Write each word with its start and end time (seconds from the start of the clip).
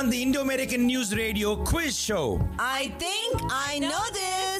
on 0.00 0.08
the 0.08 0.22
Indo 0.22 0.40
American 0.40 0.86
News 0.86 1.14
Radio 1.14 1.54
quiz 1.54 1.94
show. 1.94 2.40
I 2.58 2.90
think 2.98 3.42
I 3.50 3.78
know 3.80 4.02
this. 4.14 4.59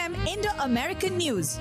Indo 0.01 0.49
American 0.59 1.15
News. 1.17 1.59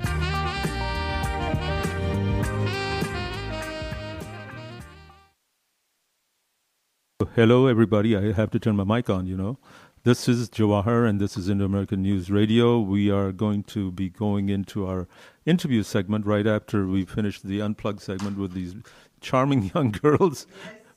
Hello, 7.35 7.67
everybody. 7.67 8.17
I 8.17 8.33
have 8.33 8.51
to 8.53 8.59
turn 8.59 8.77
my 8.77 8.85
mic 8.85 9.11
on, 9.11 9.27
you 9.27 9.37
know. 9.37 9.59
This 10.05 10.27
is 10.27 10.49
Jawahar, 10.49 11.07
and 11.07 11.21
this 11.21 11.37
is 11.37 11.51
Indo 11.51 11.67
American 11.67 12.01
News 12.01 12.31
Radio. 12.31 12.81
We 12.81 13.11
are 13.11 13.31
going 13.31 13.63
to 13.65 13.93
be 13.93 14.09
going 14.09 14.49
into 14.49 14.87
our 14.87 15.07
interview 15.45 15.83
segment 15.83 16.25
right 16.25 16.47
after 16.47 16.87
we 16.87 17.05
finish 17.05 17.43
the 17.43 17.61
unplugged 17.61 18.01
segment 18.01 18.39
with 18.39 18.53
these 18.55 18.75
charming 19.21 19.71
young 19.75 19.91
girls 19.91 20.47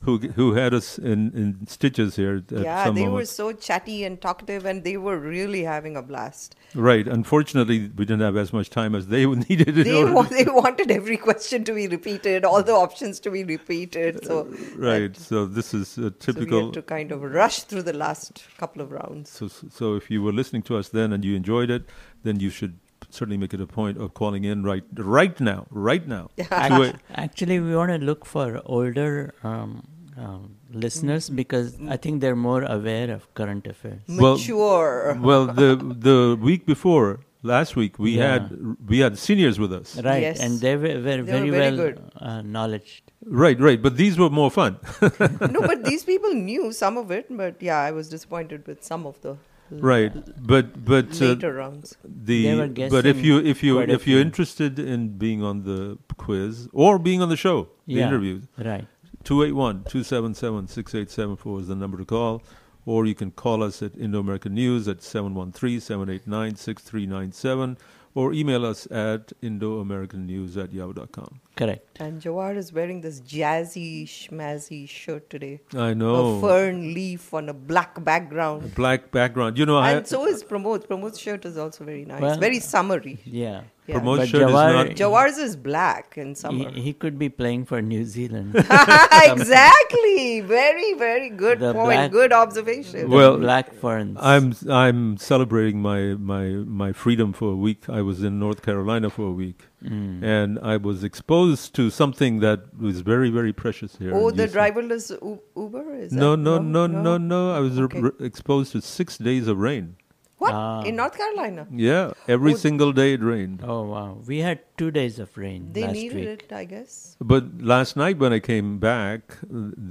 who 0.04 0.18
who 0.18 0.54
had 0.54 0.74
us 0.74 0.98
in, 0.98 1.32
in 1.32 1.66
stitches 1.66 2.16
here. 2.16 2.42
At 2.50 2.64
yeah, 2.64 2.84
some 2.84 2.94
they 2.94 3.02
moment. 3.02 3.16
were 3.16 3.24
so 3.24 3.52
chatty 3.52 4.04
and 4.04 4.20
talkative, 4.20 4.64
and 4.66 4.84
they 4.84 4.96
were 4.96 5.18
really 5.18 5.62
having 5.62 5.96
a 5.96 6.02
blast. 6.02 6.56
Right. 6.74 7.06
Unfortunately, 7.06 7.90
we 7.96 8.04
didn't 8.04 8.20
have 8.20 8.36
as 8.36 8.52
much 8.52 8.70
time 8.70 8.94
as 8.94 9.06
they 9.06 9.26
needed. 9.48 9.74
They, 9.74 10.02
order 10.02 10.12
wa- 10.12 10.22
they 10.30 10.44
wanted 10.44 10.90
every 10.90 11.16
question 11.16 11.64
to 11.64 11.72
be 11.72 11.88
repeated, 11.88 12.44
all 12.44 12.62
the 12.62 12.72
options 12.72 13.18
to 13.20 13.30
be 13.30 13.44
repeated. 13.44 14.24
So, 14.24 14.44
right. 14.76 15.16
So 15.16 15.46
this 15.46 15.72
is 15.72 15.96
a 15.98 16.12
so 16.18 16.32
we 16.32 16.48
had 16.50 16.74
to 16.74 16.82
kind 16.82 17.10
of 17.10 17.22
rush 17.22 17.62
through 17.62 17.82
the 17.82 17.92
last 17.92 18.44
couple 18.58 18.82
of 18.82 18.92
rounds. 18.92 19.30
So, 19.30 19.48
so 19.48 19.94
if 19.94 20.10
you 20.10 20.22
were 20.22 20.32
listening 20.32 20.62
to 20.62 20.76
us 20.76 20.88
then 20.88 21.12
and 21.12 21.24
you 21.24 21.34
enjoyed 21.34 21.70
it, 21.70 21.88
then 22.22 22.40
you 22.40 22.50
should 22.50 22.78
certainly 23.10 23.36
make 23.36 23.54
it 23.54 23.60
a 23.60 23.66
point 23.66 23.98
of 23.98 24.14
calling 24.14 24.44
in 24.44 24.62
right 24.62 24.84
right 24.96 25.38
now, 25.40 25.66
right 25.70 26.06
now. 26.06 26.30
to 26.36 26.94
Actually, 27.14 27.60
we 27.60 27.74
want 27.74 27.90
to 27.90 27.98
look 27.98 28.24
for 28.24 28.60
older 28.64 29.34
um, 29.42 29.86
um, 30.16 30.56
listeners 30.72 31.28
because 31.28 31.76
I 31.88 31.96
think 31.96 32.20
they're 32.20 32.36
more 32.36 32.62
aware 32.62 33.10
of 33.10 33.32
current 33.34 33.66
affairs. 33.66 34.00
Well- 34.08 34.36
Mature. 34.36 35.18
well, 35.30 35.46
the 35.46 35.76
the 36.08 36.38
week 36.40 36.66
before 36.66 37.20
last 37.42 37.76
week 37.76 37.98
we 37.98 38.12
Yeah. 38.18 38.32
had 38.34 38.76
we 38.88 38.98
had 39.00 39.18
seniors 39.18 39.58
with 39.58 39.72
us. 39.72 39.96
Right, 40.02 40.22
Yes. 40.22 40.40
and 40.40 40.60
they 40.60 40.76
were, 40.76 40.82
were 40.82 41.00
They 41.00 41.20
very 41.32 41.50
were 41.50 41.56
very 41.56 41.76
well 41.76 41.76
good. 41.76 42.00
uh, 42.20 42.42
knowledge. 42.42 43.02
Right, 43.26 43.58
right. 43.60 43.80
But 43.82 43.96
these 43.96 44.18
were 44.18 44.30
more 44.30 44.50
fun. 44.50 44.78
no, 45.56 45.60
but 45.72 45.84
these 45.84 46.04
people 46.12 46.32
knew 46.34 46.72
some 46.72 46.96
of 46.96 47.10
it. 47.10 47.26
But 47.30 47.60
yeah, 47.60 47.78
I 47.80 47.90
was 47.90 48.08
disappointed 48.08 48.66
with 48.66 48.84
some 48.84 49.06
of 49.06 49.20
the 49.22 49.36
right. 49.70 50.12
But 50.46 50.84
but 50.84 51.20
uh, 51.20 51.24
later 51.26 51.52
rounds. 51.54 51.96
The 52.04 52.88
but 52.90 53.06
if 53.06 53.24
you 53.24 53.38
if 53.38 53.62
you 53.62 53.78
if 53.80 53.88
you're 53.88 53.98
few. 53.98 54.18
interested 54.20 54.78
in 54.78 55.16
being 55.18 55.42
on 55.42 55.62
the 55.64 55.98
quiz 56.16 56.68
or 56.72 56.98
being 56.98 57.22
on 57.22 57.28
the 57.30 57.36
show, 57.36 57.68
the 57.86 57.94
Yeah. 57.94 58.06
interviews, 58.08 58.44
Right. 58.58 58.86
281-277-6874 59.24 61.60
is 61.60 61.68
the 61.68 61.74
number 61.74 61.98
to 61.98 62.04
call. 62.04 62.42
Or 62.86 63.06
you 63.06 63.14
can 63.14 63.30
call 63.30 63.62
us 63.62 63.82
at 63.82 63.96
Indo-American 63.96 64.52
News 64.54 64.86
at 64.88 64.98
713-789-6397 64.98 67.78
or 68.14 68.32
email 68.32 68.64
us 68.64 68.86
at 68.90 69.32
indoamericannews 69.42 70.56
at 70.62 70.72
yahoo.com. 70.72 71.40
Correct. 71.56 72.00
And 72.00 72.20
Jawar 72.20 72.56
is 72.56 72.72
wearing 72.72 73.00
this 73.00 73.20
jazzy, 73.20 74.04
schmazzy 74.04 74.88
shirt 74.88 75.30
today. 75.30 75.60
I 75.72 75.94
know. 75.94 76.38
A 76.38 76.40
fern 76.40 76.92
leaf 76.94 77.32
on 77.32 77.48
a 77.48 77.54
black 77.54 78.02
background. 78.04 78.74
Black 78.74 79.10
background. 79.12 79.56
You 79.58 79.66
know, 79.66 79.76
I, 79.78 79.92
and 79.92 80.06
so 80.06 80.26
is 80.26 80.42
Pramod. 80.42 80.88
Pramod's 80.88 81.20
shirt 81.20 81.44
is 81.44 81.56
also 81.56 81.84
very 81.84 82.04
nice. 82.04 82.20
Well- 82.20 82.38
very 82.38 82.58
summery. 82.58 83.18
Yeah. 83.24 83.62
Yeah. 83.86 83.96
Pramod's 84.00 84.18
But 84.20 84.28
shirt 84.28 84.48
is 84.48 84.52
not... 84.54 84.86
Jawar's 84.96 85.36
is 85.38 85.56
black 85.56 86.14
in 86.16 86.28
He, 86.28 86.34
summer. 86.34 86.70
he 86.70 86.92
could 86.94 87.18
be 87.18 87.28
playing 87.28 87.66
for 87.66 87.82
New 87.82 88.04
Zealand. 88.06 88.54
exactly. 89.22 90.40
Very, 90.40 90.94
very 90.94 91.28
good 91.30 91.60
The 91.60 91.72
point. 91.72 91.86
black- 91.86 92.10
good 92.10 92.32
observation. 92.32 93.10
Well, 93.10 93.32
The 93.32 93.38
black 93.38 93.74
ferns. 93.74 94.18
I'm 94.20 94.54
I'm 94.70 95.16
celebrating 95.18 95.80
my, 95.82 96.14
my 96.14 96.44
my 96.82 96.92
freedom 96.92 97.32
for 97.32 97.52
a 97.52 97.56
week. 97.56 97.88
I 97.88 98.00
was 98.02 98.22
in 98.22 98.38
North 98.38 98.62
Carolina 98.62 99.10
for 99.10 99.26
a 99.28 99.32
week, 99.32 99.66
Mm. 99.82 100.22
and 100.22 100.58
I 100.60 100.76
was 100.78 101.04
exposed 101.04 101.74
to 101.74 101.90
something 101.90 102.40
that 102.40 102.60
was 102.78 103.00
very 103.00 103.28
very 103.30 103.52
precious 103.52 103.96
here. 103.96 104.14
oh, 104.14 104.30
the 104.30 104.46
driverless 104.48 105.10
U- 105.10 105.40
Uber? 105.56 105.94
Is 105.96 106.12
No, 106.12 106.30
that, 106.30 106.36
no, 106.38 106.58
no, 106.58 106.86
no, 106.86 107.18
no. 107.18 107.52
I 107.52 107.58
was 107.60 107.78
Okay. 107.78 108.00
re- 108.00 108.10
exposed 108.20 108.72
to 108.72 108.80
six 108.80 109.18
days 109.18 109.46
of 109.46 109.58
rain. 109.58 109.96
What? 110.38 110.52
Ah. 110.54 110.82
In 110.82 110.96
North 110.96 111.16
Carolina? 111.16 111.66
Yeah, 111.70 112.12
every 112.28 112.54
Oh, 112.54 112.56
single 112.56 112.92
day 112.92 113.12
it 113.14 113.22
rained. 113.22 113.60
Oh 113.62 113.82
wow! 113.82 114.18
We 114.26 114.38
had 114.38 114.60
two 114.78 114.90
days 114.90 115.18
of 115.18 115.36
rain 115.36 115.68
They 115.72 115.82
last 115.84 115.92
needed 115.92 116.16
week. 116.16 116.42
it, 116.44 116.52
I 116.52 116.64
guess. 116.64 117.16
But 117.20 117.44
last 117.74 117.96
night 117.96 118.18
when 118.18 118.32
I 118.32 118.40
came 118.40 118.78
back, 118.78 119.38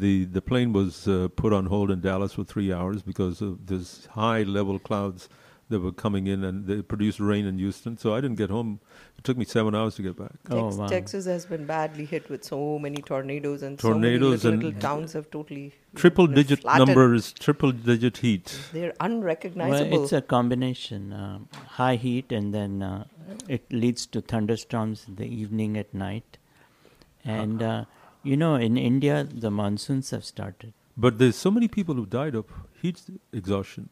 the 0.01 0.25
the 0.25 0.41
plane 0.41 0.73
was 0.73 1.07
uh, 1.07 1.27
put 1.43 1.53
on 1.53 1.67
hold 1.67 1.91
in 1.91 2.01
Dallas 2.01 2.33
for 2.33 2.43
three 2.43 2.73
hours 2.73 3.01
because 3.03 3.41
of 3.41 3.65
this 3.67 4.05
high 4.17 4.43
level 4.43 4.79
clouds 4.79 5.29
that 5.69 5.79
were 5.79 5.91
coming 5.91 6.27
in, 6.27 6.43
and 6.43 6.67
they 6.67 6.81
produced 6.81 7.19
rain 7.19 7.45
in 7.45 7.57
Houston. 7.57 7.97
So 7.97 8.13
I 8.13 8.21
didn't 8.21 8.37
get 8.37 8.49
home. 8.49 8.79
It 9.17 9.23
took 9.23 9.37
me 9.37 9.45
seven 9.45 9.73
hours 9.75 9.95
to 9.95 10.01
get 10.01 10.17
back. 10.17 10.31
Oh 10.49 10.75
wow! 10.75 10.87
Texas 10.87 11.25
has 11.25 11.45
been 11.45 11.65
badly 11.65 12.05
hit 12.05 12.29
with 12.29 12.43
so 12.43 12.77
many 12.79 13.01
tornadoes, 13.01 13.63
and 13.63 13.79
Tornadoes 13.79 14.41
so 14.41 14.51
many 14.51 14.57
little, 14.57 14.63
and 14.63 14.63
little 14.63 14.81
towns 14.81 15.13
have 15.13 15.31
totally 15.31 15.73
Triple 15.95 16.27
been 16.27 16.35
digit 16.35 16.61
flattened. 16.61 16.87
numbers, 16.87 17.33
triple 17.33 17.71
digit 17.71 18.17
heat. 18.17 18.59
They're 18.73 18.93
Well, 18.99 19.11
unrecognizable. 19.11 20.03
it's 20.03 20.13
a 20.13 20.21
combination: 20.21 21.13
um, 21.13 21.47
high 21.79 21.95
heat, 21.95 22.31
and 22.31 22.53
then 22.53 22.81
uh, 22.81 23.05
it 23.47 23.71
leads 23.71 24.05
to 24.07 24.21
thunderstorms 24.21 25.05
in 25.07 25.15
the 25.15 25.25
evening 25.25 25.77
at 25.77 25.93
night. 25.93 26.37
And 27.23 27.63
uh, 27.63 27.85
you 28.21 28.35
know, 28.37 28.55
in 28.55 28.77
India, 28.77 29.27
the 29.31 29.49
monsoons 29.51 30.09
have 30.11 30.25
started. 30.25 30.73
But 30.95 31.17
there's 31.17 31.35
so 31.35 31.49
many 31.49 31.67
people 31.67 31.95
who 31.95 32.05
died 32.05 32.35
of 32.35 32.45
heat 32.81 33.01
exhaustion 33.31 33.89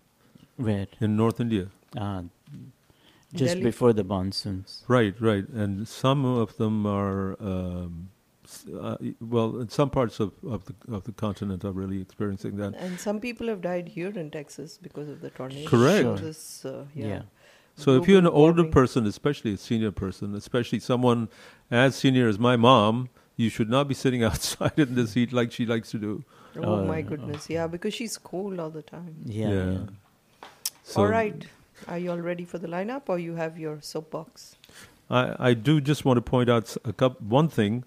Where 0.58 0.88
in 1.00 1.16
North 1.16 1.40
India. 1.40 1.68
uh, 1.98 2.24
just 3.34 3.54
Delhi? 3.54 3.64
before 3.64 3.94
the 3.94 4.04
monsoons. 4.04 4.84
Right, 4.88 5.16
right, 5.22 5.48
and 5.48 5.88
some 5.88 6.26
of 6.26 6.58
them 6.58 6.86
are. 6.86 7.42
Um, 7.42 8.10
uh, 8.78 8.98
well, 9.22 9.62
in 9.62 9.70
some 9.70 9.90
parts 9.90 10.20
of, 10.20 10.34
of 10.46 10.66
the 10.66 10.76
of 10.94 11.06
the 11.06 11.14
continent 11.14 11.64
are 11.64 11.72
really 11.72 12.02
experiencing 12.02 12.58
that. 12.58 12.74
and 12.76 13.00
some 13.00 13.22
people 13.22 13.48
have 13.48 13.62
died 13.62 13.88
here 13.88 14.10
in 14.10 14.30
Texas 14.30 14.78
because 14.78 15.08
of 15.08 15.22
the 15.22 15.30
tornado. 15.30 15.70
Correct. 15.70 16.04
So 16.04 16.16
this, 16.18 16.66
uh, 16.66 16.86
yeah. 16.94 17.08
Yeah. 17.08 17.22
So 17.78 17.96
if 17.96 18.08
you're 18.10 18.20
an 18.20 18.28
older 18.28 18.64
warming. 18.64 18.72
person, 18.74 19.06
especially 19.06 19.54
a 19.54 19.58
senior 19.58 19.92
person, 19.92 20.36
especially 20.36 20.80
someone 20.80 21.30
as 21.72 21.96
senior 21.96 22.28
as 22.28 22.38
my 22.38 22.58
mom, 22.58 23.08
you 23.38 23.48
should 23.50 23.70
not 23.70 23.88
be 23.88 23.94
sitting 23.94 24.22
outside 24.30 24.78
in 24.78 24.96
this 24.96 25.14
heat 25.14 25.32
like 25.32 25.54
she 25.54 25.66
likes 25.66 25.90
to 25.92 25.98
do. 25.98 26.24
Oh 26.58 26.80
Uh, 26.82 26.84
my 26.84 27.02
goodness, 27.02 27.50
yeah, 27.50 27.68
because 27.68 27.94
she's 27.94 28.18
cold 28.18 28.60
all 28.60 28.70
the 28.70 28.82
time. 28.82 29.16
Yeah. 29.24 29.50
Yeah. 29.50 29.72
yeah. 29.72 29.80
So 30.84 31.02
all 31.02 31.08
right, 31.08 31.46
are 31.88 31.98
you 31.98 32.12
all 32.12 32.20
ready 32.20 32.46
for 32.46 32.58
the 32.58 32.68
lineup, 32.68 33.04
or 33.08 33.20
you 33.20 33.36
have 33.36 33.58
your 33.58 33.80
soapbox? 33.82 34.56
I, 35.10 35.36
I 35.50 35.54
do 35.54 35.80
just 35.82 36.06
want 36.06 36.18
to 36.18 36.22
point 36.22 36.50
out 36.50 36.76
a 36.86 36.94
coup 36.94 37.16
one 37.20 37.50
thing. 37.50 37.84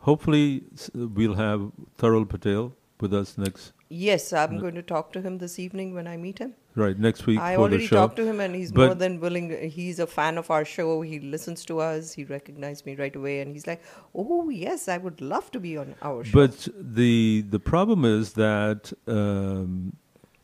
Hopefully, 0.00 0.64
we'll 0.94 1.34
have 1.34 1.70
Tharul 1.98 2.28
Patel 2.28 2.72
with 3.00 3.12
us 3.12 3.36
next 3.36 3.72
Yes, 3.88 4.32
I'm 4.32 4.58
going 4.58 4.74
to 4.74 4.82
talk 4.82 5.12
to 5.12 5.20
him 5.20 5.38
this 5.38 5.58
evening 5.60 5.94
when 5.94 6.08
I 6.08 6.16
meet 6.16 6.38
him. 6.40 6.54
right 6.74 6.98
next 6.98 7.24
week 7.26 7.38
I 7.38 7.54
for 7.54 7.60
already 7.60 7.76
the 7.78 7.86
show. 7.86 7.96
talked 7.96 8.16
to 8.16 8.24
him, 8.26 8.40
and 8.40 8.54
he's 8.54 8.72
But- 8.72 8.86
more 8.86 8.94
than 8.96 9.20
willing. 9.20 9.70
He's 9.70 10.00
a 10.00 10.06
fan 10.08 10.38
of 10.38 10.50
our 10.50 10.64
show. 10.64 11.02
He 11.02 11.20
listens 11.20 11.64
to 11.66 11.78
us. 11.80 12.12
He 12.12 12.24
recognized 12.24 12.84
me 12.86 12.96
right 12.96 13.14
away, 13.14 13.40
and 13.40 13.52
he's 13.52 13.66
like, 13.68 13.82
"Oh 14.14 14.48
yes, 14.50 14.88
I 14.88 14.98
would 14.98 15.20
love 15.20 15.52
to 15.52 15.60
be 15.60 15.76
on 15.76 15.94
our 16.02 16.24
show." 16.24 16.32
But 16.40 16.66
the 16.76 17.44
the 17.48 17.60
problem 17.60 18.04
is 18.04 18.32
that, 18.32 18.92
um, 19.06 19.92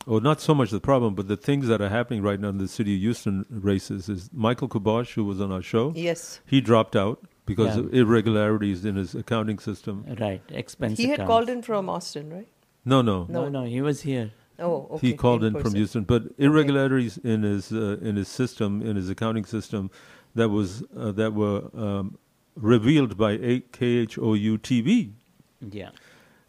or 0.05 0.21
not 0.21 0.41
so 0.41 0.53
much 0.53 0.69
the 0.71 0.79
problem, 0.79 1.15
but 1.15 1.27
the 1.27 1.37
things 1.37 1.67
that 1.67 1.81
are 1.81 1.89
happening 1.89 2.21
right 2.21 2.39
now 2.39 2.49
in 2.49 2.57
the 2.57 2.67
city 2.67 2.95
of 2.95 3.01
Houston 3.01 3.45
races 3.49 4.09
is 4.09 4.29
Michael 4.33 4.67
Kubosh, 4.69 5.13
who 5.13 5.23
was 5.23 5.39
on 5.41 5.51
our 5.51 5.61
show, 5.61 5.93
yes, 5.95 6.39
he 6.45 6.61
dropped 6.61 6.95
out 6.95 7.19
because 7.45 7.75
Yeah. 7.75 7.81
of 7.83 7.93
irregularities 7.93 8.85
in 8.85 8.95
his 8.95 9.15
accounting 9.15 9.59
system. 9.59 10.05
Right, 10.19 10.41
expense 10.49 10.97
he 10.97 11.05
had 11.09 11.15
account. 11.15 11.27
called 11.29 11.49
in 11.49 11.61
from 11.61 11.89
Austin, 11.89 12.31
right? 12.33 12.47
No, 12.85 13.01
no, 13.01 13.25
No, 13.29 13.47
no, 13.49 13.63
he 13.63 13.81
was 13.81 14.01
here. 14.01 14.31
Oh, 14.59 14.87
okay. 14.91 15.07
he 15.07 15.13
called 15.13 15.43
in, 15.43 15.59
from. 15.59 15.73
Houston, 15.73 16.03
but 16.03 16.23
irregularities 16.37 17.17
in 17.17 17.41
his 17.43 17.71
uh, 17.71 17.97
in 18.01 18.15
his 18.17 18.27
system, 18.27 18.81
in 18.81 18.95
his 18.95 19.09
accounting 19.09 19.45
system, 19.45 19.89
that 20.35 20.49
was 20.49 20.83
uh, 20.95 21.11
that 21.13 21.33
were 21.33 21.69
um, 21.75 22.17
revealed 22.55 23.17
by 23.17 23.31
A- 23.31 23.61
KHOU 23.71 24.59
TV. 24.59 25.13
Yeah. 25.59 25.89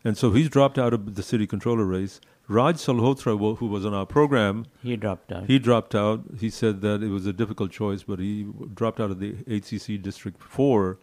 And 0.05 0.19
so 0.19 0.33
he's 0.33 0.51
dropped 0.51 0.79
out 0.79 0.93
of 0.93 1.15
the 1.15 1.23
city 1.23 1.47
controller 1.47 1.85
race. 1.87 2.21
Raj 2.47 2.77
Salhotra, 2.77 3.57
who 3.59 3.67
was 3.67 3.87
on 3.87 3.95
our 3.95 4.05
program, 4.07 4.67
He 4.83 4.97
dropped 4.97 5.33
out. 5.33 5.47
he 5.47 5.59
dropped 5.59 5.95
out. 5.95 6.23
He 6.39 6.51
said 6.51 6.83
that 6.83 7.03
it 7.03 7.09
was 7.09 7.27
a 7.27 7.33
difficult 7.33 7.71
choice, 7.71 8.03
but 8.03 8.19
he 8.19 8.47
dropped 8.75 9.01
out 9.01 9.11
of 9.11 9.19
the 9.19 9.33
HCC 9.49 9.97
District 10.01 10.43
4 10.43 10.99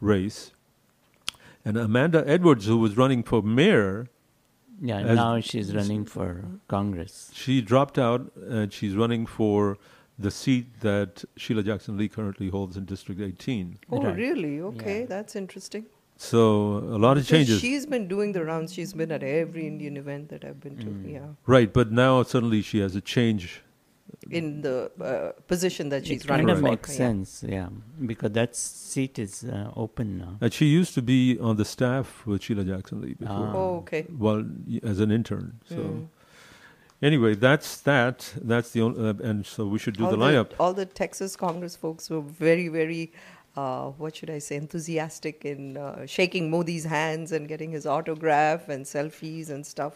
race. 0.00 0.52
And 1.64 1.76
Amanda 1.76 2.22
Edwards, 2.26 2.66
who 2.66 2.76
was 2.76 2.96
running 2.96 3.22
for 3.22 3.40
mayor, 3.42 4.08
yeah, 4.80 4.98
as- 4.98 5.16
now 5.16 5.40
she's 5.40 5.74
running 5.74 6.04
for 6.04 6.44
Congress. 6.68 7.30
she 7.32 7.62
dropped 7.62 7.98
out 7.98 8.30
and 8.36 8.72
she's 8.72 8.94
running 8.96 9.24
for 9.26 9.78
the 10.18 10.30
seat 10.30 10.66
that 10.80 11.24
Sheila 11.36 11.62
Jackson 11.62 11.96
Lee 11.96 12.08
currently 12.08 12.48
holds 12.50 12.76
in 12.76 12.84
District 12.84 13.20
18. 13.20 13.78
Oh, 13.90 14.02
Right. 14.02 14.16
really? 14.16 14.60
Okay, 14.60 15.00
Yeah. 15.00 15.06
that's 15.06 15.34
interesting. 15.36 15.86
So 16.16 16.78
a 16.78 16.98
lot 16.98 17.16
of 17.16 17.24
Because 17.24 17.28
changes. 17.28 17.60
She's 17.60 17.84
been 17.86 18.06
doing 18.06 18.32
the 18.32 18.44
rounds. 18.44 18.72
She's 18.72 18.92
been 18.92 19.10
at 19.10 19.22
every 19.22 19.66
Indian 19.66 19.96
event 19.96 20.28
that 20.28 20.44
I've 20.44 20.60
been 20.60 20.76
to. 20.78 20.86
Mm. 20.86 21.12
Yeah, 21.12 21.20
Right, 21.46 21.72
but 21.72 21.90
now 21.90 22.22
suddenly 22.22 22.62
she 22.62 22.78
has 22.80 22.94
a 22.94 23.00
change. 23.00 23.62
in 24.30 24.60
the 24.62 24.90
uh, 25.00 25.32
position 25.48 25.88
that 25.88 26.06
she's 26.06 26.22
it 26.24 26.30
running 26.30 26.46
kind 26.46 26.58
of 26.58 26.62
for. 26.64 26.70
makes 26.70 26.90
Yeah. 26.90 26.96
sense, 26.96 27.44
yeah, 27.48 27.68
because 28.06 28.32
that 28.32 28.54
seat 28.54 29.18
is 29.18 29.42
uh, 29.44 29.72
open 29.74 30.18
now. 30.18 30.36
And 30.40 30.52
she 30.52 30.66
used 30.66 30.94
to 30.94 31.02
be 31.02 31.38
on 31.40 31.56
the 31.56 31.64
staff 31.64 32.24
with 32.26 32.42
Sheila 32.44 32.62
Jackson 32.64 33.00
Lee 33.00 33.14
before. 33.14 33.46
Ah. 33.52 33.52
Oh, 33.56 33.76
okay. 33.82 34.06
well 34.26 34.44
as 34.84 35.00
an 35.00 35.10
intern. 35.10 35.46
So 35.68 35.76
Mm. 35.76 36.06
anyway, 37.02 37.34
that's 37.34 37.80
that. 37.80 38.32
That's 38.40 38.70
the 38.70 38.82
only, 38.82 39.00
uh, 39.08 39.14
and 39.28 39.44
so 39.46 39.66
we 39.66 39.78
should 39.78 39.96
do 39.96 40.04
all 40.04 40.10
the 40.12 40.18
lineup. 40.26 40.50
all 40.60 40.74
the 40.74 40.86
Texas 40.86 41.34
Congress 41.34 41.74
folks 41.74 42.08
were 42.10 42.20
very, 42.20 42.68
very, 42.68 43.12
uh, 43.56 43.90
what 43.90 44.16
should 44.16 44.30
I 44.30 44.38
say, 44.38 44.56
enthusiastic 44.56 45.44
in 45.44 45.76
uh, 45.76 46.06
shaking 46.06 46.50
Modi's 46.50 46.84
hands 46.84 47.32
and 47.32 47.46
getting 47.48 47.70
his 47.70 47.86
autograph 47.86 48.68
and 48.68 48.84
selfies 48.84 49.50
and 49.50 49.66
stuff. 49.66 49.94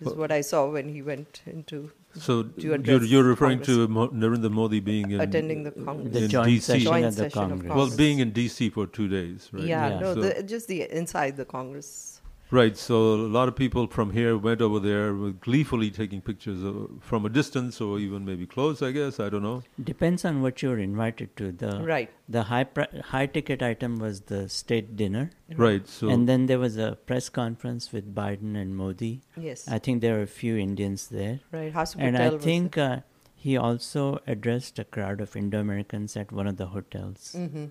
This 0.00 0.10
is 0.12 0.14
what 0.14 0.30
I 0.30 0.42
saw 0.42 0.70
when 0.70 0.88
he 0.88 1.02
went 1.02 1.42
into 1.44 1.90
So 2.14 2.44
to 2.44 2.60
you're, 2.60 3.02
you're 3.02 3.24
referring 3.24 3.58
Congress. 3.58 3.76
to 3.76 3.88
Mo- 3.88 4.08
Narendra 4.10 4.48
Modi 4.50 4.78
being 4.78 5.10
in 5.10 5.20
attending 5.20 5.64
the 5.64 5.72
Congress. 5.72 6.12
The 6.12 6.22
in 6.24 6.30
joint 6.30 6.48
DC. 6.50 6.62
session 6.62 6.84
Joint 6.84 7.04
at 7.06 7.16
the 7.16 7.22
session 7.24 7.42
of 7.52 7.58
Congress. 7.58 7.74
Well, 7.76 7.96
being 7.96 8.20
in 8.20 8.30
DC 8.32 8.72
for 8.72 8.86
two 8.86 9.08
days, 9.08 9.48
right? 9.52 9.64
Yeah, 9.64 9.88
Yeah. 9.88 9.98
no, 9.98 10.14
So- 10.14 10.20
the, 10.20 10.42
just 10.44 10.68
the 10.68 10.82
inside 10.96 11.36
the 11.36 11.44
Congress. 11.44 12.07
Right. 12.50 12.76
So 12.78 13.14
a 13.14 13.28
lot 13.38 13.48
of 13.48 13.56
people 13.56 13.86
from 13.88 14.12
here 14.12 14.36
went 14.38 14.62
over 14.62 14.80
there, 14.80 15.12
gleefully 15.12 15.90
taking 15.90 16.22
pictures 16.22 16.62
of, 16.62 16.90
from 17.02 17.26
a 17.26 17.28
distance 17.28 17.78
or 17.80 17.98
even 17.98 18.24
maybe 18.24 18.46
close. 18.46 18.80
I 18.80 18.90
guess 18.92 19.20
I 19.20 19.28
don't 19.28 19.42
know. 19.42 19.62
Depends 19.82 20.24
on 20.24 20.40
what 20.40 20.62
you're 20.62 20.78
invited 20.78 21.36
to. 21.36 21.52
The 21.52 21.82
Right. 21.82 22.10
the 22.28 22.44
high 22.44 22.64
pri- 22.64 23.02
high 23.04 23.26
ticket 23.26 23.62
item 23.62 23.98
was 23.98 24.22
the 24.22 24.48
state 24.48 24.96
dinner, 24.96 25.30
Right. 25.56 25.86
So 25.86 26.08
and 26.08 26.26
then 26.28 26.46
there 26.46 26.58
was 26.58 26.78
a 26.78 26.96
press 27.06 27.28
conference 27.28 27.92
with 27.92 28.14
Biden 28.14 28.56
and 28.56 28.74
Modi. 28.74 29.20
Yes. 29.36 29.68
I 29.68 29.78
think 29.78 30.00
there 30.00 30.14
were 30.16 30.22
a 30.22 30.26
few 30.26 30.56
Indians 30.56 31.08
there, 31.08 31.40
right. 31.52 31.72
Hasu 31.72 31.96
and 31.98 32.16
Patel 32.16 32.30
I 32.32 32.34
was 32.34 32.42
think 32.44 32.78
uh, 32.78 33.00
he 33.36 33.56
also 33.58 34.20
addressed 34.26 34.78
a 34.78 34.84
crowd 34.84 35.20
of 35.20 35.36
Indo-Americans 35.36 36.16
at 36.16 36.32
one 36.32 36.46
of 36.46 36.56
the 36.56 36.66
hotels. 36.68 37.32
there. 37.32 37.48
Mhm. 37.48 37.70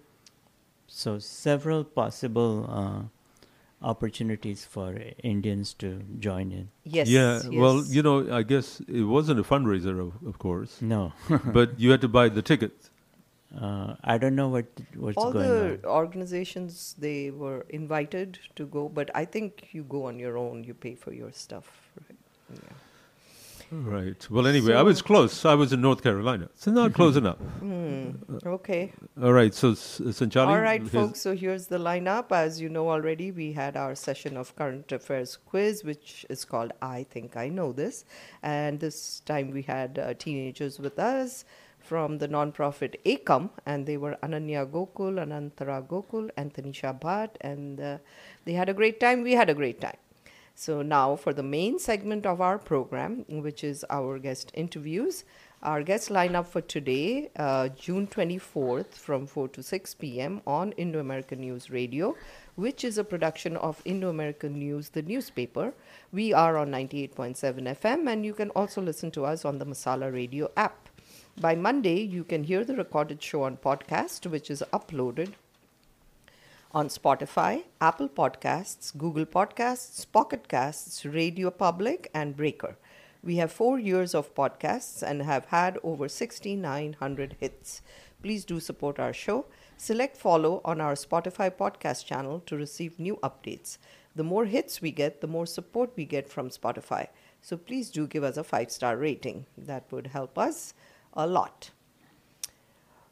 So 0.87 1.19
several 1.19 1.83
possible 1.83 2.65
uh, 2.69 3.01
opportunities 3.81 4.65
for 4.65 4.95
Indians 5.23 5.73
to 5.75 6.01
join 6.19 6.51
in. 6.51 6.69
Yes. 6.83 7.07
yeah. 7.09 7.41
Well, 7.49 7.83
you 7.85 8.01
know, 8.01 8.31
I 8.35 8.43
guess 8.43 8.81
it 8.87 9.03
wasn't 9.03 9.39
a 9.39 9.43
fundraiser, 9.43 9.99
of, 9.99 10.13
of 10.27 10.39
course, 10.39 10.81
No, 10.81 11.13
but 11.53 11.79
you 11.79 11.91
had 11.91 12.01
to 12.01 12.07
buy 12.07 12.29
the 12.29 12.41
ticket. 12.41 12.89
uh, 13.61 13.95
I 14.03 14.17
don't 14.17 14.35
know 14.35 14.49
what 14.49 14.65
what's 14.95 15.17
all 15.17 15.31
going 15.31 15.49
the 15.49 15.73
on. 15.73 15.85
organizations 15.85 16.95
they 16.99 17.31
were 17.31 17.65
invited 17.69 18.39
to 18.55 18.65
go, 18.65 18.89
but 18.89 19.09
I 19.15 19.23
think 19.25 19.69
you 19.71 19.83
go 19.83 20.05
on 20.07 20.19
your 20.19 20.37
own. 20.37 20.63
You 20.63 20.73
pay 20.73 20.95
for 20.95 21.13
your 21.13 21.31
stuff. 21.31 21.69
Right. 22.01 22.17
Yeah. 22.53 22.75
Right. 23.71 24.29
Well, 24.29 24.47
anyway, 24.47 24.73
I 24.75 24.81
was 24.81 25.01
close. 25.01 25.43
I 25.43 25.53
was 25.53 25.73
in 25.73 25.81
North 25.81 26.01
Carolina. 26.01 26.49
So 26.55 26.71
not 26.71 26.93
close 26.93 27.17
enough. 27.17 27.37
Hmm. 27.37 28.11
Okay. 28.45 28.93
All 29.21 29.33
right. 29.33 29.53
So, 29.53 29.71
S- 29.71 29.99
Sanchali. 29.99 30.47
All 30.47 30.61
right, 30.61 30.87
folks. 30.87 31.19
So 31.21 31.35
here's 31.35 31.67
the 31.67 31.77
lineup. 31.77 32.31
As 32.31 32.61
you 32.61 32.69
know 32.69 32.89
already, 32.89 33.31
we 33.31 33.51
had 33.51 33.75
our 33.75 33.93
session 33.95 34.37
of 34.37 34.55
current 34.55 34.91
affairs 34.91 35.37
quiz, 35.45 35.83
which 35.83 36.25
is 36.29 36.45
called 36.45 36.71
"I 36.81 37.03
Think 37.03 37.35
I 37.35 37.49
Know 37.49 37.73
This," 37.73 38.05
and 38.41 38.79
this 38.79 39.19
time 39.25 39.51
we 39.51 39.63
had 39.63 39.99
uh, 39.99 40.13
teenagers 40.13 40.79
with 40.79 40.97
us 40.97 41.43
from 41.79 42.17
the 42.17 42.27
nonprofit 42.27 42.95
ACOM, 43.05 43.49
and 43.65 43.85
they 43.85 43.97
were 43.97 44.17
Ananya 44.21 44.65
Gokul, 44.65 45.19
Anantara 45.25 45.85
Gokul, 45.87 46.29
Anthony 46.35 46.71
Tanisha 46.71 47.29
and 47.41 47.79
uh, 47.79 47.97
they 48.45 48.53
had 48.53 48.69
a 48.69 48.73
great 48.73 48.99
time. 48.99 49.23
We 49.23 49.33
had 49.33 49.49
a 49.49 49.53
great 49.53 49.79
time. 49.79 49.95
So 50.59 50.81
now 50.81 51.15
for 51.15 51.33
the 51.33 51.43
main 51.43 51.77
segment 51.77 52.25
of 52.25 52.41
our 52.41 52.57
program, 52.57 53.25
which 53.29 53.63
is 53.63 53.85
our 53.91 54.17
guest 54.17 54.49
interviews. 54.55 55.23
Our 55.61 55.83
guest 55.83 56.09
lineup 56.09 56.47
for 56.47 56.61
today, 56.61 57.29
uh, 57.35 57.69
June 57.69 58.07
24th 58.07 58.95
from 58.95 59.27
4 59.27 59.49
to 59.49 59.61
6 59.61 59.93
p.m. 59.93 60.41
on 60.47 60.71
Indo 60.71 60.99
American 60.99 61.41
News 61.41 61.69
Radio, 61.69 62.15
which 62.55 62.83
is 62.83 62.97
a 62.97 63.03
production 63.03 63.55
of 63.57 63.83
Indo 63.85 64.09
American 64.09 64.57
News, 64.57 64.89
the 64.89 65.03
newspaper. 65.03 65.75
We 66.11 66.33
are 66.33 66.57
on 66.57 66.71
98.7 66.71 67.37
FM, 67.77 68.11
and 68.11 68.25
you 68.25 68.33
can 68.33 68.49
also 68.49 68.81
listen 68.81 69.11
to 69.11 69.25
us 69.25 69.45
on 69.45 69.59
the 69.59 69.65
Masala 69.65 70.11
Radio 70.11 70.49
app. 70.57 70.89
By 71.39 71.53
Monday, 71.53 72.01
you 72.01 72.23
can 72.23 72.43
hear 72.43 72.63
the 72.65 72.75
recorded 72.75 73.21
show 73.21 73.43
on 73.43 73.57
podcast, 73.57 74.25
which 74.25 74.49
is 74.49 74.63
uploaded 74.73 75.33
on 76.71 76.89
Spotify, 76.89 77.63
Apple 77.79 78.09
Podcasts, 78.09 78.95
Google 78.97 79.25
Podcasts, 79.25 80.05
Pocket 80.11 80.47
Casts, 80.47 81.05
Radio 81.05 81.49
Public, 81.49 82.09
and 82.13 82.35
Breaker. 82.35 82.77
We 83.23 83.37
have 83.37 83.51
four 83.51 83.79
years 83.79 84.13
of 84.13 84.33
podcasts 84.35 85.01
and 85.01 85.21
have 85.21 85.45
had 85.45 85.79
over 85.83 86.07
6,900 86.07 87.37
hits. 87.39 87.81
Please 88.21 88.45
do 88.45 88.59
support 88.59 88.99
our 88.99 89.13
show. 89.13 89.45
Select 89.77 90.17
follow 90.17 90.61
on 90.65 90.81
our 90.81 90.95
Spotify 90.95 91.49
podcast 91.51 92.05
channel 92.05 92.41
to 92.45 92.57
receive 92.57 92.99
new 92.99 93.17
updates. 93.17 93.77
The 94.15 94.23
more 94.23 94.45
hits 94.45 94.81
we 94.81 94.91
get, 94.91 95.21
the 95.21 95.27
more 95.27 95.45
support 95.45 95.91
we 95.95 96.05
get 96.05 96.29
from 96.29 96.49
Spotify. 96.49 97.07
So 97.41 97.57
please 97.57 97.89
do 97.89 98.07
give 98.07 98.23
us 98.23 98.37
a 98.37 98.43
five 98.43 98.71
star 98.71 98.97
rating. 98.97 99.45
That 99.57 99.91
would 99.91 100.07
help 100.07 100.37
us 100.37 100.73
a 101.13 101.27
lot. 101.27 101.71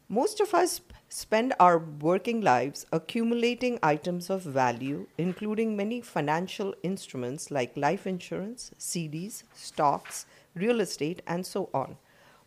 Most 0.08 0.38
of 0.38 0.54
us 0.54 0.80
spend 1.08 1.52
our 1.58 1.78
working 1.80 2.40
lives 2.40 2.86
accumulating 2.92 3.80
items 3.82 4.30
of 4.30 4.42
value, 4.42 5.08
including 5.18 5.76
many 5.76 6.00
financial 6.00 6.76
instruments 6.84 7.50
like 7.50 7.76
life 7.76 8.06
insurance, 8.06 8.70
CDs, 8.78 9.42
stocks, 9.52 10.24
real 10.54 10.78
estate, 10.78 11.22
and 11.26 11.44
so 11.44 11.70
on. 11.74 11.96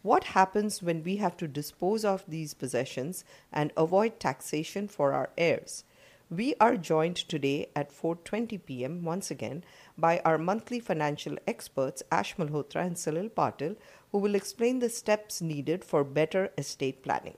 What 0.04 0.24
happens 0.24 0.82
when 0.82 1.04
we 1.04 1.18
have 1.18 1.36
to 1.36 1.50
dispose 1.50 2.06
of 2.06 2.24
these 2.30 2.54
possessions 2.54 3.26
and 3.52 3.74
avoid 3.76 4.22
taxation 4.22 4.88
for 4.88 5.12
our 5.12 5.30
heirs? 5.38 5.84
We 6.30 6.56
are 6.62 6.78
joined 6.78 7.18
today 7.18 7.68
at 7.76 7.92
4:20 7.92 8.66
p.m. 8.66 9.04
once 9.04 9.30
again 9.30 9.66
by 9.98 10.22
our 10.24 10.38
monthly 10.38 10.80
financial 10.80 11.38
experts 11.46 12.04
Ash 12.10 12.38
Malhotra 12.38 12.86
and 12.86 12.96
Salil 12.96 13.30
Patil, 13.30 13.76
who 14.14 14.20
will 14.20 14.36
explain 14.36 14.80
the 14.80 14.90
steps 14.90 15.42
needed 15.42 15.84
for 15.84 16.06
better 16.06 16.54
estate 16.58 17.04
planning. 17.04 17.36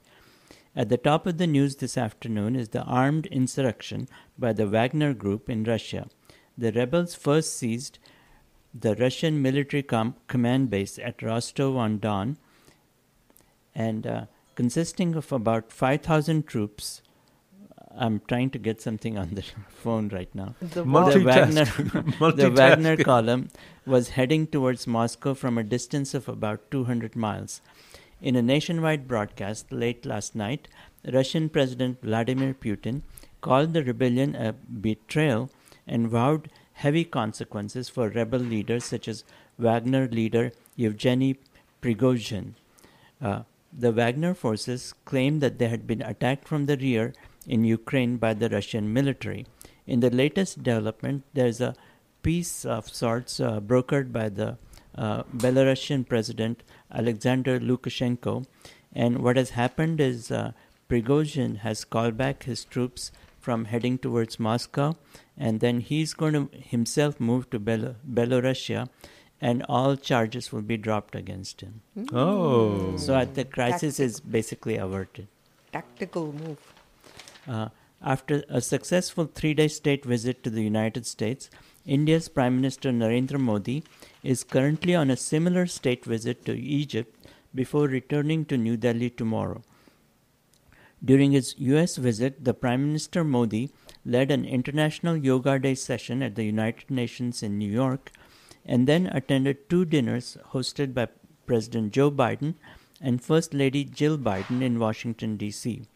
At 0.74 0.90
the 0.90 0.98
top 0.98 1.26
of 1.26 1.38
the 1.38 1.46
news 1.46 1.76
this 1.76 1.96
afternoon 1.96 2.54
is 2.54 2.68
the 2.68 2.82
armed 2.82 3.26
insurrection 3.26 4.08
by 4.38 4.52
the 4.52 4.66
Wagner 4.66 5.14
Group 5.14 5.48
in 5.48 5.64
Russia. 5.64 6.08
The 6.58 6.72
rebels 6.72 7.14
first 7.14 7.56
seized 7.56 7.98
the 8.74 8.94
Russian 8.96 9.40
military 9.40 9.82
com- 9.82 10.16
command 10.26 10.68
base 10.68 10.98
at 10.98 11.22
Rostov 11.22 11.76
on 11.76 11.98
Don 11.98 12.36
and 13.74 14.06
uh, 14.06 14.26
consisting 14.54 15.14
of 15.14 15.32
about 15.32 15.72
5,000 15.72 16.46
troops. 16.46 17.02
I'm 17.98 18.20
trying 18.28 18.50
to 18.50 18.58
get 18.58 18.80
something 18.80 19.16
on 19.16 19.30
the 19.34 19.44
phone 19.68 20.08
right 20.08 20.32
now. 20.34 20.54
The 20.60 20.84
The 20.84 21.24
Wagner, 21.24 21.64
the 22.32 22.50
Wagner 22.50 22.96
column 22.96 23.48
was 23.86 24.10
heading 24.10 24.46
towards 24.46 24.86
Moscow 24.86 25.34
from 25.34 25.58
a 25.58 25.64
distance 25.64 26.12
of 26.14 26.28
about 26.28 26.70
200 26.70 27.16
miles. 27.16 27.60
In 28.20 28.36
a 28.36 28.42
nationwide 28.42 29.06
broadcast 29.08 29.72
late 29.72 30.04
last 30.06 30.34
night, 30.34 30.68
Russian 31.12 31.48
President 31.48 32.02
Vladimir 32.02 32.54
Putin 32.54 33.02
called 33.40 33.72
the 33.72 33.84
rebellion 33.84 34.34
a 34.34 34.52
betrayal 34.52 35.50
and 35.86 36.08
vowed 36.08 36.50
heavy 36.74 37.04
consequences 37.04 37.88
for 37.88 38.08
rebel 38.08 38.40
leaders 38.40 38.84
such 38.84 39.08
as 39.08 39.24
Wagner 39.58 40.08
leader 40.08 40.52
Yevgeny 40.76 41.38
Prigozhin. 41.80 42.54
Uh, 43.20 43.42
the 43.72 43.92
Wagner 43.92 44.34
forces 44.34 44.94
claimed 45.04 45.40
that 45.42 45.58
they 45.58 45.68
had 45.68 45.86
been 45.86 46.02
attacked 46.02 46.48
from 46.48 46.66
the 46.66 46.76
rear 46.76 47.12
in 47.46 47.64
Ukraine 47.64 48.16
by 48.16 48.34
the 48.34 48.48
Russian 48.48 48.92
military. 48.92 49.46
In 49.86 50.00
the 50.00 50.10
latest 50.10 50.62
development, 50.62 51.24
there's 51.32 51.60
a 51.60 51.74
peace 52.22 52.64
of 52.64 52.88
sorts 52.88 53.38
uh, 53.40 53.60
brokered 53.60 54.12
by 54.12 54.28
the 54.28 54.58
uh, 54.96 55.22
Belarusian 55.36 56.08
president 56.08 56.62
Alexander 56.90 57.60
Lukashenko. 57.60 58.46
And 58.92 59.18
what 59.22 59.36
has 59.36 59.50
happened 59.50 60.00
is 60.00 60.30
uh, 60.30 60.52
Prigozhin 60.88 61.58
has 61.58 61.84
called 61.84 62.16
back 62.16 62.44
his 62.44 62.64
troops 62.64 63.12
from 63.38 63.66
heading 63.66 63.96
towards 63.98 64.40
Moscow, 64.40 64.96
and 65.36 65.60
then 65.60 65.80
he's 65.80 66.14
going 66.14 66.32
to 66.32 66.48
himself 66.56 67.20
move 67.20 67.48
to 67.50 67.60
Bel- 67.60 67.94
Belarusia, 68.10 68.88
and 69.40 69.62
all 69.68 69.96
charges 69.96 70.50
will 70.50 70.62
be 70.62 70.76
dropped 70.76 71.14
against 71.14 71.60
him. 71.60 71.82
Oh. 72.12 72.96
So 72.96 73.24
the 73.24 73.44
crisis 73.44 73.98
Tactic. 73.98 74.06
is 74.06 74.20
basically 74.20 74.76
averted. 74.76 75.28
tactical 75.72 76.32
move. 76.32 76.58
Uh, 77.48 77.68
after 78.02 78.44
a 78.48 78.60
successful 78.60 79.26
three 79.26 79.54
day 79.54 79.68
state 79.68 80.04
visit 80.04 80.42
to 80.42 80.50
the 80.50 80.62
United 80.62 81.06
States, 81.06 81.50
India's 81.84 82.28
Prime 82.28 82.56
Minister 82.56 82.90
Narendra 82.90 83.40
Modi 83.40 83.84
is 84.22 84.44
currently 84.44 84.94
on 84.94 85.10
a 85.10 85.16
similar 85.16 85.66
state 85.66 86.04
visit 86.04 86.44
to 86.44 86.58
Egypt 86.58 87.26
before 87.54 87.86
returning 87.86 88.44
to 88.44 88.56
New 88.56 88.76
Delhi 88.76 89.10
tomorrow. 89.10 89.62
During 91.04 91.32
his 91.32 91.54
US 91.58 91.96
visit, 91.96 92.44
the 92.44 92.54
Prime 92.54 92.86
Minister 92.86 93.22
Modi 93.22 93.70
led 94.04 94.30
an 94.30 94.44
International 94.44 95.16
Yoga 95.16 95.58
Day 95.58 95.74
session 95.74 96.22
at 96.22 96.34
the 96.34 96.44
United 96.44 96.90
Nations 96.90 97.42
in 97.42 97.58
New 97.58 97.70
York 97.70 98.12
and 98.64 98.86
then 98.86 99.06
attended 99.06 99.68
two 99.68 99.84
dinners 99.84 100.36
hosted 100.52 100.92
by 100.92 101.08
President 101.46 101.92
Joe 101.92 102.10
Biden 102.10 102.54
and 103.00 103.22
First 103.22 103.54
Lady 103.54 103.84
Jill 103.84 104.18
Biden 104.18 104.62
in 104.62 104.78
Washington, 104.78 105.36
D.C. 105.36 105.86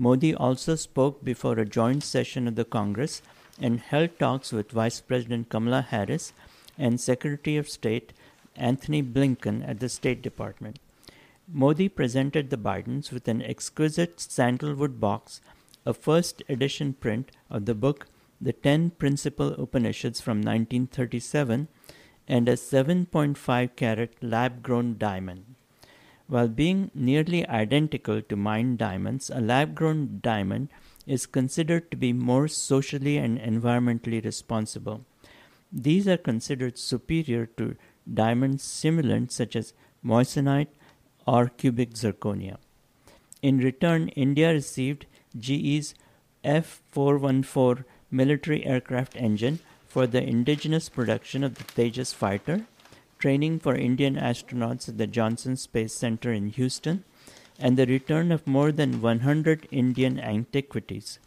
Modi 0.00 0.32
also 0.32 0.76
spoke 0.76 1.24
before 1.24 1.58
a 1.58 1.66
joint 1.66 2.04
session 2.04 2.46
of 2.46 2.54
the 2.54 2.64
Congress 2.64 3.20
and 3.60 3.80
held 3.80 4.16
talks 4.20 4.52
with 4.52 4.70
Vice 4.70 5.00
President 5.00 5.48
Kamala 5.48 5.82
Harris 5.82 6.32
and 6.78 7.00
Secretary 7.00 7.56
of 7.56 7.68
State 7.68 8.12
Antony 8.54 9.02
Blinken 9.02 9.68
at 9.68 9.80
the 9.80 9.88
State 9.88 10.22
Department. 10.22 10.78
Modi 11.48 11.88
presented 11.88 12.48
the 12.48 12.56
Bidens 12.56 13.10
with 13.10 13.26
an 13.26 13.42
exquisite 13.42 14.20
sandalwood 14.20 15.00
box, 15.00 15.40
a 15.84 15.92
first 15.92 16.44
edition 16.48 16.92
print 16.92 17.32
of 17.50 17.64
the 17.64 17.74
book 17.74 18.06
The 18.40 18.52
Ten 18.52 18.90
Principal 18.90 19.48
Upanishads 19.60 20.20
from 20.20 20.38
1937, 20.38 21.66
and 22.28 22.48
a 22.48 22.52
7.5 22.52 23.74
carat 23.74 24.14
lab 24.22 24.62
grown 24.62 24.96
diamond. 24.96 25.47
While 26.28 26.48
being 26.48 26.90
nearly 26.94 27.46
identical 27.48 28.20
to 28.20 28.36
mined 28.36 28.76
diamonds, 28.78 29.30
a 29.30 29.40
lab 29.40 29.74
grown 29.74 30.20
diamond 30.22 30.68
is 31.06 31.24
considered 31.24 31.90
to 31.90 31.96
be 31.96 32.12
more 32.12 32.48
socially 32.48 33.16
and 33.16 33.38
environmentally 33.40 34.22
responsible. 34.22 35.06
These 35.72 36.06
are 36.06 36.18
considered 36.18 36.78
superior 36.78 37.46
to 37.56 37.76
diamond 38.12 38.58
simulants 38.58 39.32
such 39.32 39.56
as 39.56 39.72
moissanite 40.04 40.68
or 41.26 41.48
cubic 41.48 41.94
zirconia. 41.94 42.58
In 43.40 43.58
return, 43.58 44.08
India 44.08 44.52
received 44.52 45.06
GE's 45.38 45.94
F 46.44 46.82
414 46.90 47.84
military 48.10 48.64
aircraft 48.66 49.16
engine 49.16 49.60
for 49.86 50.06
the 50.06 50.22
indigenous 50.22 50.88
production 50.90 51.42
of 51.42 51.54
the 51.54 51.64
Tejas 51.64 52.14
fighter, 52.14 52.66
training 53.18 53.58
for 53.58 53.74
Indian 53.74 54.16
astronauts 54.16 54.88
at 54.88 54.98
the 54.98 55.06
Johnson 55.06 55.56
Space 55.56 55.92
Center 55.92 56.32
in 56.32 56.48
Houston, 56.50 57.04
and 57.58 57.76
the 57.76 57.86
return 57.86 58.30
of 58.30 58.46
more 58.46 58.70
than 58.70 59.00
100 59.00 59.66
Indian 59.70 60.20
antiquities. 60.20 61.18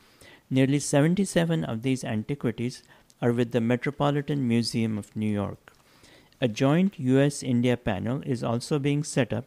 Nearly 0.50 0.79
77 0.79 1.63
of 1.63 1.81
these 1.81 2.03
antiquities 2.03 2.83
are 3.21 3.31
with 3.31 3.51
the 3.51 3.62
Metropolitan 3.62 4.48
Museum 4.48 4.98
of 4.98 5.15
New 5.15 5.31
York. 5.31 5.74
A 6.39 6.48
joint 6.48 6.98
US 6.98 7.43
India 7.43 7.77
panel 7.77 8.21
is 8.25 8.43
also 8.43 8.79
being 8.79 9.03
set 9.03 9.31
up 9.31 9.45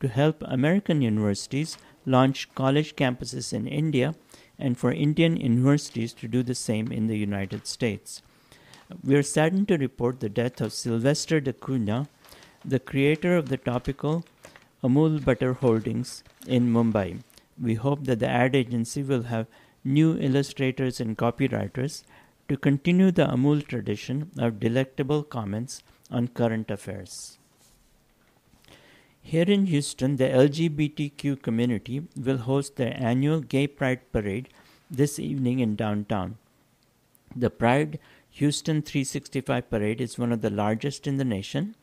to 0.00 0.08
help 0.08 0.42
American 0.42 1.00
universities 1.00 1.78
launch 2.04 2.52
college 2.54 2.96
campuses 2.96 3.52
in 3.52 3.68
India 3.68 4.14
and 4.58 4.76
for 4.76 4.92
Indian 4.92 5.36
universities 5.36 6.12
to 6.14 6.26
do 6.26 6.42
the 6.42 6.54
same 6.54 6.90
in 6.90 7.06
the 7.06 7.16
United 7.16 7.66
States. 7.66 8.22
We 9.02 9.14
are 9.14 9.22
saddened 9.22 9.68
to 9.68 9.78
report 9.78 10.20
the 10.20 10.28
death 10.28 10.60
of 10.60 10.72
Sylvester 10.72 11.40
de 11.40 11.52
Cunha, 11.52 12.08
the 12.64 12.78
creator 12.78 13.36
of 13.36 13.48
the 13.48 13.56
topical 13.56 14.24
Amul 14.84 15.24
Butter 15.24 15.54
Holdings 15.54 16.22
in 16.46 16.72
Mumbai. 16.72 17.22
We 17.60 17.74
hope 17.74 18.04
that 18.04 18.18
the 18.18 18.28
ad 18.28 18.54
agency 18.54 19.02
will 19.02 19.24
have 19.24 19.46
new 19.84 20.16
illustrators 20.18 21.00
and 21.00 21.16
copywriters 21.16 22.02
to 22.48 22.56
continue 22.56 23.10
the 23.10 23.26
Amul 23.26 23.66
tradition 23.66 24.30
of 24.38 24.60
delectable 24.60 25.22
comments 25.22 25.82
on 26.10 26.28
current 26.28 26.70
affairs. 26.70 27.38
Here 29.22 29.44
in 29.44 29.66
Houston, 29.66 30.16
the 30.16 30.28
LGBTQ 30.28 31.40
community 31.42 32.02
will 32.16 32.38
host 32.38 32.76
their 32.76 32.96
annual 32.96 33.40
Gay 33.40 33.66
Pride 33.68 34.00
Parade 34.12 34.48
this 34.90 35.18
evening 35.18 35.60
in 35.60 35.76
downtown. 35.76 36.36
The 37.34 37.50
Pride 37.50 37.98
Houston 38.36 38.80
365 38.80 39.68
Parade 39.68 40.00
is 40.00 40.18
one 40.18 40.32
of 40.32 40.40
the 40.40 40.48
largest 40.48 41.06
in 41.06 41.18
the 41.18 41.24
nation, 41.24 41.74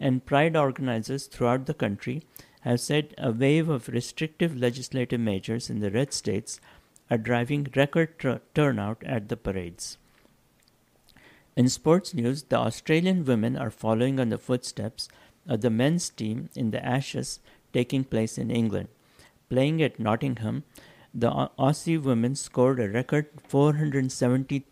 and 0.00 0.24
Pride 0.24 0.56
organizers 0.56 1.26
throughout 1.26 1.66
the 1.66 1.74
country 1.74 2.22
have 2.62 2.80
said 2.80 3.14
a 3.18 3.30
wave 3.30 3.68
of 3.68 3.88
restrictive 3.88 4.56
legislative 4.56 5.20
measures 5.20 5.68
in 5.68 5.80
the 5.80 5.90
red 5.90 6.14
states 6.14 6.60
are 7.10 7.18
driving 7.18 7.66
record 7.76 8.18
tr- 8.18 8.36
turnout 8.54 9.02
at 9.04 9.28
the 9.28 9.36
parades. 9.36 9.98
In 11.56 11.68
sports 11.68 12.14
news, 12.14 12.44
the 12.44 12.56
Australian 12.56 13.26
women 13.26 13.56
are 13.56 13.70
following 13.70 14.18
on 14.18 14.30
the 14.30 14.38
footsteps 14.38 15.10
of 15.46 15.60
the 15.60 15.70
men's 15.70 16.08
team 16.08 16.48
in 16.54 16.70
the 16.70 16.84
Ashes 16.84 17.38
taking 17.74 18.04
place 18.04 18.38
in 18.38 18.50
England. 18.50 18.88
Playing 19.50 19.82
at 19.82 20.00
Nottingham, 20.00 20.64
the 21.12 21.50
Aussie 21.58 22.02
women 22.02 22.34
scored 22.34 22.80
a 22.80 22.88
record 22.88 23.26
473 23.46 24.64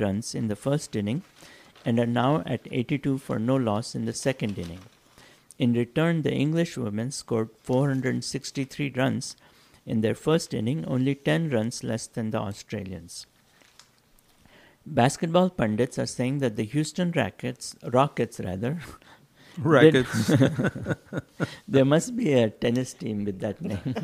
runs 0.00 0.34
in 0.34 0.48
the 0.48 0.56
first 0.56 0.96
inning 0.96 1.22
and 1.84 1.98
are 1.98 2.06
now 2.06 2.42
at 2.46 2.66
82 2.70 3.18
for 3.18 3.38
no 3.38 3.56
loss 3.56 3.94
in 3.94 4.04
the 4.04 4.12
second 4.12 4.58
inning. 4.58 4.80
In 5.58 5.72
return, 5.72 6.22
the 6.22 6.32
English 6.32 6.76
women 6.76 7.10
scored 7.10 7.50
463 7.62 8.92
runs 8.96 9.36
in 9.86 10.00
their 10.00 10.14
first 10.14 10.52
inning, 10.52 10.84
only 10.86 11.14
10 11.14 11.50
runs 11.50 11.84
less 11.84 12.06
than 12.06 12.30
the 12.30 12.38
Australians. 12.38 13.26
Basketball 14.84 15.50
pundits 15.50 15.98
are 15.98 16.06
saying 16.06 16.38
that 16.38 16.56
the 16.56 16.64
Houston 16.64 17.12
Rockets, 17.12 17.76
Rockets 17.82 18.40
rather, 18.40 18.80
Rackets. 19.58 20.28
there 21.68 21.84
must 21.84 22.16
be 22.16 22.32
a 22.32 22.50
tennis 22.50 22.94
team 22.94 23.24
with 23.24 23.40
that 23.40 23.60
name. 23.62 23.94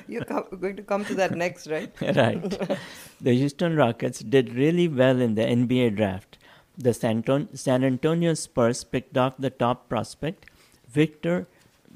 You're 0.08 0.24
co- 0.24 0.48
going 0.56 0.76
to 0.76 0.82
come 0.82 1.04
to 1.04 1.14
that 1.14 1.36
next, 1.36 1.66
right? 1.68 1.92
right. 2.16 2.78
The 3.20 3.34
Houston 3.34 3.76
Rockets 3.76 4.20
did 4.20 4.54
really 4.54 4.88
well 4.88 5.20
in 5.20 5.34
the 5.34 5.42
NBA 5.42 5.96
draft. 5.96 6.38
The 6.76 6.94
San, 6.94 7.22
Ton- 7.22 7.54
San 7.54 7.84
Antonio 7.84 8.34
Spurs 8.34 8.84
picked 8.84 9.16
off 9.16 9.34
the 9.38 9.50
top 9.50 9.88
prospect, 9.88 10.46
Victor 10.88 11.46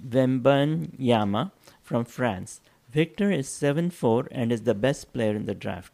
Wembanyama 0.09 1.51
from 1.83 2.05
France. 2.05 2.61
Victor 2.91 3.31
is 3.33 3.49
7'4 3.49 4.29
and 4.31 4.53
is 4.53 4.63
the 4.63 4.75
best 4.75 5.13
player 5.13 5.35
in 5.35 5.47
the 5.47 5.55
draft. 5.55 5.93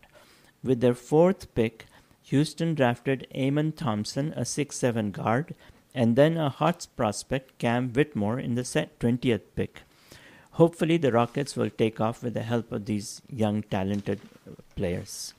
With 0.62 0.80
their 0.80 0.94
fourth 0.94 1.54
pick, 1.54 1.86
Houston 2.24 2.74
drafted 2.74 3.26
Amen 3.34 3.72
Thompson, 3.72 4.32
a 4.36 4.42
6'7 4.42 5.10
guard, 5.12 5.54
and 5.94 6.16
then 6.16 6.36
a 6.36 6.48
hot 6.48 6.86
prospect, 6.96 7.58
Cam 7.58 7.92
Whitmore, 7.92 8.38
in 8.38 8.54
the 8.54 8.62
20th 8.62 9.42
pick. 9.54 9.82
Hopefully, 10.52 10.96
the 10.96 11.12
Rockets 11.12 11.56
will 11.56 11.70
take 11.70 12.00
off 12.00 12.22
with 12.22 12.34
the 12.34 12.42
help 12.42 12.72
of 12.72 12.86
these 12.86 13.22
young, 13.28 13.62
talented 13.62 14.20
players. 14.76 15.34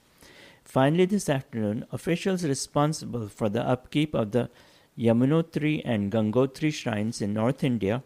Finally, 0.64 1.06
this 1.06 1.30
afternoon, 1.30 1.86
officials 1.92 2.46
responsible 2.46 3.28
for 3.28 3.50
the 3.50 3.62
upkeep 3.62 4.14
of 4.14 4.32
the 4.32 4.50
Yamunotri 4.98 5.82
and 5.84 6.12
Gangotri 6.12 6.74
shrines 6.74 7.22
in 7.22 7.34
North 7.34 7.64
India 7.64 8.04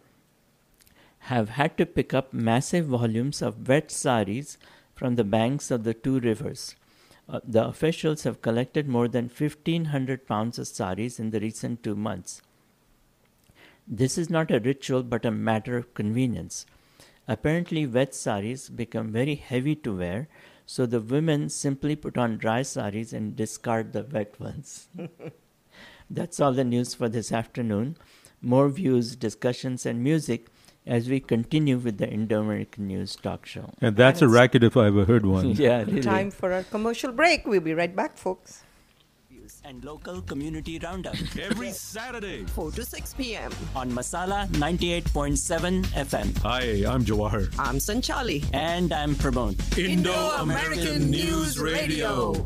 have 1.19 1.49
had 1.49 1.77
to 1.77 1.85
pick 1.85 2.13
up 2.13 2.33
massive 2.33 2.85
volumes 2.85 3.41
of 3.41 3.67
wet 3.67 3.91
saris 3.91 4.57
from 4.93 5.15
the 5.15 5.23
banks 5.23 5.71
of 5.71 5.83
the 5.83 5.93
two 5.93 6.19
rivers. 6.19 6.75
Uh, 7.27 7.39
the 7.43 7.65
officials 7.65 8.23
have 8.23 8.41
collected 8.41 8.87
more 8.87 9.07
than 9.07 9.25
1500 9.25 10.27
pounds 10.27 10.59
of 10.59 10.67
saris 10.67 11.19
in 11.19 11.31
the 11.31 11.39
recent 11.39 11.81
two 11.81 11.95
months. 11.95 12.41
This 13.87 14.17
is 14.17 14.29
not 14.29 14.51
a 14.51 14.59
ritual 14.59 15.03
but 15.03 15.25
a 15.25 15.31
matter 15.31 15.77
of 15.77 15.93
convenience. 15.93 16.65
Apparently, 17.27 17.87
wet 17.87 18.13
saris 18.13 18.69
become 18.69 19.11
very 19.11 19.35
heavy 19.35 19.75
to 19.77 19.97
wear, 19.97 20.27
so 20.65 20.85
the 20.85 21.01
women 21.01 21.49
simply 21.49 21.95
put 21.95 22.17
on 22.17 22.37
dry 22.37 22.61
saris 22.61 23.13
and 23.13 23.35
discard 23.35 23.93
the 23.93 24.03
wet 24.03 24.39
ones. 24.39 24.87
That's 26.09 26.39
all 26.39 26.53
the 26.53 26.63
news 26.63 26.93
for 26.93 27.09
this 27.09 27.31
afternoon. 27.31 27.97
More 28.41 28.69
views, 28.69 29.15
discussions, 29.15 29.85
and 29.85 30.03
music 30.03 30.47
as 30.85 31.09
we 31.09 31.19
continue 31.19 31.77
with 31.77 31.97
the 31.97 32.07
Indo 32.09 32.41
American 32.41 32.87
News 32.87 33.15
Talk 33.15 33.45
Show. 33.45 33.71
And 33.81 33.95
that's 33.95 34.21
a 34.21 34.27
racket 34.27 34.63
if 34.63 34.77
I 34.77 34.87
ever 34.87 35.05
heard 35.05 35.25
one. 35.37 35.51
yeah, 35.51 35.79
really. 35.83 36.01
Time 36.01 36.31
for 36.31 36.53
our 36.53 36.63
commercial 36.63 37.11
break. 37.11 37.45
We'll 37.47 37.61
be 37.61 37.73
right 37.73 37.95
back, 37.95 38.17
folks. 38.17 38.61
And 39.63 39.83
local 39.83 40.21
community 40.21 40.77
roundup 40.79 41.15
Every 41.41 41.71
Saturday. 41.71 42.45
4 42.45 42.71
to 42.73 42.85
6 42.85 43.13
p.m. 43.15 43.51
on 43.75 43.91
Masala 43.91 44.47
98.7 44.49 45.85
FM. 45.87 46.37
Hi, 46.39 46.61
I'm 46.91 47.03
Jawahar. 47.03 47.51
I'm 47.57 47.77
Sanchali. 47.77 48.45
And 48.53 48.93
I'm 48.93 49.15
Pramod. 49.15 49.57
Indo-American 49.77 51.09
News 51.09 51.59
Radio. 51.59 52.45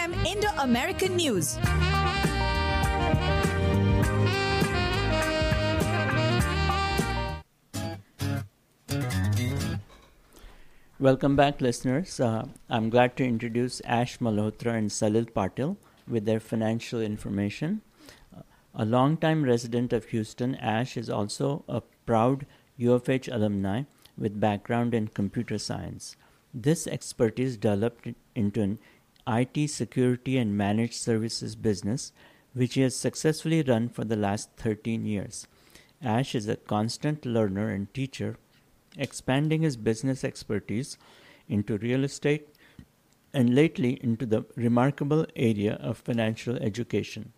Indo 0.00 0.48
American 0.58 1.14
News. 1.16 1.58
Welcome 10.98 11.36
back, 11.36 11.60
listeners. 11.60 12.18
Uh, 12.18 12.46
I'm 12.70 12.88
glad 12.88 13.14
to 13.18 13.24
introduce 13.24 13.82
Ash 13.84 14.16
Malhotra 14.20 14.74
and 14.78 14.88
Salil 14.88 15.30
Patil 15.30 15.76
with 16.08 16.24
their 16.24 16.40
financial 16.40 17.02
information. 17.02 17.82
A 18.74 18.86
longtime 18.86 19.44
resident 19.44 19.92
of 19.92 20.06
Houston, 20.06 20.54
Ash 20.54 20.96
is 20.96 21.10
also 21.10 21.62
a 21.68 21.82
proud 22.06 22.46
UFH 22.78 23.30
alumni 23.30 23.82
with 24.16 24.40
background 24.40 24.94
in 24.94 25.08
computer 25.08 25.58
science. 25.58 26.16
This 26.54 26.86
expertise 26.86 27.58
developed 27.58 28.08
into 28.34 28.62
an 28.62 28.78
IT 29.26 29.68
security 29.68 30.36
and 30.36 30.56
managed 30.56 30.94
services 30.94 31.56
business, 31.56 32.12
which 32.52 32.74
he 32.74 32.80
has 32.82 32.96
successfully 32.96 33.62
run 33.62 33.88
for 33.88 34.04
the 34.04 34.16
last 34.16 34.50
13 34.56 35.04
years. 35.04 35.46
Ash 36.02 36.34
is 36.34 36.48
a 36.48 36.56
constant 36.56 37.26
learner 37.26 37.68
and 37.68 37.92
teacher, 37.92 38.36
expanding 38.96 39.62
his 39.62 39.76
business 39.76 40.24
expertise 40.24 40.96
into 41.48 41.78
real 41.78 42.04
estate 42.04 42.48
and 43.32 43.54
lately 43.54 44.02
into 44.02 44.26
the 44.26 44.44
remarkable 44.56 45.26
area 45.36 45.74
of 45.74 45.98
financial 45.98 46.56
education. 46.56 47.32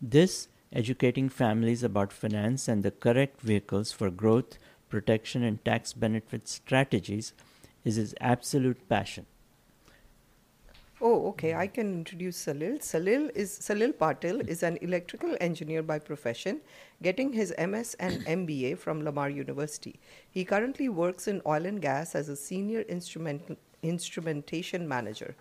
This 0.00 0.48
educating 0.72 1.28
families 1.28 1.82
about 1.82 2.12
finance 2.12 2.68
and 2.68 2.82
the 2.82 2.90
correct 2.90 3.40
vehicles 3.40 3.92
for 3.92 4.10
growth, 4.10 4.58
protection, 4.88 5.42
and 5.42 5.64
tax 5.64 5.92
benefit 5.92 6.48
strategies 6.48 7.32
is 7.84 7.96
his 7.96 8.14
absolute 8.20 8.88
passion. 8.88 9.26
Oh, 11.00 11.28
okay. 11.28 11.54
I 11.54 11.68
can 11.68 11.92
introduce 11.94 12.44
Salil. 12.44 12.80
Salil 12.80 13.30
is 13.36 13.56
Salil 13.60 13.92
Patil 13.92 14.46
is 14.48 14.64
an 14.64 14.78
electrical 14.82 15.36
engineer 15.40 15.80
by 15.80 16.00
profession, 16.00 16.60
getting 17.02 17.32
his 17.32 17.54
MS 17.56 17.94
and 18.00 18.24
MBA 18.26 18.78
from 18.78 19.04
Lamar 19.04 19.30
University. 19.30 20.00
He 20.28 20.44
currently 20.44 20.88
works 20.88 21.28
in 21.28 21.40
oil 21.46 21.66
and 21.66 21.80
gas 21.80 22.16
as 22.16 22.28
a 22.28 22.34
senior 22.34 22.84
instrument, 22.88 23.56
instrumentation 23.84 24.88
manager. 24.88 25.36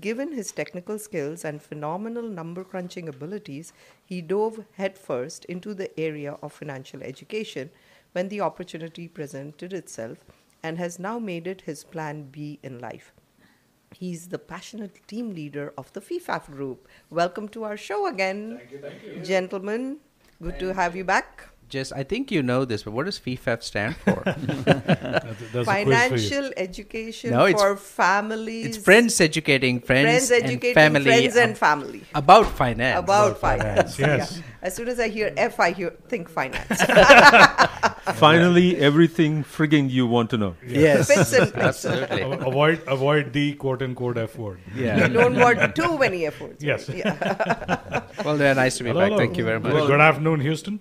Given 0.00 0.32
his 0.32 0.52
technical 0.52 0.98
skills 0.98 1.46
and 1.46 1.62
phenomenal 1.62 2.28
number 2.28 2.62
crunching 2.62 3.08
abilities, 3.08 3.72
he 4.04 4.20
dove 4.20 4.66
headfirst 4.74 5.46
into 5.46 5.72
the 5.72 5.98
area 5.98 6.36
of 6.42 6.52
financial 6.52 7.02
education 7.02 7.70
when 8.12 8.28
the 8.28 8.42
opportunity 8.42 9.08
presented 9.08 9.72
itself 9.72 10.18
and 10.62 10.76
has 10.76 10.98
now 10.98 11.18
made 11.18 11.46
it 11.46 11.62
his 11.62 11.84
plan 11.84 12.24
B 12.30 12.58
in 12.62 12.78
life. 12.78 13.12
He's 13.92 14.28
the 14.28 14.38
passionate 14.38 15.06
team 15.08 15.34
leader 15.34 15.74
of 15.76 15.92
the 15.92 16.00
FIFAF 16.00 16.46
group. 16.46 16.88
Welcome 17.10 17.48
to 17.48 17.64
our 17.64 17.76
show 17.76 18.06
again. 18.06 18.58
Thank 18.58 18.70
you, 18.70 18.78
thank 18.78 19.02
you. 19.02 19.22
Gentlemen, 19.22 19.98
good 20.40 20.58
to 20.60 20.72
have 20.72 20.94
you 20.94 21.04
back. 21.04 21.48
Just 21.70 21.92
I 21.94 22.02
think 22.02 22.30
you 22.30 22.42
know 22.42 22.64
this, 22.64 22.82
but 22.82 22.92
what 22.92 23.06
does 23.06 23.18
FEFAF 23.18 23.62
stand 23.62 23.96
for? 23.96 24.22
Financial 25.64 26.50
education 26.56 27.30
No, 27.30 27.46
it's- 27.46 27.60
for 27.62 27.76
families. 27.76 28.66
it's 28.66 28.76
friends 28.76 29.20
educating 29.20 29.80
friends, 29.80 30.28
Friends 30.28 30.30
educating 30.30 30.66
and 30.66 30.74
family 30.74 31.04
friends 31.04 31.36
and 31.36 31.50
ab- 31.52 31.56
family. 31.56 32.02
about 32.14 32.46
finance. 32.46 32.98
About, 32.98 33.38
finance. 33.38 33.98
yes. 33.98 34.36
Yeah. 34.36 34.42
As 34.62 34.74
soon 34.74 34.88
as 34.88 35.00
I 35.00 35.08
hear 35.08 35.32
F, 35.36 35.58
I 35.58 35.70
hear 35.72 35.90
think 36.08 36.28
finance. 36.28 36.82
Finally, 38.14 38.76
everything 38.76 39.44
frigging 39.44 39.88
you 39.90 40.06
want 40.06 40.30
to 40.30 40.36
know. 40.36 40.56
Yes, 40.66 41.06
Fits 41.08 41.32
and 41.32 41.48
fits. 41.50 41.56
absolutely. 41.86 42.22
Avoid 42.22 42.82
avoid 42.86 43.32
the 43.32 43.54
quote 43.54 43.82
unquote 43.82 44.18
F 44.18 44.36
word. 44.36 44.60
Yeah. 44.74 45.06
You 45.06 45.12
don't 45.14 45.36
want 45.38 45.74
too 45.76 45.96
many 45.98 46.26
efforts. 46.26 46.62
Yes. 46.62 46.88
right? 46.88 46.98
Yeah. 46.98 48.02
Well, 48.24 48.36
they're 48.36 48.54
nice 48.54 48.76
to 48.78 48.84
be 48.84 48.90
Hello, 48.90 49.00
back. 49.00 49.10
hello. 49.12 49.18
Thank 49.24 49.38
you 49.38 49.44
very 49.44 49.60
much. 49.60 49.72
Well, 49.72 49.86
good 49.86 50.00
afternoon, 50.00 50.40
Houston. 50.40 50.80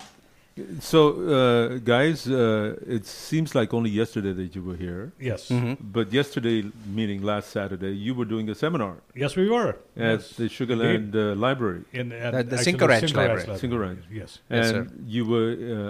So, 0.81 0.99
uh, 1.37 1.77
guys, 1.77 2.27
uh, 2.27 2.75
it 2.85 3.05
seems 3.05 3.55
like 3.55 3.73
only 3.73 3.89
yesterday 3.89 4.33
that 4.33 4.55
you 4.55 4.61
were 4.61 4.75
here. 4.75 5.13
Yes. 5.17 5.47
Mm-hmm. 5.49 5.75
But 5.79 6.11
yesterday, 6.11 6.69
meaning 6.85 7.21
last 7.21 7.49
Saturday, 7.51 7.91
you 7.95 8.13
were 8.13 8.25
doing 8.25 8.49
a 8.49 8.55
seminar 8.55 8.97
Yes, 9.15 9.37
we 9.37 9.49
were. 9.49 9.69
at 9.69 9.75
Yes. 9.95 10.31
the 10.35 10.49
Sugarland 10.49 11.15
uh, 11.15 11.35
Library. 11.35 11.83
In, 11.93 12.11
at 12.11 12.33
At 12.33 12.49
the 12.49 12.55
actually 12.57 12.63
Cinco 12.71 12.87
Ranch 12.87 13.13
Library. 13.13 13.57
Cinco 13.57 13.77
Ranch. 13.77 14.03
Yes. 14.11 14.39
And 14.49 14.57
Yes, 14.59 14.69
sir. 14.69 14.87
you 15.05 15.25
were 15.25 15.49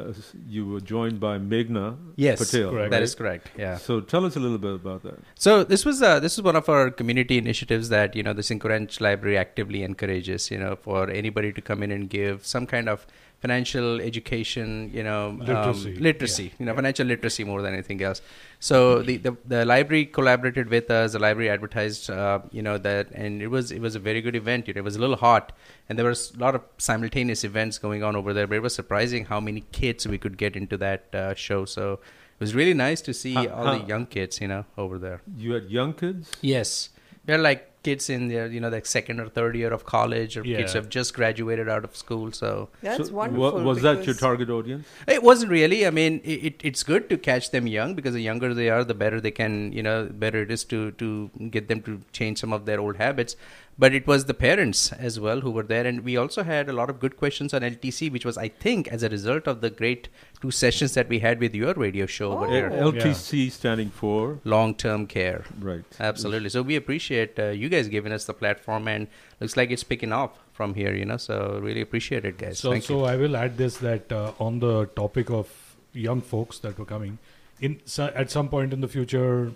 uh, 0.09 0.13
you 0.47 0.67
were 0.67 0.81
joined 0.81 1.19
by 1.19 1.39
Meghna 1.39 1.97
Yes, 2.15 2.37
Patel. 2.39 2.69
correct. 2.71 2.91
that 2.91 2.97
right? 2.97 3.03
is 3.03 3.15
correct. 3.15 3.49
Yeah. 3.57 3.77
So 3.77 4.01
tell 4.01 4.23
us 4.25 4.35
a 4.35 4.39
little 4.39 4.59
bit 4.59 4.75
about 4.75 5.01
that. 5.03 5.17
So 5.35 5.63
this 5.63 5.83
was 5.83 6.01
uh, 6.03 6.19
this 6.19 6.33
is 6.37 6.43
one 6.43 6.55
of 6.55 6.69
our 6.69 6.91
community 6.91 7.39
initiatives 7.39 7.89
that 7.89 8.15
you 8.15 8.21
know 8.21 8.33
the 8.33 8.43
Cinco 8.43 8.69
Ranch 8.69 9.01
Library 9.01 9.35
actively 9.37 9.81
encourages. 9.83 10.51
You 10.51 10.59
know, 10.59 10.75
for 10.75 11.09
anybody 11.09 11.51
to 11.53 11.61
come 11.61 11.81
in 11.81 11.91
and 11.91 12.07
give 12.07 12.45
some 12.45 12.67
kind 12.67 12.87
of 12.87 13.07
financial 13.39 13.99
education. 14.01 14.91
You 14.93 15.03
know, 15.03 15.29
um, 15.29 15.39
Literacy, 15.39 15.95
literacy. 15.95 16.43
yeah. 16.43 16.49
You 16.59 16.65
know, 16.67 16.75
financial 16.75 17.07
literacy 17.07 17.43
more 17.43 17.61
than 17.61 17.73
anything 17.73 18.01
else. 18.01 18.21
So 18.59 19.01
the, 19.01 19.17
the 19.17 19.37
the 19.47 19.65
library 19.65 20.05
collaborated 20.05 20.69
with 20.69 20.91
us. 20.91 21.13
The 21.13 21.19
library 21.19 21.49
advertised. 21.49 22.09
Uh, 22.09 22.39
you 22.51 22.61
know 22.61 22.77
that, 22.77 23.09
and 23.11 23.41
it 23.41 23.47
was 23.47 23.71
it 23.71 23.79
was 23.81 23.95
a 23.95 23.99
very 23.99 24.21
good 24.21 24.35
event. 24.35 24.67
It 24.69 24.83
was 24.83 24.95
a 24.95 24.99
little 24.99 25.15
hot, 25.15 25.51
and 25.87 25.97
there 25.97 26.05
was 26.05 26.33
a 26.35 26.39
lot 26.39 26.55
of 26.55 26.61
simultaneous 26.77 27.43
events 27.43 27.77
going 27.77 28.03
on 28.03 28.15
over 28.15 28.33
there. 28.33 28.47
But 28.47 28.55
it 28.55 28.61
was 28.61 28.75
surprising 28.75 29.25
how 29.25 29.39
many 29.39 29.61
kids 29.71 30.07
we 30.07 30.17
could 30.17 30.37
get 30.37 30.55
into 30.55 30.77
that 30.77 31.13
uh, 31.15 31.33
show. 31.33 31.65
So. 31.65 31.99
It 32.39 32.43
was 32.43 32.55
really 32.55 32.73
nice 32.73 33.01
to 33.01 33.13
see 33.13 33.33
How- 33.33 33.47
all 33.49 33.65
how- 33.65 33.79
the 33.79 33.85
young 33.85 34.05
kids, 34.05 34.39
you 34.39 34.47
know, 34.47 34.63
over 34.77 34.97
there. 34.97 35.21
You 35.35 35.51
had 35.55 35.69
young 35.69 35.91
kids. 35.91 36.31
Yes, 36.39 36.87
they're 37.25 37.37
like 37.37 37.68
kids 37.81 38.09
in 38.09 38.27
their 38.27 38.47
you 38.47 38.59
know 38.59 38.69
like 38.69 38.85
second 38.85 39.19
or 39.21 39.29
third 39.29 39.55
year 39.55 39.71
of 39.71 39.85
college, 39.85 40.35
or 40.37 40.43
kids 40.43 40.73
have 40.73 40.89
just 40.89 41.13
graduated 41.13 41.69
out 41.69 41.83
of 41.83 41.95
school. 41.95 42.31
So 42.31 42.69
That's 42.81 43.07
So 43.09 43.13
wonderful. 43.13 43.61
was 43.63 43.81
that 43.83 44.05
your 44.05 44.15
target 44.15 44.49
audience? 44.49 44.85
it 45.07 45.23
wasn't 45.23 45.51
really. 45.51 45.85
I 45.87 45.89
mean, 45.91 46.19
it, 46.23 46.43
it, 46.49 46.61
it's 46.63 46.83
good 46.83 47.09
to 47.09 47.17
catch 47.17 47.51
them 47.51 47.67
young 47.67 47.95
because 47.95 48.13
the 48.13 48.21
younger 48.21 48.53
they 48.53 48.69
are, 48.69 48.83
the 48.83 48.93
better 48.93 49.21
they 49.21 49.31
can. 49.31 49.71
You 49.71 49.83
know, 49.83 50.05
better 50.11 50.41
it 50.41 50.51
is 50.51 50.63
to 50.65 50.91
to 51.03 51.29
get 51.49 51.67
them 51.69 51.81
to 51.83 52.01
change 52.11 52.39
some 52.39 52.51
of 52.53 52.65
their 52.65 52.79
old 52.79 52.97
habits. 52.97 53.35
But 53.81 53.93
it 53.97 54.05
was 54.05 54.25
the 54.25 54.33
parents 54.33 54.91
as 54.91 55.17
well 55.25 55.39
who 55.39 55.51
were 55.51 55.63
there, 55.63 55.85
and 55.87 56.01
we 56.03 56.17
also 56.17 56.43
had 56.43 56.67
a 56.67 56.73
lot 56.73 56.89
of 56.89 56.99
good 56.99 57.15
questions 57.15 57.53
on 57.53 57.61
LTC, 57.61 58.11
which 58.11 58.25
was, 58.25 58.37
I 58.37 58.49
think, 58.49 58.89
as 58.89 59.03
a 59.03 59.09
result 59.13 59.47
of 59.47 59.61
the 59.61 59.69
great 59.69 60.09
two 60.41 60.51
sessions 60.51 60.95
that 60.95 61.07
we 61.07 61.19
had 61.19 61.39
with 61.39 61.55
your 61.55 61.73
radio 61.75 62.05
show 62.05 62.33
over 62.33 62.47
Oh. 62.47 62.49
here. 62.51 62.69
LTC 62.69 63.49
standing 63.49 63.89
for 63.89 64.39
Long-term 64.43 65.07
care. 65.07 65.45
right. 65.61 65.85
Absolutely. 65.99 66.49
So 66.49 66.61
we 66.61 66.75
appreciate 66.75 67.39
uh, 67.39 67.45
you 67.61 67.69
guys 67.69 67.87
giving 67.87 68.11
us 68.11 68.25
the 68.25 68.33
platform, 68.33 68.89
and 68.89 69.07
looks 69.39 69.55
like 69.55 69.71
it's 69.71 69.85
picking 69.85 70.11
up 70.11 70.37
from 70.51 70.73
here. 70.73 70.93
You 70.93 71.05
know, 71.05 71.17
so 71.17 71.37
really 71.63 71.81
appreciate 71.81 72.25
it, 72.25 72.37
guys. 72.37 72.59
So, 72.59 72.71
Thank 72.71 72.83
so 72.83 72.97
you. 72.99 73.05
I 73.05 73.15
will 73.15 73.37
add 73.37 73.55
this 73.57 73.77
that 73.77 74.11
uh, 74.11 74.33
on 74.39 74.59
the 74.59 74.87
topic 75.03 75.29
of 75.29 75.47
young 75.93 76.19
folks 76.33 76.59
that 76.65 76.77
were 76.77 76.89
coming, 76.95 77.17
in 77.61 77.79
so 77.85 78.11
at 78.23 78.29
some 78.29 78.49
point 78.49 78.73
in 78.73 78.81
the 78.81 78.89
future, 78.97 79.53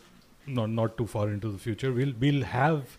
not 0.48 0.70
not 0.70 0.98
too 0.98 1.08
far 1.08 1.28
into 1.30 1.52
the 1.52 1.58
future, 1.68 1.92
we'll 1.92 2.14
we'll 2.28 2.44
have 2.54 2.98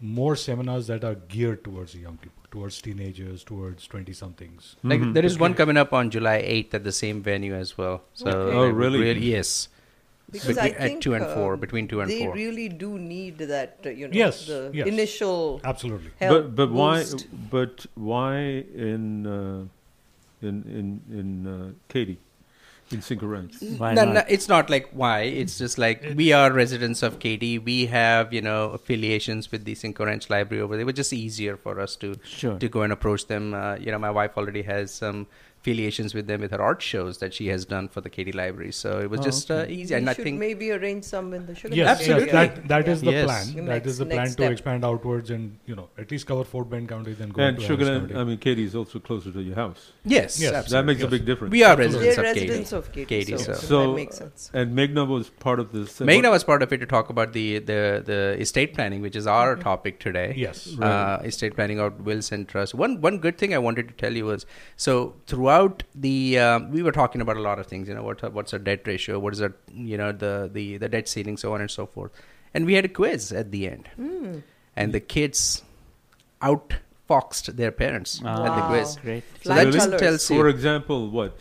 more 0.00 0.36
seminars 0.36 0.86
that 0.86 1.04
are 1.04 1.14
geared 1.14 1.64
towards 1.64 1.94
young 1.94 2.16
people, 2.18 2.42
towards 2.50 2.80
teenagers, 2.80 3.42
towards 3.44 3.86
twenty 3.86 4.12
somethings. 4.12 4.76
Like 4.82 5.00
Mhm. 5.00 5.14
there 5.14 5.24
is 5.24 5.38
one 5.38 5.54
coming 5.54 5.76
up 5.76 5.92
on 5.92 6.10
July 6.10 6.36
8th 6.38 6.74
at 6.74 6.84
the 6.84 6.92
same 6.92 7.22
venue 7.22 7.54
as 7.54 7.76
well. 7.76 8.02
So 8.14 8.26
Okay. 8.28 8.56
Oh, 8.56 8.62
I 8.62 8.66
would 8.66 8.74
really? 8.76 9.18
yes. 9.18 9.68
Because 10.30 10.48
Between- 10.56 10.64
I 10.74 10.78
think 10.78 10.96
at 10.96 11.00
two 11.02 11.14
and 11.14 11.24
four, 11.34 11.54
um, 11.54 11.60
between 11.60 11.88
two 11.88 12.00
and 12.02 12.10
they 12.10 12.24
four. 12.26 12.34
really 12.34 12.68
do 12.68 12.98
need 12.98 13.38
that, 13.38 13.78
uh, 13.86 13.88
you 13.88 14.08
know, 14.08 14.12
Yes, 14.14 14.46
the 14.46 14.70
yes. 14.74 14.86
initial 14.86 15.60
Absolutely. 15.64 16.10
help. 16.20 16.32
but 16.34 16.54
but 16.54 16.70
why 16.70 17.04
but 17.50 17.86
why 17.94 18.36
in 18.90 19.26
uh, 19.26 19.64
in 20.42 20.62
in 20.80 21.00
in 21.20 21.46
uh, 21.46 21.70
Katy 22.88 22.96
in 22.96 23.02
Cinco 23.02 23.26
Why 23.78 23.94
no, 23.94 24.04
not? 24.04 24.14
no, 24.14 24.22
it's 24.28 24.48
not 24.48 24.70
like 24.70 24.88
why. 24.92 25.20
It's 25.22 25.58
just 25.58 25.78
like 25.78 26.14
we 26.16 26.32
are 26.32 26.52
residents 26.52 27.02
of 27.02 27.18
Katy. 27.18 27.58
We 27.58 27.86
have 27.86 28.32
you 28.32 28.40
know 28.40 28.70
affiliations 28.70 29.50
with 29.52 29.64
the 29.64 29.74
Cinco 29.74 30.04
Library 30.30 30.62
over 30.62 30.74
there. 30.74 30.82
It 30.82 30.86
was 30.86 30.94
just 30.94 31.12
easier 31.12 31.56
for 31.56 31.80
us 31.80 31.96
to 31.96 32.14
Sure. 32.24 32.58
to 32.58 32.68
go 32.68 32.82
and 32.82 32.92
approach 32.92 33.26
them. 33.26 33.54
Uh, 33.54 33.76
you 33.76 33.90
know, 33.90 33.98
my 33.98 34.10
wife 34.10 34.36
already 34.36 34.62
has 34.62 34.90
some 34.92 35.26
affiliations 35.60 36.14
with 36.14 36.26
them 36.26 36.40
with 36.40 36.50
her 36.52 36.60
art 36.62 36.80
shows 36.82 37.18
that 37.18 37.34
she 37.34 37.48
has 37.48 37.64
done 37.64 37.88
for 37.88 38.00
the 38.00 38.08
Katy 38.10 38.32
Library. 38.32 38.72
So 38.72 39.00
it 39.00 39.10
was 39.10 39.20
Oh, 39.20 39.24
just 39.24 39.50
uh, 39.50 39.64
easy. 39.68 39.94
We 39.94 39.98
And 39.98 40.08
I 40.10 40.14
should 40.14 40.24
think 40.24 40.38
maybe 40.38 40.70
arrange 40.70 41.04
some 41.04 41.34
in 41.34 41.46
the 41.46 41.54
sugar. 41.54 41.74
Yes, 41.74 41.88
Absolutely. 42.00 42.26
yes, 42.26 42.34
that 42.56 42.68
that 42.68 42.88
is 42.88 43.00
the 43.00 43.10
Yes. 43.12 43.24
plan. 43.26 43.64
That 43.66 43.72
Next- 43.72 43.86
is 43.88 43.98
the 43.98 44.04
next 44.04 44.16
plan 44.16 44.26
to 44.26 44.32
step. 44.32 44.52
expand 44.52 44.84
outwards 44.84 45.30
and 45.30 45.58
you 45.66 45.74
know 45.74 45.88
at 45.98 46.10
least 46.10 46.26
cover 46.26 46.44
Fort 46.44 46.70
Bend 46.70 46.88
County, 46.88 47.12
then 47.12 47.30
go 47.30 47.42
And 47.42 47.56
to 47.58 47.62
Harris 47.66 47.80
Sugarland, 47.80 48.08
County. 48.08 48.20
I 48.20 48.24
mean, 48.24 48.38
Katy 48.38 48.64
is 48.64 48.74
also 48.74 48.98
closer 49.10 49.32
to 49.32 49.42
your 49.42 49.56
house. 49.56 49.92
yes, 50.04 50.40
Yes. 50.40 50.52
absolutely. 50.54 50.76
That 50.78 50.86
makes 50.92 51.02
a 51.02 51.08
big 51.16 51.24
difference. 51.26 51.52
we 51.52 51.64
are 51.64 51.76
residents 51.76 52.16
They're 52.16 52.24
of 52.24 52.36
residents 52.36 52.70
Katy. 52.70 52.78
of 52.78 52.92
Katy, 52.92 53.06
Katy, 53.14 53.36
so, 53.38 53.52
so- 53.52 53.66
So 53.72 53.80
that 53.88 53.96
makes 53.96 54.16
sense. 54.22 54.50
and 54.54 54.76
Meghna 54.78 55.06
was 55.06 55.30
part 55.46 55.58
of 55.60 55.72
this. 55.72 56.00
and 56.00 56.08
Meghna 56.10 56.30
was 56.30 56.44
part 56.44 56.62
of 56.62 56.72
it 56.72 56.78
to 56.78 56.86
talk 56.86 57.10
about 57.10 57.32
the, 57.32 57.58
the, 57.58 57.80
the 58.12 58.20
estate 58.46 58.74
planning, 58.74 59.02
which 59.02 59.16
is 59.16 59.26
our 59.26 59.48
Mm-hmm. 59.54 59.62
topic 59.70 59.98
today. 60.00 60.34
Yes. 60.36 60.78
Uh, 60.78 61.20
estate 61.24 61.54
planning 61.56 61.78
of 61.80 62.00
wills 62.06 62.30
and 62.32 62.46
trusts. 62.48 62.74
One 62.74 63.00
one 63.00 63.18
good 63.18 63.36
thing 63.38 63.54
I 63.54 63.58
wanted 63.58 63.88
to 63.88 63.94
tell 63.94 64.14
you 64.20 64.26
was 64.26 64.46
so 64.76 64.94
throughout 65.26 65.47
the 65.94 66.38
um, 66.38 66.70
we 66.70 66.82
were 66.82 66.92
talking 66.92 67.20
about 67.20 67.36
a 67.36 67.40
lot 67.40 67.58
of 67.58 67.66
things. 67.66 67.88
You 67.88 67.94
know 67.94 68.02
what 68.02 68.32
what's 68.32 68.52
a 68.52 68.58
debt 68.58 68.86
ratio? 68.86 69.18
What 69.18 69.32
is 69.32 69.40
our 69.42 69.54
you 69.72 69.96
know 69.96 70.12
the 70.12 70.50
the 70.52 70.76
the 70.78 70.88
debt 70.88 71.08
ceiling, 71.08 71.36
so 71.36 71.52
on 71.54 71.60
and 71.60 71.70
so 71.70 71.86
forth. 71.86 72.12
And 72.54 72.66
we 72.66 72.74
had 72.74 72.84
a 72.84 72.88
quiz 72.88 73.32
at 73.32 73.50
the 73.50 73.68
end, 73.68 73.88
Hmm. 73.96 74.38
and 74.76 74.92
the 74.92 75.00
kids 75.00 75.62
outfoxed 76.42 77.56
their 77.56 77.70
parents 77.72 78.20
at 78.24 78.56
the 78.56 78.62
quiz. 78.68 78.96
Great. 79.02 79.24
So 79.42 79.54
that 79.54 79.72
just 79.72 79.86
colours. 79.86 80.00
tells 80.00 80.30
you. 80.30 80.36
For 80.38 80.48
example, 80.48 81.10
what? 81.10 81.36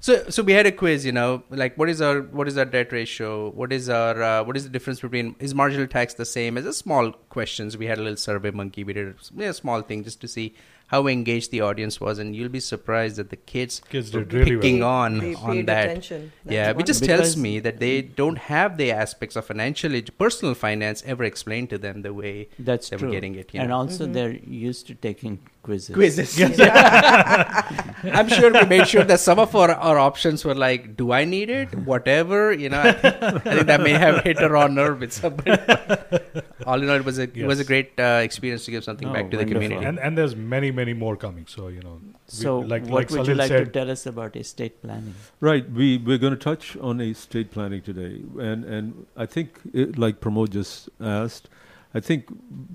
So, 0.00 0.28
so 0.30 0.42
we 0.42 0.52
had 0.52 0.66
a 0.66 0.72
quiz, 0.72 1.06
you 1.06 1.12
know, 1.12 1.44
like 1.48 1.78
what 1.78 1.88
is 1.88 2.00
our 2.00 2.22
what 2.22 2.48
is 2.48 2.58
our 2.58 2.64
debt 2.64 2.90
ratio? 2.92 3.50
What 3.50 3.72
is 3.72 3.88
our 3.88 4.20
uh, 4.20 4.42
what 4.44 4.56
is 4.56 4.64
the 4.64 4.70
difference 4.70 5.00
between 5.00 5.36
is 5.38 5.54
marginal 5.54 5.86
tax 5.86 6.14
the 6.14 6.24
same 6.24 6.58
as 6.58 6.66
a 6.66 6.72
small 6.72 7.12
questions? 7.36 7.76
We 7.76 7.86
had 7.86 7.98
a 7.98 8.02
little 8.02 8.16
survey 8.16 8.50
monkey. 8.50 8.82
We 8.82 8.92
did 8.94 9.14
a, 9.38 9.42
a 9.50 9.54
small 9.54 9.80
thing 9.82 10.02
just 10.02 10.20
to 10.22 10.28
see 10.28 10.54
how 10.92 11.06
engaged 11.06 11.50
the 11.50 11.60
audience 11.62 11.98
was, 12.06 12.18
and 12.18 12.36
you'll 12.36 12.50
be 12.50 12.60
surprised 12.60 13.16
that 13.16 13.30
the 13.30 13.36
kids, 13.52 13.80
Kids 13.88 14.12
were 14.14 14.24
did 14.24 14.34
really 14.34 14.56
picking 14.56 14.78
They- 14.80 14.82
on 15.00 15.18
they 15.18 15.34
on 15.34 15.52
paid 15.56 15.66
that. 15.66 15.86
attention. 15.88 16.32
Yeah, 16.56 16.72
which 16.72 16.86
just 16.86 17.02
tells 17.02 17.34
me 17.46 17.52
that 17.60 17.80
they 17.80 18.02
don't 18.02 18.38
have 18.52 18.76
the 18.76 18.92
aspects 18.92 19.34
of 19.34 19.46
financial, 19.46 19.98
personal 20.18 20.54
finance 20.54 21.02
ever 21.06 21.24
explained 21.24 21.70
to 21.70 21.78
them 21.78 22.02
the 22.02 22.12
way 22.12 22.48
That's 22.58 22.90
they 22.90 22.98
true. 22.98 23.08
were 23.08 23.14
getting 23.14 23.34
it. 23.36 23.54
You 23.54 23.60
and 23.60 23.70
know? 23.70 23.78
also, 23.78 24.04
Mm-hmm. 24.04 24.12
they're 24.12 24.36
used 24.68 24.86
to 24.88 24.94
taking 24.94 25.38
quizzes. 25.62 25.94
quizzes. 25.94 26.38
I'm 28.04 28.28
sure 28.28 28.52
we 28.52 28.64
made 28.66 28.86
sure 28.88 29.04
that 29.04 29.20
some 29.20 29.38
of 29.38 29.54
our, 29.54 29.70
our 29.70 29.98
options 29.98 30.44
were 30.44 30.54
like, 30.54 30.96
"Do 30.96 31.12
I 31.12 31.24
need 31.24 31.50
it? 31.50 31.74
Whatever." 31.74 32.52
You 32.52 32.68
know, 32.70 32.80
I 32.80 32.92
think, 32.92 33.22
I 33.22 33.38
think 33.38 33.66
that 33.66 33.80
may 33.80 33.92
have 33.92 34.24
hit 34.24 34.40
a 34.42 34.48
raw 34.48 34.66
nerve 34.66 35.00
with 35.00 35.12
somebody. 35.12 35.52
All 36.66 36.80
in 36.80 36.88
all, 36.88 36.96
it 36.96 37.04
was 37.04 37.18
a 37.18 37.22
it 37.24 37.46
was 37.46 37.58
a 37.60 37.64
great 37.64 37.92
uh, 37.98 38.20
experience 38.22 38.64
to 38.66 38.70
give 38.70 38.84
something 38.84 39.08
Oh, 39.08 39.12
back 39.12 39.30
to 39.32 39.36
the 39.36 39.44
community. 39.44 39.84
and 39.84 39.98
and 39.98 40.16
there's 40.16 40.36
many 40.36 40.70
many 40.70 40.92
more 40.92 41.16
coming. 41.16 41.46
So 41.48 41.68
you 41.68 41.80
know, 41.82 42.00
we- 42.02 42.12
So, 42.26 42.58
like 42.60 42.82
what 42.84 42.92
like 42.92 43.10
would 43.10 43.26
you 43.26 43.34
Salil 43.34 43.38
like 43.38 43.50
to 43.50 43.58
said, 43.64 43.72
tell 43.74 43.90
us 43.90 44.06
about 44.06 44.36
estate 44.36 44.80
planning? 44.82 45.14
Right, 45.40 45.68
we 45.70 45.98
we're 45.98 46.18
going 46.18 46.32
to 46.38 46.38
touch 46.44 46.76
on 46.76 47.00
estate 47.00 47.50
planning 47.50 47.82
today, 47.82 48.22
and 48.38 48.64
and 48.64 49.06
I 49.16 49.26
think, 49.26 49.58
it, 49.72 49.98
like 49.98 50.20
Pramod 50.20 50.50
just 50.50 50.88
asked, 51.00 51.48
I 51.94 52.00
think 52.00 52.30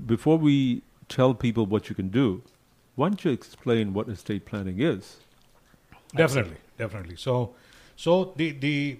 before 0.06 0.38
we 0.38 0.84
tell 1.08 1.34
people 1.34 1.66
what 1.66 1.90
you 1.90 1.96
can 1.96 2.10
do, 2.10 2.44
why 2.98 3.10
don't 3.10 3.24
you 3.24 3.32
explain 3.32 3.94
what 3.94 4.10
estate 4.10 4.46
planning 4.46 4.80
is? 4.82 5.18
Definitely, 6.16 6.58
definitely. 6.78 7.16
So, 7.16 7.56
so 7.96 8.34
the 8.36 8.52
the 8.52 9.00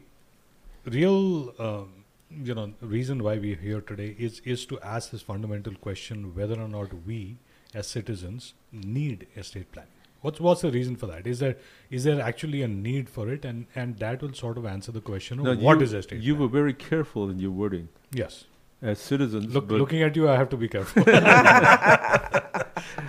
real 0.86 1.54
um, 1.68 2.06
you 2.50 2.54
know 2.54 2.74
reason 2.82 3.24
why 3.24 3.38
we're 3.38 3.62
here 3.68 3.82
today 3.82 4.16
is 4.30 4.40
is 4.56 4.66
to 4.68 4.80
ask 4.96 5.12
this 5.12 5.24
fundamental 5.30 5.74
question 5.86 6.34
whether 6.36 6.60
or 6.66 6.68
not 6.68 6.94
we 7.12 7.38
as 7.74 7.88
citizens 7.88 8.54
need 8.72 9.28
estate 9.36 9.72
planning. 9.72 9.92
What's 10.22 10.40
what's 10.40 10.62
the 10.62 10.72
reason 10.72 10.96
for 10.96 11.08
that? 11.08 11.26
Is 11.26 11.40
there 11.40 11.56
is 11.90 12.04
there 12.04 12.22
actually 12.22 12.62
a 12.62 12.68
need 12.68 13.10
for 13.10 13.30
it, 13.38 13.46
and 13.46 13.66
and 13.76 13.98
that 14.06 14.22
will 14.22 14.34
sort 14.34 14.58
of 14.58 14.66
answer 14.76 14.92
the 14.92 15.02
question 15.02 15.40
of 15.40 15.46
Now, 15.46 15.56
what 15.56 15.80
you, 15.80 15.84
is 15.90 15.94
estate. 15.94 16.22
You 16.22 16.36
were 16.36 16.48
very 16.60 16.74
careful 16.74 17.30
in 17.32 17.40
your 17.40 17.52
wording. 17.64 17.90
yes, 18.12 18.46
as 18.82 19.00
citizens. 19.00 19.54
Look, 19.54 19.68
but 19.68 19.80
looking 19.80 20.04
at 20.04 20.16
you, 20.16 20.30
I 20.30 20.36
have 20.36 20.50
to 20.50 20.58
be 20.58 20.68
careful. 20.68 21.04
So, 21.04 21.12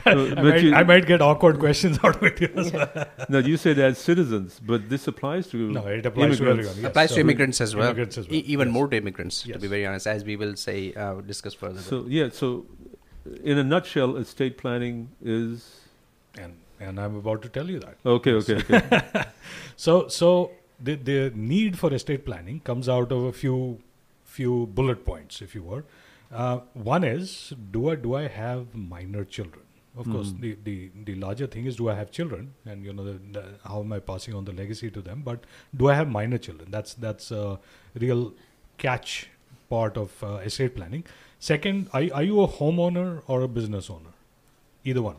I, 0.06 0.14
might, 0.42 0.62
you- 0.62 0.74
I 0.74 0.82
might 0.82 1.06
get 1.06 1.20
awkward 1.20 1.58
questions 1.58 1.98
out 2.02 2.16
of 2.16 2.22
it. 2.22 2.40
Yes. 2.40 3.06
no, 3.28 3.38
you 3.38 3.56
said 3.56 3.78
as 3.78 3.98
citizens, 3.98 4.60
but 4.64 4.88
this 4.88 5.06
applies 5.06 5.48
to 5.48 5.70
No, 5.70 5.86
it 5.86 6.06
applies 6.06 6.38
to 6.38 6.44
immigrants. 6.44 6.68
everyone, 6.68 6.82
yes. 6.82 6.90
applies 6.90 7.12
to 7.12 7.20
immigrants 7.20 7.60
as 7.60 7.76
well. 7.76 7.86
Immigrants 7.86 8.18
as 8.18 8.26
well, 8.28 8.36
E- 8.36 8.40
even 8.40 8.68
yes. 8.68 8.72
more 8.74 8.88
to 8.88 8.96
immigrants, 8.96 9.42
to 9.42 9.58
be 9.58 9.68
very 9.68 9.86
honest, 9.86 10.06
as 10.06 10.24
we 10.24 10.36
will 10.36 10.56
say, 10.56 10.92
uh, 10.94 11.14
discuss 11.20 11.54
further. 11.54 11.80
So 11.80 12.06
yeah, 12.08 12.28
so 12.30 12.66
in 13.44 13.58
a 13.58 13.64
nutshell, 13.64 14.16
estate 14.16 14.56
planning 14.58 15.10
is 15.22 15.80
and 16.38 16.56
and 16.80 17.00
I'm 17.00 17.16
about 17.16 17.42
to 17.42 17.48
tell 17.48 17.68
you 17.68 17.80
that. 17.80 17.96
Okay, 18.06 18.32
okay, 18.32 18.56
okay. 18.56 19.24
so 19.76 20.08
so 20.08 20.52
the 20.80 20.94
the 20.94 21.32
need 21.34 21.78
for 21.78 21.92
estate 21.92 22.24
planning 22.24 22.60
comes 22.60 22.88
out 22.88 23.12
of 23.12 23.24
a 23.24 23.32
few 23.32 23.80
few 24.38 24.58
bullet 24.80 25.04
points, 25.12 25.40
if 25.46 25.54
you 25.58 25.62
were. 25.70 25.82
Uh, 26.42 26.58
one 26.92 27.04
is 27.10 27.30
do 27.76 27.88
I 27.92 27.94
do 28.06 28.14
I 28.20 28.26
have 28.40 28.74
minor 28.94 29.24
children? 29.36 29.64
Of 30.02 30.08
course, 30.14 30.28
Mhm. 30.32 30.40
the, 30.42 30.50
the 30.66 30.74
the 31.06 31.14
larger 31.22 31.46
thing 31.54 31.68
is 31.70 31.78
do 31.82 31.86
I 31.92 31.94
have 32.00 32.10
children, 32.18 32.50
and 32.72 32.84
you 32.88 32.92
know 32.98 33.06
the, 33.06 33.14
the, 33.36 33.44
how 33.70 33.78
am 33.84 33.94
I 33.96 33.98
passing 34.10 34.36
on 34.40 34.44
the 34.50 34.52
legacy 34.58 34.90
to 34.96 35.00
them? 35.06 35.22
But 35.28 35.46
do 35.82 35.88
I 35.94 35.94
have 36.00 36.12
minor 36.18 36.38
children? 36.48 36.70
That's 36.76 36.92
that's 37.06 37.30
a 37.38 37.44
real 38.04 38.22
catch 38.84 39.14
part 39.72 39.96
of 40.02 40.22
uh, 40.28 40.34
estate 40.50 40.76
planning. 40.76 41.02
Second, 41.46 41.88
are, 42.00 42.04
are 42.20 42.22
you 42.28 42.38
a 42.44 42.46
homeowner 42.58 43.08
or 43.34 43.40
a 43.46 43.48
business 43.56 43.90
owner? 43.96 44.14
Either 44.92 45.02
one. 45.08 45.18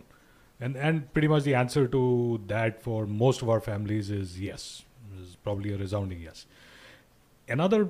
And 0.67 0.79
and 0.89 1.03
pretty 1.17 1.27
much 1.33 1.43
the 1.49 1.55
answer 1.63 1.83
to 1.97 2.05
that 2.53 2.81
for 2.87 3.01
most 3.25 3.43
of 3.47 3.51
our 3.57 3.65
families 3.67 4.13
is 4.21 4.39
yes. 4.45 4.69
Is 5.19 5.35
probably 5.49 5.73
a 5.75 5.77
resounding 5.83 6.23
yes. 6.29 6.45
Another 7.57 7.87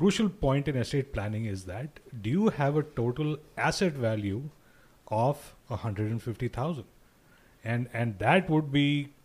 crucial 0.00 0.28
point 0.42 0.68
in 0.72 0.76
estate 0.82 1.12
planning 1.14 1.46
is 1.54 1.64
that 1.70 2.00
do 2.26 2.30
you 2.30 2.48
have 2.58 2.76
a 2.76 2.82
total 2.98 3.36
asset 3.70 3.92
value 4.04 4.42
of 5.22 5.54
150,000? 5.68 6.84
And 7.72 7.88
and 7.92 8.18
that 8.20 8.48
would 8.52 8.70
be 8.76 8.84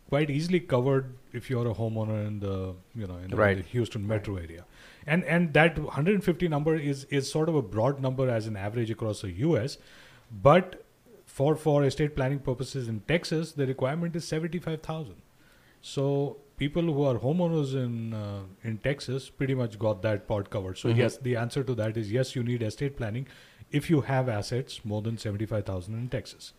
quite 0.09 0.29
easily 0.38 0.59
covered 0.73 1.13
if 1.39 1.49
you're 1.49 1.67
a 1.73 1.75
homeowner 1.81 2.17
in 2.27 2.39
the 2.39 2.55
you 3.03 3.07
know 3.11 3.17
in 3.25 3.29
the, 3.29 3.38
Right. 3.41 3.57
the 3.61 3.69
Houston 3.75 4.07
metro 4.13 4.35
area. 4.41 4.65
And 5.13 5.23
and 5.35 5.53
that 5.59 5.79
150 5.83 6.49
number 6.55 6.75
is 6.93 7.05
is 7.19 7.31
sort 7.35 7.53
of 7.53 7.59
a 7.61 7.61
broad 7.75 8.01
number 8.07 8.29
as 8.39 8.47
an 8.51 8.57
average 8.69 8.91
across 8.97 9.21
the 9.27 9.31
US, 9.45 9.77
but 10.47 10.75
for 11.38 11.55
for 11.67 11.75
estate 11.91 12.15
planning 12.19 12.39
purposes 12.49 12.88
in 12.95 12.99
Texas, 13.13 13.53
the 13.61 13.67
requirement 13.71 14.15
is 14.21 14.27
75,000. 14.27 15.15
So 15.81 16.05
people 16.57 16.83
who 16.83 17.03
are 17.03 17.15
homeowners 17.23 17.73
in 17.79 18.13
uh, 18.13 18.41
in 18.63 18.77
Texas 18.89 19.29
pretty 19.29 19.55
much 19.61 19.77
got 19.79 20.01
that 20.03 20.27
part 20.27 20.49
covered. 20.49 20.77
So 20.83 20.89
Mhm. 20.89 20.97
yes, 21.03 21.17
the 21.29 21.35
answer 21.45 21.63
to 21.71 21.75
that 21.81 21.97
is 22.03 22.11
yes, 22.17 22.35
you 22.35 22.43
need 22.51 22.61
estate 22.69 22.95
planning 23.01 23.27
if 23.79 23.89
you 23.89 24.01
have 24.11 24.29
assets 24.35 24.79
more 24.93 25.01
than 25.01 25.17
75,000 25.17 25.95
in 26.01 26.07
Texas. 26.19 26.53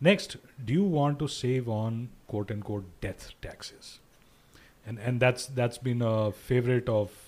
Next, 0.00 0.36
do 0.64 0.72
you 0.72 0.84
want 0.84 1.18
to 1.24 1.28
save 1.28 1.68
on 1.68 1.98
quote 2.34 2.50
unquote 2.56 2.86
death 3.00 3.26
taxes? 3.48 3.98
And 4.86 4.98
and 5.10 5.20
that's 5.20 5.46
that's 5.60 5.78
been 5.78 6.02
a 6.12 6.32
favorite 6.32 6.88
of 6.88 7.18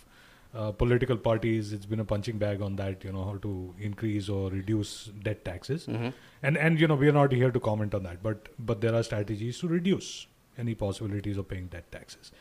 uh, 0.63 0.71
political 0.81 1.17
parties. 1.17 1.73
It's 1.77 1.87
been 1.93 2.01
a 2.01 2.05
punching 2.05 2.39
bag 2.39 2.61
on 2.63 2.77
that, 2.81 3.05
you 3.05 3.13
know, 3.13 3.25
how 3.29 3.37
to 3.45 3.53
increase 3.89 4.29
or 4.29 4.51
reduce 4.51 4.93
debt 5.29 5.45
taxes. 5.45 5.87
Mhm. 5.87 6.13
And 6.43 6.57
and 6.69 6.81
you 6.81 6.89
know, 6.93 6.97
we 7.05 7.09
are 7.13 7.17
not 7.23 7.33
here 7.41 7.51
to 7.57 7.61
comment 7.69 7.95
on 7.99 8.05
that, 8.09 8.23
but 8.29 8.49
but 8.71 8.81
there 8.87 8.95
are 9.01 9.03
strategies 9.09 9.59
to 9.65 9.69
reduce 9.69 10.11
any 10.59 10.75
possibilities 10.75 11.37
of 11.37 11.49
paying 11.49 11.67
debt 11.67 11.91
taxes. 11.93 12.33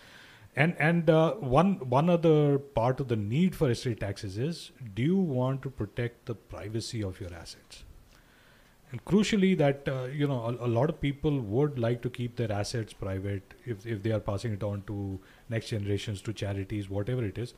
And 0.56 0.76
and 0.78 1.10
uh, 1.10 1.34
one 1.34 1.76
one 1.90 2.10
other 2.10 2.60
part 2.60 3.00
of 3.00 3.08
the 3.08 3.16
need 3.16 3.56
for 3.56 3.72
estate 3.72 4.00
taxes 4.02 4.38
is: 4.38 4.72
do 4.94 5.02
you 5.02 5.18
want 5.18 5.64
to 5.64 5.70
protect 5.70 6.28
the 6.28 6.36
privacy 6.36 7.04
of 7.04 7.20
your 7.20 7.34
assets? 7.34 7.84
And 8.92 9.04
crucially, 9.06 9.58
that 9.58 9.88
uh, 9.88 10.04
you 10.06 10.28
know, 10.28 10.42
a, 10.46 10.68
a 10.68 10.70
lot 10.74 10.90
of 10.90 11.02
people 11.02 11.40
would 11.40 11.80
like 11.80 12.04
to 12.04 12.10
keep 12.12 12.36
their 12.36 12.52
assets 12.52 12.94
private 12.94 13.56
if 13.66 13.88
if 13.88 14.04
they 14.04 14.12
are 14.12 14.20
passing 14.20 14.54
it 14.54 14.62
on 14.64 14.84
to 14.88 15.20
next 15.50 15.70
generations, 15.70 16.22
to 16.22 16.34
charities, 16.34 16.90
whatever 16.90 17.26
it 17.26 17.40
is. 17.40 17.56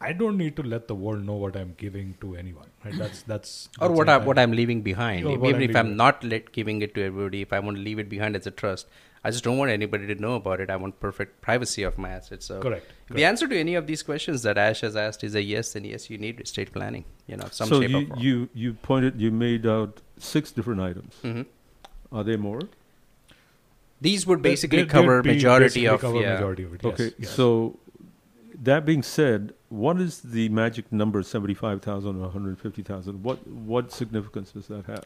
I 0.00 0.12
don't 0.12 0.36
need 0.36 0.56
to 0.56 0.62
let 0.62 0.88
the 0.88 0.94
world 0.94 1.24
know 1.24 1.34
what 1.34 1.56
I'm 1.56 1.74
giving 1.78 2.14
to 2.20 2.34
anyone. 2.36 2.66
Right? 2.84 2.98
That's 3.02 3.22
that's 3.22 3.68
or 3.80 3.88
that's 3.88 3.98
what 3.98 4.08
a- 4.08 4.12
I, 4.12 4.16
what 4.18 4.38
I'm 4.38 4.52
leaving 4.52 4.82
behind. 4.82 5.24
Or 5.26 5.32
Even 5.34 5.54
I'm 5.56 5.62
if 5.62 5.76
I'm 5.76 5.96
not 5.96 6.24
let, 6.24 6.50
giving 6.52 6.82
it 6.82 6.94
to 6.96 7.04
everybody, 7.04 7.40
if 7.42 7.52
I 7.52 7.60
want 7.60 7.76
to 7.76 7.82
leave 7.82 7.98
it 8.00 8.08
behind 8.08 8.36
as 8.36 8.46
a 8.46 8.50
trust, 8.50 8.88
I 9.26 9.30
just 9.34 9.44
don't 9.46 9.58
want 9.60 9.70
anybody 9.72 10.06
to 10.12 10.14
know 10.24 10.34
about 10.40 10.60
it. 10.64 10.70
I 10.74 10.76
want 10.82 10.98
perfect 11.04 11.40
privacy 11.46 11.82
of 11.88 11.98
my 12.04 12.10
assets. 12.18 12.46
So 12.50 12.60
Correct, 12.66 12.92
The 13.10 13.24
answer 13.30 13.48
to 13.52 13.58
any 13.58 13.74
of 13.80 13.86
these 13.90 14.02
questions 14.10 14.42
that 14.48 14.56
Ash 14.64 14.82
has 14.86 14.94
asked 15.04 15.24
is 15.28 15.34
a 15.40 15.42
yes, 15.42 15.74
and 15.76 15.84
yes, 15.92 16.08
you 16.10 16.18
need 16.24 16.40
estate 16.40 16.72
planning. 16.76 17.04
You 17.26 17.36
know, 17.38 17.48
some 17.50 17.68
so 17.72 17.80
shape 17.80 17.90
you, 17.90 17.98
or 18.02 18.06
form. 18.06 18.20
you 18.26 18.48
you 18.64 18.74
pointed 18.90 19.20
you 19.26 19.30
made 19.46 19.66
out 19.76 20.00
six 20.32 20.52
different 20.60 20.80
items. 20.90 21.14
Mhm. 21.30 21.46
Are 22.12 22.24
there 22.28 22.38
more? 22.48 22.60
These 24.00 24.26
would 24.26 24.42
basically 24.42 24.82
they- 24.82 24.94
cover 24.96 25.22
they'd 25.22 25.34
majority 25.34 25.64
basically 25.64 25.86
of 25.96 26.00
cover 26.00 26.20
yeah. 26.20 26.34
majority 26.34 26.62
of 26.64 26.74
it. 26.74 26.80
Yes, 26.84 26.92
Okay, 26.94 27.10
yes. 27.18 27.30
so 27.30 27.78
that 28.70 28.84
being 28.86 29.02
said, 29.02 29.54
what 29.68 30.00
is 30.00 30.20
the 30.20 30.48
magic 30.50 30.92
number 30.92 31.22
seventy-five 31.22 31.82
thousand 31.82 32.16
or 32.16 32.20
one 32.28 32.30
hundred 32.30 32.58
fifty 32.60 32.82
thousand? 32.82 33.22
What 33.22 33.46
what 33.46 33.92
significance 33.92 34.52
does 34.52 34.68
that 34.68 34.84
have? 34.86 35.04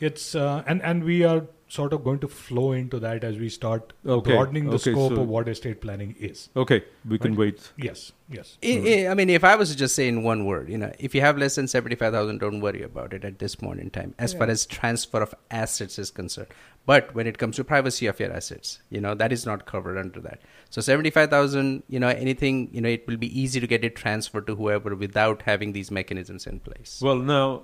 It's 0.00 0.34
uh, 0.34 0.62
and 0.66 0.82
and 0.82 1.04
we 1.04 1.22
are 1.24 1.42
sort 1.72 1.92
of 1.96 2.04
going 2.04 2.18
to 2.22 2.28
flow 2.28 2.72
into 2.72 2.98
that 3.02 3.24
as 3.24 3.38
we 3.42 3.48
start 3.48 3.92
Okay, 4.06 4.32
broadening 4.34 4.66
the 4.68 4.74
okay, 4.80 4.92
scope 4.92 5.14
so- 5.14 5.22
of 5.22 5.28
what 5.28 5.48
estate 5.48 5.80
planning 5.80 6.14
is. 6.30 6.48
Okay, 6.64 6.84
we 7.08 7.18
can 7.18 7.32
Right? 7.32 7.38
wait. 7.38 7.72
Yes, 7.78 8.12
yes. 8.28 8.58
I, 8.62 8.72
I- 8.94 9.10
I 9.12 9.14
mean, 9.20 9.30
if 9.30 9.44
I 9.52 9.54
was 9.62 9.70
to 9.70 9.76
just 9.76 9.94
say 9.94 10.06
in 10.08 10.22
one 10.22 10.44
word, 10.44 10.68
you 10.68 10.76
know, 10.82 10.92
if 10.98 11.14
you 11.14 11.22
have 11.22 11.38
less 11.38 11.54
than 11.54 11.68
seventy-five 11.76 12.12
thousand, 12.12 12.38
don't 12.44 12.60
worry 12.60 12.82
about 12.82 13.14
it 13.14 13.24
at 13.24 13.38
this 13.38 13.54
point 13.54 13.80
in 13.80 13.88
time, 13.90 14.14
as 14.18 14.34
far 14.34 14.48
as 14.56 14.66
transfer 14.66 15.22
of 15.22 15.34
assets 15.50 15.98
is 15.98 16.10
concerned. 16.10 16.48
But 16.84 17.14
when 17.14 17.28
it 17.30 17.38
comes 17.38 17.56
to 17.56 17.64
privacy 17.64 18.06
of 18.10 18.18
your 18.20 18.32
assets, 18.36 18.70
you 18.90 19.00
know, 19.00 19.14
that 19.14 19.32
is 19.32 19.46
not 19.46 19.66
covered 19.66 19.96
under 19.96 20.20
that. 20.28 20.40
So 20.68 20.80
seventy-five 20.82 21.30
thousand, 21.30 21.84
you 21.88 22.00
know, 22.04 22.08
anything, 22.08 22.68
you 22.72 22.80
know, 22.80 22.88
it 22.88 23.06
will 23.06 23.16
be 23.16 23.32
easy 23.44 23.60
to 23.60 23.66
get 23.66 23.84
it 23.90 23.96
transferred 23.96 24.46
to 24.48 24.56
whoever 24.56 24.94
without 25.06 25.42
having 25.50 25.72
these 25.72 25.90
mechanisms 25.90 26.46
in 26.46 26.58
place. 26.60 27.00
Well, 27.10 27.16
now 27.34 27.62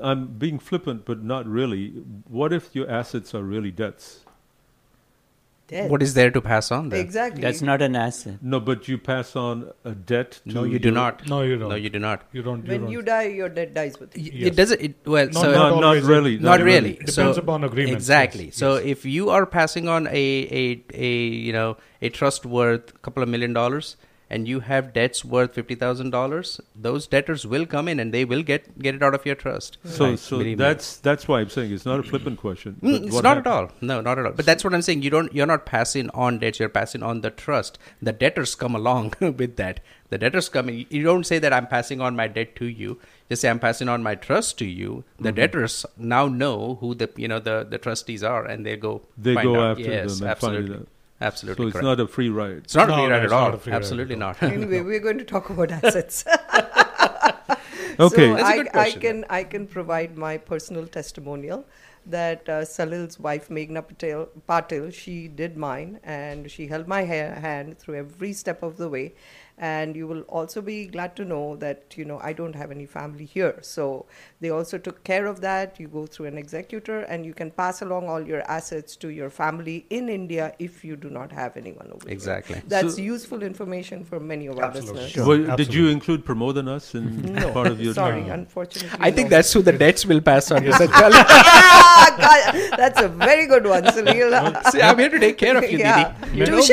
I'm 0.00 0.26
being 0.26 0.58
flippant, 0.58 1.04
but 1.04 1.22
not 1.22 1.46
really. 1.46 1.88
What 2.28 2.52
if 2.52 2.74
your 2.74 2.88
assets 2.90 3.34
are 3.34 3.42
really 3.42 3.70
debts? 3.70 4.20
Dead. 5.68 5.90
What 5.90 6.02
is 6.02 6.12
there 6.14 6.30
to 6.30 6.40
pass 6.40 6.70
on 6.70 6.88
then? 6.90 7.00
Exactly. 7.00 7.40
That's 7.40 7.62
not 7.62 7.80
an 7.80 7.94
asset. 7.96 8.42
No, 8.42 8.58
but 8.60 8.88
you 8.88 8.98
pass 8.98 9.36
on 9.36 9.70
a 9.84 9.92
debt. 9.92 10.40
To 10.48 10.52
No, 10.54 10.64
you 10.64 10.78
do 10.78 10.88
your- 10.88 10.94
not. 10.94 11.26
No, 11.28 11.40
you 11.42 11.56
don't. 11.56 11.68
No, 11.70 11.76
you 11.76 11.88
do 11.88 11.98
not. 11.98 12.24
You 12.32 12.42
don't. 12.42 12.66
when 12.66 12.82
don't. 12.82 12.90
you 12.90 13.00
die, 13.00 13.22
your 13.28 13.48
debt 13.48 13.72
dies 13.72 13.98
with 13.98 14.16
you. 14.18 14.32
Yes. 14.34 14.48
It 14.48 14.56
doesn't. 14.56 14.80
It 14.80 14.94
well, 15.06 15.26
Not- 15.26 15.34
so 15.34 15.52
not 15.52 15.70
not 15.76 15.84
always. 15.84 16.04
really. 16.04 16.36
not 16.36 16.58
Not 16.58 16.60
really. 16.62 16.92
Depends 16.94 17.14
so, 17.14 17.30
upon 17.32 17.64
agreements, 17.64 17.94
Exactly. 18.02 18.46
yes, 18.46 18.56
so 18.56 18.74
yes. 18.74 18.84
if 18.86 19.04
you 19.06 19.30
are 19.30 19.46
passing 19.46 19.88
on 19.88 20.08
a 20.08 20.24
a 20.62 20.84
a 20.94 21.12
you 21.48 21.52
know 21.52 21.76
a 22.02 22.10
trust 22.10 22.44
worth 22.44 22.90
a 22.94 22.98
couple 22.98 23.22
of 23.22 23.28
million 23.28 23.52
dollars 23.54 23.96
and 24.34 24.48
you 24.50 24.60
have 24.68 24.92
debts 24.94 25.24
worth 25.34 25.54
fifty 25.58 25.74
thousand 25.82 26.10
dollars, 26.16 26.52
those 26.86 27.06
debtors 27.14 27.46
will 27.54 27.66
come 27.74 27.88
in 27.94 28.00
and 28.04 28.14
they 28.16 28.24
will 28.32 28.42
get 28.50 28.66
get 28.86 28.94
it 28.98 29.02
out 29.08 29.14
of 29.18 29.26
your 29.30 29.34
trust. 29.44 29.78
So, 29.84 30.06
Right, 30.10 30.18
so 30.18 30.38
believe 30.38 30.58
me. 30.58 30.64
that's 30.64 30.96
that's 31.08 31.28
why 31.28 31.40
I'm 31.40 31.50
saying 31.56 31.72
it's 31.78 31.86
not 31.90 32.00
a 32.00 32.02
flippant 32.12 32.38
question. 32.44 32.76
Mm, 32.82 33.06
it's 33.06 33.22
not 33.28 33.36
hap- 33.36 33.46
at 33.46 33.52
all. 33.56 33.70
No, 33.92 34.00
not 34.00 34.18
at 34.18 34.26
all. 34.26 34.32
But 34.42 34.46
that's 34.52 34.64
what 34.68 34.74
I'm 34.78 34.82
saying. 34.90 35.02
You 35.08 35.10
don't. 35.16 35.32
You're 35.40 35.50
not 35.54 35.66
passing 35.66 36.10
on 36.26 36.38
debts. 36.46 36.58
You're 36.64 36.74
passing 36.80 37.02
on 37.12 37.20
the 37.28 37.30
trust. 37.30 37.78
The 38.10 38.12
debtors 38.26 38.54
come 38.64 38.74
along 38.82 39.12
with 39.20 39.56
that. 39.64 39.80
The 40.14 40.18
debtors 40.26 40.48
come. 40.58 40.68
In. 40.68 40.86
You 40.90 41.02
don't 41.10 41.24
say 41.32 41.38
that 41.46 41.52
I'm 41.58 41.66
passing 41.76 42.00
on 42.00 42.16
my 42.22 42.28
debt 42.38 42.56
to 42.62 42.66
you. 42.82 42.98
Just 43.28 43.42
say 43.42 43.48
I'm 43.50 43.58
passing 43.68 43.88
on 43.88 44.02
my 44.02 44.14
trust 44.14 44.58
to 44.58 44.66
you. 44.66 45.04
The 45.18 45.32
Mhm. 45.32 45.36
debtors 45.36 45.86
now 45.96 46.24
know 46.28 46.56
who 46.80 46.94
the 46.94 47.08
you 47.16 47.28
know 47.28 47.38
the 47.50 47.66
the 47.76 47.78
trustees 47.86 48.22
are, 48.32 48.44
and 48.44 48.66
they 48.66 48.76
go. 48.88 48.92
They 49.16 49.34
find 49.34 49.46
go 49.52 49.60
out. 49.60 49.70
after 49.78 49.90
yes, 49.90 50.18
them 50.18 50.28
and 50.28 50.38
find 50.38 50.56
absolutely. 50.56 50.86
It 51.22 51.34
out. 51.34 51.34
Absolutely 51.34 51.64
So 51.64 51.68
it's 51.68 51.72
correct. 51.72 51.84
not 51.84 52.00
a 52.00 52.06
free 52.06 52.28
ride. 52.30 52.58
It's 52.64 52.74
not 52.74 52.88
No, 52.88 52.94
a 52.94 52.96
free 52.96 53.06
no, 53.08 53.10
ride 53.10 53.24
it's 53.24 53.32
at 53.32 53.36
all. 53.38 53.54
a 53.54 53.58
free 53.58 53.72
Absolutely 53.72 54.14
at 54.14 54.18
not. 54.18 54.42
anyway, 54.42 54.80
we're 54.80 55.00
going 55.00 55.18
to 55.18 55.24
talk 55.24 55.50
about 55.50 55.70
assets. 55.84 56.24
Okay. 58.00 58.28
so 58.28 58.34
That's 58.34 58.42
a 58.50 58.52
I, 58.52 58.56
good 58.56 58.68
I 58.68 58.70
question. 58.70 59.00
can 59.00 59.24
I 59.28 59.44
can 59.44 59.66
provide 59.66 60.16
my 60.16 60.38
personal 60.38 60.86
testimonial 60.86 61.66
that 62.06 62.48
uh, 62.48 62.64
Salil's 62.64 63.18
wife 63.20 63.48
Meghna 63.48 63.86
Patel, 63.86 64.28
Patil 64.48 64.92
she 64.92 65.28
did 65.28 65.56
mine 65.56 66.00
and 66.02 66.50
she 66.50 66.66
held 66.66 66.88
my 66.88 67.04
ha- 67.04 67.38
hand 67.40 67.78
through 67.78 67.96
every 67.96 68.32
step 68.32 68.62
of 68.62 68.76
the 68.76 68.88
way. 68.88 69.14
And 69.58 69.94
you 69.94 70.06
will 70.08 70.22
also 70.22 70.60
be 70.60 70.86
glad 70.86 71.14
to 71.16 71.24
know 71.24 71.56
that 71.56 71.94
you 71.96 72.04
know 72.04 72.18
I 72.22 72.32
don't 72.32 72.54
have 72.56 72.70
any 72.72 72.86
family 72.86 73.24
here, 73.24 73.58
so 73.60 74.06
they 74.40 74.50
also 74.50 74.78
took 74.78 75.04
care 75.04 75.26
of 75.26 75.40
that. 75.42 75.78
You 75.78 75.88
go 75.88 76.06
through 76.06 76.26
an 76.26 76.38
executor, 76.38 77.00
and 77.00 77.24
you 77.24 77.32
can 77.34 77.50
pass 77.50 77.80
along 77.82 78.08
all 78.08 78.20
your 78.26 78.42
assets 78.50 78.96
to 78.96 79.08
your 79.10 79.30
family 79.30 79.86
in 79.90 80.08
India 80.08 80.54
if 80.58 80.84
you 80.84 80.96
do 80.96 81.10
not 81.10 81.30
have 81.32 81.56
anyone 81.56 81.86
over 81.92 82.06
here. 82.08 82.12
Exactly. 82.12 82.60
That's 82.66 82.96
So- 82.96 83.02
useful 83.02 83.42
information 83.42 84.04
for 84.04 84.18
many 84.18 84.46
of 84.46 84.58
our 84.58 84.72
listeners. 84.72 85.10
Sure. 85.10 85.26
Well, 85.28 85.56
did 85.56 85.72
you 85.72 85.88
include 85.88 86.24
Pramod 86.24 86.56
and 86.58 86.68
us 86.68 86.94
in 86.94 87.22
No, 87.34 87.52
part 87.52 87.68
of 87.68 87.80
your 87.80 87.94
sorry, 87.94 88.22
No. 88.22 88.32
unfortunately. 88.32 88.98
I 89.00 89.10
think 89.12 89.30
that's 89.30 89.52
who 89.52 89.62
the 89.62 89.72
debts 89.72 90.04
will 90.06 90.20
pass 90.22 90.50
on. 90.50 90.64
Yes. 90.64 90.80
ah, 90.80 92.16
God, 92.18 92.78
that's 92.82 93.00
a 93.00 93.08
very 93.08 93.46
good 93.46 93.66
one, 93.66 93.84
Salil. 93.84 94.70
See, 94.72 94.82
I'm 94.82 94.98
here 94.98 95.08
to 95.10 95.18
take 95.20 95.38
care 95.38 95.56
of 95.56 95.70
you, 95.70 95.78
yeah. 95.86 96.14
Didi. 96.32 96.46
Touche. 96.46 96.70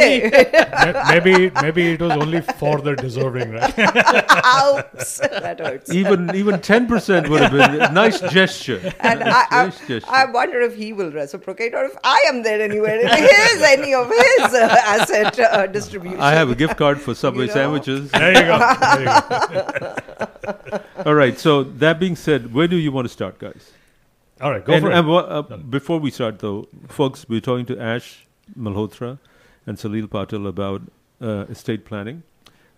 Ma- 0.85 1.03
maybe 1.11 1.51
maybe 1.61 1.83
it 1.93 2.01
was 2.01 2.11
only 2.11 2.41
more 2.69 2.81
they're 2.81 2.95
deserving, 2.95 3.51
right? 3.51 3.73
Ouch! 3.79 5.17
That 5.17 5.59
hurts. 5.59 5.93
Even 5.93 6.33
even 6.35 6.61
ten 6.61 6.87
percent 6.87 7.29
would 7.29 7.41
have 7.41 7.51
been 7.51 7.81
a 7.81 7.91
nice 7.91 8.19
gesture. 8.21 8.93
And 8.99 9.19
nice, 9.19 9.47
I, 9.51 9.65
nice 9.65 9.81
I, 9.81 9.87
gesture. 9.87 10.11
I 10.11 10.25
wonder 10.25 10.61
if 10.61 10.75
he 10.75 10.93
will 10.93 11.11
reciprocate 11.11 11.73
or 11.73 11.85
if 11.85 11.97
I 12.03 12.23
am 12.27 12.43
there 12.43 12.61
anywhere 12.61 12.99
in 12.99 13.07
his 13.07 13.61
any 13.61 13.93
of 13.93 14.07
his 14.07 14.53
uh, 14.53 14.75
asset 14.85 15.39
uh, 15.39 15.67
distribution. 15.67 16.19
I 16.19 16.31
have 16.31 16.49
a 16.49 16.55
gift 16.55 16.77
card 16.77 17.01
for 17.01 17.15
Subway 17.15 17.47
know? 17.47 17.53
sandwiches. 17.53 18.11
There 18.11 18.33
you 18.33 18.45
go. 18.51 18.57
There 18.79 18.99
you 18.99 19.79
go. 19.79 20.81
All 21.05 21.15
right. 21.15 21.37
So 21.37 21.63
that 21.63 21.99
being 21.99 22.15
said, 22.15 22.53
where 22.53 22.67
do 22.67 22.75
you 22.77 22.91
want 22.91 23.05
to 23.05 23.13
start, 23.13 23.39
guys? 23.39 23.71
All 24.41 24.51
right, 24.51 24.63
go 24.63 24.71
and, 24.71 24.83
for 24.83 24.91
and 24.91 25.05
it. 25.05 25.11
what, 25.11 25.25
uh, 25.29 25.57
before 25.57 25.99
we 25.99 26.11
start, 26.11 26.39
though, 26.39 26.69
folks, 26.87 27.27
we're 27.27 27.41
talking 27.41 27.65
to 27.65 27.77
Ash 27.77 28.25
Malhotra 28.57 29.19
and 29.65 29.77
Salil 29.77 30.07
Patil 30.07 30.47
about 30.47 30.81
uh, 31.21 31.45
estate 31.49 31.83
planning. 31.83 32.23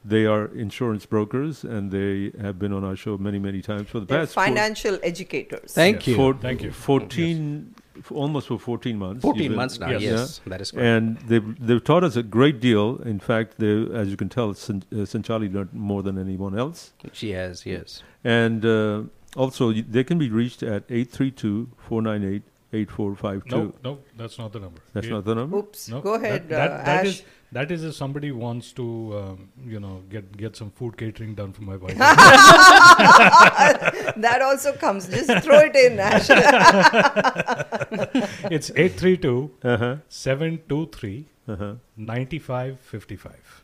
They 0.04 0.26
are 0.26 0.46
insurance 0.56 1.06
brokers, 1.06 1.64
and 1.64 1.92
they 1.92 2.32
have 2.42 2.58
been 2.58 2.74
on 2.74 2.84
our 2.84 2.96
show 2.96 3.18
many, 3.18 3.38
many 3.38 3.62
times 3.62 3.88
for 3.90 4.00
the 4.00 4.06
They're 4.08 4.22
past 4.22 4.34
four- 4.34 4.46
financial 4.46 4.98
educators. 5.04 5.74
Thank 5.74 6.08
you. 6.08 6.16
four- 6.16 6.34
Thank 6.34 6.64
you. 6.64 6.72
14, 6.72 7.76
f- 8.00 8.12
almost 8.12 8.48
for 8.48 8.58
14 8.58 8.98
months. 8.98 9.22
14 9.22 9.44
You've 9.44 9.56
months 9.56 9.80
now, 9.80 9.90
Yes. 9.92 10.02
yes, 10.02 10.42
that 10.48 10.60
is 10.60 10.72
correct. 10.72 10.86
And 10.86 11.18
they've, 11.30 11.66
they've 11.68 11.84
taught 11.84 12.04
us 12.04 12.16
a 12.16 12.24
great 12.24 12.60
deal. 12.60 13.00
In 13.04 13.20
fact, 13.20 13.60
they, 13.60 13.86
as 13.94 14.10
you 14.10 14.18
can 14.18 14.28
tell, 14.30 14.56
San, 14.56 14.84
uh, 14.92 15.06
Sanchali 15.06 15.54
learned 15.54 15.74
more 15.74 16.02
than 16.02 16.18
anyone 16.18 16.58
else. 16.58 16.94
She 17.14 17.30
has, 17.32 17.66
yes. 17.68 18.02
And 18.24 18.66
uh, 18.66 19.04
also, 19.36 19.72
they 19.72 20.04
can 20.04 20.18
be 20.18 20.30
reached 20.32 20.64
at 20.64 20.84
832 20.90 21.70
498 21.78 22.42
8452. 22.74 23.56
No, 23.56 23.74
no, 23.84 24.00
that's 24.18 24.40
not 24.40 24.52
the 24.54 24.60
number. 24.62 24.80
That's 24.94 25.06
Yeah. 25.06 25.14
not 25.14 25.26
the 25.26 25.36
number? 25.36 25.58
Oops. 25.58 25.90
No, 25.90 26.02
Go 26.02 26.14
ahead, 26.16 26.50
That, 26.50 26.70
that, 26.70 26.72
uh, 26.72 26.78
that 26.86 27.06
Ash. 27.06 27.08
is 27.08 27.24
that 27.52 27.72
is 27.72 27.84
if 27.84 27.96
somebody 27.96 28.32
wants 28.32 28.72
to, 28.74 28.86
um, 29.20 29.50
you 29.66 29.80
know, 29.80 30.02
get 30.10 30.36
get 30.38 30.56
some 30.56 30.72
food 30.72 30.98
catering 30.98 31.34
done 31.36 31.52
for 31.54 31.64
my 31.64 31.76
wife. 31.76 31.98
that 34.26 34.42
also 34.42 34.74
comes. 34.74 35.08
Just 35.08 35.44
throw 35.44 35.60
it 35.60 35.76
in, 35.76 36.00
Ash. 36.00 36.28
it's 38.52 38.70
832 38.72 39.52
Uh-huh. 39.64 39.98
723 40.10 41.26
Uh-huh. 41.48 41.76
9555. 41.98 43.64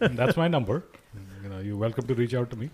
That's 0.20 0.36
my 0.36 0.48
number. 0.48 0.84
You 1.42 1.48
know, 1.48 1.58
you're 1.60 1.76
welcome 1.76 2.06
to 2.06 2.14
reach 2.14 2.34
out 2.34 2.50
to 2.50 2.56
me. 2.56 2.70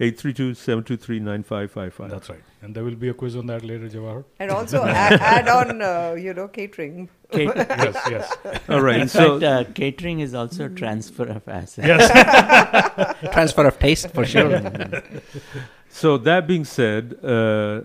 832 0.00 0.54
723 0.54 1.20
9555. 1.20 2.10
That's 2.10 2.28
right. 2.30 2.40
And 2.62 2.74
there 2.74 2.82
will 2.84 2.94
be 2.94 3.08
a 3.08 3.14
quiz 3.14 3.36
on 3.36 3.46
that 3.46 3.64
later, 3.64 3.88
Jawahar. 3.88 4.24
and 4.38 4.50
also 4.50 4.84
add, 4.84 5.20
add 5.20 5.48
on, 5.48 5.82
uh, 5.82 6.14
you 6.18 6.32
know, 6.32 6.48
catering. 6.48 7.08
Cat- 7.30 7.56
yes, 7.56 8.08
yes. 8.10 8.60
All 8.68 8.80
right. 8.80 9.00
In 9.00 9.08
so, 9.08 9.40
fact, 9.40 9.68
uh, 9.68 9.72
catering 9.72 10.20
is 10.20 10.34
also 10.34 10.68
transfer 10.68 11.24
of 11.24 11.46
assets. 11.48 11.86
Yes. 11.86 13.16
Transfer 13.32 13.66
of 13.66 13.78
taste 13.78 14.10
for 14.10 14.24
sure. 14.24 14.60
so, 15.88 16.18
that 16.18 16.46
being 16.46 16.64
said, 16.64 17.18
uh, 17.22 17.82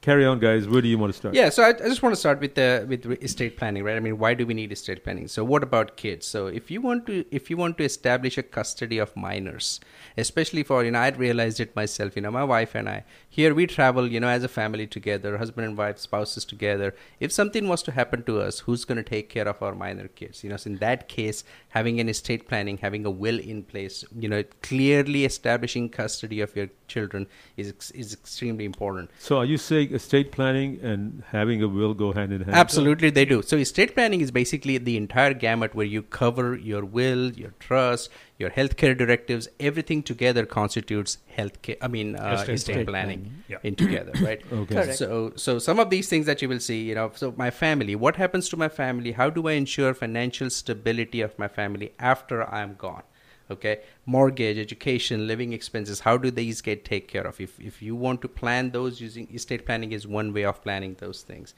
carry 0.00 0.24
on, 0.24 0.38
guys. 0.38 0.66
Where 0.68 0.80
do 0.80 0.88
you 0.88 0.98
want 0.98 1.12
to 1.12 1.18
start? 1.18 1.34
Yeah, 1.34 1.48
so 1.48 1.62
I, 1.62 1.68
I 1.68 1.72
just 1.72 2.02
want 2.02 2.14
to 2.14 2.18
start 2.18 2.40
with 2.40 2.54
the 2.54 2.86
with 2.88 3.06
estate 3.22 3.56
planning, 3.56 3.84
right? 3.84 3.96
I 3.96 4.00
mean, 4.00 4.18
why 4.18 4.34
do 4.34 4.46
we 4.46 4.54
need 4.54 4.72
estate 4.72 5.04
planning? 5.04 5.28
So, 5.28 5.44
what 5.44 5.62
about 5.62 5.96
kids? 5.96 6.26
So, 6.26 6.46
if 6.46 6.70
you 6.70 6.80
want 6.80 7.06
to 7.06 7.24
if 7.30 7.50
you 7.50 7.56
want 7.56 7.78
to 7.78 7.84
establish 7.84 8.38
a 8.38 8.42
custody 8.42 8.98
of 8.98 9.16
minors, 9.16 9.80
especially 10.16 10.62
for 10.62 10.84
you 10.84 10.90
know, 10.90 11.00
I 11.00 11.08
realized 11.10 11.60
it 11.60 11.74
myself. 11.76 12.16
You 12.16 12.22
know, 12.22 12.30
my 12.30 12.44
wife 12.44 12.74
and 12.74 12.88
I 12.88 13.04
here 13.38 13.54
we 13.54 13.68
travel, 13.68 14.10
you 14.10 14.18
know, 14.18 14.28
as 14.28 14.42
a 14.42 14.48
family 14.48 14.84
together, 14.84 15.38
husband 15.38 15.64
and 15.64 15.78
wife, 15.78 15.98
spouses 15.98 16.44
together. 16.44 16.92
If 17.20 17.30
something 17.30 17.68
was 17.68 17.84
to 17.84 17.92
happen 17.92 18.24
to 18.24 18.40
us, 18.40 18.58
who's 18.58 18.84
going 18.84 18.96
to 18.96 19.04
take 19.04 19.28
care 19.28 19.46
of 19.46 19.62
our 19.62 19.76
minor 19.76 20.08
kids? 20.08 20.42
You 20.42 20.50
know, 20.50 20.56
so 20.56 20.70
in 20.70 20.78
that 20.78 21.08
case, 21.08 21.44
having 21.68 22.00
an 22.00 22.08
estate 22.08 22.48
planning, 22.48 22.78
having 22.78 23.06
a 23.06 23.10
will 23.10 23.38
in 23.38 23.62
place, 23.62 24.04
you 24.18 24.28
know, 24.28 24.42
clearly 24.62 25.24
establishing 25.24 25.88
custody 25.88 26.40
of 26.40 26.56
your 26.56 26.68
children 26.88 27.28
is 27.56 27.72
is 27.94 28.12
extremely 28.12 28.64
important. 28.64 29.10
So, 29.20 29.38
are 29.38 29.44
you 29.44 29.58
saying 29.58 29.87
estate 29.92 30.32
planning 30.32 30.78
and 30.82 31.22
having 31.30 31.62
a 31.62 31.68
will 31.68 31.94
go 31.94 32.12
hand 32.12 32.32
in 32.32 32.42
hand? 32.42 32.54
Absolutely, 32.54 33.10
they 33.10 33.24
do. 33.24 33.42
So, 33.42 33.56
estate 33.56 33.94
planning 33.94 34.20
is 34.20 34.30
basically 34.30 34.78
the 34.78 34.96
entire 34.96 35.34
gamut 35.34 35.74
where 35.74 35.86
you 35.86 36.02
cover 36.02 36.56
your 36.56 36.84
will, 36.84 37.30
your 37.32 37.52
trust, 37.58 38.10
your 38.38 38.50
healthcare 38.50 38.96
directives, 38.96 39.48
everything 39.58 40.02
together 40.02 40.46
constitutes 40.46 41.18
healthcare. 41.36 41.76
I 41.80 41.88
mean, 41.88 42.16
uh, 42.16 42.32
Estate 42.40 42.54
estate, 42.54 42.86
planning. 42.86 43.20
planning 43.24 43.44
Yeah. 43.48 43.58
in 43.62 43.74
together, 43.76 44.12
right? 44.22 44.40
Okay. 44.52 44.74
Correct. 44.74 44.98
So, 44.98 45.32
so 45.36 45.58
some 45.58 45.78
of 45.78 45.90
these 45.90 46.08
things 46.08 46.26
that 46.26 46.40
you 46.42 46.48
will 46.48 46.60
see, 46.60 46.82
you 46.82 46.94
know, 46.94 47.10
so 47.14 47.34
my 47.36 47.50
family, 47.50 47.94
what 47.96 48.16
happens 48.16 48.48
to 48.50 48.56
my 48.56 48.68
family? 48.68 49.12
How 49.12 49.30
do 49.30 49.48
I 49.48 49.52
ensure 49.52 49.94
financial 49.94 50.50
stability 50.50 51.20
of 51.20 51.38
my 51.38 51.48
family 51.48 51.92
after 51.98 52.48
I'm 52.48 52.74
gone? 52.74 53.02
Okay, 53.50 53.80
mortgage, 54.04 54.58
education, 54.58 55.26
living 55.26 55.54
expenses. 55.54 56.00
How 56.00 56.18
do 56.18 56.30
these 56.30 56.60
get 56.60 56.84
take 56.84 57.08
care 57.08 57.26
of? 57.26 57.40
If 57.40 57.58
if 57.58 57.80
you 57.80 57.96
want 57.96 58.20
to 58.22 58.28
plan 58.28 58.70
those 58.70 59.00
using 59.00 59.28
estate 59.32 59.64
planning 59.64 59.92
is 59.92 60.06
one 60.06 60.32
way 60.32 60.44
of 60.44 60.62
planning 60.62 60.96
those 60.98 61.22
things 61.22 61.54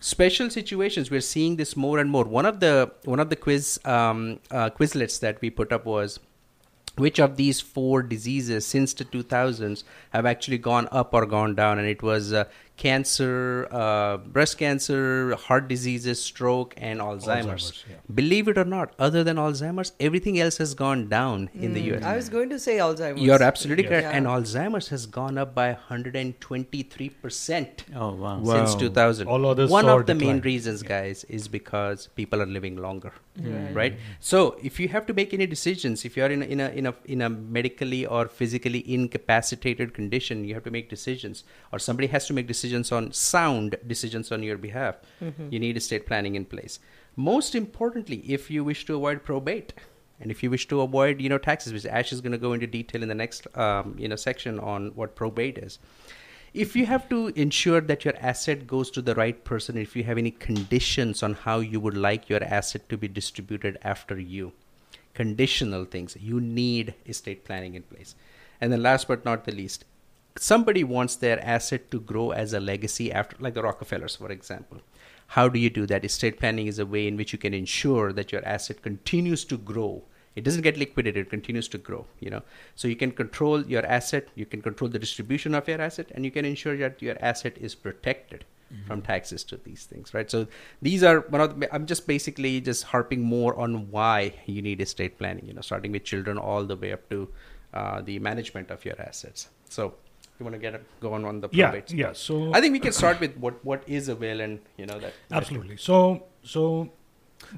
special 0.00 0.48
situations 0.48 1.10
we're 1.10 1.20
seeing 1.20 1.56
this 1.56 1.76
more 1.76 1.98
and 1.98 2.08
more 2.08 2.24
one 2.24 2.46
of 2.46 2.60
the 2.60 2.90
one 3.04 3.18
of 3.18 3.30
the 3.30 3.36
quiz 3.36 3.80
um, 3.84 4.38
uh, 4.52 4.70
quizlets 4.70 5.18
that 5.18 5.40
we 5.40 5.50
put 5.50 5.72
up 5.72 5.84
was 5.84 6.20
which 6.96 7.18
of 7.18 7.36
these 7.36 7.60
four 7.60 8.02
diseases 8.02 8.66
since 8.66 8.94
the 8.94 9.04
2000s 9.04 9.84
have 10.10 10.26
actually 10.26 10.58
gone 10.58 10.88
up 10.92 11.14
or 11.14 11.26
gone 11.26 11.54
down 11.54 11.78
and 11.78 11.88
it 11.88 12.02
was 12.02 12.32
uh, 12.32 12.44
cancer 12.82 13.66
uh, 13.72 14.16
breast 14.36 14.56
cancer 14.58 15.34
heart 15.44 15.66
diseases 15.68 16.22
stroke 16.22 16.74
and 16.76 17.00
alzheimer's, 17.00 17.26
Alzheimer's, 17.72 17.84
yeah. 17.90 17.96
believe 18.20 18.46
it 18.52 18.56
or 18.62 18.64
not 18.64 18.92
other 19.06 19.22
than 19.28 19.36
alzheimer's 19.44 19.92
everything 20.08 20.38
else 20.44 20.56
has 20.58 20.74
gone 20.74 21.08
down 21.08 21.50
in 21.54 21.74
the 21.74 21.82
us 21.92 22.04
I 22.04 22.14
was 22.16 22.28
going 22.28 22.48
to 22.50 22.58
say 22.66 22.76
Alzheimer's. 22.78 23.20
you're 23.20 23.42
absolutely 23.42 23.84
Yes. 23.84 23.90
correct 23.92 24.08
Yeah. 24.10 24.16
and 24.18 24.26
alzheimer's 24.34 24.88
has 24.94 25.06
gone 25.06 25.36
up 25.44 25.54
by 25.54 25.68
123% 25.88 27.84
Oh, 27.94 28.12
wow. 28.14 28.38
Wow. 28.40 28.54
since 28.66 28.74
2000. 28.74 29.26
All 29.28 29.46
others 29.46 29.70
One 29.70 29.88
of 29.88 30.06
the 30.06 30.14
main 30.14 30.36
decline. 30.36 30.40
reasons, 30.42 30.82
guys, 30.82 31.24
is 31.24 31.48
because 31.48 32.06
people 32.14 32.40
are 32.42 32.46
living 32.46 32.76
longer, 32.76 33.12
right? 33.72 33.94
So 34.20 34.56
if 34.62 34.78
you 34.80 34.88
have 34.88 35.06
to 35.06 35.14
make 35.14 35.32
any 35.34 35.46
decisions, 35.46 36.04
if 36.04 36.16
you 36.16 36.24
are 36.24 36.30
in 36.30 36.42
a, 36.42 36.46
in 36.46 36.60
a 36.60 36.68
in 36.80 36.86
a 36.86 36.94
in 37.16 37.22
a 37.22 37.28
medically 37.58 38.04
or 38.06 38.26
physically 38.26 38.80
incapacitated 38.94 39.94
condition, 39.94 40.44
you 40.44 40.54
have 40.54 40.64
to 40.64 40.70
make 40.70 40.88
decisions, 40.88 41.44
or 41.72 41.78
somebody 41.78 42.08
has 42.08 42.26
to 42.26 42.32
make 42.32 42.46
decisions 42.46 42.67
on 42.92 43.12
sound 43.12 43.76
decisions 43.86 44.32
on 44.32 44.42
your 44.42 44.58
behalf. 44.58 44.96
You 45.50 45.58
need 45.58 45.76
estate 45.76 46.06
planning 46.06 46.34
in 46.34 46.44
place. 46.44 46.78
Most 47.16 47.54
importantly, 47.54 48.18
if 48.26 48.50
you 48.50 48.64
wish 48.64 48.84
to 48.86 48.94
avoid 48.94 49.24
probate. 49.24 49.72
And 50.20 50.32
if 50.32 50.42
you 50.42 50.50
wish 50.50 50.66
to 50.68 50.80
avoid, 50.80 51.20
you 51.20 51.28
know, 51.28 51.38
taxes, 51.38 51.72
which 51.72 51.86
Ash 51.86 52.12
is 52.12 52.20
going 52.20 52.32
to 52.32 52.38
go 52.38 52.52
into 52.52 52.66
detail 52.66 53.02
in 53.02 53.08
the 53.08 53.14
next, 53.14 53.46
um, 53.56 53.94
you 53.96 54.08
know, 54.08 54.16
section 54.16 54.58
on 54.58 54.88
what 54.96 55.14
probate 55.14 55.58
is 55.58 55.78
if 56.54 56.74
you 56.74 56.86
have 56.86 57.08
to 57.08 57.28
ensure 57.28 57.80
that 57.80 58.04
your 58.04 58.14
asset 58.20 58.66
goes 58.66 58.90
to 58.90 59.02
the 59.02 59.14
right 59.14 59.44
person 59.44 59.76
if 59.76 59.94
you 59.94 60.04
have 60.04 60.18
any 60.18 60.30
conditions 60.30 61.22
on 61.22 61.34
how 61.34 61.60
you 61.60 61.78
would 61.78 61.96
like 61.96 62.28
your 62.28 62.42
asset 62.42 62.88
to 62.88 62.96
be 62.96 63.06
distributed 63.06 63.78
after 63.82 64.18
you 64.18 64.52
conditional 65.14 65.84
things 65.84 66.16
you 66.20 66.40
need 66.40 66.94
estate 67.06 67.44
planning 67.44 67.74
in 67.74 67.82
place 67.82 68.14
and 68.60 68.72
then 68.72 68.82
last 68.82 69.08
but 69.08 69.24
not 69.24 69.44
the 69.44 69.52
least 69.52 69.84
somebody 70.40 70.84
wants 70.84 71.16
their 71.16 71.44
asset 71.44 71.90
to 71.90 72.00
grow 72.00 72.30
as 72.30 72.52
a 72.52 72.60
legacy 72.60 73.12
after 73.12 73.36
like 73.40 73.54
the 73.54 73.62
rockefellers 73.62 74.16
for 74.16 74.30
example. 74.30 74.80
How 75.28 75.48
do 75.48 75.58
you 75.58 75.68
do 75.68 75.86
that? 75.86 76.04
Estate 76.04 76.38
planning 76.38 76.66
is 76.68 76.78
a 76.78 76.86
way 76.86 77.06
in 77.06 77.16
which 77.16 77.32
you 77.32 77.38
can 77.38 77.52
ensure 77.52 78.12
that 78.12 78.32
your 78.32 78.44
asset 78.46 78.82
continues 78.82 79.44
to 79.46 79.58
grow. 79.58 80.02
It 80.36 80.44
doesn't 80.44 80.62
get 80.62 80.76
liquidated 80.76 81.26
it 81.26 81.30
continues 81.30 81.68
to 81.68 81.78
grow 81.78 82.06
you 82.20 82.30
know. 82.30 82.42
So 82.74 82.88
you 82.88 82.96
can 82.96 83.10
control 83.12 83.64
your 83.66 83.84
asset 83.84 84.28
you 84.34 84.46
can 84.46 84.62
control 84.62 84.88
the 84.88 84.98
distribution 84.98 85.54
of 85.54 85.68
your 85.68 85.80
asset 85.80 86.12
and 86.14 86.24
you 86.24 86.30
can 86.30 86.44
ensure 86.44 86.76
that 86.76 87.02
your 87.02 87.16
asset 87.20 87.58
is 87.58 87.74
protected 87.74 88.44
from 88.86 89.00
taxes 89.00 89.44
to 89.44 89.56
these 89.56 89.84
things 89.86 90.12
right? 90.12 90.30
So 90.30 90.46
these 90.82 91.02
are 91.02 91.20
one 91.20 91.40
of 91.40 91.58
the, 91.58 91.74
i'm 91.74 91.86
just 91.86 92.06
basically 92.06 92.60
just 92.60 92.84
harping 92.84 93.22
more 93.22 93.58
on 93.58 93.90
why 93.90 94.34
you 94.44 94.60
need 94.60 94.82
estate 94.82 95.16
planning 95.16 95.46
you 95.46 95.54
know 95.54 95.62
starting 95.62 95.90
with 95.90 96.04
children 96.04 96.36
all 96.36 96.64
the 96.64 96.76
way 96.76 96.92
up 96.92 97.08
to 97.08 97.26
uh, 97.74 98.00
the 98.00 98.18
management 98.18 98.70
of 98.70 98.84
your 98.84 99.00
assets. 99.00 99.48
So 99.68 99.94
you 100.38 100.44
want 100.44 100.54
to 100.54 100.58
get 100.60 100.74
a, 100.74 100.80
go 101.00 101.12
on 101.14 101.24
on 101.24 101.40
the 101.40 101.48
probate 101.48 101.92
yeah. 101.92 102.12
So 102.12 102.36
i 102.54 102.60
think 102.60 102.72
we 102.72 102.80
can 102.86 102.92
start 102.92 103.20
with 103.24 103.36
what 103.46 103.64
what 103.70 103.82
is 103.98 104.08
a 104.08 104.16
will 104.16 104.40
and 104.40 104.60
you 104.76 104.86
know 104.86 104.98
that 105.04 105.12
absolutely. 105.40 105.76
So 105.76 105.96
so 106.42 106.64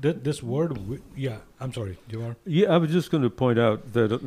th- 0.02 0.16
this 0.28 0.42
word, 0.42 0.74
wi- 0.74 1.02
yeah. 1.16 1.38
I'm 1.60 1.72
sorry, 1.72 1.98
Jawahar. 2.10 2.36
Yeah, 2.46 2.72
I 2.74 2.78
was 2.84 2.90
just 2.98 3.10
going 3.10 3.22
to 3.22 3.30
point 3.42 3.58
out 3.66 3.92
that 3.98 4.12
uh, 4.12 4.18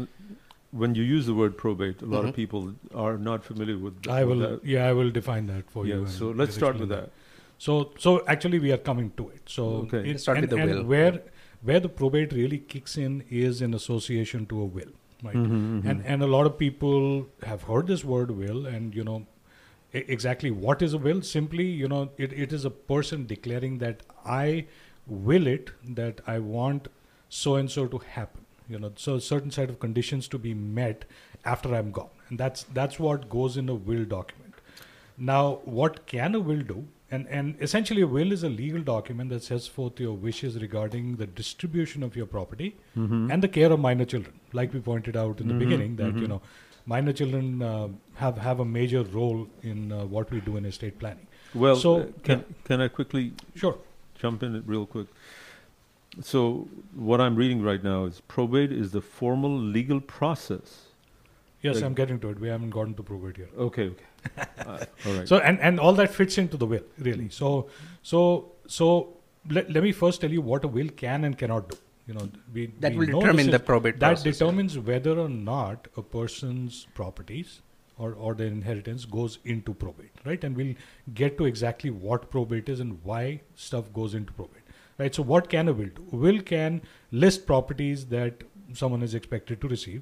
when 0.83 0.95
you 0.99 1.03
use 1.03 1.25
the 1.31 1.33
word 1.39 1.57
probate, 1.63 2.01
a 2.01 2.05
lot 2.13 2.23
of 2.25 2.31
Mhm. 2.31 2.35
people 2.35 2.69
are 3.05 3.17
not 3.17 3.43
familiar 3.49 3.77
with. 3.77 4.07
I 4.07 4.23
with 4.23 4.29
will. 4.37 4.45
that. 4.45 4.65
Yeah, 4.75 4.87
I 4.91 4.93
will 4.99 5.11
define 5.19 5.47
that 5.53 5.69
for 5.75 5.85
Yeah, 5.87 5.95
you. 6.01 6.07
so 6.15 6.29
let's 6.43 6.55
start 6.61 6.79
with 6.83 6.89
that. 6.89 7.11
So, 7.67 7.75
so 8.05 8.13
actually, 8.35 8.59
we 8.67 8.71
are 8.77 8.81
coming 8.89 9.11
to 9.21 9.27
it. 9.35 9.43
So, 9.57 9.65
Okay. 9.83 9.99
it- 10.03 10.07
Let's 10.13 10.23
start 10.27 10.37
and, 10.39 10.47
with 10.49 10.55
the 10.59 10.65
will. 10.73 10.83
Where 10.95 11.21
where 11.71 11.79
the 11.87 11.89
probate 12.01 12.33
really 12.41 12.57
kicks 12.75 12.97
in 13.07 13.19
is 13.43 13.61
in 13.67 13.73
association 13.81 14.45
to 14.53 14.61
a 14.61 14.65
will, 14.77 14.93
Mhm, 15.31 15.81
mhm. 15.81 15.89
And 15.89 16.05
and 16.05 16.21
a 16.23 16.27
lot 16.27 16.45
of 16.45 16.57
people 16.57 17.27
have 17.43 17.63
heard 17.63 17.88
this 17.88 18.03
word 18.03 18.32
will, 18.32 18.65
and 18.65 18.95
you 18.95 19.03
know 19.03 19.26
exactly 19.93 20.51
what 20.51 20.82
is 20.82 20.93
a 20.93 20.97
will. 20.97 21.21
Simply, 21.21 21.65
you 21.84 21.88
know, 21.88 22.09
it, 22.17 22.34
it 22.34 22.51
is 22.53 22.65
a 22.65 22.69
person 22.69 23.26
declaring 23.28 23.78
that 23.80 24.01
I 24.26 24.65
will 25.07 25.47
it 25.47 25.71
that 26.01 26.21
I 26.28 26.39
want 26.39 26.88
so 27.30 27.55
and 27.55 27.69
so 27.71 27.86
to 27.88 27.99
happen, 28.15 28.45
You 28.69 28.80
know, 28.80 28.91
so 28.95 29.19
certain 29.19 29.51
set 29.51 29.69
of 29.69 29.80
conditions 29.80 30.28
to 30.30 30.38
be 30.38 30.53
met 30.53 31.05
after 31.45 31.74
I'm 31.76 31.91
gone, 31.91 32.09
and 32.30 32.39
that's 32.39 32.63
that's 32.80 32.99
what 32.99 33.30
goes 33.30 33.57
in 33.57 33.69
a 33.69 33.76
will 33.76 34.05
document. 34.05 34.53
Now, 35.17 35.59
what 35.80 36.05
can 36.07 36.36
a 36.36 36.39
will 36.39 36.61
do? 36.61 36.86
And, 37.12 37.28
and 37.28 37.56
essentially, 37.62 38.01
a 38.01 38.08
will 38.08 38.32
is 38.32 38.43
a 38.43 38.49
legal 38.49 38.82
document 38.82 39.30
that 39.30 39.43
sets 39.43 39.68
forth 39.68 39.99
your 39.99 40.14
wishes 40.14 40.60
regarding 40.60 41.18
the 41.18 41.28
distribution 41.28 42.01
of 42.01 42.16
your 42.16 42.26
property 42.26 42.76
Mhm. 42.97 43.32
and 43.32 43.43
the 43.43 43.47
care 43.47 43.72
of 43.72 43.80
minor 43.80 44.06
children. 44.06 44.34
Like 44.54 44.74
we 44.74 44.80
pointed 44.80 45.16
out 45.16 45.39
in 45.41 45.47
the 45.47 45.54
Mhm, 45.54 45.60
beginning, 45.60 45.95
that 45.97 46.16
you 46.16 46.28
mhm. 46.28 46.30
know, 46.30 46.41
minor 46.86 47.14
children 47.14 47.62
uh, 47.62 47.89
have 48.16 48.38
have 48.38 48.60
a 48.60 48.66
major 48.66 49.04
role 49.04 49.47
in 49.62 49.91
uh, 49.91 50.06
what 50.06 50.32
we 50.32 50.41
do 50.41 50.58
in 50.58 50.66
estate 50.66 50.97
planning. 51.04 51.28
Well, 51.54 51.76
so 51.76 51.93
uh, 51.99 52.06
can 52.24 52.43
can 52.64 52.82
I 52.82 52.88
quickly 52.88 53.34
Sure. 53.56 53.78
jump 54.24 54.41
in 54.49 54.56
it 54.56 54.64
real 54.66 54.86
quick? 54.95 55.08
So 56.22 56.68
what 57.12 57.22
I'm 57.22 57.36
reading 57.36 57.62
right 57.68 57.84
now 57.84 58.06
is 58.06 58.22
probate 58.28 58.72
is 58.72 58.91
the 58.91 59.01
formal 59.01 59.56
legal 59.78 60.01
process. 60.01 60.74
Yes, 61.62 61.76
Like- 61.76 61.86
I'm 61.86 61.93
getting 62.01 62.20
to 62.26 62.30
it. 62.30 62.39
We 62.39 62.47
haven't 62.49 62.72
gotten 62.72 62.93
to 62.95 63.04
probate 63.04 63.38
yet. 63.38 63.49
Okay, 63.68 63.88
okay. 63.89 64.06
Uh, 64.38 64.86
all 65.05 65.13
right. 65.13 65.28
So 65.28 65.38
and 65.38 65.59
and 65.59 65.80
all 65.80 65.93
that 65.93 66.13
fits 66.13 66.38
into 66.38 66.57
the 66.57 66.65
will, 66.65 66.86
really. 66.97 67.30
So 67.30 67.69
so 68.01 68.51
so 68.67 69.17
let, 69.49 69.69
let 69.71 69.84
me 69.84 69.91
first 69.91 70.21
tell 70.21 70.32
you 70.32 70.41
what 70.41 70.63
a 70.63 70.67
will 70.67 70.89
can 70.89 71.26
and 71.26 71.38
cannot 71.38 71.69
do. 71.69 71.78
You 72.07 72.13
know, 72.15 72.30
we 72.53 72.67
That 72.80 72.93
we 72.93 73.05
will 73.05 73.13
know 73.13 73.19
determine 73.21 73.45
this 73.47 73.53
the 73.53 73.59
probate 73.59 73.99
That 73.99 74.07
process, 74.09 74.26
yeah. 74.26 74.32
determines 74.32 74.78
whether 74.78 75.17
or 75.19 75.30
not 75.30 75.88
a 75.97 76.01
person's 76.01 76.88
properties 76.93 77.61
or 77.97 78.13
or 78.13 78.34
their 78.34 78.47
inheritance 78.47 79.05
goes 79.05 79.39
into 79.45 79.74
probate, 79.74 80.11
right? 80.26 80.43
And 80.43 80.55
we'll 80.55 80.76
get 81.13 81.38
to 81.38 81.45
exactly 81.45 81.89
what 81.89 82.30
probate 82.30 82.69
is 82.69 82.80
and 82.80 82.99
why 83.03 83.41
stuff 83.55 83.91
goes 83.93 84.13
into 84.15 84.34
probate, 84.34 84.63
right? 84.97 85.13
So 85.13 85.24
what 85.24 85.49
can 85.49 85.67
a 85.67 85.74
will 85.74 85.93
do? 85.99 86.05
A 86.11 86.15
will 86.15 86.41
can 86.41 86.82
list 87.11 87.45
properties 87.45 88.05
that 88.07 88.43
someone 88.74 89.03
is 89.03 89.13
expected 89.13 89.61
to 89.61 89.67
receive, 89.67 90.01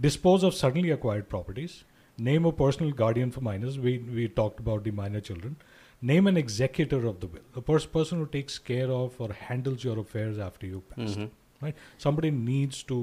dispose 0.00 0.42
of 0.42 0.54
suddenly 0.54 0.90
acquired 0.90 1.28
properties, 1.28 1.84
name 2.18 2.44
a 2.44 2.52
personal 2.52 2.92
guardian 2.92 3.30
for 3.30 3.40
minors. 3.40 3.78
We 3.78 3.98
we 3.98 4.28
talked 4.28 4.60
about 4.60 4.84
the 4.84 4.90
minor 4.90 5.20
children. 5.20 5.56
Name 6.00 6.28
an 6.28 6.36
executor 6.36 6.98
of 7.10 7.20
the 7.20 7.26
will, 7.26 7.46
a 7.56 7.60
pers- 7.60 7.86
person 7.86 8.18
who 8.18 8.26
takes 8.26 8.58
care 8.58 8.90
of 8.96 9.20
or 9.20 9.32
handles 9.32 9.84
your 9.84 9.98
affairs 9.98 10.38
after 10.38 10.66
you 10.66 10.82
passed. 10.90 11.18
Mhm. 11.18 11.30
Right? 11.60 11.80
Somebody 12.06 12.30
needs 12.30 12.82
to 12.90 12.98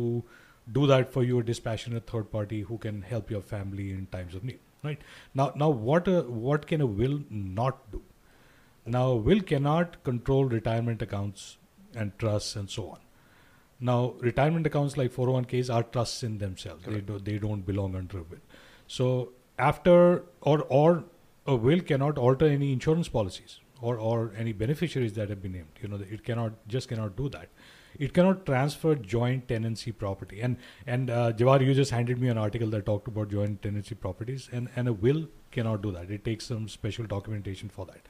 do 0.78 0.88
that 0.88 1.12
for 1.16 1.24
you, 1.30 1.40
a 1.40 1.44
dispassionate 1.44 2.08
third 2.12 2.30
party 2.36 2.62
who 2.70 2.78
can 2.86 3.02
help 3.02 3.30
your 3.36 3.42
family 3.42 3.92
in 3.96 4.06
times 4.14 4.36
of 4.40 4.46
need. 4.46 4.60
Right? 4.84 5.02
Now, 5.34 5.52
now 5.64 5.70
what 5.70 6.08
a, 6.08 6.22
what 6.46 6.68
can 6.68 6.82
a 6.82 6.86
will 6.86 7.20
not 7.30 7.82
do? 7.92 8.02
Now, 8.86 9.08
a 9.12 9.16
will 9.16 9.42
cannot 9.42 10.04
control 10.04 10.46
retirement 10.46 11.02
accounts 11.02 11.58
and 11.96 12.18
trusts 12.20 12.56
and 12.56 12.70
so 12.70 12.90
on. 12.92 13.00
Now, 13.80 14.14
retirement 14.22 14.66
accounts 14.68 14.96
like 14.96 15.12
401ks 15.12 15.70
are 15.74 15.84
trusts 15.84 16.24
in 16.24 16.38
themselves. 16.38 16.86
They, 16.86 17.02
do, 17.02 17.20
they 17.20 17.38
don't 17.40 17.66
belong 17.66 17.96
under 17.96 18.20
a 18.20 18.24
will. 18.24 18.44
So, 18.88 19.34
after 19.58 20.24
or 20.42 20.62
or 20.70 21.06
a 21.48 21.56
will 21.56 21.80
cannot 21.82 22.18
alter 22.18 22.48
any 22.48 22.74
insurance 22.74 23.08
policies 23.08 23.60
or, 23.82 23.98
or 23.98 24.34
any 24.38 24.52
beneficiaries 24.52 25.14
that 25.14 25.30
have 25.30 25.42
been 25.42 25.52
named. 25.52 25.80
You 25.82 25.88
know, 25.88 26.00
it 26.10 26.24
cannot 26.24 26.54
just 26.68 26.90
cannot 26.90 27.16
do 27.16 27.30
that. 27.30 27.50
It 27.98 28.14
cannot 28.14 28.46
transfer 28.46 28.96
joint 28.96 29.48
tenancy 29.48 29.92
property. 29.92 30.42
And 30.42 30.58
and 30.86 31.10
uh, 31.10 31.32
Jawahar, 31.34 31.66
you 31.66 31.74
just 31.74 31.92
handed 31.92 32.20
me 32.20 32.30
an 32.30 32.38
article 32.38 32.70
that 32.72 32.86
talked 32.86 33.08
about 33.08 33.30
joint 33.30 33.62
tenancy 33.62 33.96
properties, 33.96 34.50
and 34.52 34.70
and 34.76 34.88
a 34.88 34.94
will 34.94 35.28
cannot 35.52 35.82
do 35.82 35.92
that. 35.92 36.10
It 36.10 36.26
takes 36.26 36.46
some 36.46 36.68
special 36.68 37.06
documentation 37.06 37.70
for 37.70 37.86
that. 37.86 38.02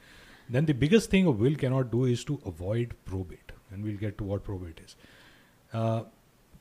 Then 0.49 0.65
the 0.65 0.73
biggest 0.73 1.09
thing 1.09 1.25
a 1.25 1.31
will 1.31 1.55
cannot 1.55 1.91
do 1.91 2.05
is 2.05 2.23
to 2.25 2.39
avoid 2.45 2.95
probate, 3.05 3.51
and 3.71 3.83
we'll 3.83 3.97
get 3.97 4.17
to 4.19 4.23
what 4.23 4.43
probate 4.43 4.79
is. 4.85 4.95
Uh, 5.73 6.03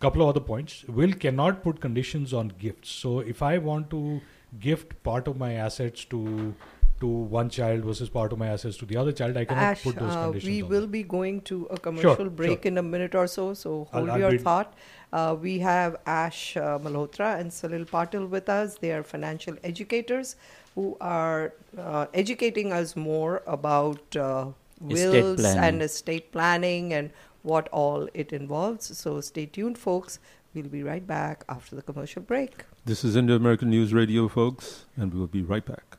couple 0.00 0.22
of 0.22 0.28
other 0.28 0.40
points. 0.40 0.84
Will 0.84 1.12
cannot 1.12 1.62
put 1.62 1.80
conditions 1.80 2.32
on 2.34 2.48
gifts. 2.58 2.90
So 2.90 3.20
if 3.20 3.42
I 3.42 3.58
want 3.58 3.90
to 3.90 4.20
gift 4.60 5.02
part 5.02 5.26
of 5.28 5.38
my 5.38 5.52
assets 5.54 6.04
to 6.06 6.54
to 7.00 7.06
one 7.06 7.48
child 7.50 7.84
versus 7.84 8.08
part 8.08 8.32
of 8.32 8.38
my 8.38 8.46
assets 8.46 8.76
to 8.78 8.86
the 8.86 8.96
other 8.96 9.12
child, 9.12 9.36
I 9.36 9.44
cannot 9.44 9.62
Ash, 9.64 9.82
put 9.82 9.96
those 9.96 10.12
uh, 10.14 10.24
conditions. 10.26 10.48
we 10.50 10.62
on 10.62 10.68
will 10.68 10.80
them. 10.82 10.90
be 10.90 11.02
going 11.02 11.40
to 11.42 11.64
a 11.70 11.76
commercial 11.76 12.30
break 12.30 12.62
sure. 12.62 12.68
in 12.70 12.78
a 12.78 12.82
minute 12.82 13.14
or 13.16 13.26
so, 13.26 13.52
so 13.52 13.88
I'll- 13.92 14.00
hold 14.06 14.10
I'll 14.10 14.20
your 14.20 14.38
thought. 14.38 14.74
Uh, 15.12 15.36
we 15.40 15.58
have 15.58 15.96
Ash 16.06 16.56
uh, 16.56 16.78
Malhotra 16.78 17.38
and 17.40 17.50
Salil 17.50 17.84
Patil 17.86 18.28
with 18.28 18.48
us. 18.48 18.76
They 18.78 18.92
are 18.92 19.02
financial 19.02 19.56
educators 19.64 20.36
who 20.76 20.96
are 21.00 21.52
uh, 21.78 22.06
educating 22.14 22.72
us 22.72 22.94
more 22.96 23.42
about 23.46 24.16
uh, 24.16 24.46
Estate 24.88 25.10
wills 25.12 25.40
planning. 25.40 25.64
and 25.64 25.82
estate 25.82 26.32
planning 26.32 26.92
and 26.92 27.10
what 27.44 27.68
all 27.68 28.08
it 28.14 28.32
involves. 28.32 28.96
So 28.98 29.20
stay 29.20 29.46
tuned, 29.46 29.78
folks. 29.78 30.18
We'll 30.54 30.68
be 30.68 30.82
right 30.82 31.06
back 31.06 31.44
after 31.48 31.76
the 31.76 31.82
commercial 31.82 32.22
break. 32.22 32.64
This 32.84 33.04
is 33.04 33.16
Indo 33.16 33.36
American 33.36 33.70
News 33.70 33.92
Radio, 33.92 34.28
folks, 34.28 34.86
and 34.96 35.12
we 35.12 35.20
will 35.20 35.26
be 35.26 35.42
right 35.42 35.64
back. 35.64 35.98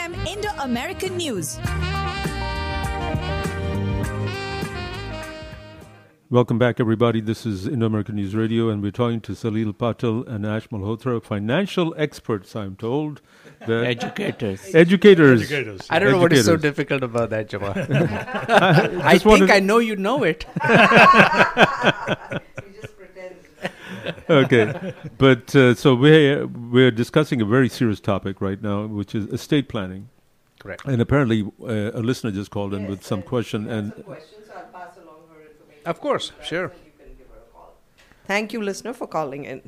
Indo 0.00 0.48
American 0.60 1.18
News. 1.18 1.58
Welcome 6.30 6.58
back, 6.58 6.80
everybody. 6.80 7.20
This 7.20 7.44
is 7.44 7.66
Indo 7.66 7.84
American 7.84 8.14
News 8.16 8.34
Radio, 8.34 8.70
and 8.70 8.80
we're 8.82 8.92
talking 8.92 9.20
to 9.20 9.32
Salil 9.32 9.74
Patil 9.74 10.26
and 10.26 10.46
Ash 10.46 10.68
Malhotra, 10.68 11.22
financial 11.22 11.94
experts, 11.98 12.56
I'm 12.56 12.76
told. 12.76 13.20
that- 13.66 13.84
Educators. 13.84 14.74
Educators. 14.74 15.42
Educators. 15.42 15.86
I 15.90 15.98
don't 15.98 16.12
know 16.12 16.18
what 16.20 16.32
is 16.32 16.46
so 16.46 16.56
difficult 16.56 17.02
about 17.02 17.28
that, 17.30 17.50
Jawahar. 17.50 17.90
I 18.48 19.10
I 19.10 19.12
just 19.14 19.26
wanted- 19.26 19.48
think 19.48 19.50
I 19.50 19.60
know 19.60 19.80
you 19.80 19.96
know 19.96 20.22
it. 20.24 20.46
okay, 24.30 24.94
but 25.18 25.54
uh, 25.56 25.74
so 25.74 25.94
we're 25.94 26.46
we're 26.46 26.90
discussing 26.90 27.40
a 27.40 27.44
very 27.44 27.68
serious 27.68 28.00
topic 28.00 28.40
right 28.40 28.60
now, 28.62 28.86
which 28.86 29.14
is 29.14 29.26
estate 29.26 29.68
planning. 29.68 30.08
Correct. 30.58 30.84
And 30.86 31.00
apparently, 31.00 31.42
uh, 31.62 31.90
a 32.00 32.02
listener 32.02 32.30
just 32.30 32.50
called 32.50 32.74
in 32.74 32.86
with 32.86 33.02
some 33.04 33.22
question, 33.22 33.68
and 33.68 33.92
Of 35.86 36.00
course, 36.00 36.32
sure. 36.42 36.72
Thank 38.26 38.52
you, 38.52 38.62
listener, 38.62 38.92
for 38.92 39.06
calling 39.08 39.44
in. 39.44 39.62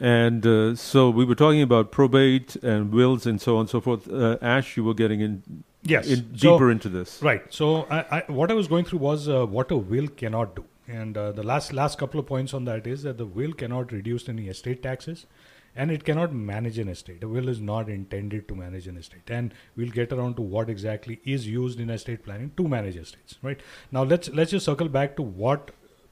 and 0.00 0.46
uh, 0.46 0.74
so 0.76 1.08
we 1.10 1.24
were 1.24 1.34
talking 1.34 1.62
about 1.62 1.90
probate 1.90 2.56
and 2.62 2.92
wills 2.92 3.26
and 3.26 3.40
so 3.40 3.54
on 3.56 3.60
and 3.60 3.70
so 3.70 3.80
forth. 3.80 4.08
Uh, 4.10 4.36
Ash, 4.42 4.76
you 4.76 4.84
were 4.84 4.94
getting 4.94 5.20
in, 5.20 5.42
Yes, 5.82 6.06
in 6.08 6.16
so- 6.36 6.52
deeper 6.52 6.70
into 6.70 6.88
this. 6.88 7.20
Right. 7.22 7.42
So 7.52 7.86
I, 7.90 7.98
I, 8.18 8.24
what 8.28 8.50
I 8.50 8.54
was 8.54 8.68
going 8.68 8.84
through 8.84 8.98
was 9.00 9.28
uh, 9.28 9.46
what 9.46 9.70
a 9.70 9.76
will 9.76 10.08
cannot 10.08 10.54
do, 10.56 10.64
and 10.86 11.16
uh, 11.16 11.32
the 11.32 11.42
last 11.42 11.72
last 11.72 11.98
couple 11.98 12.20
of 12.20 12.26
points 12.26 12.54
on 12.54 12.64
that 12.66 12.86
is 12.86 13.02
that 13.02 13.18
the 13.18 13.26
will 13.26 13.52
cannot 13.52 13.92
reduce 13.92 14.28
any 14.28 14.48
estate 14.48 14.82
taxes, 14.82 15.26
and 15.74 15.90
it 15.90 16.04
cannot 16.04 16.32
manage 16.32 16.78
an 16.78 16.88
estate. 16.88 17.22
A 17.22 17.28
will 17.28 17.48
is 17.48 17.60
not 17.60 17.88
intended 17.88 18.48
to 18.48 18.54
manage 18.54 18.86
an 18.86 18.96
estate, 18.96 19.28
and 19.28 19.54
we'll 19.76 19.90
get 19.90 20.12
around 20.12 20.36
to 20.36 20.42
what 20.42 20.68
exactly 20.68 21.20
is 21.24 21.46
used 21.46 21.80
in 21.80 21.90
estate 21.90 22.24
planning 22.24 22.52
to 22.56 22.68
manage 22.68 22.96
estates. 22.96 23.38
Right. 23.42 23.60
Now 23.90 24.02
let's 24.02 24.28
let's 24.30 24.50
just 24.50 24.66
circle 24.66 24.88
back 24.88 25.16
to 25.16 25.22
what 25.22 25.70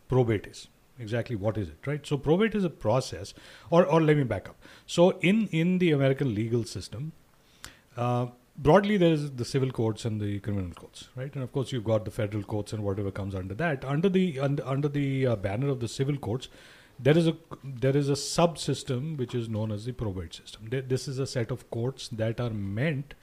probate 0.08 0.46
is 0.46 0.68
exactly 0.98 1.34
what 1.34 1.56
is 1.56 1.68
it 1.68 1.86
right 1.86 2.06
so 2.06 2.16
probate 2.18 2.54
is 2.54 2.64
a 2.64 2.70
process 2.70 3.32
or 3.70 3.84
or 3.86 4.00
let 4.00 4.16
me 4.16 4.24
back 4.24 4.48
up 4.48 4.56
so 4.86 5.10
in 5.30 5.46
in 5.48 5.78
the 5.78 5.90
american 5.90 6.34
legal 6.34 6.64
system 6.64 7.12
uh, 7.96 8.26
broadly 8.56 8.96
there's 8.96 9.30
the 9.32 9.44
civil 9.44 9.70
courts 9.70 10.04
and 10.04 10.20
the 10.20 10.38
criminal 10.40 10.70
courts 10.72 11.08
right? 11.16 11.34
And 11.34 11.42
of 11.42 11.52
course 11.52 11.72
you've 11.72 11.84
got 11.84 12.04
the 12.04 12.10
federal 12.10 12.42
courts 12.42 12.72
and 12.72 12.82
whatever 12.82 13.10
comes 13.10 13.34
under 13.34 13.54
that. 13.54 13.84
Under 13.84 14.08
the 14.08 14.38
under, 14.40 14.66
under 14.66 14.88
the 14.88 15.26
uh, 15.26 15.36
banner 15.36 15.68
of 15.68 15.80
the 15.80 15.88
civil 15.88 16.16
courts 16.16 16.48
there 16.98 17.16
is 17.16 17.26
a 17.26 17.36
there 17.64 17.96
is 17.96 18.08
a 18.08 18.12
subsystem 18.12 19.16
which 19.16 19.34
is 19.34 19.48
known 19.48 19.72
as 19.72 19.84
the 19.84 19.92
probate 19.92 20.34
system. 20.34 20.68
Th- 20.68 20.84
this 20.86 21.08
is 21.08 21.18
a 21.18 21.26
set 21.26 21.50
of 21.50 21.70
courts 21.70 22.08
that 22.08 22.40
are 22.40 22.50
meant 22.50 23.14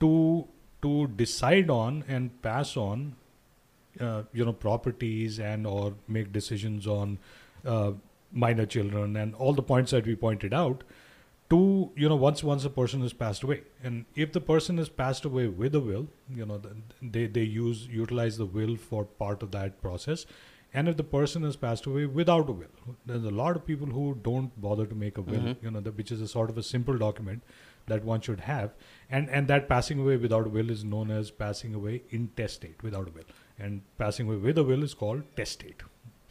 to 0.00 0.46
to 0.82 1.08
decide 1.08 1.70
on 1.70 2.04
and 2.08 2.42
pass 2.42 2.76
on 2.76 3.16
uh, 4.00 4.22
you 4.32 4.44
know 4.44 4.52
properties 4.52 5.38
and 5.38 5.66
or 5.66 5.94
make 6.08 6.32
decisions 6.32 6.86
on 6.86 7.18
uh, 7.64 7.92
minor 8.32 8.66
children 8.66 9.16
and 9.16 9.34
all 9.34 9.52
the 9.52 9.62
points 9.62 9.90
that 9.90 10.06
we 10.06 10.14
pointed 10.14 10.54
out 10.54 10.84
to 11.50 11.90
you 11.96 12.08
know 12.08 12.16
once 12.16 12.42
once 12.44 12.64
a 12.64 12.70
person 12.70 13.00
has 13.06 13.12
passed 13.12 13.42
away. 13.42 13.62
And 13.82 14.04
if 14.14 14.32
the 14.32 14.40
person 14.40 14.78
has 14.78 14.88
passed 14.88 15.24
away 15.24 15.48
with 15.48 15.74
a 15.74 15.80
will 15.80 16.06
you 16.42 16.46
know 16.46 16.60
they 17.02 17.26
they 17.26 17.42
use 17.42 17.86
utilize 17.88 18.36
the 18.42 18.46
will 18.46 18.76
for 18.76 19.04
part 19.24 19.42
of 19.42 19.50
that 19.58 19.80
process. 19.82 20.26
And 20.72 20.88
if 20.88 20.96
the 20.96 21.06
person 21.12 21.42
has 21.42 21.56
passed 21.56 21.86
away 21.92 22.06
without 22.06 22.48
a 22.48 22.52
will 22.52 22.94
there's 23.04 23.24
a 23.24 23.34
lot 23.42 23.56
of 23.56 23.66
people 23.66 23.88
who 23.98 24.04
don't 24.28 24.60
bother 24.68 24.86
to 24.86 24.94
make 25.02 25.18
a 25.18 25.22
will 25.32 25.40
Mhm. 25.48 25.56
you 25.64 25.70
know 25.76 25.80
the, 25.88 25.92
which 26.00 26.12
is 26.16 26.20
a 26.26 26.28
sort 26.36 26.50
of 26.54 26.58
a 26.62 26.66
simple 26.70 26.98
document 27.04 27.42
that 27.92 28.04
one 28.04 28.20
should 28.28 28.40
have. 28.48 28.70
And 29.18 29.28
and 29.38 29.48
that 29.54 29.68
passing 29.74 29.98
away 30.06 30.16
without 30.28 30.46
a 30.52 30.54
will 30.58 30.70
is 30.78 30.84
known 30.94 31.10
as 31.20 31.32
passing 31.44 31.74
away 31.82 32.02
intestate 32.20 32.84
without 32.88 33.08
a 33.12 33.16
will. 33.18 33.30
And 33.58 33.82
passing 34.04 34.28
away 34.28 34.36
with 34.48 34.58
a 34.64 34.68
will 34.72 34.84
is 34.90 34.94
called 35.04 35.24
testate 35.42 35.82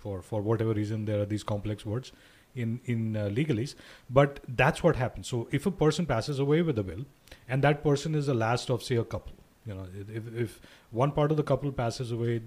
for 0.04 0.22
for 0.32 0.42
whatever 0.50 0.74
reason 0.82 1.04
there 1.12 1.22
are 1.24 1.32
these 1.34 1.44
complex 1.56 1.86
words 1.94 2.14
in 2.56 2.80
in 2.86 3.16
uh, 3.16 3.26
legalese 3.30 3.76
but 4.10 4.40
that's 4.48 4.84
what 4.84 4.96
happens. 4.96 5.28
So 5.28 5.48
if 5.52 5.66
a 5.66 5.72
person 5.72 6.06
passes 6.06 6.40
away 6.40 6.62
with 6.62 6.78
a 6.80 6.84
will 6.84 7.06
and 7.48 7.64
that 7.64 7.84
person 7.84 8.16
is 8.16 8.26
the 8.28 8.34
last 8.34 8.70
of 8.70 8.84
say 8.84 8.96
a 8.96 9.04
couple 9.04 9.34
you 9.66 9.74
know 9.74 9.88
if, 10.20 10.28
if 10.36 10.60
one 10.92 11.12
part 11.12 11.32
of 11.32 11.38
the 11.38 11.44
couple 11.44 11.72
passes 11.72 12.12
away 12.12 12.42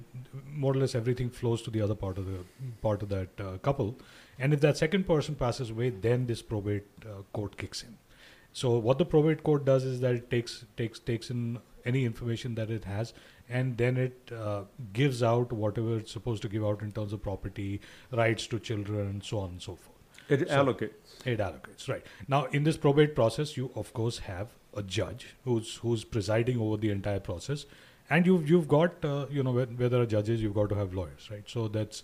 more 0.46 0.72
or 0.72 0.76
less 0.76 0.94
everything 0.94 1.30
flows 1.30 1.62
to 1.62 1.70
the 1.70 1.80
other 1.80 1.94
part 1.94 2.18
of 2.18 2.26
the 2.26 2.38
part 2.80 3.03
of 3.03 3.09
that 3.09 3.40
uh, 3.40 3.59
couple. 3.59 3.96
And 4.38 4.53
if 4.53 4.61
that 4.62 4.76
second 4.76 5.07
person 5.07 5.34
passes 5.34 5.70
away 5.70 5.90
then 5.90 6.26
this 6.26 6.42
probate 6.42 6.86
uh, 7.05 7.22
court 7.32 7.57
kicks 7.57 7.82
in. 7.82 7.98
So 8.53 8.70
what 8.78 8.98
the 8.98 9.05
probate 9.05 9.44
court 9.44 9.64
does 9.64 9.84
is 9.84 10.00
that 10.00 10.14
it 10.14 10.30
takes 10.30 10.64
takes 10.76 10.98
takes 10.98 11.30
in 11.30 11.59
any 11.84 12.05
information 12.05 12.55
that 12.57 12.70
it 12.70 12.84
has 12.84 13.12
and 13.48 13.76
then 13.76 13.96
it 13.96 14.32
uh, 14.32 14.62
gives 14.92 15.22
out 15.22 15.53
whatever 15.53 15.98
it's 15.98 16.12
supposed 16.12 16.42
to 16.42 16.48
give 16.48 16.64
out 16.64 16.82
in 16.82 16.92
terms 16.92 17.12
of 17.12 17.22
property 17.22 17.80
rights 18.12 18.46
to 18.46 18.59
children 18.59 19.09
and 19.09 19.24
so 19.24 19.38
on 19.38 19.50
and 19.50 19.62
so 19.62 19.76
forth 19.76 19.91
It 20.29 20.49
So- 20.49 20.64
allocates. 20.64 21.27
it 21.27 21.39
allocates 21.39 21.89
right. 21.89 22.05
Now 22.29 22.45
in 22.47 22.64
this 22.64 22.77
probate 22.77 23.14
process 23.14 23.57
you 23.57 23.70
of 23.75 23.93
course 23.93 24.18
have 24.18 24.49
a 24.75 24.83
judge 24.83 25.35
who's 25.45 25.77
who's 25.77 26.05
presiding 26.05 26.61
over 26.61 26.77
the 26.77 26.91
entire 26.91 27.20
process. 27.20 27.66
And 28.11 28.27
you've 28.27 28.49
you've 28.49 28.68
got 28.68 29.05
uh, 29.05 29.27
you 29.31 29.43
know 29.43 29.53
where, 29.53 29.66
where 29.66 29.89
there 29.89 30.01
are 30.03 30.07
judges 30.07 30.43
you've 30.43 30.55
got 30.55 30.68
to 30.70 30.75
have 30.77 30.95
lawyers 30.95 31.29
right. 31.31 31.45
So 31.49 31.68
that's 31.68 32.03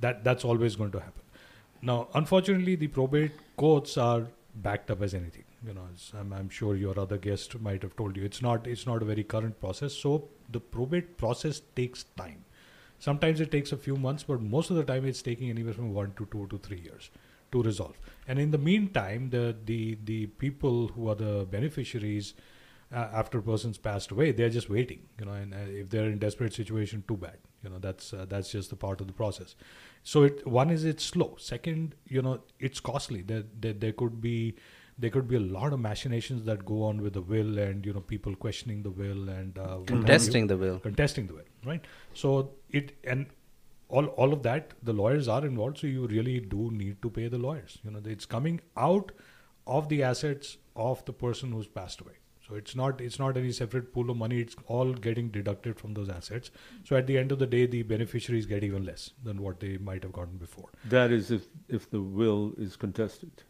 that 0.00 0.24
that's 0.24 0.44
always 0.44 0.76
going 0.76 0.92
to 0.92 1.00
happen. 1.00 1.22
Now 1.82 2.08
unfortunately 2.14 2.76
the 2.76 2.88
probate 2.88 3.32
courts 3.56 3.96
are 3.96 4.26
backed 4.54 4.90
up 4.90 5.02
as 5.02 5.14
anything 5.14 5.44
you 5.66 5.74
know. 5.74 5.86
As 5.94 6.12
I'm, 6.18 6.32
I'm 6.32 6.48
sure 6.48 6.76
your 6.76 6.98
other 6.98 7.18
guest 7.18 7.58
might 7.60 7.82
have 7.82 7.96
told 7.96 8.16
you 8.16 8.24
it's 8.24 8.42
not 8.42 8.66
it's 8.66 8.86
not 8.86 9.02
a 9.02 9.04
very 9.04 9.24
current 9.24 9.58
process. 9.60 9.94
So 9.94 10.28
the 10.50 10.60
probate 10.60 11.16
process 11.16 11.60
takes 11.76 12.04
time. 12.16 12.44
Sometimes 12.98 13.40
it 13.40 13.50
takes 13.50 13.72
a 13.72 13.76
few 13.78 13.96
months 13.96 14.22
but 14.24 14.40
most 14.42 14.70
of 14.70 14.76
the 14.76 14.84
time 14.84 15.06
it's 15.06 15.22
taking 15.22 15.48
anywhere 15.50 15.72
from 15.74 15.92
one 15.94 16.12
to 16.18 16.26
two 16.32 16.46
to 16.48 16.58
three 16.58 16.80
years 16.80 17.10
to 17.52 17.62
resolve. 17.62 17.98
And 18.26 18.38
in 18.38 18.50
the 18.50 18.58
meantime 18.58 19.30
the 19.30 19.56
the 19.64 19.98
the 20.04 20.26
people 20.26 20.88
who 20.88 21.08
are 21.08 21.14
the 21.14 21.46
beneficiaries 21.50 22.34
uh, 22.92 23.08
after 23.12 23.38
a 23.38 23.42
person's 23.42 23.78
passed 23.78 24.10
away 24.10 24.32
they're 24.32 24.50
just 24.50 24.68
waiting 24.68 25.02
you 25.18 25.24
know 25.24 25.32
and 25.32 25.54
uh, 25.54 25.58
if 25.82 25.90
they're 25.90 26.10
in 26.10 26.18
desperate 26.18 26.52
situation 26.52 27.04
too 27.06 27.16
bad. 27.16 27.38
You 27.62 27.70
know 27.70 27.78
that's 27.78 28.12
uh, 28.14 28.26
that's 28.28 28.50
just 28.50 28.72
a 28.72 28.76
part 28.76 29.00
of 29.00 29.06
the 29.06 29.12
process. 29.12 29.54
So 30.02 30.22
it 30.22 30.46
one 30.46 30.70
is 30.70 30.84
it's 30.84 31.04
slow. 31.04 31.36
Second 31.38 31.94
you 32.06 32.22
know 32.22 32.40
it's 32.58 32.80
costly. 32.80 33.22
There 33.22 33.44
there, 33.58 33.74
there 33.74 33.92
could 33.92 34.20
be 34.20 34.56
there 34.98 35.10
could 35.10 35.28
be 35.28 35.36
a 35.36 35.40
lot 35.40 35.72
of 35.72 35.80
machinations 35.80 36.44
that 36.44 36.64
go 36.64 36.82
on 36.84 37.00
with 37.00 37.14
the 37.14 37.22
will 37.22 37.58
and 37.58 37.84
you 37.84 37.92
know 37.92 38.00
people 38.00 38.34
questioning 38.34 38.82
the 38.82 38.90
will 38.90 39.28
and 39.28 39.58
uh, 39.58 39.68
have 39.68 39.80
you. 39.80 39.86
Contesting 39.86 40.46
the 40.46 40.56
will. 40.56 40.78
contesting 40.78 41.26
the 41.26 41.34
will 41.34 41.50
right? 41.64 41.84
So 42.14 42.52
it 42.70 42.92
and 43.04 43.26
all 43.98 44.06
all 44.22 44.32
of 44.36 44.42
that 44.44 44.72
the 44.88 44.92
lawyers 45.00 45.28
are 45.36 45.44
involved 45.46 45.78
so 45.82 45.86
you 45.86 46.06
really 46.14 46.38
do 46.54 46.70
need 46.80 47.02
to 47.02 47.10
pay 47.18 47.28
the 47.34 47.38
lawyers. 47.48 47.78
You 47.84 47.90
know 47.96 48.00
it's 48.14 48.26
coming 48.38 48.60
out 48.76 49.12
of 49.66 49.88
the 49.92 50.02
assets 50.02 50.56
of 50.76 51.04
the 51.04 51.12
person 51.12 51.52
who's 51.52 51.66
passed 51.78 52.00
away. 52.00 52.16
So 52.48 52.56
it's 52.60 52.74
not 52.78 53.00
it's 53.08 53.18
not 53.22 53.36
any 53.40 53.52
separate 53.56 53.92
pool 53.96 54.10
of 54.14 54.16
money 54.22 54.40
it's 54.44 54.56
all 54.76 54.92
getting 55.08 55.28
deducted 55.36 55.78
from 55.82 55.94
those 55.98 56.08
assets. 56.08 56.50
So 56.88 56.96
at 56.96 57.06
the 57.06 57.18
end 57.18 57.30
of 57.36 57.38
the 57.44 57.46
day 57.46 57.66
the 57.66 57.82
beneficiaries 57.92 58.46
get 58.54 58.64
even 58.70 58.84
less 58.84 59.10
than 59.28 59.42
what 59.42 59.60
they 59.60 59.76
might 59.90 60.02
have 60.02 60.12
gotten 60.12 60.36
before. 60.46 60.68
That 60.96 61.12
is 61.18 61.30
if 61.30 61.46
if 61.68 61.88
the 61.90 62.00
will 62.02 62.42
is 62.66 62.76
contested. 62.86 63.46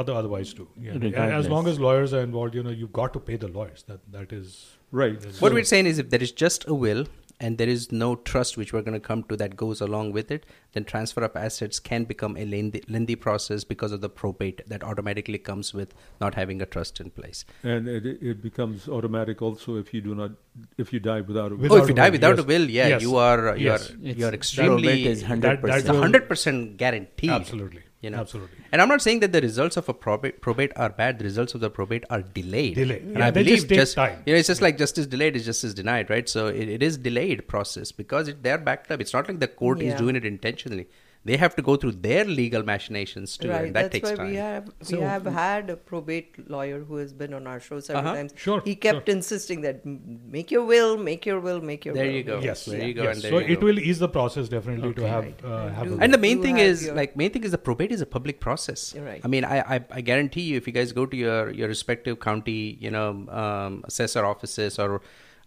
other 0.00 0.12
otherwise 0.18 0.50
too. 0.56 0.64
Yeah. 0.88 1.22
As 1.36 1.48
long 1.52 1.68
as 1.70 1.78
lawyers 1.84 2.12
are 2.18 2.20
involved 2.26 2.58
you 2.58 2.62
know 2.66 2.74
you've 2.82 2.92
got 2.98 3.12
to 3.14 3.20
pay 3.30 3.36
the 3.44 3.48
lawyers. 3.60 3.84
That 3.92 4.04
that 4.16 4.34
is 4.36 4.52
Right. 4.98 5.24
is- 5.30 5.40
What 5.44 5.52
we're 5.58 5.64
saying 5.70 5.86
is, 5.92 5.98
if 6.02 6.10
there 6.12 6.22
is 6.26 6.32
just 6.42 6.66
a 6.74 6.76
will 6.84 7.02
and 7.40 7.56
there 7.58 7.68
is 7.68 7.90
no 7.90 8.16
trust 8.16 8.56
which 8.58 8.72
we're 8.72 8.82
going 8.82 9.00
to 9.00 9.06
come 9.08 9.22
to 9.24 9.36
that 9.36 9.56
goes 9.56 9.80
along 9.80 10.12
with 10.12 10.30
it, 10.30 10.44
then 10.72 10.84
transfer 10.84 11.22
of 11.24 11.34
assets 11.34 11.78
can 11.80 12.04
become 12.04 12.36
a 12.36 12.44
lengthy, 12.44 12.82
lengthy 12.88 13.16
process 13.16 13.64
because 13.64 13.92
of 13.92 14.02
the 14.02 14.10
probate 14.10 14.60
that 14.68 14.84
automatically 14.84 15.38
comes 15.38 15.72
with 15.72 15.94
not 16.20 16.34
having 16.34 16.60
a 16.60 16.66
trust 16.66 17.00
in 17.00 17.10
place. 17.10 17.44
And 17.62 17.88
it, 17.88 18.04
it 18.06 18.42
becomes 18.42 18.88
automatic 18.88 19.40
also 19.42 19.76
if 19.76 19.92
you 19.94 20.00
do 20.02 20.14
not, 20.14 20.32
if 20.76 20.92
you 20.92 21.00
die 21.00 21.22
without 21.22 21.52
a 21.52 21.56
will. 21.56 21.72
oh, 21.72 21.82
if 21.82 21.88
you 21.88 21.94
die 21.94 22.10
without 22.10 22.36
yes. 22.36 22.44
a 22.44 22.48
will, 22.48 22.68
yeah, 22.70 22.88
Yes. 22.88 23.02
you 23.02 23.16
are 23.16 23.56
you 23.56 23.66
Yes. 23.66 23.90
are 23.90 23.94
It's- 23.94 24.16
you 24.18 24.26
are 24.26 24.34
extremely 24.34 24.82
probate 24.88 25.06
is 25.06 25.22
100%. 25.24 25.64
It's 25.64 25.84
that 25.86 25.92
will- 25.94 26.00
hundred 26.02 26.28
percent 26.28 26.76
guaranteed. 26.76 27.30
absolutely 27.30 27.82
You 28.00 28.08
know, 28.08 28.18
absolutely 28.18 28.56
And 28.72 28.80
I'm 28.80 28.88
not 28.88 29.02
saying 29.02 29.20
that 29.20 29.32
the 29.32 29.42
results 29.42 29.76
of 29.76 29.86
a 29.90 29.92
probate, 29.92 30.40
probate 30.40 30.72
are 30.74 30.88
bad. 30.88 31.18
The 31.18 31.24
results 31.24 31.54
of 31.54 31.60
the 31.60 31.68
probate 31.68 32.04
are 32.08 32.22
delayed. 32.22 32.76
Delayed. 32.76 33.02
And 33.02 33.18
Yeah, 33.18 33.26
I 33.26 33.30
believe 33.30 33.68
just 33.68 33.68
just 33.68 33.94
time. 33.94 34.22
you 34.24 34.32
know, 34.32 34.38
it's 34.38 34.48
just 34.48 34.62
like 34.62 34.78
justice 34.78 35.06
delayed 35.06 35.36
is 35.36 35.44
justice 35.44 35.74
denied, 35.74 36.08
right? 36.08 36.26
So 36.26 36.46
it, 36.46 36.68
it 36.68 36.82
is 36.82 36.96
delayed 36.96 37.46
process 37.46 37.92
because 37.92 38.28
it, 38.28 38.42
they're 38.42 38.56
backed 38.56 38.90
up. 38.90 39.02
It's 39.02 39.12
not 39.12 39.28
like 39.28 39.38
the 39.38 39.48
court 39.48 39.82
is 39.82 39.94
doing 39.96 40.16
it 40.16 40.24
intentionally. 40.24 40.88
They 41.22 41.36
have 41.36 41.54
to 41.56 41.62
go 41.62 41.76
through 41.76 41.92
their 42.04 42.24
legal 42.24 42.62
machinations 42.62 43.36
too, 43.36 43.50
right, 43.50 43.64
and 43.64 43.74
that 43.76 43.82
that's 43.82 43.92
takes 43.92 44.08
why 44.10 44.16
time. 44.16 44.28
we 44.30 44.36
have 44.36 44.70
we 44.90 45.00
have 45.00 45.26
had 45.26 45.68
a 45.68 45.76
probate 45.76 46.48
lawyer 46.54 46.78
who 46.82 46.96
has 46.96 47.12
been 47.12 47.34
on 47.38 47.46
our 47.46 47.60
show 47.60 47.78
several 47.80 48.06
Uh-huh. 48.06 48.14
times. 48.14 48.32
Sure, 48.44 48.62
he 48.64 48.74
kept 48.74 49.10
insisting 49.14 49.60
that 49.66 49.84
make 49.84 50.50
your 50.50 50.64
will, 50.64 50.96
make 51.08 51.26
your 51.26 51.38
will, 51.48 51.60
make 51.60 51.84
your 51.84 51.94
There 51.94 52.06
will. 52.06 52.14
you 52.20 52.22
go. 52.30 52.38
yes 52.40 52.64
There 52.64 52.82
you 52.88 52.94
go, 52.94 53.02
yes. 53.02 53.16
and 53.16 53.22
there 53.24 53.32
so 53.32 53.38
you 53.40 53.52
it 53.52 53.60
go. 53.60 53.66
will 53.66 53.78
ease 53.78 53.98
the 53.98 54.08
process 54.08 54.48
definitely 54.48 54.94
to 54.94 55.06
have 55.06 55.24
Right. 55.26 55.44
uh, 55.44 55.68
have 55.80 55.88
Do- 55.88 55.98
a 55.98 56.02
And 56.06 56.14
the 56.14 56.22
main 56.26 56.40
thing 56.48 56.56
is 56.56 56.86
your- 56.86 56.94
like 57.02 57.14
main 57.22 57.30
thing 57.36 57.44
is 57.44 57.50
the 57.50 57.64
probate 57.70 57.92
is 57.92 58.00
a 58.00 58.10
public 58.18 58.40
process. 58.40 58.94
You're 58.94 59.04
right. 59.12 59.20
I 59.22 59.28
mean, 59.28 59.44
I, 59.44 59.56
I 59.76 59.80
I 60.00 60.00
guarantee 60.10 60.46
you, 60.50 60.56
if 60.56 60.66
you 60.66 60.72
guys 60.82 60.92
go 61.00 61.04
to 61.14 61.16
your 61.24 61.50
your 61.62 61.68
respective 61.68 62.18
county, 62.28 62.60
you 62.86 62.90
know, 62.98 63.08
um, 63.44 63.82
assessor 63.84 64.24
offices 64.34 64.78
or 64.78 64.88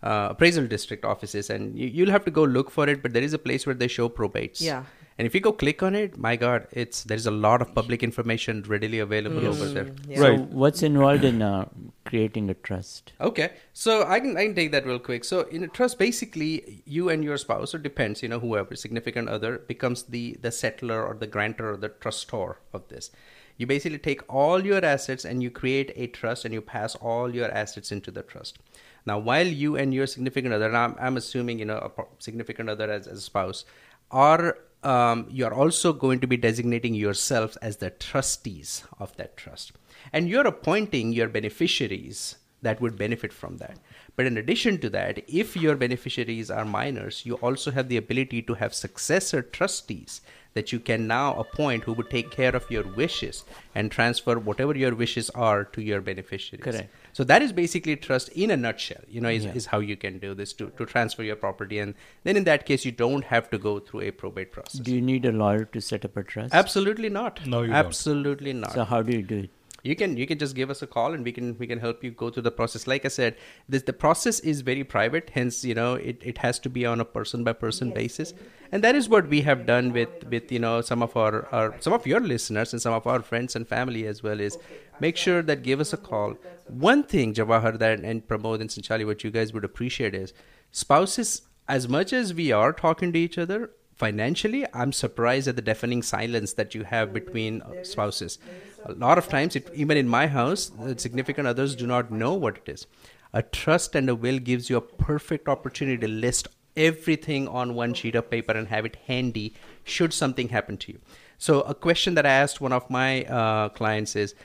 uh, 0.03 0.28
appraisal 0.36 0.67
district 0.67 1.03
offices, 1.13 1.49
and 1.49 1.80
you, 1.80 1.88
you'll 1.97 2.11
have 2.17 2.26
to 2.26 2.32
go 2.41 2.43
look 2.57 2.69
for 2.69 2.88
it. 2.93 3.01
But 3.01 3.13
there 3.17 3.24
is 3.24 3.34
a 3.34 3.41
place 3.47 3.65
where 3.71 3.80
they 3.86 3.88
show 3.88 4.07
probates. 4.19 4.61
Yeah. 4.61 4.84
And 5.18 5.28
if 5.28 5.36
you 5.36 5.41
go 5.41 5.51
click 5.51 5.84
on 5.84 5.95
it, 5.95 6.18
my 6.18 6.36
God, 6.36 6.68
it's 6.72 7.03
there's 7.03 7.26
a 7.28 7.32
lot 7.32 7.61
of 7.61 7.74
public 7.76 8.01
information 8.01 8.64
readily 8.64 8.99
available 8.99 9.45
over 9.45 9.66
there. 9.66 9.86
Mm, 9.86 10.09
yeah. 10.09 10.18
So 10.18 10.38
what's 10.38 10.82
involved 10.82 11.24
in 11.24 11.41
uh, 11.41 11.70
creating 12.05 12.49
a 12.49 12.55
trust? 12.55 13.14
Okay, 13.22 13.51
so 13.74 14.05
I 14.07 14.20
can 14.20 14.36
I 14.38 14.45
can 14.45 14.55
take 14.55 14.72
that 14.72 14.86
real 14.86 14.99
quick. 14.99 15.24
So 15.24 15.41
in 15.41 15.64
a 15.64 15.68
trust, 15.68 15.99
basically, 15.99 16.82
you 16.86 17.09
and 17.09 17.24
your 17.24 17.38
spouse, 17.38 17.76
or 17.76 17.78
depends, 17.78 18.24
you 18.24 18.30
know, 18.30 18.39
whoever 18.39 18.76
significant 18.76 19.30
other 19.30 19.59
becomes 19.59 20.03
the 20.03 20.38
the 20.41 20.49
settlor 20.49 21.07
or 21.07 21.14
the 21.14 21.28
grantor 21.28 21.74
or 21.74 21.78
the 21.78 21.89
trustor 21.89 22.57
of 22.74 22.88
this. 22.88 23.11
You 23.57 23.68
basically 23.68 23.99
take 23.99 24.22
all 24.34 24.66
your 24.66 24.84
assets 24.84 25.26
and 25.26 25.43
you 25.43 25.51
create 25.51 25.91
a 25.95 26.07
trust 26.07 26.43
and 26.43 26.53
you 26.53 26.61
pass 26.61 26.95
all 26.95 27.34
your 27.34 27.51
assets 27.51 27.91
into 27.91 28.09
the 28.09 28.24
trust. 28.24 28.57
Now, 29.05 29.20
while 29.20 29.45
you 29.45 29.76
and 29.78 29.93
your 29.93 30.07
significant 30.07 30.53
other, 30.53 30.66
and 30.66 30.78
I'm, 30.78 30.95
I'm 30.99 31.18
assuming 31.18 31.59
you 31.59 31.66
know 31.66 31.78
a 31.78 32.03
significant 32.18 32.70
other 32.70 32.89
as, 32.89 33.05
as 33.05 33.20
a 33.20 33.22
spouse, 33.22 33.66
are 34.09 34.57
um, 34.86 35.28
you 35.30 35.46
are 35.46 35.54
also 35.54 35.94
going 35.94 36.20
to 36.20 36.28
be 36.28 36.38
designating 36.38 36.94
yourselves 36.94 37.58
as 37.58 37.78
the 37.78 37.90
trustees 37.90 38.84
of 39.00 39.16
that 39.18 39.38
trust, 39.38 39.74
and 40.12 40.30
you're 40.30 40.48
appointing 40.48 41.14
your 41.14 41.28
beneficiaries 41.28 42.38
that 42.62 42.80
would 42.82 42.98
benefit 42.98 43.34
from 43.34 43.58
that. 43.58 43.78
But 44.16 44.26
in 44.26 44.38
addition 44.38 44.78
to 44.80 44.90
that, 44.92 45.24
if 45.28 45.56
your 45.56 45.76
beneficiaries 45.76 46.50
are 46.50 46.66
minors, 46.66 47.26
you 47.26 47.36
also 47.36 47.72
have 47.72 47.90
the 47.90 47.98
ability 47.98 48.42
to 48.44 48.54
have 48.56 48.74
successor 48.74 49.42
trustees 49.42 50.22
that 50.54 50.72
you 50.72 50.80
can 50.80 51.08
now 51.08 51.34
appoint 51.36 51.84
who 51.84 51.94
would 51.94 52.10
take 52.10 52.32
care 52.32 52.56
of 52.56 52.70
your 52.70 52.84
wishes 52.84 53.44
and 53.74 53.92
transfer 53.92 54.38
whatever 54.38 54.78
your 54.78 54.94
wishes 54.94 55.30
are 55.32 55.64
to 55.66 55.82
your 55.82 56.00
beneficiaries. 56.00 56.64
Correct. 56.64 56.94
So 57.14 57.24
that 57.24 57.41
is 57.41 57.53
basically 57.53 57.95
trust 57.95 58.30
in 58.30 58.51
a 58.51 58.57
nutshell, 58.57 59.01
you 59.07 59.22
know, 59.22 59.30
is, 59.30 59.45
Yeah. 59.45 59.53
is 59.53 59.68
how 59.68 59.80
you 59.80 59.95
can 59.95 60.18
do 60.20 60.34
this 60.34 60.51
to, 60.53 60.70
to 60.78 60.86
transfer 60.86 61.24
your 61.24 61.36
property. 61.36 61.80
And 61.80 61.93
then 62.24 62.36
in 62.36 62.43
that 62.45 62.66
case, 62.66 62.86
you 62.86 62.91
don't 62.91 63.24
have 63.26 63.49
to 63.51 63.57
go 63.57 63.80
through 63.80 64.01
a 64.01 64.11
probate 64.11 64.51
process. 64.51 64.82
Do 64.82 64.93
you 64.93 65.01
need 65.01 65.26
a 65.26 65.32
lawyer 65.32 65.66
to 65.66 65.80
set 65.80 66.03
up 66.05 66.18
a 66.18 66.24
trust? 66.24 66.53
Absolutely 66.53 67.09
not. 67.09 67.45
No, 67.45 67.61
you 67.61 67.68
don't. 67.68 67.76
Absolutely 67.76 68.53
not. 68.53 68.74
So 68.74 68.84
how 68.84 69.01
do 69.03 69.11
you 69.16 69.22
do 69.22 69.38
it? 69.43 69.49
You 69.84 69.96
can 69.98 70.16
you 70.16 70.26
can 70.26 70.40
just 70.40 70.56
give 70.56 70.70
us 70.70 70.82
a 70.82 70.88
call 70.88 71.14
and 71.14 71.26
we 71.26 71.32
can 71.34 71.58
we 71.60 71.68
can 71.68 71.80
help 71.80 72.04
you 72.04 72.12
go 72.12 72.30
through 72.30 72.44
the 72.44 72.52
process. 72.52 72.88
Like 72.88 73.06
i 73.06 73.10
said 73.10 73.36
this 73.68 73.84
the 73.84 73.94
process 73.94 74.40
is 74.40 74.62
very 74.62 74.84
private 74.84 75.30
hence 75.34 75.64
you 75.66 75.76
know 75.76 75.96
it, 75.96 76.22
it 76.24 76.38
has 76.40 76.58
to 76.60 76.70
be 76.70 76.86
on 76.86 77.02
a 77.02 77.06
person 77.06 77.44
by 77.44 77.54
person 77.54 77.92
basis. 77.92 78.34
And 78.72 78.84
that 78.84 78.96
is 78.96 79.08
what 79.10 79.28
we 79.28 79.42
have 79.42 79.66
done 79.66 79.92
with 79.92 80.24
with 80.30 80.52
you 80.52 80.60
know 80.60 80.82
some 80.82 81.04
of 81.04 81.16
our, 81.18 81.48
our 81.54 81.76
some 81.80 81.94
of 81.94 82.08
your 82.08 82.22
listeners 82.22 82.74
and 82.74 82.82
some 82.82 82.94
of 82.94 83.06
our 83.06 83.22
friends 83.22 83.56
and 83.56 83.68
family 83.68 84.08
as 84.08 84.24
well 84.24 84.40
is 84.40 84.58
make 85.00 85.18
sure 85.18 85.42
that 85.42 85.64
give 85.64 85.80
us 85.80 85.92
a 85.92 85.98
call. 85.98 86.36
One 86.68 87.04
thing 87.04 87.34
jawahar 87.34 87.78
that 87.80 88.00
and 88.00 88.28
pramod 88.28 88.62
and 88.62 88.70
sanchali 88.70 89.06
what 89.06 89.24
you 89.24 89.32
guys 89.32 89.54
would 89.54 89.66
appreciate 89.66 90.16
is 90.16 90.34
spouses 90.72 91.42
as 91.68 91.88
much 91.90 92.14
as 92.14 92.34
we 92.34 92.52
are 92.52 92.72
talking 92.72 93.12
to 93.14 93.20
each 93.20 93.38
other 93.38 93.72
financially 93.96 94.66
i'm 94.74 94.91
surprised 94.91 95.48
at 95.48 95.56
the 95.56 95.62
deafening 95.62 96.02
silence 96.02 96.54
that 96.54 96.74
you 96.76 96.84
have 96.84 97.14
between 97.14 97.62
uh, 97.62 97.84
spouses. 97.84 98.39
A 98.86 98.94
lot 98.94 99.18
of 99.18 99.30
times 99.30 99.56
it, 99.56 99.70
even 99.74 99.98
in 99.98 100.08
my 100.08 100.28
house 100.28 100.72
significant 100.98 101.48
others 101.48 101.76
do 101.76 101.88
not 101.88 102.12
know 102.12 102.34
what 102.34 102.58
it 102.58 102.68
is. 102.68 102.86
A 103.34 103.41
trust 103.41 103.96
and 103.96 104.10
a 104.10 104.16
will 104.16 104.39
gives 104.39 104.70
you 104.70 104.78
a 104.78 104.82
perfect 104.82 105.48
opportunity 105.48 105.98
to 106.00 106.08
list 106.08 106.48
everything 106.76 107.48
on 107.48 107.76
one 107.76 107.94
sheet 107.94 108.16
of 108.16 108.30
paper 108.30 108.52
and 108.52 108.68
have 108.68 108.86
it 108.86 108.98
handy 109.08 109.54
should 109.84 110.14
something 110.14 110.50
happen 110.50 110.78
to 110.78 110.91
you. 110.94 111.00
So 111.38 111.62
a 111.62 111.76
question 111.76 112.16
that 112.16 112.26
i 112.26 112.30
asked 112.30 112.62
one 112.62 112.74
of 112.74 112.89
my 112.89 113.24
uh, 113.26 113.70
clients 113.70 114.16
is 114.16 114.36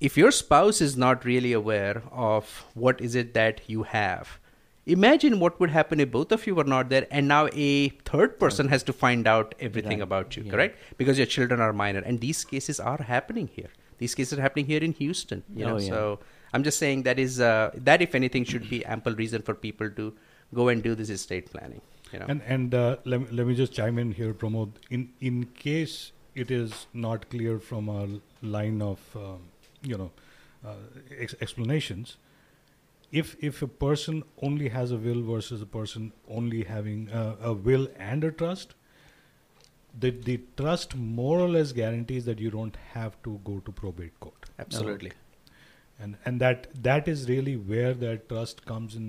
if 0.00 0.16
your 0.16 0.30
spouse 0.30 0.80
is 0.80 0.96
not 0.96 1.24
really 1.24 1.52
aware 1.52 2.02
of 2.10 2.64
what 2.74 3.00
is 3.00 3.14
it 3.14 3.34
that 3.34 3.60
you 3.68 3.82
have 3.84 4.38
imagine 4.94 5.38
what 5.42 5.58
would 5.60 5.70
happen 5.76 6.00
if 6.04 6.10
both 6.16 6.32
of 6.36 6.46
you 6.46 6.54
were 6.60 6.68
not 6.72 6.88
there 6.92 7.06
and 7.10 7.28
now 7.32 7.40
a 7.66 7.68
third 8.10 8.38
person 8.44 8.68
has 8.74 8.82
to 8.90 8.92
find 9.02 9.26
out 9.34 9.54
everything 9.68 9.98
Right. 10.02 10.08
about 10.08 10.36
you 10.36 10.42
Yeah. 10.44 10.50
correct 10.54 10.78
because 11.02 11.18
your 11.22 11.28
children 11.36 11.60
are 11.66 11.72
minor 11.82 12.02
and 12.10 12.20
these 12.26 12.44
cases 12.54 12.80
are 12.92 12.98
happening 13.12 13.48
here 13.58 13.70
these 14.02 14.14
cases 14.20 14.38
are 14.38 14.42
happening 14.46 14.66
here 14.72 14.82
in 14.88 14.94
houston 15.02 15.42
you 15.60 15.64
know 15.70 15.76
Oh, 15.76 15.84
yeah. 15.86 15.94
so 15.94 16.02
i'm 16.52 16.64
just 16.68 16.78
saying 16.84 17.02
that 17.08 17.18
is 17.26 17.40
uh, 17.48 17.70
that 17.90 18.02
if 18.08 18.14
anything 18.20 18.44
should 18.52 18.68
be 18.74 18.80
ample 18.96 19.18
reason 19.22 19.42
for 19.50 19.54
people 19.66 19.90
to 20.00 20.06
go 20.60 20.68
and 20.74 20.82
do 20.88 20.94
this 21.02 21.10
estate 21.18 21.50
planning 21.56 21.82
you 22.14 22.20
know 22.22 22.28
And 22.34 22.42
and 22.56 22.74
uh, 22.78 22.86
let, 23.12 23.20
me- 23.24 23.30
let 23.40 23.46
me 23.50 23.54
just 23.58 23.72
chime 23.80 23.98
in 24.04 24.08
here, 24.20 24.32
Pramod. 24.40 24.78
In 24.96 25.02
in 25.28 25.36
case 25.58 25.92
it 26.44 26.50
is 26.56 26.72
not 27.04 27.26
clear 27.34 27.52
from 27.68 27.90
our 27.96 28.08
line 28.54 28.80
of 28.86 29.04
um, 29.20 29.36
you 29.92 29.98
know 30.00 30.08
uh, 30.70 30.74
ex- 31.26 31.36
explanations, 31.46 32.16
if 33.10 33.36
if 33.40 33.62
a 33.62 33.68
person 33.68 34.22
only 34.42 34.68
has 34.68 34.92
a 34.92 34.96
will 34.96 35.22
versus 35.22 35.62
a 35.62 35.66
person 35.66 36.12
only 36.28 36.64
having 36.64 37.10
uh, 37.10 37.36
a 37.42 37.52
will 37.52 37.88
and 37.96 38.24
a 38.24 38.30
trust, 38.30 38.74
the 39.98 40.10
the 40.10 40.40
trust 40.56 40.94
more 40.96 41.38
or 41.40 41.48
less 41.48 41.72
guarantees 41.72 42.24
that 42.24 42.38
you 42.38 42.50
don't 42.50 42.76
have 42.92 43.20
to 43.24 43.40
go 43.44 43.58
to 43.60 43.72
probate 43.72 44.18
court. 44.20 44.50
absolutely 44.58 45.12
and 45.98 46.16
and 46.24 46.40
that 46.40 46.66
that 46.88 47.08
is 47.08 47.28
really 47.28 47.56
where 47.56 47.92
that 48.02 48.28
trust 48.28 48.64
comes 48.66 48.94
in 49.00 49.08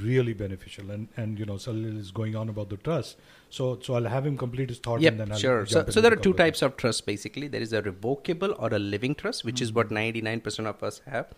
really 0.00 0.32
beneficial 0.32 0.90
and 0.90 1.08
and 1.16 1.38
you 1.38 1.44
know 1.44 1.54
Salil 1.54 1.98
is 1.98 2.10
going 2.10 2.34
on 2.34 2.48
about 2.48 2.68
the 2.70 2.76
trust 2.76 3.16
so 3.50 3.78
so 3.80 3.94
I'll 3.94 4.04
have 4.04 4.26
him 4.26 4.36
complete 4.36 4.68
his 4.70 4.78
thought 4.78 5.00
Yep, 5.04 5.12
and 5.12 5.20
then 5.20 5.32
I'll 5.32 5.38
sure. 5.38 5.66
So, 5.66 5.84
so 5.88 6.00
there 6.00 6.12
are 6.12 6.16
two 6.16 6.32
types 6.32 6.62
of 6.62 6.76
trust 6.76 7.06
basically. 7.06 7.48
There 7.48 7.60
is 7.60 7.72
a 7.72 7.82
revocable 7.82 8.54
or 8.58 8.72
a 8.74 8.78
living 8.78 9.14
trust, 9.14 9.44
which 9.44 9.60
is 9.60 9.70
mm-hmm. 9.70 9.78
what 9.78 9.90
99% 9.90 10.66
of 10.66 10.82
us 10.82 11.00
have. 11.06 11.32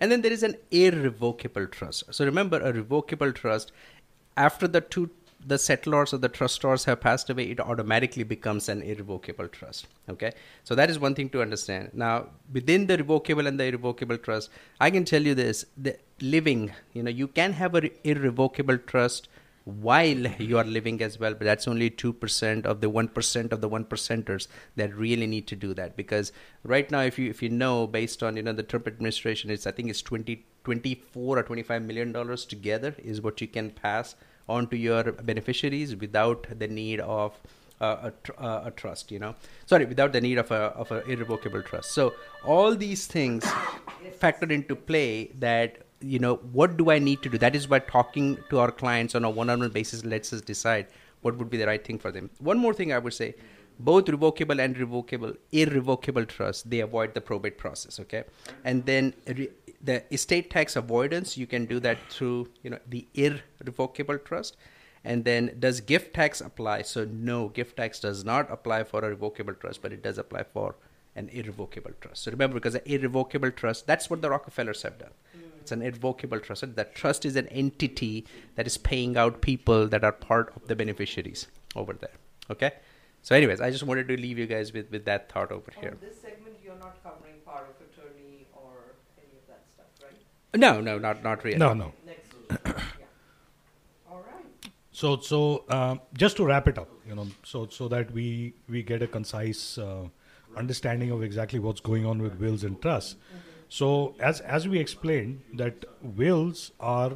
And 0.00 0.10
then 0.10 0.22
there 0.22 0.32
is 0.32 0.42
an 0.42 0.56
irrevocable 0.70 1.66
trust. 1.66 2.04
So 2.10 2.24
remember, 2.24 2.60
a 2.60 2.72
revocable 2.72 3.32
trust, 3.32 3.72
after 4.36 4.68
the 4.68 4.80
two 4.80 5.10
the 5.46 5.58
settlors 5.58 6.12
or 6.12 6.18
the 6.18 6.28
trustors 6.28 6.84
have 6.84 7.00
passed 7.00 7.30
away, 7.30 7.44
it 7.50 7.60
automatically 7.60 8.22
becomes 8.22 8.68
an 8.68 8.82
irrevocable 8.82 9.48
trust. 9.48 9.86
Okay, 10.08 10.32
so 10.64 10.74
that 10.74 10.90
is 10.90 10.98
one 10.98 11.14
thing 11.14 11.30
to 11.30 11.42
understand. 11.42 11.90
Now, 11.92 12.26
within 12.52 12.86
the 12.86 12.98
revocable 12.98 13.46
and 13.46 13.58
the 13.58 13.64
irrevocable 13.64 14.18
trust, 14.18 14.50
I 14.80 14.90
can 14.90 15.04
tell 15.04 15.22
you 15.22 15.34
this: 15.34 15.64
the 15.76 15.96
living, 16.20 16.72
you 16.92 17.02
know, 17.02 17.10
you 17.10 17.28
can 17.28 17.54
have 17.54 17.74
an 17.74 17.90
irrevocable 18.04 18.78
trust 18.78 19.28
while 19.64 20.26
you 20.38 20.58
are 20.58 20.64
living 20.64 21.02
as 21.02 21.18
well 21.20 21.34
but 21.34 21.44
that's 21.44 21.68
only 21.68 21.90
2% 21.90 22.64
of 22.64 22.80
the 22.80 22.90
1% 22.90 23.52
of 23.52 23.60
the 23.60 23.68
1 23.68 23.84
percenters 23.84 24.48
that 24.76 24.94
really 24.96 25.26
need 25.26 25.46
to 25.46 25.56
do 25.56 25.74
that 25.74 25.96
because 25.96 26.32
right 26.64 26.90
now 26.90 27.00
if 27.00 27.18
you 27.18 27.28
if 27.30 27.42
you 27.42 27.48
know 27.48 27.86
based 27.86 28.22
on 28.22 28.36
you 28.36 28.42
know 28.42 28.52
the 28.52 28.62
trump 28.62 28.86
administration 28.86 29.50
it's 29.50 29.66
i 29.66 29.70
think 29.70 29.90
it's 29.90 30.02
20 30.02 30.44
24 30.64 31.38
or 31.38 31.42
25 31.42 31.82
million 31.82 32.12
dollars 32.12 32.44
together 32.44 32.94
is 32.98 33.20
what 33.20 33.40
you 33.40 33.46
can 33.46 33.70
pass 33.70 34.14
on 34.56 34.66
to 34.68 34.76
your 34.76 35.12
beneficiaries 35.30 35.96
without 36.04 36.46
the 36.62 36.68
need 36.68 37.00
of 37.00 37.38
a, 37.80 38.12
uh, 38.38 38.62
a 38.66 38.70
trust 38.70 39.10
you 39.10 39.18
know? 39.18 39.34
Sorry 39.66 39.84
without 39.84 40.12
the 40.12 40.20
need 40.20 40.38
of 40.38 40.50
a 40.50 40.62
of 40.82 40.90
an 40.96 41.02
irrevocable 41.10 41.62
trust. 41.62 41.92
So 41.92 42.14
all 42.44 42.74
these 42.74 43.06
things 43.06 43.44
factored 44.24 44.50
into 44.50 44.76
play 44.76 45.30
that 45.46 45.78
you 46.00 46.18
know 46.18 46.36
what 46.58 46.76
do 46.76 46.90
i 46.90 46.98
need 46.98 47.22
to 47.22 47.28
do? 47.28 47.38
That 47.38 47.54
is 47.54 47.68
why 47.68 47.78
talking 47.78 48.38
to 48.50 48.58
our 48.58 48.70
clients 48.82 49.14
on 49.14 49.24
a 49.24 49.30
one-on-one 49.30 49.70
basis 49.70 50.04
lets 50.04 50.32
us 50.32 50.40
decide 50.40 50.86
what 51.22 51.36
would 51.36 51.50
be 51.50 51.58
the 51.62 51.66
right 51.66 51.84
thing 51.84 51.98
for 51.98 52.10
them. 52.10 52.30
One 52.38 52.58
more 52.58 52.74
thing 52.74 52.92
i 52.92 52.98
would 52.98 53.14
say 53.22 53.34
both 53.84 54.08
revocable 54.08 54.60
and 54.60 54.78
revocable 54.78 55.32
irrevocable 55.52 56.24
trust 56.24 56.68
they 56.70 56.80
avoid 56.80 57.14
the 57.14 57.20
probate 57.20 57.58
process 57.58 57.98
okay? 58.00 58.24
And 58.64 58.86
then 58.86 59.14
re- 59.26 59.50
the 59.82 60.02
estate 60.12 60.50
tax 60.50 60.76
avoidance 60.76 61.36
you 61.36 61.46
can 61.46 61.66
do 61.66 61.80
that 61.80 61.98
through 62.10 62.48
you 62.62 62.70
know 62.70 62.78
the 62.88 63.06
irrevocable 63.14 64.18
trust. 64.18 64.56
And 65.02 65.24
then 65.24 65.56
does 65.58 65.80
gift 65.80 66.12
tax 66.12 66.42
apply? 66.42 66.82
So 66.82 67.06
no 67.06 67.48
gift 67.48 67.78
tax 67.78 68.00
does 68.00 68.22
not 68.22 68.50
apply 68.50 68.84
for 68.84 69.02
a 69.02 69.08
revocable 69.08 69.54
trust 69.54 69.82
but 69.82 69.92
it 69.92 70.02
does 70.02 70.18
apply 70.18 70.42
for 70.44 70.76
an 71.16 71.28
irrevocable 71.30 71.92
trust. 72.00 72.22
So 72.22 72.30
remember 72.30 72.54
because 72.54 72.74
an 72.74 72.82
irrevocable 72.84 73.50
trust 73.50 73.86
that's 73.86 74.10
what 74.10 74.20
the 74.20 74.30
rockefellers 74.30 74.82
have 74.82 74.98
done. 74.98 75.12
Mm. 75.36 75.60
It's 75.62 75.72
an 75.72 75.82
irrevocable 75.82 76.40
trust. 76.40 76.76
That 76.76 76.94
trust 76.94 77.24
is 77.24 77.36
an 77.36 77.48
entity 77.48 78.26
that 78.56 78.66
is 78.66 78.76
paying 78.76 79.16
out 79.16 79.40
people 79.40 79.88
that 79.88 80.04
are 80.04 80.12
part 80.12 80.52
of 80.54 80.68
the 80.68 80.76
beneficiaries 80.76 81.46
over 81.76 81.92
there 81.92 82.16
okay 82.50 82.72
so 83.22 83.34
anyways 83.34 83.60
i 83.60 83.70
just 83.70 83.84
wanted 83.84 84.08
to 84.08 84.16
leave 84.16 84.38
you 84.38 84.46
guys 84.46 84.72
with 84.72 84.90
with 84.90 85.04
that 85.04 85.30
thought 85.32 85.52
over 85.52 85.72
here 85.80 85.96
this 86.00 86.20
segment, 86.20 86.54
you're 86.64 86.78
not 86.78 87.02
covering 87.02 87.34
power 87.44 87.66
of 87.72 87.76
attorney 87.86 88.46
or 88.52 88.72
any 89.18 89.36
of 89.40 89.46
that 89.48 89.62
stuff, 89.72 89.86
right? 90.02 90.60
no 90.66 90.80
no 90.80 90.98
not 90.98 91.22
not 91.22 91.44
really 91.44 91.58
no 91.58 91.72
no 91.74 91.92
Next 92.06 92.32
week. 92.34 92.60
yeah. 92.66 92.72
All 94.10 94.24
right. 94.30 94.72
so 94.92 95.16
so 95.18 95.64
um, 95.68 96.00
just 96.14 96.36
to 96.38 96.44
wrap 96.46 96.66
it 96.68 96.78
up 96.78 96.88
you 97.06 97.14
know 97.14 97.26
so 97.44 97.66
so 97.68 97.88
that 97.88 98.10
we 98.12 98.54
we 98.68 98.82
get 98.82 99.02
a 99.02 99.06
concise 99.06 99.78
uh, 99.78 100.06
understanding 100.56 101.10
of 101.10 101.22
exactly 101.22 101.58
what's 101.58 101.80
going 101.80 102.04
on 102.04 102.20
with 102.22 102.34
wills 102.44 102.64
and 102.64 102.80
trusts 102.82 103.16
so 103.68 104.14
as 104.18 104.40
as 104.40 104.66
we 104.66 104.78
explained 104.80 105.42
that 105.54 105.84
wills 106.02 106.72
are 106.80 107.12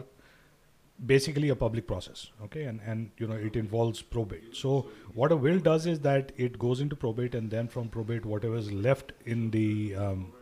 basically 1.07 1.49
a 1.49 1.57
public 1.57 1.87
process 1.87 2.29
okay? 2.43 2.65
And 2.65 2.81
and 2.87 3.11
you 3.19 3.27
know 3.27 3.35
it 3.35 3.57
involves 3.57 4.03
probate. 4.03 4.57
So 4.57 4.89
what 5.15 5.33
a 5.33 5.37
will 5.37 5.59
does 5.59 5.87
is 5.87 6.01
that 6.01 6.33
it 6.37 6.59
goes 6.59 6.81
into 6.81 6.97
probate 6.97 7.35
and 7.35 7.51
then 7.51 7.69
from 7.69 7.89
probate 7.89 8.25
whatever 8.25 8.57
is 8.57 8.73
left 8.73 9.13
in 9.25 9.51
the 9.51 9.95
um, 9.97 10.33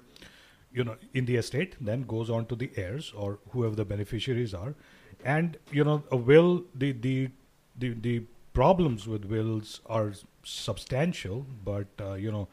you 0.72 0.84
know 0.84 0.96
in 1.14 1.26
the 1.26 1.36
estate 1.36 1.76
then 1.80 2.02
goes 2.02 2.30
on 2.30 2.46
to 2.46 2.56
the 2.56 2.70
heirs 2.76 3.12
or 3.16 3.38
whoever 3.50 3.74
the 3.74 3.84
beneficiaries 3.84 4.54
are. 4.54 4.74
And 5.24 5.56
you 5.70 5.84
know 5.84 6.02
a 6.10 6.16
will 6.16 6.64
the 6.74 6.92
the 6.92 7.30
the, 7.78 7.94
the 7.94 8.22
problems 8.52 9.06
with 9.08 9.24
wills 9.24 9.80
are 9.86 10.12
substantial 10.44 11.46
but 11.64 11.86
uh, 12.00 12.14
you 12.14 12.30
know 12.30 12.48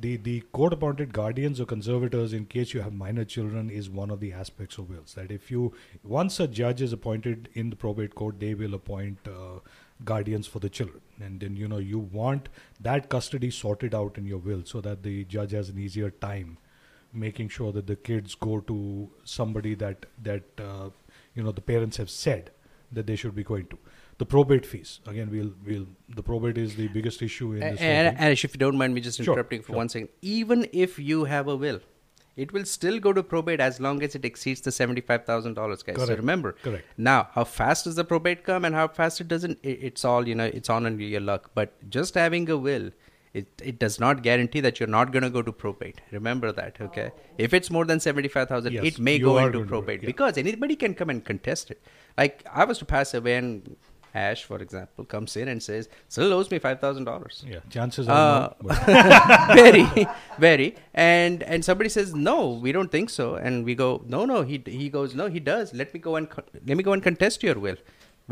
the 0.00 0.16
the 0.16 0.40
court 0.52 0.72
appointed 0.72 1.12
guardians 1.12 1.60
or 1.60 1.66
conservators 1.66 2.32
in 2.32 2.46
case 2.46 2.74
you 2.74 2.80
have 2.80 2.92
minor 2.92 3.24
children 3.24 3.70
is 3.70 3.88
one 3.88 4.10
of 4.10 4.20
the 4.20 4.32
aspects 4.32 4.78
of 4.78 4.90
wills. 4.90 5.14
That 5.14 5.30
if 5.30 5.50
you 5.50 5.72
once 6.02 6.40
a 6.40 6.48
judge 6.48 6.82
is 6.82 6.92
appointed 6.92 7.48
in 7.54 7.70
the 7.70 7.76
probate 7.76 8.14
court 8.14 8.40
they 8.40 8.54
will 8.54 8.74
appoint 8.74 9.18
uh, 9.28 9.60
guardians 10.04 10.46
for 10.46 10.58
the 10.58 10.68
children. 10.68 11.00
And 11.20 11.40
then 11.40 11.56
you 11.56 11.68
know 11.68 11.78
you 11.78 11.98
want 11.98 12.48
that 12.80 13.08
custody 13.08 13.50
sorted 13.50 13.94
out 13.94 14.18
in 14.18 14.26
your 14.26 14.38
will 14.38 14.64
so 14.64 14.80
that 14.80 15.02
the 15.02 15.24
judge 15.24 15.52
has 15.52 15.68
an 15.68 15.78
easier 15.78 16.10
time 16.10 16.58
making 17.12 17.48
sure 17.48 17.70
that 17.72 17.86
the 17.86 17.96
kids 17.96 18.34
go 18.34 18.60
to 18.60 19.08
somebody 19.24 19.74
that 19.76 20.06
that 20.22 20.42
uh, 20.58 20.90
you 21.34 21.42
know 21.42 21.52
the 21.52 21.60
parents 21.60 21.96
have 21.96 22.10
said 22.10 22.50
that 22.90 23.06
they 23.06 23.16
should 23.16 23.34
be 23.34 23.44
going 23.44 23.66
to 23.66 23.78
the 24.18 24.26
probate 24.26 24.64
fees 24.64 25.00
again 25.06 25.30
we'll 25.30 25.52
we'll 25.66 25.86
the 26.18 26.22
probate 26.22 26.58
is 26.58 26.76
the 26.76 26.86
biggest 26.88 27.22
issue 27.22 27.52
in 27.52 27.60
this 27.60 27.80
And, 27.80 28.16
and 28.18 28.32
if 28.32 28.44
you 28.44 28.58
don't 28.58 28.76
mind 28.76 28.94
me 28.94 29.00
just 29.00 29.18
Sure, 29.18 29.32
interrupting 29.32 29.62
for 29.62 29.72
sure. 29.72 29.76
one 29.76 29.88
second, 29.88 30.08
even 30.22 30.68
if 30.72 30.98
you 30.98 31.24
have 31.24 31.48
a 31.48 31.56
will, 31.56 31.80
it 32.36 32.52
will 32.52 32.64
still 32.64 32.98
go 32.98 33.12
to 33.12 33.22
probate 33.22 33.60
as 33.60 33.80
long 33.80 34.02
as 34.02 34.14
it 34.18 34.24
exceeds 34.24 34.60
the 34.60 34.72
seventy-five 34.72 35.24
thousand 35.24 35.54
dollars, 35.54 35.82
guys. 35.82 35.96
So 35.96 36.14
remember, 36.14 36.52
correct. 36.62 36.84
Now, 36.96 37.28
how 37.32 37.44
fast 37.44 37.84
does 37.84 37.94
the 37.94 38.04
probate 38.04 38.44
come 38.44 38.64
and 38.64 38.74
how 38.74 38.86
fast 38.88 39.20
it 39.20 39.28
doesn't? 39.28 39.58
i 39.64 39.68
it's 39.90 40.04
all 40.04 40.26
you 40.28 40.34
know. 40.34 40.46
It's 40.60 40.68
on 40.76 40.98
your 41.00 41.20
luck. 41.20 41.50
But 41.54 41.74
just 41.90 42.14
having 42.14 42.48
a 42.50 42.56
will, 42.56 42.90
it 43.32 43.62
it 43.62 43.78
does 43.78 44.00
not 44.00 44.22
guarantee 44.24 44.60
that 44.66 44.80
you're 44.80 44.88
not 44.96 45.12
going 45.12 45.22
to 45.22 45.30
go 45.30 45.42
to 45.42 45.52
probate. 45.52 46.00
Remember 46.10 46.50
that, 46.60 46.80
okay? 46.80 47.10
If 47.38 47.54
it's 47.54 47.70
more 47.70 47.84
than 47.84 48.00
seventy-five 48.00 48.48
thousand, 48.48 48.72
Yes, 48.72 48.84
it 48.84 48.98
may 48.98 49.18
go 49.18 49.38
into 49.38 49.64
probate 49.64 50.02
yeah. 50.02 50.06
because 50.06 50.38
anybody 50.38 50.76
can 50.76 50.94
come 51.02 51.10
and 51.10 51.24
contest 51.24 51.70
it. 51.70 51.80
Like 52.18 52.44
I 52.52 52.64
was 52.64 52.78
to 52.78 52.84
pass 52.84 53.14
away 53.14 53.36
and. 53.36 53.76
Ash, 54.14 54.44
for 54.44 54.58
example, 54.58 55.04
comes 55.04 55.36
in 55.36 55.48
and 55.48 55.62
says, 55.62 55.88
"Still 56.08 56.32
owes 56.32 56.50
me 56.50 56.58
five 56.60 56.80
thousand 56.80 57.04
dollars." 57.04 57.44
Yeah, 57.46 57.58
chances 57.70 58.08
Uh, 58.08 58.12
are 58.12 58.56
no, 58.62 58.68
but- 58.68 59.54
very, 59.62 60.06
very. 60.38 60.76
And 60.94 61.42
and 61.42 61.64
somebody 61.64 61.88
says, 61.88 62.14
"No, 62.14 62.36
we 62.66 62.72
don't 62.72 62.92
think 62.92 63.10
so," 63.10 63.34
and 63.34 63.64
we 63.64 63.74
go, 63.74 63.90
"No, 64.06 64.24
no." 64.24 64.42
He 64.42 64.62
he 64.66 64.88
goes, 64.88 65.14
"No, 65.14 65.26
he 65.28 65.40
does. 65.40 65.74
Let 65.74 65.92
me 65.94 66.00
go 66.00 66.16
and 66.16 66.30
co- 66.30 66.44
let 66.66 66.76
me 66.76 66.82
go 66.84 66.92
and 66.92 67.02
contest 67.02 67.42
your 67.42 67.58
will." 67.58 67.76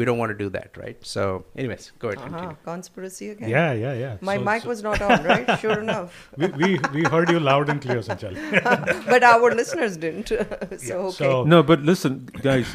We 0.01 0.07
don't 0.09 0.17
want 0.17 0.31
to 0.33 0.37
do 0.43 0.49
that, 0.53 0.77
right? 0.83 0.97
So, 1.09 1.45
anyways, 1.55 1.93
go 1.99 2.09
ahead. 2.09 2.21
Uh-huh. 2.27 2.53
Conspiracy 2.65 3.29
again. 3.33 3.51
Yeah, 3.51 3.73
yeah, 3.75 3.93
yeah. 3.93 4.17
My 4.23 4.37
So- 4.39 4.45
mic 4.45 4.63
so- 4.63 4.69
was 4.71 4.83
not 4.83 5.03
on, 5.03 5.23
right? 5.33 5.51
Sure 5.65 5.81
enough. 5.81 6.15
we, 6.39 6.47
we 6.63 6.69
we 6.95 7.03
heard 7.15 7.29
you 7.35 7.41
loud 7.49 7.69
and 7.75 7.83
clear, 7.83 7.99
Sanchali. 8.07 8.41
but 9.15 9.23
our 9.35 9.51
listeners 9.55 9.99
didn't. 9.99 10.29
so, 10.87 10.97
okay. 11.11 11.33
No, 11.55 11.63
but 11.63 11.83
listen, 11.91 12.25
guys, 12.49 12.73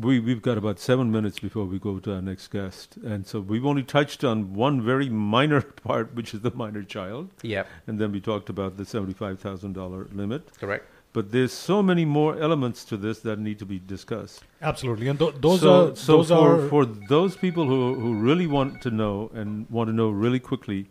we 0.00 0.20
we've 0.20 0.42
got 0.42 0.58
about 0.58 0.78
seven 0.78 1.10
minutes 1.10 1.40
before 1.40 1.64
we 1.64 1.78
go 1.78 1.98
to 1.98 2.14
our 2.14 2.22
next 2.22 2.48
guest, 2.48 2.96
and 3.04 3.26
so 3.26 3.40
we've 3.40 3.66
only 3.66 3.82
touched 3.82 4.24
on 4.24 4.54
one 4.54 4.80
very 4.80 5.08
minor 5.08 5.60
part, 5.62 6.14
which 6.14 6.34
is 6.34 6.40
the 6.40 6.52
minor 6.52 6.82
child. 6.82 7.30
Yep. 7.42 7.66
And 7.86 7.98
then 7.98 8.12
we 8.12 8.20
talked 8.20 8.48
about 8.48 8.76
the 8.76 8.84
seventy-five 8.84 9.40
thousand 9.40 9.72
dollar 9.72 10.06
limit. 10.12 10.56
Correct. 10.58 10.86
But 11.14 11.32
there's 11.32 11.52
so 11.52 11.82
many 11.82 12.04
more 12.04 12.38
elements 12.38 12.84
to 12.84 12.96
this 12.96 13.20
that 13.20 13.38
need 13.38 13.58
to 13.60 13.66
be 13.66 13.78
discussed. 13.78 14.44
Absolutely, 14.60 15.08
and 15.08 15.18
th- 15.18 15.36
those 15.40 15.62
so, 15.62 15.88
are 15.88 15.96
so 15.96 16.18
those 16.18 16.28
for, 16.28 16.64
are 16.64 16.68
for 16.68 16.84
those 16.86 17.36
people 17.36 17.66
who 17.66 17.94
who 17.94 18.14
really 18.14 18.46
want 18.46 18.82
to 18.82 18.90
know 18.90 19.30
and 19.34 19.66
want 19.70 19.88
to 19.88 19.94
know 19.94 20.10
really 20.10 20.40
quickly, 20.40 20.86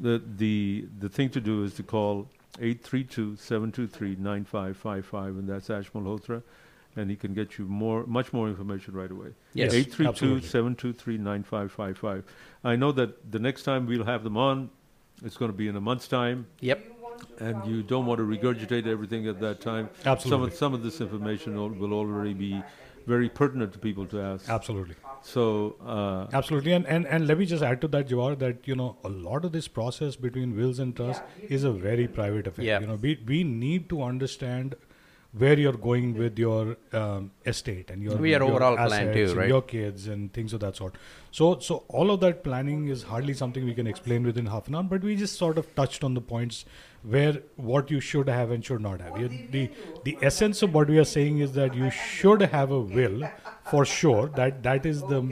the 0.00 0.22
the 0.36 0.86
the 0.98 1.08
thing 1.08 1.30
to 1.30 1.40
do 1.40 1.64
is 1.64 1.74
to 1.74 1.82
call 1.82 2.28
832-723-9555 2.58 5.38
and 5.38 5.48
that's 5.48 5.70
Ash 5.70 5.90
Malhotra 5.92 6.42
and 6.98 7.10
he 7.10 7.16
can 7.16 7.34
get 7.34 7.58
you 7.58 7.64
more 7.64 8.06
much 8.06 8.32
more 8.32 8.48
information 8.48 8.94
right 8.94 9.10
away. 9.10 9.28
Yes, 9.54 9.74
832-723-9555. 9.74 12.24
I 12.64 12.76
know 12.76 12.92
that 12.92 13.30
the 13.30 13.38
next 13.38 13.62
time 13.62 13.86
we'll 13.86 14.04
have 14.04 14.24
them 14.24 14.36
on 14.36 14.70
it's 15.24 15.36
going 15.36 15.50
to 15.50 15.56
be 15.56 15.68
in 15.68 15.76
a 15.76 15.80
month's 15.80 16.08
time. 16.08 16.46
Yep. 16.60 16.84
And 17.38 17.66
you 17.66 17.82
don't 17.82 18.06
want 18.06 18.18
to 18.18 18.24
regurgitate 18.24 18.86
everything 18.86 19.26
at 19.26 19.40
that 19.40 19.60
time. 19.60 19.90
Absolutely. 20.04 20.30
Some 20.30 20.42
of, 20.42 20.54
some 20.54 20.74
of 20.74 20.82
this 20.84 21.00
information 21.00 21.56
will, 21.56 21.70
will 21.70 21.92
already 21.92 22.34
be 22.34 22.62
very 23.06 23.28
pertinent 23.28 23.72
to 23.72 23.78
people 23.78 24.06
to 24.06 24.20
ask. 24.20 24.48
Absolutely. 24.48 24.94
So, 25.22 25.76
uh, 25.84 26.28
Absolutely, 26.32 26.72
and, 26.72 26.86
and 26.86 27.06
and 27.06 27.26
let 27.26 27.38
me 27.38 27.46
just 27.46 27.62
add 27.62 27.80
to 27.80 27.88
that, 27.88 28.08
Jawahar, 28.08 28.38
that 28.38 28.68
you 28.68 28.76
know 28.76 28.96
a 29.02 29.08
lot 29.08 29.44
of 29.44 29.50
this 29.50 29.66
process 29.66 30.14
between 30.14 30.56
wills 30.56 30.78
and 30.78 30.94
trust 30.94 31.22
is 31.48 31.64
a 31.64 31.72
very 31.72 32.06
private 32.06 32.46
affair. 32.46 32.64
Yeah. 32.64 32.80
You 32.80 32.86
know, 32.86 32.94
we 32.94 33.18
we 33.26 33.42
need 33.42 33.88
to 33.88 34.02
understand 34.02 34.76
where 35.38 35.58
you're 35.58 35.78
going 35.86 36.14
with 36.18 36.38
your 36.38 36.76
um, 36.92 37.30
estate 37.46 37.90
and 37.90 38.02
your 38.02 38.16
We 38.16 38.34
are 38.34 38.38
your 38.42 38.50
overall 38.50 38.76
plan 38.76 39.12
too, 39.12 39.24
assets 39.24 39.30
and 39.32 39.38
right? 39.38 39.48
Your 39.48 39.62
kids 39.62 40.06
and 40.08 40.32
things 40.32 40.52
of 40.52 40.60
that 40.60 40.76
sort. 40.76 40.96
So 41.30 41.58
so 41.60 41.84
all 41.88 42.10
of 42.10 42.20
that 42.20 42.42
planning 42.44 42.88
is 42.88 43.02
hardly 43.04 43.34
something 43.34 43.64
we 43.64 43.74
can 43.74 43.86
explain 43.86 44.24
within 44.24 44.46
half 44.46 44.68
an 44.68 44.74
hour, 44.76 44.82
but 44.94 45.02
we 45.02 45.16
just 45.16 45.36
sort 45.38 45.58
of 45.58 45.74
touched 45.74 46.04
on 46.04 46.14
the 46.14 46.20
points 46.20 46.64
where 47.02 47.42
what 47.56 47.90
you 47.90 48.00
should 48.00 48.28
have 48.28 48.50
and 48.50 48.64
should 48.64 48.80
not 48.80 49.00
have. 49.00 49.16
You- 49.24 49.38
The 49.58 49.70
the 50.10 50.18
essence 50.30 50.62
of 50.62 50.74
what 50.74 50.88
we 50.88 50.98
are 50.98 51.10
saying 51.16 51.38
is 51.48 51.52
that 51.60 51.74
you 51.82 51.90
should 51.90 52.42
have 52.58 52.70
a 52.70 52.80
will 52.98 53.28
for 53.74 53.84
sure. 53.84 54.28
That 54.40 54.62
that 54.70 54.86
is 54.94 55.04
the 55.14 55.22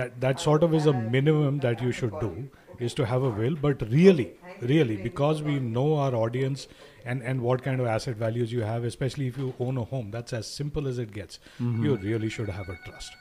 that 0.00 0.20
that 0.20 0.40
sort 0.40 0.62
of 0.62 0.74
is 0.74 0.86
a 0.86 0.92
minimum 0.92 1.60
that 1.60 1.80
you 1.80 1.92
should 1.92 2.18
do 2.18 2.48
is 2.78 2.94
to 2.94 3.06
have 3.06 3.22
a 3.22 3.30
will 3.30 3.56
but 3.56 3.82
really 3.90 4.32
really 4.72 4.96
because 4.96 5.42
we 5.42 5.58
know 5.60 5.86
our 6.04 6.14
audience 6.14 6.66
and 7.06 7.22
and 7.22 7.40
what 7.40 7.62
kind 7.62 7.80
of 7.80 7.86
asset 7.86 8.16
values 8.16 8.52
you 8.52 8.62
have 8.62 8.84
especially 8.84 9.28
if 9.28 9.38
you 9.38 9.54
own 9.60 9.78
a 9.78 9.84
home 9.84 10.10
that's 10.10 10.32
as 10.32 10.46
simple 10.46 10.88
as 10.88 10.98
it 10.98 11.12
gets. 11.12 11.38
Mm-hmm. 11.60 11.84
You 11.84 11.96
really 11.96 12.28
should 12.28 12.48
have 12.48 12.68
a 12.68 12.78
trust. 12.84 13.12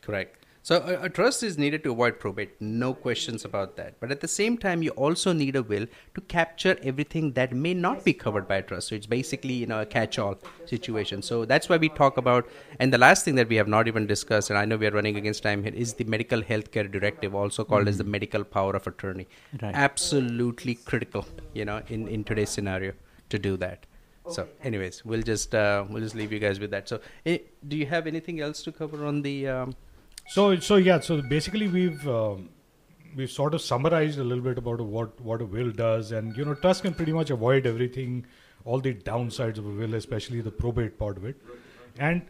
Correct. 0.00 0.43
So 0.68 0.76
a, 0.76 1.04
a 1.04 1.08
trust 1.10 1.42
is 1.42 1.58
needed 1.58 1.84
to 1.84 1.92
avoid 1.92 2.18
probate, 2.18 2.58
no 2.58 2.94
questions 2.94 3.44
about 3.44 3.76
that. 3.76 4.00
But 4.00 4.10
at 4.10 4.22
the 4.22 4.28
same 4.28 4.56
time, 4.56 4.82
you 4.82 4.92
also 4.92 5.34
need 5.34 5.56
a 5.56 5.62
will 5.62 5.86
to 6.14 6.20
capture 6.22 6.78
everything 6.82 7.32
that 7.32 7.52
may 7.52 7.74
not 7.74 8.02
be 8.02 8.14
covered 8.14 8.48
by 8.48 8.56
a 8.56 8.62
trust. 8.62 8.88
So 8.88 8.94
it's 8.94 9.04
basically 9.06 9.52
you 9.52 9.66
know 9.66 9.82
a 9.82 9.84
catch-all 9.84 10.38
situation. 10.64 11.20
So 11.20 11.44
that's 11.44 11.68
why 11.68 11.76
we 11.76 11.90
talk 11.90 12.16
about. 12.16 12.48
And 12.80 12.90
the 12.94 12.96
last 12.96 13.26
thing 13.26 13.34
that 13.34 13.50
we 13.50 13.56
have 13.56 13.68
not 13.68 13.88
even 13.88 14.06
discussed, 14.06 14.48
and 14.48 14.58
I 14.58 14.64
know 14.64 14.78
we 14.78 14.86
are 14.86 14.90
running 14.90 15.18
against 15.18 15.42
time 15.42 15.62
here, 15.62 15.74
is 15.74 15.92
the 15.92 16.04
medical 16.04 16.40
healthcare 16.40 16.90
directive, 16.90 17.34
also 17.34 17.62
called 17.62 17.86
as 17.86 17.98
the 17.98 18.04
medical 18.04 18.42
power 18.42 18.74
of 18.74 18.86
attorney. 18.86 19.28
Right. 19.60 19.74
Absolutely 19.74 20.76
critical, 20.76 21.26
you 21.52 21.66
know, 21.66 21.82
in 21.88 22.08
in 22.08 22.24
today's 22.24 22.48
scenario 22.48 22.94
to 23.28 23.38
do 23.38 23.58
that. 23.58 23.86
So, 24.30 24.48
anyways, 24.62 25.04
we'll 25.04 25.30
just 25.34 25.54
uh, 25.54 25.84
we'll 25.90 26.02
just 26.02 26.14
leave 26.14 26.32
you 26.32 26.38
guys 26.38 26.58
with 26.58 26.70
that. 26.70 26.88
So, 26.88 27.00
eh, 27.26 27.40
do 27.68 27.76
you 27.76 27.84
have 27.84 28.06
anything 28.06 28.40
else 28.40 28.62
to 28.62 28.72
cover 28.72 29.04
on 29.04 29.20
the? 29.20 29.48
Um, 29.48 29.76
so 30.26 30.58
so 30.58 30.76
yeah 30.76 31.00
so 31.00 31.20
basically 31.22 31.68
we've 31.68 32.08
um, 32.08 32.48
we've 33.14 33.30
sort 33.30 33.54
of 33.54 33.60
summarized 33.60 34.18
a 34.18 34.24
little 34.24 34.44
bit 34.44 34.58
about 34.58 34.80
what 34.80 35.20
what 35.20 35.40
a 35.40 35.44
will 35.44 35.70
does. 35.70 36.12
And 36.12 36.36
you 36.36 36.44
know 36.44 36.54
trust 36.54 36.82
can 36.82 36.94
pretty 36.94 37.12
much 37.12 37.30
avoid 37.30 37.66
everything 37.66 38.26
all 38.64 38.80
the 38.80 38.94
downsides 38.94 39.58
of 39.58 39.66
a 39.66 39.70
will 39.70 39.94
especially 39.94 40.40
the 40.40 40.50
probate 40.50 40.98
part 40.98 41.16
of 41.16 41.24
it. 41.24 41.36
And 41.98 42.22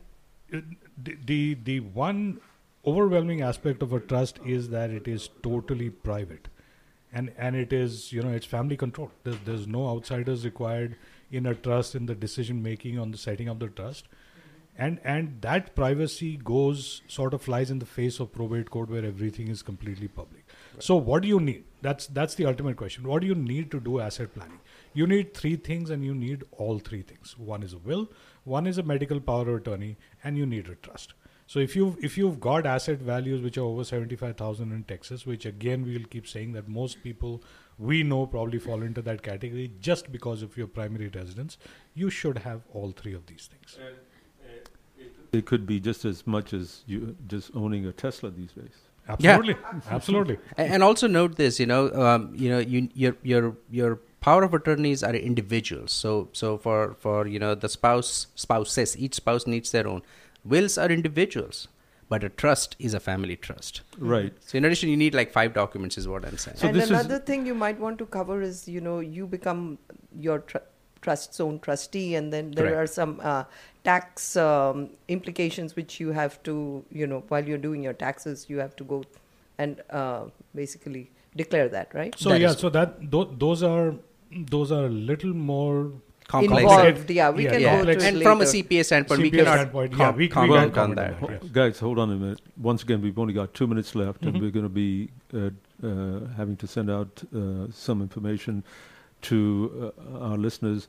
uh, 0.52 0.60
the 1.02 1.16
the, 1.24 1.54
the 1.54 1.80
one 1.80 2.40
overwhelming 2.86 3.40
aspect 3.40 3.82
of 3.82 3.92
a 3.92 4.00
trust 4.00 4.38
is 4.44 4.68
that 4.68 4.90
it 4.90 5.08
is 5.08 5.28
totally 5.42 5.90
private. 5.90 6.48
And 7.12 7.32
and 7.38 7.56
it 7.56 7.72
is 7.72 8.12
you 8.12 8.22
know 8.22 8.30
it's 8.30 8.46
family 8.46 8.76
control 8.76 9.10
there's, 9.22 9.38
there's 9.44 9.66
no 9.66 9.88
outsiders 9.88 10.44
required 10.44 10.96
in 11.30 11.46
a 11.46 11.54
trust 11.54 11.94
in 11.94 12.06
the 12.06 12.14
decision 12.14 12.62
making 12.62 12.98
on 12.98 13.10
the 13.10 13.18
setting 13.18 13.48
of 13.48 13.58
the 13.58 13.68
trust 13.68 14.08
and 14.76 14.98
and 15.04 15.40
that 15.42 15.74
privacy 15.74 16.36
goes 16.36 17.02
sort 17.06 17.34
of 17.34 17.42
flies 17.42 17.70
in 17.70 17.78
the 17.78 17.86
face 17.86 18.18
of 18.20 18.32
probate 18.32 18.70
court 18.70 18.90
where 18.90 19.04
everything 19.04 19.48
is 19.48 19.62
completely 19.62 20.08
public. 20.08 20.44
So 20.78 20.96
what 20.96 21.22
do 21.22 21.28
you 21.28 21.40
need? 21.40 21.64
That's 21.82 22.06
that's 22.06 22.34
the 22.34 22.46
ultimate 22.46 22.76
question. 22.76 23.06
What 23.06 23.20
do 23.20 23.26
you 23.26 23.34
need 23.34 23.70
to 23.70 23.80
do 23.80 24.00
asset 24.00 24.34
planning? 24.34 24.60
You 24.92 25.06
need 25.06 25.34
three 25.34 25.56
things 25.56 25.90
and 25.90 26.04
you 26.04 26.14
need 26.14 26.44
all 26.52 26.78
three 26.78 27.02
things. 27.02 27.36
One 27.38 27.62
is 27.62 27.72
a 27.72 27.78
will 27.78 28.08
one 28.44 28.66
is 28.66 28.78
a 28.78 28.82
medical 28.82 29.20
power 29.20 29.48
of 29.48 29.60
attorney 29.60 29.96
and 30.22 30.36
you 30.36 30.46
need 30.46 30.68
a 30.68 30.74
trust. 30.74 31.14
So 31.46 31.58
if 31.58 31.76
you 31.76 31.96
if 32.00 32.16
you've 32.18 32.40
got 32.40 32.66
asset 32.66 32.98
values 32.98 33.42
which 33.42 33.58
are 33.58 33.68
over 33.72 33.84
75000 33.84 34.72
in 34.72 34.82
texas 34.84 35.26
which 35.26 35.44
again 35.44 35.84
we 35.84 35.98
will 35.98 36.06
keep 36.14 36.26
saying 36.26 36.52
that 36.52 36.68
most 36.68 37.02
people 37.02 37.42
we 37.78 38.02
know 38.02 38.26
probably 38.26 38.58
fall 38.58 38.82
into 38.82 39.02
that 39.02 39.22
category 39.22 39.70
just 39.78 40.10
because 40.10 40.42
of 40.42 40.56
your 40.56 40.66
primary 40.66 41.10
residence 41.14 41.58
you 41.92 42.08
should 42.08 42.38
have 42.38 42.62
all 42.72 42.92
three 42.92 43.12
of 43.12 43.26
these 43.26 43.48
things 43.52 43.76
it 45.34 45.46
could 45.46 45.66
be 45.66 45.80
just 45.80 46.04
as 46.04 46.26
much 46.26 46.52
as 46.52 46.82
you 46.86 47.16
just 47.26 47.50
owning 47.54 47.86
a 47.86 47.92
Tesla 47.92 48.30
these 48.30 48.52
days. 48.52 48.76
Absolutely, 49.08 49.56
absolutely. 49.90 50.38
And 50.56 50.82
also 50.82 51.06
note 51.06 51.36
this, 51.36 51.60
you 51.60 51.66
know, 51.66 51.92
um, 51.92 52.32
you 52.34 52.48
know, 52.48 52.58
you, 52.58 52.88
your 52.94 53.16
your 53.22 53.56
your 53.70 54.00
power 54.20 54.42
of 54.42 54.54
attorneys 54.54 55.02
are 55.02 55.14
individuals. 55.14 55.92
So 55.92 56.28
so 56.32 56.56
for 56.56 56.94
for 56.98 57.26
you 57.26 57.38
know 57.38 57.54
the 57.54 57.68
spouse 57.68 58.28
spouses, 58.34 58.96
each 58.96 59.14
spouse 59.14 59.46
needs 59.46 59.70
their 59.72 59.86
own. 59.86 60.02
Wills 60.44 60.78
are 60.78 60.90
individuals, 60.90 61.68
but 62.08 62.24
a 62.24 62.30
trust 62.30 62.76
is 62.78 62.94
a 62.94 63.00
family 63.00 63.36
trust. 63.36 63.82
Right. 63.98 64.32
So 64.40 64.56
in 64.56 64.64
addition, 64.64 64.88
you 64.88 64.96
need 64.96 65.14
like 65.14 65.32
five 65.32 65.52
documents, 65.52 65.98
is 65.98 66.08
what 66.08 66.24
I'm 66.24 66.38
saying. 66.38 66.56
and 66.62 66.76
another 66.76 67.18
thing 67.18 67.44
you 67.46 67.54
might 67.54 67.78
want 67.78 67.98
to 67.98 68.06
cover 68.06 68.40
is 68.40 68.66
you 68.66 68.80
know 68.80 69.00
you 69.00 69.26
become 69.26 69.78
your 70.18 70.38
tr- 70.38 70.68
trust's 71.02 71.38
own 71.38 71.60
trustee 71.60 72.14
and 72.14 72.32
then 72.32 72.50
there 72.52 72.68
Correct. 72.68 72.82
are 72.82 72.86
some 72.86 73.20
uh, 73.22 73.44
tax 73.84 74.36
um, 74.36 74.88
implications 75.08 75.76
which 75.76 75.98
you 76.00 76.12
have 76.12 76.42
to 76.42 76.84
you 76.90 77.06
know 77.06 77.22
while 77.28 77.44
you're 77.52 77.58
doing 77.66 77.82
your 77.82 77.92
taxes 77.92 78.46
you 78.48 78.58
have 78.58 78.74
to 78.76 78.84
go 78.84 79.02
and 79.58 79.82
uh, 79.90 80.22
basically 80.54 81.10
declare 81.36 81.68
that 81.68 81.92
right 81.94 82.18
So 82.18 82.32
yeah, 82.34 82.52
so 82.52 82.70
that 82.70 83.10
tho- 83.10 83.30
those 83.44 83.62
are 83.62 83.94
those 84.56 84.72
are 84.72 84.86
a 84.86 84.96
little 85.12 85.34
more 85.34 85.92
Complex. 86.26 86.62
Involved, 86.62 87.10
yeah, 87.10 87.28
we 87.38 87.44
can 87.44 87.60
go 87.60 87.68
complex. 87.70 88.02
to 88.02 88.08
it 88.08 88.14
And 88.14 88.22
from 88.22 88.40
a. 88.40 88.44
CPA 88.44 88.84
standpoint, 88.86 89.20
we 89.20 89.30
CPA 89.30 89.38
cannot 89.40 89.54
standpoint, 89.58 89.90
yeah, 89.92 89.98
com- 89.98 90.16
we- 90.16 90.22
we 90.24 90.28
comment 90.28 90.74
can't 90.74 90.78
on 90.78 90.94
that. 90.94 91.20
that. 91.20 91.30
Yes. 91.42 91.50
Guys, 91.52 91.78
hold 91.78 91.98
on 91.98 92.10
a 92.12 92.14
minute. 92.16 92.40
Once 92.56 92.82
again, 92.82 93.02
we've 93.02 93.18
only 93.18 93.34
got 93.34 93.52
two 93.52 93.66
minutes 93.66 93.94
left, 93.94 94.22
and 94.24 94.34
Mhm. 94.34 94.40
we're 94.40 94.50
going 94.50 94.64
to 94.64 94.76
be 94.78 95.10
uh, 95.34 95.50
uh, 95.86 96.20
having 96.38 96.56
to 96.62 96.66
send 96.76 96.90
out 96.90 97.22
uh, 97.36 97.66
some 97.70 98.00
information 98.00 98.64
to 99.28 99.92
uh, 100.16 100.28
our 100.30 100.38
listeners. 100.38 100.88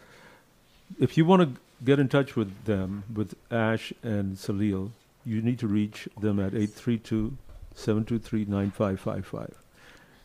If 1.09 1.17
you 1.17 1.25
want 1.25 1.41
to 1.45 1.49
get 1.84 1.99
in 1.99 2.07
touch 2.07 2.36
with 2.36 2.65
them, 2.65 3.03
with 3.13 3.36
Ash 3.51 3.91
and 4.03 4.36
Salil, 4.38 4.91
you 5.26 5.41
need 5.41 5.59
to 5.59 5.67
reach 5.67 6.07
them 6.19 6.39
at 6.39 6.53
832 6.53 7.38
723 7.76 8.45
9555. 8.45 9.55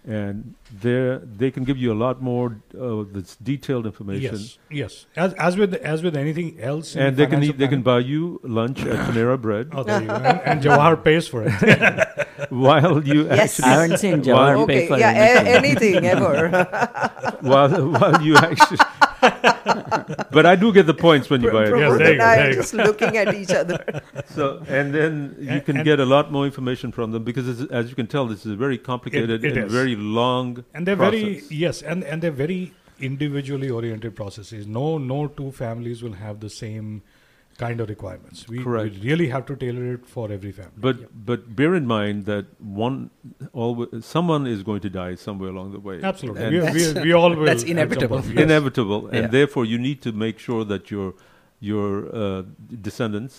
And 0.06 0.54
there, 0.72 1.18
they 1.18 1.50
can 1.50 1.64
give 1.64 1.76
you 1.76 1.92
a 1.92 1.98
lot 2.06 2.22
more 2.22 2.56
of 2.78 3.12
this 3.12 3.36
detailed 3.36 3.84
information. 3.84 4.34
Yes, 4.38 4.58
yes. 4.70 5.06
As 5.14 5.34
as 5.34 5.58
with 5.58 5.74
as 5.74 6.02
with 6.02 6.16
anything 6.16 6.58
else, 6.58 6.96
And 6.96 7.18
they 7.18 7.26
can 7.26 7.42
eat, 7.44 7.58
they 7.58 7.68
can 7.68 7.82
buy 7.82 7.98
you 7.98 8.40
lunch 8.42 8.80
at 8.80 8.96
Panera 9.10 9.38
Bread. 9.38 9.68
Oh, 9.72 9.82
there 9.82 10.00
you 10.00 10.06
go. 10.06 10.14
And, 10.14 10.40
and 10.40 10.62
Jawahar 10.62 11.04
pays 11.04 11.28
for 11.28 11.44
it. 11.46 11.52
while 12.48 13.06
you 13.06 13.26
Yes. 13.26 13.60
actually 13.60 13.64
I 13.68 13.82
haven't 13.82 13.98
seen 13.98 14.22
while- 14.22 14.56
Jawahar 14.56 14.62
Okay, 14.62 14.80
pay 14.80 14.88
for 14.88 14.98
yeah, 14.98 15.10
a- 15.10 15.58
anything. 15.58 15.96
anything 15.96 16.06
ever. 16.06 17.36
while 17.42 17.90
while 17.90 18.22
you 18.22 18.36
actually 18.38 18.78
but 20.32 20.46
I 20.46 20.56
do 20.56 20.72
get 20.72 20.86
the 20.86 20.94
points 20.94 21.28
when 21.30 21.42
you 21.42 21.50
buy 21.50 21.64
it. 21.64 21.76
Yes, 21.76 21.98
there 21.98 22.06
and 22.06 22.12
you 22.12 22.18
go, 22.18 22.24
I 22.24 22.36
there 22.36 22.44
are 22.46 22.48
you 22.50 22.54
go. 22.56 22.60
just 22.62 22.74
looking 22.74 23.16
at 23.16 23.34
each 23.34 23.50
other. 23.50 23.78
So 24.34 24.62
and 24.68 24.94
then 24.94 25.36
you 25.40 25.48
And- 25.50 25.64
can 25.64 25.76
and- 25.76 25.84
get 25.84 25.98
a 26.00 26.04
lot 26.04 26.30
more 26.32 26.44
information 26.46 26.92
from 26.92 27.12
them 27.12 27.24
because 27.24 27.48
it's, 27.48 27.70
as 27.72 27.88
you 27.90 27.96
can 27.96 28.06
tell, 28.06 28.26
this 28.26 28.46
is 28.46 28.52
a 28.52 28.56
very 28.56 28.78
complicated 28.78 29.44
it 29.44 29.56
and 29.56 29.66
is. 29.66 29.72
very 29.72 29.96
long 29.96 30.64
and 30.74 30.86
they're 30.86 30.96
process. 30.96 31.20
very 31.20 31.42
yes, 31.50 31.82
and 31.82 32.04
and 32.04 32.22
they're 32.22 32.30
very 32.46 32.72
individually 33.00 33.70
oriented 33.70 34.14
processes. 34.14 34.66
No, 34.66 34.98
no 34.98 35.26
two 35.26 35.50
families 35.52 36.02
will 36.02 36.12
have 36.12 36.40
the 36.40 36.50
same 36.50 37.02
kind 37.62 37.80
of 37.84 37.88
requirements. 37.92 38.42
We, 38.52 38.58
we 38.64 38.90
really 39.08 39.28
have 39.34 39.44
to 39.50 39.56
tailor 39.62 39.86
it 39.94 40.06
for 40.14 40.24
every 40.36 40.52
family. 40.58 40.80
But 40.86 40.96
Yeah. 41.00 41.06
but 41.30 41.40
bear 41.60 41.72
in 41.80 41.86
mind 41.92 42.24
that 42.32 42.46
one 42.82 42.96
always 43.64 44.04
someone 44.14 44.46
is 44.54 44.62
going 44.70 44.82
to 44.88 44.90
die 44.98 45.14
somewhere 45.26 45.50
along 45.54 45.72
the 45.76 45.82
way. 45.88 45.96
absolutely, 46.12 46.44
And 46.44 46.74
we, 46.78 46.84
we, 46.94 47.02
we 47.08 47.12
all 47.20 47.34
will. 47.40 47.46
That's 47.52 47.66
inevitable. 47.76 48.20
yes. 48.26 48.44
inevitable, 48.48 49.06
and 49.08 49.22
Yeah. 49.24 49.34
therefore 49.38 49.64
you 49.74 49.78
need 49.88 49.98
to 50.08 50.12
make 50.26 50.38
sure 50.48 50.64
that 50.74 50.90
your 50.96 51.08
your 51.72 51.88
uh, 52.24 52.42
descendants 52.88 53.38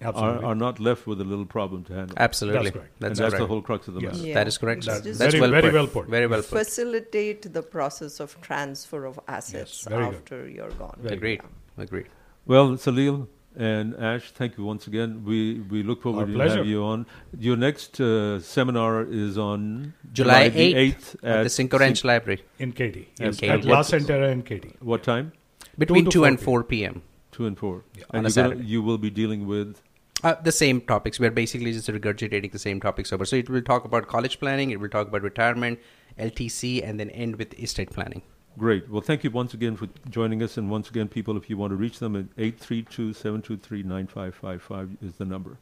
are, 0.00 0.36
are 0.50 0.54
not 0.54 0.74
left 0.88 1.06
with 1.10 1.20
a 1.20 1.24
little 1.32 1.44
problem 1.56 1.80
to 1.88 1.92
handle. 1.98 2.16
Absolutely. 2.26 2.58
That's 2.62 2.76
correct. 2.76 2.92
That's, 3.00 3.10
and 3.10 3.18
that's 3.18 3.32
correct. 3.34 3.42
the 3.42 3.48
whole 3.52 3.62
crux 3.68 3.88
of 3.88 3.94
the 3.94 4.00
Yes. 4.04 4.12
matter. 4.12 4.28
Yeah. 4.28 4.34
That 4.38 4.46
is 4.52 4.56
correct. 4.62 4.84
That's 4.86 5.00
That's, 5.00 5.18
just- 5.18 5.18
Very- 5.24 5.40
well 5.44 5.50
very 5.56 5.62
put. 5.70 5.74
well 5.78 5.88
put. 5.96 6.06
Very 6.18 6.28
well 6.34 6.42
put. 6.50 6.58
Facilitate 6.64 7.42
the 7.58 7.64
process 7.76 8.20
of 8.24 8.28
transfer 8.50 9.00
of 9.10 9.18
assets 9.38 9.74
very 9.94 10.04
good. 10.06 10.14
after 10.14 10.38
you're 10.56 10.74
gone. 10.82 10.96
Very 11.08 11.16
Agreed. 11.16 11.40
Agreed. 11.86 12.06
Well, 12.52 12.66
Salil 12.84 13.16
and 13.58 13.94
Ash, 13.96 14.30
thank 14.32 14.56
you 14.58 14.64
once 14.64 14.86
again. 14.86 15.24
We 15.24 15.38
we 15.72 15.82
look 15.82 16.02
forward 16.02 16.20
Our 16.20 16.26
to 16.26 16.32
pleasure. 16.34 16.56
have 16.58 16.66
you 16.66 16.82
on. 16.84 17.06
Your 17.38 17.56
next 17.56 18.00
uh, 18.00 18.38
seminar 18.40 19.04
is 19.04 19.36
on 19.36 19.94
July 20.12 20.48
the 20.48 20.74
8th 20.74 21.16
at 21.22 21.42
the 21.44 21.50
Cinco 21.50 21.78
Ranch 21.78 22.00
Cin- 22.02 22.08
Library. 22.12 22.42
In 22.58 22.72
Katy, 22.72 23.08
In 23.20 23.26
yes, 23.26 23.36
Katy. 23.40 23.52
at 23.52 23.64
La 23.64 23.78
What- 23.78 23.86
Centera 23.86 24.30
in 24.36 24.42
Katy. 24.42 24.72
What 24.80 25.02
time? 25.02 25.32
Between 25.76 26.04
to 26.06 26.10
2 26.10 26.24
and 26.24 26.38
4 26.40 26.44
4 26.60 26.64
p.m. 26.64 27.02
Two 27.32 27.46
and 27.46 27.58
four. 27.58 27.84
Yeah. 27.96 28.04
And 28.10 28.18
On 28.20 28.26
a 28.26 28.28
you're 28.28 28.34
gonna- 28.44 28.48
Saturday. 28.56 28.64
you 28.68 28.82
will 28.82 28.98
be 28.98 29.10
dealing 29.10 29.46
with 29.46 29.76
Uh, 30.24 30.34
the 30.46 30.50
same 30.54 30.80
topics. 30.80 31.20
We're 31.20 31.30
basically 31.42 31.72
just 31.72 31.88
regurgitating 31.96 32.50
the 32.52 32.58
same 32.58 32.80
topics 32.80 33.12
over. 33.12 33.24
So 33.24 33.36
it 33.36 33.48
will 33.56 33.62
talk 33.62 33.84
about 33.84 34.08
college 34.14 34.40
planning, 34.40 34.70
it 34.76 34.80
will 34.80 34.88
talk 34.94 35.06
about 35.12 35.22
retirement, 35.22 35.78
LTC, 36.18 36.82
and 36.82 36.98
then 36.98 37.10
end 37.10 37.36
with 37.42 37.54
estate 37.66 37.90
planning. 37.98 38.22
Great. 38.58 38.90
Well, 38.90 39.00
thank 39.00 39.24
you 39.24 39.30
once 39.30 39.54
again 39.54 39.76
for 39.76 39.88
joining 40.10 40.42
us. 40.42 40.58
And 40.58 40.70
once 40.70 40.90
again, 40.90 41.08
people, 41.08 41.36
if 41.36 41.48
you 41.48 41.56
want 41.56 41.70
to 41.70 41.76
reach 41.76 42.00
them, 42.00 42.16
at 42.16 42.36
832-723-9555 42.36 44.96
is 45.02 45.14
the 45.14 45.24
number. 45.24 45.56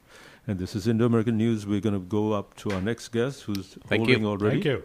And 0.47 0.59
this 0.59 0.75
is 0.75 0.89
Indo-American 0.89 1.37
News. 1.37 1.67
We're 1.67 1.81
going 1.81 1.95
to 1.95 2.01
go 2.01 2.33
up 2.33 2.57
to 2.57 2.71
our 2.73 2.81
next 2.81 3.09
guest, 3.09 3.43
who's 3.43 3.77
Thank 3.89 4.01
holding 4.01 4.23
you. 4.23 4.29
already. 4.29 4.63
Thank 4.63 4.65
you. 4.65 4.83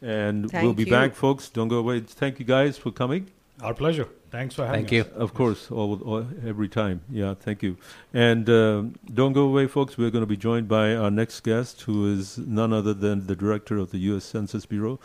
And 0.00 0.50
Thank 0.50 0.64
we'll 0.64 0.74
be 0.74 0.84
you. 0.84 0.90
back, 0.90 1.14
folks. 1.14 1.48
Don't 1.48 1.68
go 1.68 1.76
away. 1.76 2.00
Thank 2.00 2.38
you 2.38 2.44
guys 2.44 2.78
for 2.78 2.90
coming. 2.90 3.28
Our 3.62 3.74
pleasure. 3.74 4.08
Thanks 4.30 4.56
for 4.56 4.66
having 4.66 4.86
Thank 4.86 5.06
us. 5.06 5.12
you. 5.12 5.20
Of 5.20 5.32
course, 5.32 5.70
all, 5.70 6.00
all, 6.02 6.26
every 6.44 6.68
time. 6.68 7.02
Yeah, 7.08 7.34
thank 7.34 7.62
you. 7.62 7.76
And 8.12 8.50
um, 8.50 8.96
don't 9.12 9.32
go 9.32 9.42
away, 9.42 9.68
folks. 9.68 9.96
We're 9.96 10.10
going 10.10 10.22
to 10.22 10.26
be 10.26 10.36
joined 10.36 10.66
by 10.66 10.96
our 10.96 11.10
next 11.10 11.40
guest, 11.40 11.82
who 11.82 12.12
is 12.12 12.36
none 12.36 12.72
other 12.72 12.92
than 12.92 13.28
the 13.28 13.36
director 13.36 13.78
of 13.78 13.92
the 13.92 13.98
U.S. 14.10 14.24
Census 14.24 14.66
Bureau, 14.66 14.98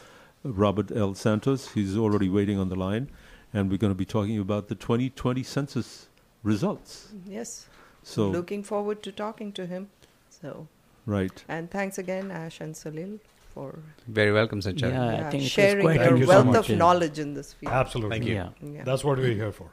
Robert 0.44 0.92
L. 0.92 1.14
Santos. 1.16 1.72
He's 1.74 1.98
already 1.98 2.30
waiting 2.30 2.58
on 2.58 2.70
the 2.70 2.76
line. 2.76 3.10
And 3.54 3.72
we're 3.72 3.78
going 3.78 3.92
to 3.92 3.98
be 3.98 4.06
talking 4.06 4.38
about 4.40 4.68
the 4.68 4.76
2020 4.76 5.42
census 5.44 6.08
results. 6.44 7.10
Yes. 7.26 7.68
So, 8.04 8.30
Looking 8.30 8.64
forward 8.64 9.02
to 9.04 9.12
talking 9.12 9.52
to 9.54 9.66
him. 9.66 9.90
So, 10.30 10.68
right. 11.06 11.44
and 11.50 11.70
thanks 11.70 11.98
again, 11.98 12.32
Ash 12.32 12.62
and 12.62 12.74
Salil, 12.74 13.20
for 13.54 13.80
Very 14.08 14.32
welcome, 14.32 14.62
Sanchar. 14.62 14.90
Yeah, 14.92 15.28
I 15.28 15.30
think 15.30 15.44
it 15.44 15.48
sharing 15.50 15.82
quite 15.84 15.98
Thank 15.98 16.10
your 16.12 16.20
you 16.20 16.26
so 16.26 16.30
wealth 16.30 16.46
much. 16.46 16.70
of 16.70 16.78
knowledge 16.78 17.20
in 17.20 17.34
this 17.34 17.54
field. 17.54 17.74
Absolutely. 17.74 18.18
Thank 18.20 18.30
you. 18.30 18.36
Yeah. 18.36 18.50
Yeah. 18.62 18.84
That's 18.86 19.04
what 19.04 19.18
we're 19.18 19.34
here 19.34 19.52
for. 19.52 19.70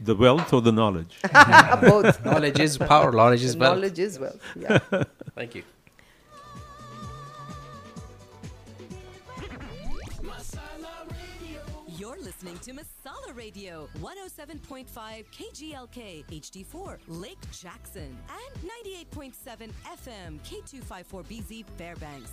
The 0.00 0.16
wealth 0.16 0.52
or 0.52 0.60
the 0.62 0.72
knowledge? 0.72 1.20
Both. 1.80 2.24
Knowledge 2.24 2.58
is 2.58 2.76
power. 2.76 3.12
Knowledge 3.12 3.44
is 3.44 3.56
wealth. 3.56 3.76
Knowledge 3.76 3.98
is 4.00 4.18
wealth. 4.18 4.40
Yeah. 4.56 4.78
Thank 5.36 5.54
you. 5.54 5.62
Listening 12.42 12.76
to 12.76 12.82
Masala 12.82 13.36
Radio, 13.36 13.88
107.5 14.00 14.86
KGLK, 15.30 16.24
HD4, 16.26 16.98
Lake 17.06 17.38
Jackson, 17.52 18.16
and 18.28 18.70
98.7 19.12 19.70
FM, 19.86 20.40
K254BZ 20.40 21.64
Fairbanks. 21.76 22.32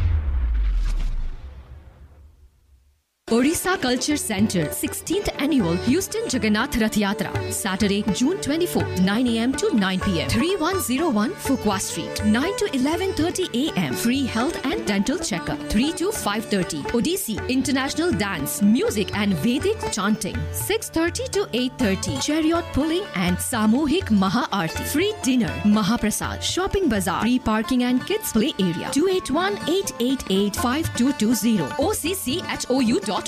Odisha 3.31 3.79
Culture 3.81 4.17
Center 4.17 4.65
16th 4.65 5.29
Annual 5.41 5.77
Houston 5.87 6.23
Jagannath 6.29 6.75
Rath 6.81 6.95
Yatra 6.97 7.31
Saturday, 7.53 8.03
June 8.13 8.37
24, 8.41 8.83
9 8.83 9.27
a.m. 9.27 9.53
to 9.53 9.73
9 9.73 9.99
p.m. 10.01 10.27
3101 10.27 11.31
Fuqua 11.35 11.79
Street 11.79 12.25
9 12.25 12.57
to 12.57 12.65
11:30 12.65 13.47
a.m. 13.61 13.93
Free 13.93 14.25
health 14.25 14.59
and 14.65 14.85
dental 14.85 15.17
checkup 15.17 15.57
3 15.69 15.93
to 15.93 16.09
5:30 16.09 16.83
Odissi 16.91 17.39
International 17.47 18.11
Dance 18.11 18.61
Music 18.61 19.15
and 19.15 19.33
Vedic 19.45 19.79
Chanting 19.93 20.35
6:30 20.51 21.29
to 21.37 21.45
8:30 21.53 22.19
Chariot 22.27 22.65
Pulling 22.73 23.05
and 23.15 23.37
Samohik 23.37 24.11
Maha 24.11 24.45
Aarti 24.59 24.83
Free 24.95 25.13
dinner 25.23 25.53
Mahaprasad 25.77 26.41
Shopping 26.41 26.89
Bazaar 26.89 27.21
Free 27.21 27.39
parking 27.39 27.83
and 27.83 28.05
kids 28.11 28.33
play 28.33 28.51
area 28.59 28.89
281-888-5220 28.99 31.69
OCC 31.87 32.27
at 32.57 32.67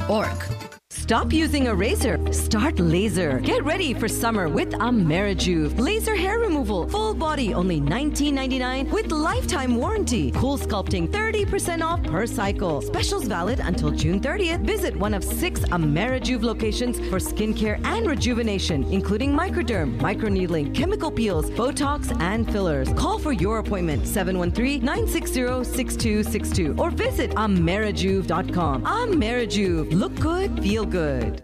OU.org 0.01 0.82
Stop 0.93 1.33
using 1.33 1.67
a 1.67 1.75
razor. 1.75 2.19
Start 2.31 2.79
laser. 2.79 3.39
Get 3.39 3.65
ready 3.65 3.95
for 3.95 4.07
summer 4.07 4.47
with 4.47 4.73
Amerijuve. 4.73 5.79
Laser 5.79 6.15
hair 6.15 6.37
removal. 6.37 6.87
Full 6.87 7.15
body 7.15 7.55
only 7.55 7.81
$19.99 7.81 8.91
with 8.91 9.11
lifetime 9.11 9.75
warranty. 9.75 10.29
Cool 10.31 10.59
sculpting 10.59 11.07
30% 11.09 11.81
off 11.81 12.03
per 12.03 12.27
cycle. 12.27 12.79
Specials 12.79 13.25
valid 13.25 13.59
until 13.59 13.89
June 13.89 14.21
30th. 14.21 14.61
Visit 14.61 14.95
one 14.95 15.15
of 15.15 15.23
six 15.23 15.61
Amerijuve 15.61 16.43
locations 16.43 16.99
for 17.09 17.17
skincare 17.17 17.83
and 17.85 18.05
rejuvenation, 18.07 18.83
including 18.85 19.35
microderm, 19.35 19.97
microneedling, 19.99 20.75
chemical 20.75 21.09
peels, 21.11 21.49
Botox, 21.49 22.15
and 22.21 22.47
fillers. 22.51 22.93
Call 22.93 23.17
for 23.17 23.33
your 23.33 23.57
appointment 23.57 24.03
713-960-6262 24.03 26.79
or 26.79 26.91
visit 26.91 27.31
amerijuve.com. 27.31 28.83
Amerijuve. 28.83 29.91
Look 29.91 30.13
good, 30.19 30.61
feel 30.61 30.82
good. 30.86 31.43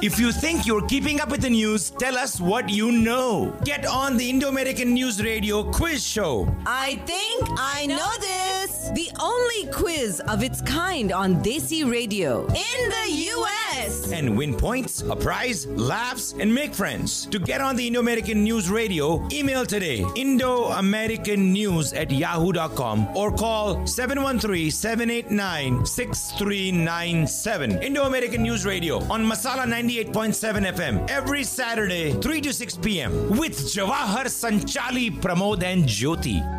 If 0.00 0.20
you 0.20 0.30
think 0.30 0.64
you're 0.64 0.86
keeping 0.86 1.20
up 1.20 1.28
with 1.28 1.42
the 1.42 1.50
news, 1.50 1.90
tell 1.90 2.16
us 2.16 2.40
what 2.40 2.68
you 2.68 2.92
know. 2.92 3.56
Get 3.64 3.84
on 3.84 4.16
the 4.16 4.30
Indo 4.30 4.48
American 4.48 4.94
News 4.94 5.20
Radio 5.22 5.64
quiz 5.72 6.06
show. 6.06 6.48
I 6.66 7.02
think 7.04 7.48
I 7.58 7.86
know 7.86 8.12
this. 8.20 8.90
The 8.94 9.10
only 9.20 9.72
quiz 9.72 10.20
of 10.20 10.44
its 10.44 10.60
kind 10.62 11.10
on 11.10 11.42
Desi 11.42 11.90
Radio 11.90 12.46
in 12.46 12.90
the 12.90 13.10
US. 13.10 13.67
And 14.12 14.36
win 14.36 14.54
points, 14.54 15.02
a 15.02 15.16
prize, 15.16 15.66
laughs, 15.66 16.34
and 16.38 16.52
make 16.54 16.74
friends. 16.74 17.26
To 17.26 17.38
get 17.38 17.60
on 17.60 17.76
the 17.76 17.86
Indo 17.86 18.00
American 18.00 18.42
News 18.44 18.70
Radio, 18.70 19.26
email 19.32 19.64
today 19.66 20.04
Indo 20.16 20.64
American 20.66 21.52
News 21.52 21.92
at 21.92 22.10
yahoo.com 22.10 23.16
or 23.16 23.30
call 23.32 23.86
713 23.86 24.70
789 24.70 25.86
6397. 25.86 27.82
Indo 27.82 28.02
American 28.04 28.42
News 28.42 28.64
Radio 28.66 28.98
on 29.10 29.24
Masala 29.24 29.64
98.7 29.66 30.72
FM 30.72 31.08
every 31.10 31.44
Saturday, 31.44 32.12
3 32.12 32.40
to 32.40 32.52
6 32.52 32.76
p.m. 32.78 33.12
with 33.38 33.58
Jawahar 33.58 34.26
Sanchali, 34.26 35.10
Pramod, 35.20 35.62
and 35.62 35.84
Jyoti. 35.84 36.58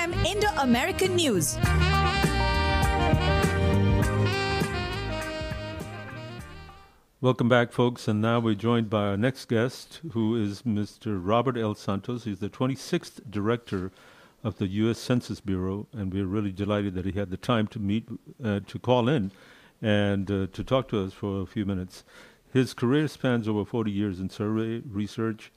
Indo 0.00 0.48
American 0.56 1.14
News. 1.14 1.58
Welcome 7.20 7.50
back, 7.50 7.70
folks. 7.70 8.08
And 8.08 8.22
now 8.22 8.40
we're 8.40 8.54
joined 8.54 8.88
by 8.88 9.08
our 9.08 9.18
next 9.18 9.46
guest, 9.48 10.00
who 10.12 10.42
is 10.42 10.62
Mr. 10.62 11.20
Robert 11.22 11.58
L. 11.58 11.74
Santos. 11.74 12.24
He's 12.24 12.38
the 12.38 12.48
26th 12.48 13.30
director 13.30 13.92
of 14.42 14.56
the 14.56 14.68
U.S. 14.68 14.98
Census 14.98 15.38
Bureau, 15.40 15.86
and 15.92 16.10
we're 16.10 16.24
really 16.24 16.50
delighted 16.50 16.94
that 16.94 17.04
he 17.04 17.12
had 17.12 17.28
the 17.28 17.36
time 17.36 17.66
to 17.66 17.78
meet, 17.78 18.08
uh, 18.42 18.60
to 18.66 18.78
call 18.78 19.06
in, 19.06 19.32
and 19.82 20.30
uh, 20.30 20.46
to 20.54 20.64
talk 20.64 20.88
to 20.88 21.04
us 21.04 21.12
for 21.12 21.42
a 21.42 21.46
few 21.46 21.66
minutes. 21.66 22.04
His 22.50 22.72
career 22.72 23.06
spans 23.06 23.46
over 23.46 23.66
40 23.66 23.90
years 23.90 24.18
in 24.18 24.30
survey, 24.30 24.80
research, 24.90 25.52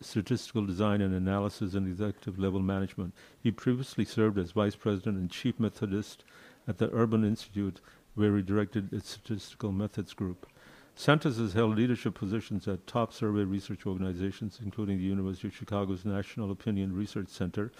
statistical 0.00 0.66
design 0.66 1.00
and 1.00 1.14
analysis, 1.14 1.74
and 1.74 1.86
executive 1.86 2.38
level 2.38 2.60
management. 2.60 3.14
He 3.40 3.50
previously 3.50 4.04
served 4.04 4.38
as 4.38 4.52
vice 4.52 4.76
president 4.76 5.18
and 5.18 5.30
chief 5.30 5.58
methodist 5.58 6.24
at 6.66 6.78
the 6.78 6.90
Urban 6.92 7.24
Institute, 7.24 7.80
where 8.14 8.36
he 8.36 8.42
directed 8.42 8.92
its 8.92 9.10
statistical 9.10 9.72
methods 9.72 10.12
group. 10.12 10.46
Santos 10.94 11.38
has 11.38 11.54
held 11.54 11.76
leadership 11.76 12.14
positions 12.14 12.68
at 12.68 12.86
top 12.86 13.12
survey 13.12 13.44
research 13.44 13.86
organizations, 13.86 14.60
including 14.62 14.98
the 14.98 15.04
University 15.04 15.48
of 15.48 15.54
Chicago's 15.54 16.04
National 16.04 16.50
Opinion 16.50 16.94
Research 16.94 17.28
Center, 17.28 17.72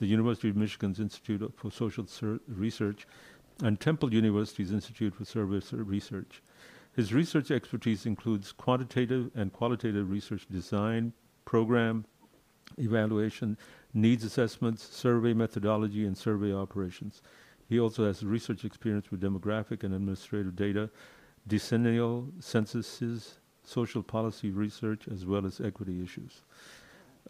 the 0.00 0.06
University 0.06 0.48
of 0.48 0.56
Michigan's 0.56 0.98
Institute 0.98 1.52
for 1.56 1.70
Social 1.70 2.06
Sur- 2.06 2.40
Research, 2.48 3.06
and 3.62 3.78
Temple 3.78 4.12
University's 4.12 4.72
Institute 4.72 5.14
for 5.14 5.24
Survey 5.24 5.60
Research. 5.72 6.42
His 6.96 7.12
research 7.12 7.50
expertise 7.50 8.06
includes 8.06 8.52
quantitative 8.52 9.30
and 9.34 9.52
qualitative 9.52 10.10
research 10.10 10.46
design, 10.50 11.12
program 11.44 12.04
evaluation, 12.78 13.56
needs 13.92 14.24
assessments, 14.24 14.82
survey 14.82 15.32
methodology, 15.32 16.04
and 16.04 16.16
survey 16.16 16.52
operations. 16.52 17.22
He 17.68 17.78
also 17.78 18.06
has 18.06 18.22
research 18.22 18.64
experience 18.64 19.10
with 19.10 19.20
demographic 19.20 19.84
and 19.84 19.94
administrative 19.94 20.56
data, 20.56 20.90
decennial 21.46 22.28
censuses, 22.40 23.38
social 23.62 24.02
policy 24.02 24.50
research, 24.50 25.08
as 25.08 25.24
well 25.24 25.46
as 25.46 25.60
equity 25.60 26.02
issues. 26.02 26.42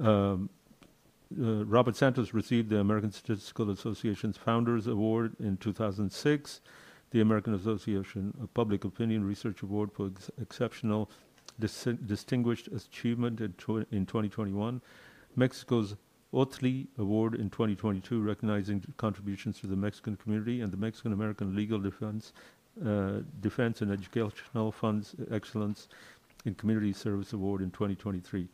Um, 0.00 0.50
uh, 1.40 1.64
Robert 1.64 1.96
Santos 1.96 2.34
received 2.34 2.70
the 2.70 2.78
American 2.78 3.10
Statistical 3.10 3.70
Association's 3.70 4.36
Founders 4.36 4.86
Award 4.86 5.36
in 5.40 5.56
2006, 5.56 6.60
the 7.10 7.20
American 7.20 7.54
Association 7.54 8.34
of 8.42 8.52
Public 8.54 8.84
Opinion 8.84 9.24
Research 9.24 9.62
Award 9.62 9.92
for 9.92 10.08
ex- 10.08 10.30
exceptional 10.40 11.10
dis- 11.58 11.88
distinguished 12.06 12.68
achievement 12.68 13.40
in, 13.40 13.54
in 13.90 14.06
2021, 14.06 14.80
Mexico's 15.36 15.96
Ohtli 16.32 16.88
Award 16.98 17.34
in 17.34 17.48
2022, 17.48 18.20
recognizing 18.20 18.82
contributions 18.96 19.60
to 19.60 19.66
the 19.66 19.76
Mexican 19.76 20.16
community, 20.16 20.60
and 20.60 20.72
the 20.72 20.76
Mexican 20.76 21.12
American 21.12 21.54
Legal 21.54 21.78
Defense 21.78 22.32
uh, 22.84 23.20
Defense 23.40 23.82
and 23.82 23.92
Educational 23.92 24.72
Funds 24.72 25.14
Excellence 25.30 25.88
in 26.44 26.54
Community 26.54 26.92
Service 26.92 27.32
Award 27.32 27.62
in 27.62 27.70
2023. 27.70 28.48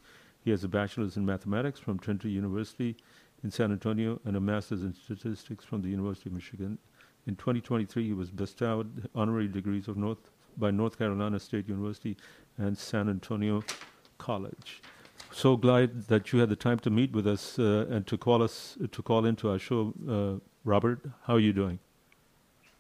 He 0.44 0.51
has 0.51 0.64
a 0.64 0.68
bachelor's 0.68 1.16
in 1.16 1.24
mathematics 1.24 1.80
from 1.80 1.98
Trinity 1.98 2.30
University 2.30 2.96
in 3.42 3.51
San 3.51 3.72
Antonio 3.72 4.20
and 4.24 4.36
a 4.36 4.40
master's 4.40 4.82
in 4.82 4.94
statistics 4.94 5.64
from 5.64 5.82
the 5.82 5.88
University 5.88 6.28
of 6.28 6.34
Michigan. 6.34 6.78
In 7.26 7.36
2023, 7.36 8.07
he 8.07 8.12
was 8.12 8.30
bestowed 8.30 9.09
honorary 9.14 9.48
degrees 9.48 9.88
of 9.88 9.96
North 9.96 10.30
by 10.57 10.70
North 10.70 10.98
Carolina 10.98 11.38
State 11.38 11.68
University 11.68 12.16
and 12.59 12.76
San 12.76 13.09
Antonio 13.09 13.62
College. 14.18 14.82
So 15.32 15.57
glad 15.57 16.09
that 16.09 16.32
you 16.32 16.40
had 16.40 16.48
the 16.48 16.57
time 16.57 16.78
to 16.80 16.90
meet 16.90 17.12
with 17.12 17.26
us 17.26 17.59
uh, 17.59 17.86
and 17.88 18.07
to 18.07 18.18
call 18.18 18.42
us 18.42 18.76
to 18.90 19.03
call 19.03 19.24
into 19.24 19.48
our 19.48 19.59
show, 19.59 19.94
uh, 20.09 20.44
Robert. 20.64 21.01
How 21.26 21.34
are 21.34 21.40
you 21.40 21.53
doing? 21.53 21.78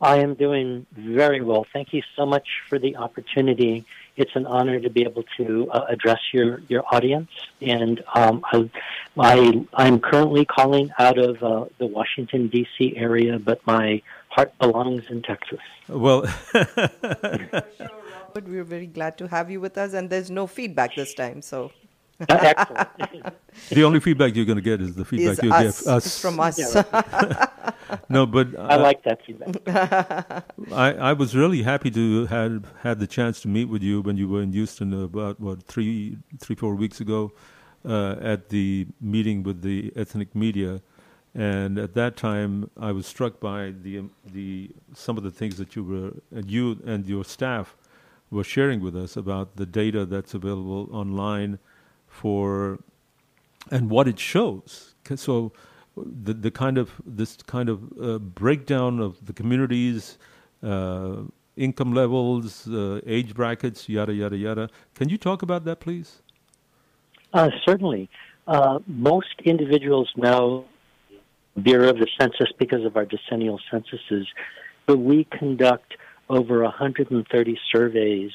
I 0.00 0.16
am 0.18 0.34
doing 0.34 0.86
very 0.92 1.42
well. 1.42 1.66
Thank 1.72 1.92
you 1.92 2.02
so 2.16 2.24
much 2.24 2.48
for 2.68 2.78
the 2.78 2.96
opportunity. 2.96 3.84
It's 4.16 4.34
an 4.34 4.46
honor 4.46 4.80
to 4.80 4.88
be 4.88 5.02
able 5.02 5.24
to 5.36 5.70
uh, 5.70 5.84
address 5.90 6.20
your, 6.32 6.62
your 6.68 6.84
audience. 6.90 7.30
And 7.60 8.02
um, 8.14 8.42
I, 8.50 8.70
I, 9.18 9.66
I'm 9.74 10.00
currently 10.00 10.46
calling 10.46 10.90
out 10.98 11.18
of 11.18 11.42
uh, 11.42 11.66
the 11.78 11.86
Washington, 11.86 12.48
D.C. 12.48 12.96
area, 12.96 13.38
but 13.38 13.64
my 13.66 14.00
heart 14.40 14.58
belongs 14.58 15.04
in 15.10 15.22
Texas. 15.22 15.58
Well, 15.88 16.22
but 16.52 18.44
we're 18.46 18.64
very 18.64 18.86
glad 18.86 19.18
to 19.18 19.28
have 19.28 19.50
you 19.50 19.60
with 19.60 19.76
us, 19.76 19.92
and 19.92 20.08
there's 20.08 20.30
no 20.30 20.46
feedback 20.46 20.94
this 20.94 21.14
time, 21.14 21.42
so. 21.42 21.72
excellent. 22.28 22.88
the 23.70 23.82
only 23.82 23.98
feedback 23.98 24.36
you're 24.36 24.44
going 24.44 24.62
to 24.64 24.68
get 24.72 24.80
is 24.82 24.94
the 24.94 25.06
feedback 25.06 25.38
Is 25.38 25.42
you 25.42 25.52
us. 25.52 25.80
give 25.80 25.88
us. 25.88 26.20
From 26.20 26.38
us. 26.38 26.58
Yeah, 26.58 27.46
no, 28.10 28.26
but 28.26 28.48
I 28.58 28.76
like 28.76 29.02
that 29.04 29.24
feedback. 29.24 30.44
I, 30.70 30.92
I 31.10 31.12
was 31.14 31.34
really 31.34 31.62
happy 31.62 31.90
to 31.92 32.26
had 32.26 32.66
had 32.82 32.98
the 32.98 33.06
chance 33.06 33.40
to 33.42 33.48
meet 33.48 33.66
with 33.74 33.82
you 33.82 34.02
when 34.02 34.18
you 34.18 34.28
were 34.28 34.42
in 34.42 34.52
Houston 34.52 34.92
about 35.02 35.40
what 35.40 35.62
three 35.62 36.18
three 36.38 36.56
four 36.56 36.74
weeks 36.74 37.00
ago 37.00 37.32
uh, 37.84 38.16
at 38.20 38.50
the 38.50 38.86
meeting 39.00 39.42
with 39.42 39.62
the 39.62 39.90
ethnic 39.96 40.34
media, 40.34 40.82
and 41.34 41.78
at 41.78 41.94
that 41.94 42.16
time 42.16 42.70
I 42.78 42.92
was 42.92 43.06
struck 43.06 43.40
by 43.40 43.72
the 43.82 44.04
the 44.32 44.70
some 44.94 45.16
of 45.16 45.22
the 45.22 45.30
things 45.30 45.56
that 45.58 45.76
you 45.76 45.84
were 45.84 46.12
and 46.36 46.50
you 46.50 46.80
and 46.84 47.06
your 47.06 47.24
staff 47.24 47.76
were 48.30 48.44
sharing 48.44 48.80
with 48.80 48.96
us 48.96 49.16
about 49.16 49.56
the 49.56 49.66
data 49.66 50.04
that's 50.04 50.34
available 50.34 50.88
online 50.92 51.58
for 52.06 52.78
and 53.70 53.90
what 53.90 54.08
it 54.08 54.18
shows. 54.18 54.94
So 55.16 55.52
the 55.96 56.32
the 56.32 56.50
kind 56.50 56.78
of 56.78 56.90
this 57.04 57.36
kind 57.36 57.68
of 57.68 57.82
uh, 58.00 58.18
breakdown 58.18 59.00
of 59.00 59.24
the 59.26 59.32
communities, 59.32 60.18
uh, 60.62 61.22
income 61.56 61.92
levels, 61.94 62.68
uh, 62.68 63.00
age 63.06 63.34
brackets, 63.34 63.88
yada 63.88 64.14
yada 64.14 64.36
yada. 64.36 64.68
Can 64.94 65.08
you 65.08 65.18
talk 65.18 65.42
about 65.42 65.64
that, 65.64 65.80
please? 65.80 66.22
Uh, 67.32 67.50
certainly. 67.64 68.08
Uh, 68.46 68.80
most 68.86 69.34
individuals 69.44 70.10
know 70.16 70.64
Bureau 71.62 71.90
of 71.90 71.98
the 71.98 72.08
Census 72.18 72.48
because 72.58 72.84
of 72.84 72.96
our 72.96 73.04
decennial 73.04 73.60
censuses, 73.70 74.26
but 74.86 74.98
we 74.98 75.24
conduct 75.24 75.94
over 76.28 76.62
130 76.62 77.58
surveys 77.72 78.30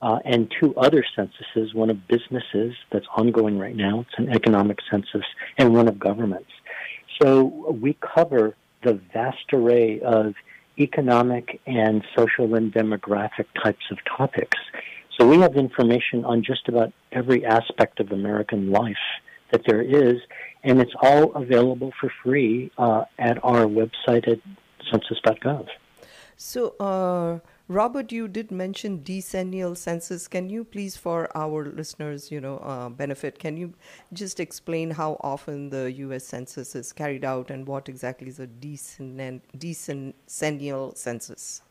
uh, 0.00 0.18
and 0.24 0.52
two 0.60 0.74
other 0.76 1.04
censuses, 1.14 1.74
one 1.74 1.90
of 1.90 2.06
businesses 2.08 2.74
that's 2.92 3.06
ongoing 3.16 3.58
right 3.58 3.76
now, 3.76 4.00
it's 4.00 4.18
an 4.18 4.28
economic 4.34 4.78
census, 4.90 5.24
and 5.58 5.74
one 5.74 5.88
of 5.88 5.98
governments. 5.98 6.50
So 7.20 7.44
we 7.80 7.96
cover 8.14 8.54
the 8.84 9.00
vast 9.12 9.52
array 9.52 10.00
of 10.00 10.34
economic 10.78 11.60
and 11.66 12.04
social 12.16 12.54
and 12.54 12.72
demographic 12.72 13.46
types 13.62 13.84
of 13.90 13.98
topics. 14.16 14.56
So 15.18 15.26
we 15.26 15.38
have 15.38 15.56
information 15.56 16.24
on 16.24 16.44
just 16.44 16.68
about 16.68 16.92
every 17.10 17.44
aspect 17.44 17.98
of 17.98 18.12
American 18.12 18.70
life 18.70 18.94
that 19.50 19.62
there 19.66 19.82
is, 19.82 20.20
and 20.64 20.80
it's 20.80 20.94
all 21.00 21.32
available 21.34 21.92
for 22.00 22.12
free 22.22 22.70
uh, 22.78 23.04
at 23.18 23.42
our 23.44 23.64
website 23.66 24.28
at 24.28 24.40
census.gov. 24.90 25.68
So, 26.36 26.74
uh, 26.78 27.40
Robert, 27.66 28.12
you 28.12 28.28
did 28.28 28.50
mention 28.50 29.02
decennial 29.02 29.76
census. 29.76 30.28
Can 30.28 30.48
you 30.48 30.64
please, 30.64 30.96
for 30.96 31.36
our 31.36 31.66
listeners, 31.66 32.30
you 32.30 32.40
know, 32.40 32.58
uh, 32.58 32.88
benefit, 32.88 33.38
can 33.38 33.56
you 33.56 33.74
just 34.12 34.40
explain 34.40 34.92
how 34.92 35.18
often 35.20 35.70
the 35.70 35.92
U.S. 35.92 36.24
Census 36.24 36.74
is 36.74 36.92
carried 36.92 37.24
out 37.24 37.50
and 37.50 37.66
what 37.66 37.88
exactly 37.88 38.28
is 38.28 38.38
a 38.38 38.46
decen- 38.46 39.42
decennial 39.58 40.96
census? 40.96 41.62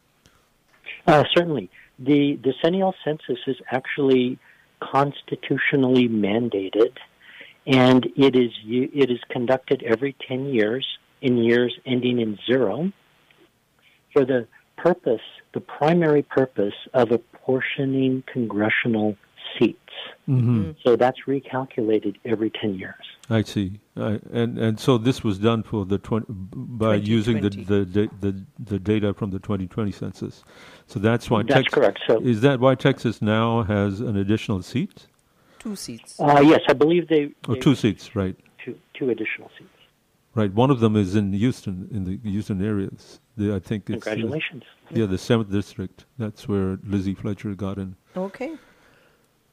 Uh, 1.08 1.24
certainly. 1.34 1.70
The 1.98 2.38
decennial 2.44 2.94
census 3.04 3.40
is 3.48 3.58
actually 3.72 4.38
constitutionally 4.80 6.08
mandated, 6.08 6.92
and 7.68 8.06
it 8.16 8.36
is 8.36 8.52
it 8.66 9.12
is 9.12 9.20
conducted 9.30 9.84
every 9.84 10.16
ten 10.28 10.46
years 10.46 10.88
in 11.22 11.38
years 11.38 11.78
ending 11.86 12.20
in 12.20 12.40
zero 12.48 12.92
for 14.14 14.26
the 14.26 14.48
purpose, 14.78 15.22
the 15.54 15.60
primary 15.60 16.24
purpose 16.24 16.74
of 16.94 17.12
apportioning 17.12 18.24
congressional 18.32 19.18
seats. 19.60 19.80
Mm-hmm. 20.30 20.72
So 20.84 20.96
that's 20.96 21.18
recalculated 21.28 22.16
every 22.24 22.52
ten 22.52 22.76
years. 22.76 22.96
I 23.30 23.42
see, 23.42 23.82
uh, 23.98 24.20
and 24.32 24.58
and 24.58 24.80
so 24.80 24.98
this 24.98 25.22
was 25.22 25.38
done 25.38 25.62
for 25.64 25.86
the 25.86 25.98
20, 25.98 26.26
by 26.30 26.96
using 26.96 27.42
the, 27.42 27.50
the 27.50 28.10
the 28.22 28.46
the 28.58 28.80
data 28.80 29.14
from 29.14 29.32
the 29.32 29.40
2020 29.40 29.92
census. 29.92 30.46
So 30.86 31.00
that's 31.00 31.30
why 31.30 31.44
that's 31.44 31.56
Texas, 31.56 31.74
correct. 31.74 32.00
So 32.08 32.22
is 32.22 32.40
that 32.42 32.62
why 32.62 32.76
Texas 32.76 33.22
now 33.22 33.64
has 33.64 34.00
an 34.00 34.16
additional 34.16 34.62
seat? 34.62 35.08
Two 35.68 35.76
seats. 35.76 36.18
Uh, 36.18 36.42
yes, 36.46 36.62
I 36.70 36.74
believe 36.74 37.10
they. 37.10 37.34
Oh, 37.48 37.54
they 37.54 37.60
two 37.60 37.76
seats, 37.76 38.16
right? 38.16 38.38
Two 38.64 38.78
two 38.94 39.10
additional 39.10 39.52
seats. 39.58 39.70
Right. 40.34 40.54
One 40.54 40.72
of 40.72 40.80
them 40.80 40.96
is 40.96 41.16
in 41.16 41.34
Houston, 41.34 41.90
in 41.92 42.06
the 42.06 42.18
Houston 42.30 42.64
areas. 42.64 43.20
The, 43.36 43.56
I 43.56 43.60
think 43.60 43.90
it's 43.90 44.04
congratulations. 44.04 44.64
The, 44.92 45.02
yeah, 45.02 45.06
the 45.08 45.18
seventh 45.18 45.52
district. 45.52 46.06
That's 46.18 46.48
where 46.48 46.80
Lizzie 46.86 47.16
Fletcher 47.16 47.54
got 47.54 47.78
in. 47.78 47.96
Okay. 48.16 48.56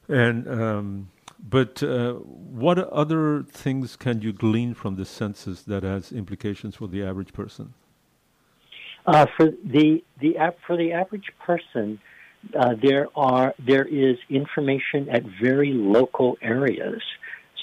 And 0.07 0.47
um, 0.47 1.09
but 1.49 1.83
uh, 1.83 2.13
what 2.13 2.77
other 2.77 3.43
things 3.43 3.97
can 3.97 4.21
you 4.21 4.31
glean 4.31 4.73
from 4.73 4.95
the 4.95 5.05
census 5.05 5.63
that 5.63 5.83
has 5.83 6.13
implications 6.13 6.75
for 6.75 6.87
the 6.87 7.03
average 7.03 7.33
person? 7.33 7.73
Uh, 9.05 9.25
for 9.35 9.51
the 9.65 10.01
the 10.21 10.37
for 10.65 10.77
the 10.77 10.93
average 10.93 11.31
person, 11.39 11.99
uh, 12.57 12.75
there 12.81 13.07
are 13.15 13.53
there 13.59 13.85
is 13.85 14.17
information 14.29 15.09
at 15.09 15.23
very 15.41 15.73
local 15.73 16.37
areas, 16.41 17.01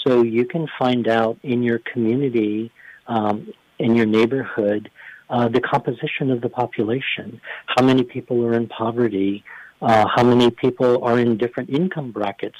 so 0.07 0.23
you 0.23 0.45
can 0.45 0.67
find 0.79 1.09
out 1.09 1.39
in 1.43 1.63
your 1.63 1.79
community, 1.79 2.71
um, 3.07 3.53
in 3.79 3.95
your 3.95 4.07
neighborhood, 4.07 4.91
uh, 5.31 5.49
the 5.49 5.61
composition 5.61 6.31
of 6.31 6.41
the 6.41 6.49
population, 6.49 7.41
how 7.67 7.83
many 7.85 8.03
people 8.03 8.45
are 8.45 8.55
in 8.55 8.69
poverty, 8.69 9.45
uh, 9.81 10.07
how 10.15 10.23
many 10.23 10.51
people 10.51 11.03
are 11.05 11.19
in 11.19 11.37
different 11.37 11.71
income 11.71 12.13
brackets. 12.13 12.59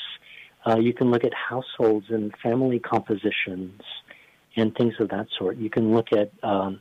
Uh, 0.67 0.77
you 0.79 0.93
can 0.93 1.11
look 1.11 1.25
at 1.25 1.33
households 1.35 2.07
and 2.09 2.33
family 2.43 2.79
compositions 2.79 3.83
and 4.57 4.75
things 4.77 4.95
of 5.01 5.09
that 5.09 5.27
sort. 5.39 5.57
You 5.57 5.71
can 5.71 5.95
look 5.95 6.13
at 6.13 6.31
um, 6.43 6.81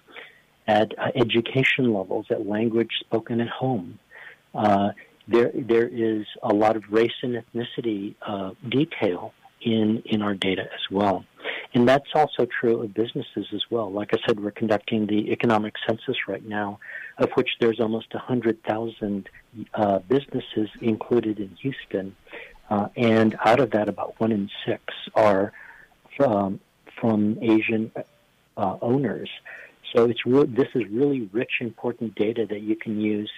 at 0.67 0.97
uh, 0.97 1.11
education 1.15 1.93
levels, 1.93 2.27
at 2.29 2.45
language 2.47 2.91
spoken 2.99 3.41
at 3.41 3.49
home. 3.49 3.99
Uh, 4.53 4.91
there, 5.31 5.51
there 5.53 5.87
is 5.87 6.25
a 6.43 6.53
lot 6.53 6.75
of 6.75 6.83
race 6.89 7.17
and 7.23 7.41
ethnicity 7.41 8.15
uh, 8.21 8.51
detail 8.69 9.33
in 9.61 10.01
in 10.05 10.21
our 10.23 10.33
data 10.33 10.63
as 10.63 10.85
well, 10.89 11.23
and 11.73 11.87
that's 11.87 12.09
also 12.15 12.47
true 12.59 12.81
of 12.81 12.93
businesses 12.93 13.45
as 13.53 13.63
well. 13.69 13.91
Like 13.91 14.09
I 14.13 14.17
said, 14.25 14.39
we're 14.39 14.51
conducting 14.51 15.05
the 15.05 15.31
economic 15.31 15.75
census 15.87 16.17
right 16.27 16.43
now, 16.43 16.79
of 17.19 17.29
which 17.35 17.49
there's 17.59 17.79
almost 17.79 18.11
hundred 18.13 18.63
thousand 18.63 19.29
uh, 19.73 19.99
businesses 19.99 20.69
included 20.81 21.39
in 21.39 21.49
Houston, 21.61 22.15
uh, 22.71 22.87
and 22.95 23.35
out 23.45 23.59
of 23.59 23.71
that, 23.71 23.87
about 23.87 24.19
one 24.19 24.31
in 24.31 24.49
six 24.65 24.81
are 25.15 25.53
from 26.17 26.59
from 26.99 27.37
Asian 27.41 27.91
uh, 28.57 28.77
owners. 28.81 29.29
So 29.95 30.05
it's 30.05 30.25
re- 30.25 30.45
this 30.47 30.69
is 30.73 30.83
really 30.89 31.29
rich, 31.31 31.53
important 31.59 32.15
data 32.15 32.47
that 32.49 32.61
you 32.61 32.75
can 32.75 32.99
use 32.99 33.31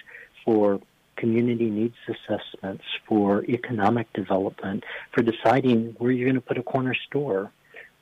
for 0.44 0.80
community 1.16 1.70
needs 1.70 1.96
assessments, 2.08 2.84
for 3.06 3.44
economic 3.44 4.12
development, 4.12 4.84
for 5.12 5.22
deciding 5.22 5.94
where 5.98 6.10
you're 6.10 6.26
going 6.26 6.34
to 6.34 6.40
put 6.40 6.58
a 6.58 6.62
corner 6.62 6.94
store, 7.06 7.52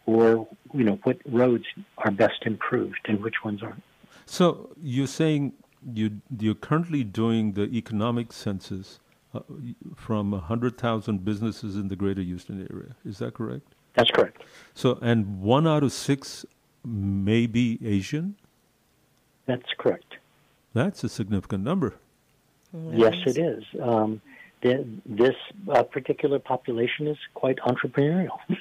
or 0.07 0.49
you 0.75 0.85
know 0.85 0.99
what 1.05 1.19
roads 1.27 1.65
are 1.99 2.11
best 2.11 2.43
improved 2.45 3.01
and 3.07 3.23
which 3.23 3.45
ones 3.45 3.63
aren't. 3.63 3.83
So 4.27 4.71
you're 4.83 5.07
saying 5.07 5.53
you 5.95 6.21
you're 6.39 6.55
currently 6.55 7.05
doing 7.05 7.53
the 7.53 7.65
economic 7.65 8.33
census 8.33 9.01
uh, 9.35 9.41
from 9.97 10.33
hundred 10.33 10.79
thousand 10.79 11.25
businesses 11.25 11.77
in 11.77 11.89
the 11.89 11.97
Greater 11.97 12.23
Houston 12.23 12.67
area. 12.71 12.97
Is 13.05 13.19
that 13.19 13.35
correct? 13.35 13.75
That's 13.95 14.11
correct. 14.11 14.43
So 14.75 14.99
and 15.03 15.41
one 15.41 15.67
out 15.67 15.83
of 15.83 15.93
six 15.93 16.45
may 16.85 17.47
be 17.47 17.79
Asian. 17.85 18.37
That's 19.47 19.69
correct. 19.79 20.17
That's 20.75 21.05
a 21.05 21.09
significant 21.09 21.65
number. 21.65 21.97
Yes, 22.73 23.15
it 23.27 23.39
is. 23.39 23.65
Um, 23.81 24.21
the, 24.63 24.87
this 25.05 25.35
uh, 25.71 25.83
particular 25.83 26.39
population 26.39 27.07
is 27.07 27.19
quite 27.35 27.59
entrepreneurial. 27.59 28.39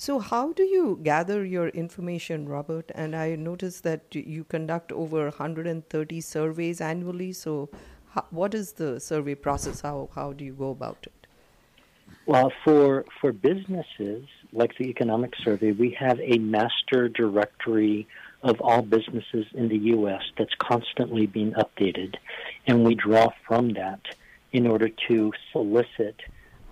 So, 0.00 0.20
how 0.20 0.52
do 0.52 0.62
you 0.62 1.00
gather 1.02 1.44
your 1.44 1.70
information, 1.70 2.48
Robert? 2.48 2.92
And 2.94 3.16
I 3.16 3.34
noticed 3.34 3.82
that 3.82 4.14
you 4.14 4.44
conduct 4.44 4.92
over 4.92 5.24
130 5.24 6.20
surveys 6.20 6.80
annually. 6.80 7.32
So, 7.32 7.68
how, 8.10 8.24
what 8.30 8.54
is 8.54 8.74
the 8.74 9.00
survey 9.00 9.34
process? 9.34 9.80
How, 9.80 10.08
how 10.14 10.32
do 10.32 10.44
you 10.44 10.52
go 10.52 10.70
about 10.70 10.98
it? 11.02 11.26
Well, 12.26 12.52
for 12.62 13.06
for 13.20 13.32
businesses 13.32 14.24
like 14.52 14.78
the 14.78 14.84
economic 14.84 15.34
survey, 15.42 15.72
we 15.72 15.90
have 15.98 16.20
a 16.20 16.38
master 16.38 17.08
directory 17.08 18.06
of 18.42 18.60
all 18.60 18.82
businesses 18.82 19.46
in 19.54 19.68
the 19.68 19.78
U.S. 19.78 20.22
that's 20.36 20.54
constantly 20.58 21.26
being 21.26 21.52
updated, 21.52 22.16
and 22.66 22.84
we 22.84 22.94
draw 22.94 23.30
from 23.46 23.72
that 23.74 24.00
in 24.52 24.66
order 24.66 24.88
to 25.08 25.32
solicit 25.52 26.16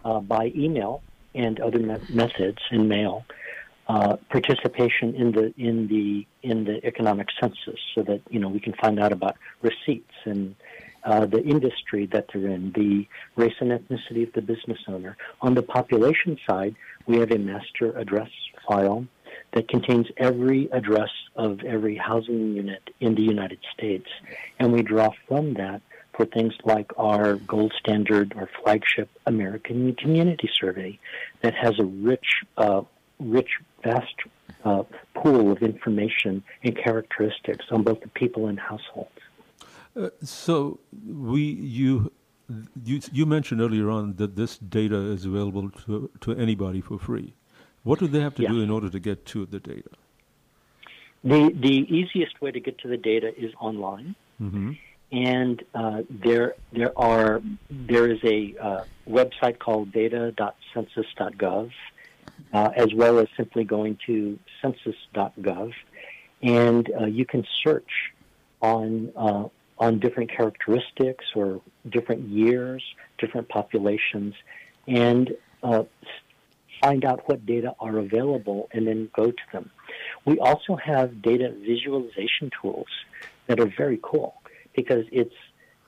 uh, 0.05 0.21
by 0.21 0.53
email 0.55 1.03
and 1.35 1.61
other 1.61 1.79
me- 1.79 1.97
methods 2.09 2.59
in 2.71 2.89
mail 2.89 3.25
uh, 3.89 4.17
participation 4.31 5.14
in 5.14 5.33
the 5.33 5.55
in 5.57 5.87
the 5.89 6.27
in 6.43 6.64
the 6.64 6.85
economic 6.85 7.29
census, 7.41 7.81
so 7.95 8.03
that 8.03 8.21
you 8.31 8.41
know 8.41 8.49
we 8.49 8.61
can 8.61 8.73
find 8.75 8.99
out 8.99 9.12
about 9.12 9.37
receipts 9.62 10.14
and 10.25 10.55
uh, 11.05 11.25
the 11.25 11.43
industry 11.45 12.07
that 12.07 12.27
they're 12.33 12.49
in, 12.49 12.73
the 12.73 13.07
race 13.37 13.55
and 13.61 13.71
ethnicity 13.71 14.27
of 14.27 14.33
the 14.33 14.43
business 14.43 14.79
owner. 14.89 15.17
On 15.41 15.55
the 15.55 15.62
population 15.62 16.37
side, 16.49 16.75
we 17.07 17.19
have 17.19 17.31
a 17.31 17.39
master 17.39 17.97
address 17.97 18.31
file 18.67 19.07
that 19.53 19.68
contains 19.68 20.07
every 20.16 20.70
address 20.72 21.11
of 21.34 21.62
every 21.64 21.97
housing 21.97 22.55
unit 22.55 22.90
in 23.01 23.14
the 23.14 23.22
United 23.22 23.59
States, 23.72 24.09
and 24.59 24.72
we 24.72 24.82
draw 24.82 25.11
from 25.26 25.55
that 25.55 25.80
for 26.16 26.26
things 26.26 26.55
like 26.64 26.90
our 26.97 27.36
gold 27.36 27.72
standard 27.78 28.32
or 28.36 28.49
flagship 28.62 29.09
American 29.26 29.94
Community 29.94 30.49
Survey 30.61 30.99
that 31.42 31.55
has 31.55 31.78
a 31.78 31.84
rich, 31.84 32.26
uh, 32.57 32.82
rich, 33.20 33.51
vast 33.84 34.14
uh, 34.64 34.82
pool 35.14 35.53
of 35.53 35.62
information 35.62 36.42
and 36.62 36.76
characteristics 36.76 37.66
on 37.70 37.82
both 37.82 38.01
the 38.01 38.09
people 38.09 38.47
and 38.47 38.59
households. 38.59 39.11
Uh, 39.94 40.09
so 40.22 40.78
we 41.07 41.42
you 41.42 42.12
you 42.84 43.01
you 43.12 43.26
mentioned 43.26 43.61
earlier 43.61 43.90
on 43.90 44.16
that 44.16 44.36
this 44.36 44.59
data 44.59 44.97
is 44.97 45.24
available 45.24 45.70
to 45.70 46.11
to 46.20 46.32
anybody 46.32 46.80
for 46.80 46.99
free. 46.99 47.34
What 47.87 48.01
do 48.01 48.07
they 48.09 48.20
have 48.20 48.34
to 48.34 48.43
Yeah. 48.43 48.49
do 48.55 48.61
in 48.66 48.70
order 48.76 48.89
to 48.91 49.01
get 49.09 49.18
to 49.32 49.47
the 49.47 49.61
data? 49.61 49.91
The 51.32 51.41
the 51.66 51.76
easiest 51.99 52.34
way 52.43 52.51
to 52.57 52.61
get 52.66 52.78
to 52.78 52.89
the 52.89 53.01
data 53.12 53.28
is 53.45 53.53
online. 53.68 54.09
Mm-hmm. 54.43 54.72
and 55.12 55.57
uh, 55.72 56.03
there 56.26 56.49
there 56.78 56.93
are 56.99 57.41
there 57.70 58.07
is 58.14 58.20
a 58.24 58.41
uh, 58.68 58.82
website 59.18 59.57
called 59.64 59.87
data.census.gov, 59.93 61.70
uh, 62.53 62.70
as 62.84 62.91
well 63.01 63.14
as 63.22 63.28
simply 63.37 63.64
going 63.76 63.95
to 64.09 64.37
census.gov, 64.61 65.72
and 66.43 66.84
uh, 67.01 67.05
you 67.18 67.24
can 67.24 67.43
search 67.64 67.93
on 68.61 69.12
uh, 69.26 69.45
on 69.78 69.91
different 70.05 70.30
characteristics 70.39 71.24
or 71.41 71.49
different 71.97 72.22
years, 72.28 72.82
different 73.22 73.49
populations, 73.49 74.34
and 74.89 75.24
uh, 75.62 75.85
find 76.82 77.05
out 77.05 77.23
what 77.28 77.44
data 77.47 77.74
are 77.81 77.98
available, 77.98 78.69
and 78.73 78.86
then 78.86 79.11
go 79.15 79.27
to 79.27 79.43
them. 79.53 79.70
We 80.24 80.39
also 80.39 80.77
have 80.77 81.23
data 81.23 81.55
visualization 81.66 82.51
tools 82.61 82.86
that 83.48 83.61
are 83.61 83.70
very 83.77 84.01
cool 84.03 84.35
because 84.74 85.05
it's 85.12 85.35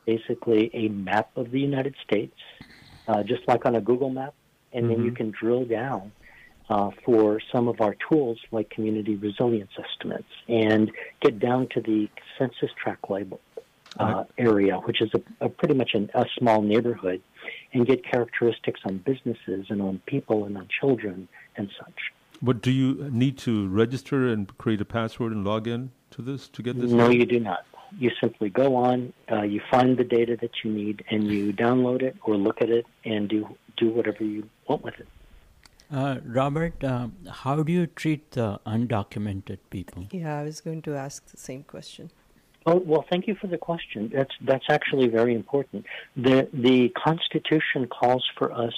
basically 0.06 0.70
a 0.73 0.89
map 0.89 1.31
of 1.36 1.51
the 1.51 1.60
United 1.60 1.94
States, 2.02 2.36
uh, 3.09 3.23
just 3.23 3.43
like 3.47 3.66
on 3.66 3.77
a 3.77 3.81
Google 3.81 4.10
map, 4.10 4.35
and 4.73 4.89
then 4.90 5.05
you 5.05 5.10
Mhm. 5.12 5.16
can 5.16 5.31
drill 5.31 5.65
down 5.65 6.12
uh, 6.70 6.90
for 7.05 7.40
some 7.52 7.66
of 7.66 7.81
our 7.81 7.97
tools 8.09 8.39
like 8.52 8.69
community 8.70 9.16
resilience 9.16 9.70
estimates 9.78 10.28
and 10.48 10.90
get 11.23 11.39
down 11.39 11.66
to 11.74 11.81
the 11.81 12.09
census 12.39 12.70
tract 12.82 13.10
label 13.10 13.40
uh, 13.99 14.25
area, 14.37 14.77
which 14.79 15.01
is 15.01 15.11
a, 15.15 15.47
a 15.47 15.49
pretty 15.49 15.75
much 15.75 15.91
an, 15.95 16.11
a 16.15 16.25
small 16.39 16.62
neighborhood, 16.62 17.20
and 17.73 17.87
get 17.87 18.05
characteristics 18.05 18.81
on 18.85 18.99
businesses 18.99 19.66
and 19.69 19.83
on 19.83 20.01
people 20.07 20.45
and 20.45 20.57
on 20.57 20.69
children 20.81 21.29
and 21.57 21.70
such. 21.79 22.12
But 22.41 22.62
do 22.62 22.70
you 22.70 23.09
need 23.11 23.37
to 23.39 23.69
register 23.69 24.29
and 24.29 24.57
create 24.59 24.81
a 24.81 24.85
password 24.85 25.33
and 25.33 25.45
log 25.45 25.66
in 25.66 25.91
to 26.12 26.23
this 26.23 26.49
to 26.51 26.62
get 26.62 26.81
this? 26.81 26.91
No, 26.91 27.09
data? 27.09 27.19
you 27.19 27.27
do 27.27 27.41
not. 27.41 27.65
You 27.99 28.11
simply 28.20 28.51
go 28.51 28.77
on, 28.77 29.12
uh, 29.33 29.43
you 29.43 29.62
find 29.70 29.97
the 29.97 30.05
data 30.05 30.37
that 30.41 30.51
you 30.62 30.70
need, 30.70 31.05
and 31.11 31.27
you 31.27 31.53
download 31.53 32.03
it 32.03 32.16
or 32.23 32.37
look 32.37 32.61
at 32.61 32.70
it 32.70 32.87
and 33.05 33.29
do 33.29 33.49
do 33.77 33.91
whatever 33.91 34.25
you 34.25 34.49
want 34.69 34.85
with 34.85 34.99
it. 35.01 35.09
Uh, 35.91 36.19
Robert, 36.27 36.85
uh, 36.85 37.09
how 37.31 37.62
do 37.62 37.73
you 37.73 37.87
treat 37.87 38.33
the 38.33 38.61
undocumented 38.66 39.59
people? 39.70 40.07
Yeah, 40.11 40.39
I 40.39 40.43
was 40.43 40.61
going 40.61 40.83
to 40.83 40.95
ask 40.95 41.27
the 41.31 41.39
same 41.39 41.62
question. 41.62 42.11
Oh, 42.70 42.82
well, 42.85 43.07
thank 43.09 43.27
you 43.27 43.35
for 43.35 43.47
the 43.47 43.57
question. 43.57 44.11
That's 44.15 44.35
that's 44.43 44.66
actually 44.69 45.09
very 45.09 45.35
important. 45.35 45.86
The 46.16 46.51
the 46.53 46.90
Constitution 46.90 47.86
calls 47.86 48.28
for 48.36 48.53
us 48.53 48.74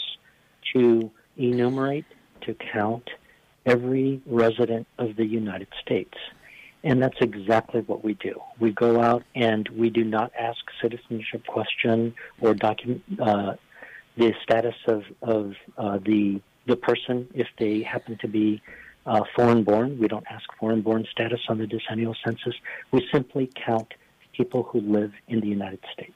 to 0.73 1.11
enumerate, 1.37 2.05
to 2.43 2.55
count 2.73 3.11
every 3.67 4.23
resident 4.27 4.87
of 4.99 5.17
the 5.17 5.27
United 5.27 5.67
States. 5.83 6.15
And 6.85 7.03
that's 7.03 7.21
exactly 7.21 7.81
what 7.81 8.05
we 8.05 8.15
do. 8.15 8.41
We 8.61 8.71
go 8.71 9.03
out 9.03 9.25
and 9.35 9.69
we 9.71 9.91
do 9.91 10.05
not 10.05 10.31
ask 10.39 10.61
citizenship 10.81 11.45
question 11.49 12.15
or 12.41 12.55
document 12.55 13.03
uh, 13.21 13.55
the 14.17 14.33
status 14.45 14.77
of 14.87 15.03
of 15.21 15.55
uh, 15.77 15.99
the 15.99 16.41
the 16.67 16.77
person 16.77 17.27
if 17.35 17.49
they 17.59 17.83
happen 17.83 18.19
to 18.19 18.29
be 18.29 18.63
uh, 19.07 19.23
foreign 19.35 19.65
born. 19.65 19.99
We 19.99 20.09
don't 20.09 20.27
ask 20.31 20.45
foreign 20.59 20.83
born 20.83 21.07
status 21.11 21.41
on 21.49 21.59
the 21.59 21.67
decennial 21.67 22.15
census. 22.25 22.55
We 22.91 23.07
simply 23.13 23.51
count 23.55 23.95
people 24.33 24.63
who 24.65 24.81
live 24.81 25.13
in 25.29 25.41
the 25.41 25.49
United 25.49 25.81
States. 25.93 26.13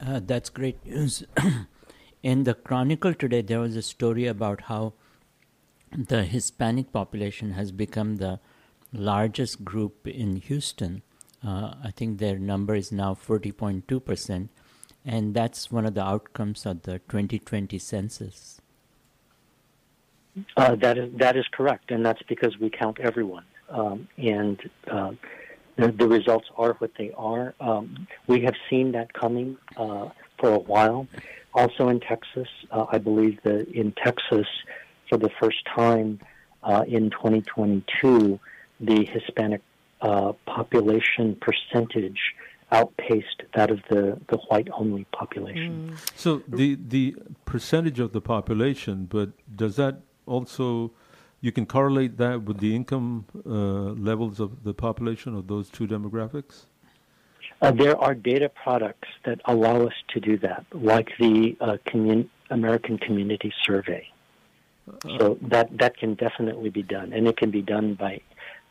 Uh, 0.00 0.20
that's 0.24 0.48
great 0.48 0.84
news. 0.84 1.24
in 2.22 2.44
the 2.44 2.54
Chronicle 2.54 3.14
today, 3.14 3.42
there 3.42 3.60
was 3.60 3.76
a 3.76 3.82
story 3.82 4.26
about 4.26 4.62
how 4.62 4.94
the 5.96 6.24
Hispanic 6.24 6.92
population 6.92 7.52
has 7.52 7.70
become 7.70 8.16
the 8.16 8.40
largest 8.92 9.64
group 9.64 10.06
in 10.06 10.36
Houston. 10.36 11.02
Uh, 11.44 11.74
I 11.84 11.90
think 11.90 12.18
their 12.18 12.38
number 12.38 12.74
is 12.74 12.90
now 12.92 13.14
40.2%, 13.14 14.48
and 15.04 15.34
that's 15.34 15.70
one 15.70 15.86
of 15.86 15.94
the 15.94 16.04
outcomes 16.04 16.64
of 16.64 16.82
the 16.82 17.00
2020 17.00 17.78
census. 17.78 18.61
Uh, 20.56 20.74
that 20.76 20.96
is 20.96 21.10
that 21.18 21.36
is 21.36 21.44
correct, 21.52 21.90
and 21.90 22.04
that's 22.04 22.22
because 22.28 22.58
we 22.58 22.70
count 22.70 22.98
everyone, 23.00 23.44
um, 23.68 24.08
and 24.16 24.58
uh, 24.90 25.12
the, 25.76 25.92
the, 25.92 26.08
results 26.08 26.48
are 26.56 26.72
what 26.74 26.90
they 26.96 27.10
are. 27.16 27.54
Um, 27.60 28.06
we 28.26 28.40
have 28.42 28.54
seen 28.70 28.92
that 28.92 29.12
coming 29.12 29.58
uh, 29.76 30.08
for 30.38 30.54
a 30.54 30.58
while. 30.58 31.06
Also 31.54 31.88
in 31.88 32.00
Texas, 32.00 32.48
uh, 32.70 32.86
I 32.90 32.96
believe 32.96 33.38
that 33.42 33.68
in 33.68 33.92
Texas, 33.92 34.46
for 35.10 35.18
the 35.18 35.28
first 35.38 35.58
time 35.76 36.18
uh, 36.62 36.84
in 36.88 37.10
2022, 37.10 38.40
the 38.80 39.04
Hispanic 39.04 39.60
uh, 40.00 40.32
population 40.46 41.36
percentage 41.40 42.18
outpaced 42.70 43.42
that 43.54 43.70
of 43.70 43.80
the, 43.90 44.18
the 44.28 44.38
white 44.48 44.68
only 44.72 45.04
population. 45.12 45.92
Mm. 45.92 46.18
So 46.18 46.42
the 46.48 46.78
the 46.88 47.16
percentage 47.44 48.00
of 48.00 48.12
the 48.12 48.22
population, 48.22 49.04
but 49.04 49.30
does 49.54 49.76
that 49.76 50.00
also 50.26 50.92
you 51.40 51.52
can 51.52 51.66
correlate 51.66 52.16
that 52.18 52.42
with 52.42 52.58
the 52.58 52.74
income 52.74 53.26
uh, 53.44 53.50
levels 54.00 54.40
of 54.40 54.62
the 54.62 54.72
population 54.72 55.34
of 55.34 55.48
those 55.48 55.68
two 55.68 55.86
demographics? 55.86 56.66
Uh, 57.60 57.70
there 57.70 57.96
are 57.98 58.14
data 58.14 58.48
products 58.48 59.08
that 59.24 59.40
allow 59.44 59.82
us 59.86 59.92
to 60.08 60.20
do 60.20 60.36
that, 60.38 60.64
like 60.72 61.10
the 61.18 61.56
uh, 61.60 61.76
commun- 61.86 62.30
American 62.50 62.98
Community 62.98 63.52
Survey. 63.64 64.06
Uh, 64.88 65.18
so 65.18 65.38
that 65.42 65.68
that 65.78 65.96
can 65.96 66.14
definitely 66.14 66.70
be 66.70 66.82
done, 66.82 67.12
and 67.12 67.28
it 67.28 67.36
can 67.36 67.50
be 67.50 67.62
done 67.62 67.94
by 67.94 68.20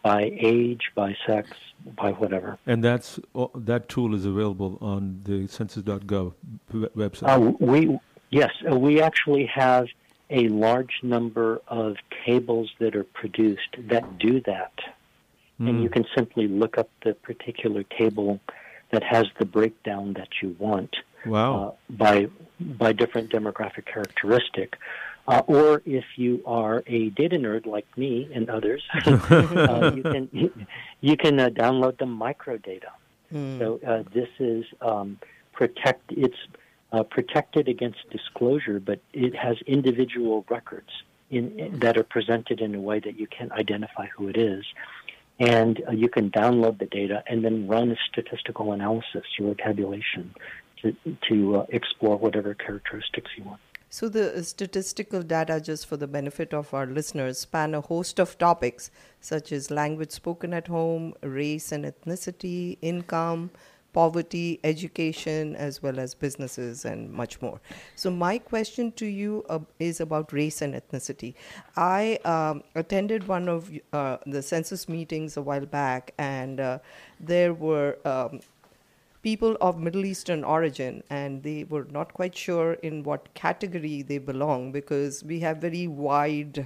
by 0.03 0.31
age, 0.37 0.81
by 0.93 1.15
sex, 1.25 1.49
by 1.95 2.11
whatever. 2.11 2.57
And 2.65 2.83
that's 2.83 3.19
that 3.55 3.87
tool 3.87 4.13
is 4.13 4.25
available 4.25 4.77
on 4.81 5.21
the 5.23 5.47
Census.gov 5.47 6.33
website. 6.73 7.29
Uh, 7.29 7.53
we 7.59 7.97
yes, 8.29 8.51
uh, 8.69 8.77
we 8.77 9.01
actually 9.01 9.45
have 9.45 9.87
a 10.31 10.47
large 10.47 10.99
number 11.03 11.61
of 11.67 11.97
tables 12.25 12.71
that 12.79 12.95
are 12.95 13.03
produced 13.03 13.75
that 13.77 14.17
do 14.17 14.41
that, 14.41 14.73
mm. 15.59 15.69
and 15.69 15.83
you 15.83 15.87
hmm. 15.87 15.93
can 15.93 16.05
simply 16.15 16.47
look 16.47 16.77
up 16.77 16.89
the 17.03 17.13
particular 17.13 17.83
table 17.83 18.39
that 18.91 19.03
has 19.03 19.27
the 19.39 19.45
breakdown 19.45 20.13
that 20.13 20.29
you 20.41 20.55
want. 20.57 20.95
Wow. 21.25 21.53
Uh, 21.53 21.93
by 21.93 22.27
by 22.59 22.93
different 22.93 23.31
demographic 23.31 23.85
characteristic. 23.85 24.77
Uh, 25.27 25.41
or 25.45 25.81
if 25.85 26.03
you 26.15 26.41
are 26.45 26.83
a 26.87 27.09
data 27.11 27.37
nerd 27.37 27.65
like 27.67 27.85
me 27.95 28.27
and 28.33 28.49
others, 28.49 28.83
uh, 29.05 29.91
you 29.95 30.03
can 30.03 30.29
you 31.01 31.17
can 31.17 31.39
uh, 31.39 31.49
download 31.49 31.97
the 31.99 32.05
microdata. 32.05 32.91
Mm. 33.31 33.59
So 33.59 33.79
uh, 33.87 34.03
this 34.13 34.29
is 34.39 34.65
um, 34.81 35.19
protect. 35.53 36.11
It's 36.11 36.37
uh, 36.91 37.03
protected 37.03 37.67
against 37.67 37.99
disclosure, 38.09 38.79
but 38.79 38.99
it 39.13 39.35
has 39.35 39.57
individual 39.65 40.45
records 40.49 40.89
in, 41.29 41.57
in, 41.57 41.79
that 41.79 41.97
are 41.97 42.03
presented 42.03 42.61
in 42.61 42.75
a 42.75 42.79
way 42.79 42.99
that 42.99 43.17
you 43.17 43.27
can 43.27 43.51
identify 43.53 44.07
who 44.07 44.27
it 44.27 44.37
is. 44.37 44.65
And 45.39 45.81
uh, 45.87 45.91
you 45.91 46.09
can 46.09 46.29
download 46.29 46.77
the 46.79 46.85
data 46.85 47.23
and 47.27 47.43
then 47.43 47.67
run 47.67 47.91
a 47.91 47.95
statistical 48.11 48.73
analysis 48.73 49.23
or 49.41 49.55
tabulation 49.55 50.35
to, 50.81 50.95
to 51.29 51.65
explore 51.69 52.17
whatever 52.17 52.53
characteristics 52.53 53.31
you 53.37 53.45
want. 53.45 53.61
So, 53.93 54.07
the 54.07 54.41
statistical 54.43 55.21
data, 55.21 55.59
just 55.59 55.85
for 55.85 55.97
the 55.97 56.07
benefit 56.07 56.53
of 56.53 56.73
our 56.73 56.85
listeners, 56.85 57.39
span 57.39 57.75
a 57.75 57.81
host 57.81 58.19
of 58.19 58.37
topics 58.37 58.89
such 59.19 59.51
as 59.51 59.69
language 59.69 60.11
spoken 60.11 60.53
at 60.53 60.67
home, 60.67 61.13
race 61.21 61.73
and 61.73 61.83
ethnicity, 61.83 62.77
income, 62.81 63.51
poverty, 63.93 64.59
education, 64.63 65.55
as 65.55 65.81
well 65.83 65.99
as 65.99 66.13
businesses 66.13 66.85
and 66.85 67.11
much 67.11 67.41
more. 67.41 67.59
So, 67.95 68.09
my 68.09 68.37
question 68.37 68.91
to 68.93 69.05
you 69.05 69.45
uh, 69.49 69.59
is 69.79 69.99
about 69.99 70.33
race 70.33 70.61
and 70.61 70.73
ethnicity. 70.73 71.33
I 71.75 72.19
um, 72.25 72.63
attended 72.75 73.27
one 73.27 73.49
of 73.49 73.71
uh, 73.93 74.17
the 74.25 74.41
census 74.41 74.87
meetings 74.87 75.37
a 75.37 75.41
while 75.41 75.65
back, 75.65 76.13
and 76.17 76.59
uh, 76.59 76.79
there 77.19 77.53
were 77.53 77.97
um, 78.05 78.39
people 79.21 79.57
of 79.61 79.79
Middle 79.79 80.05
Eastern 80.05 80.43
origin, 80.43 81.03
and 81.09 81.43
they 81.43 81.63
were 81.65 81.85
not 81.91 82.13
quite 82.13 82.35
sure 82.35 82.73
in 82.73 83.03
what 83.03 83.33
category 83.33 84.01
they 84.01 84.17
belong 84.17 84.71
because 84.71 85.23
we 85.23 85.39
have 85.39 85.57
very 85.57 85.87
wide 85.87 86.65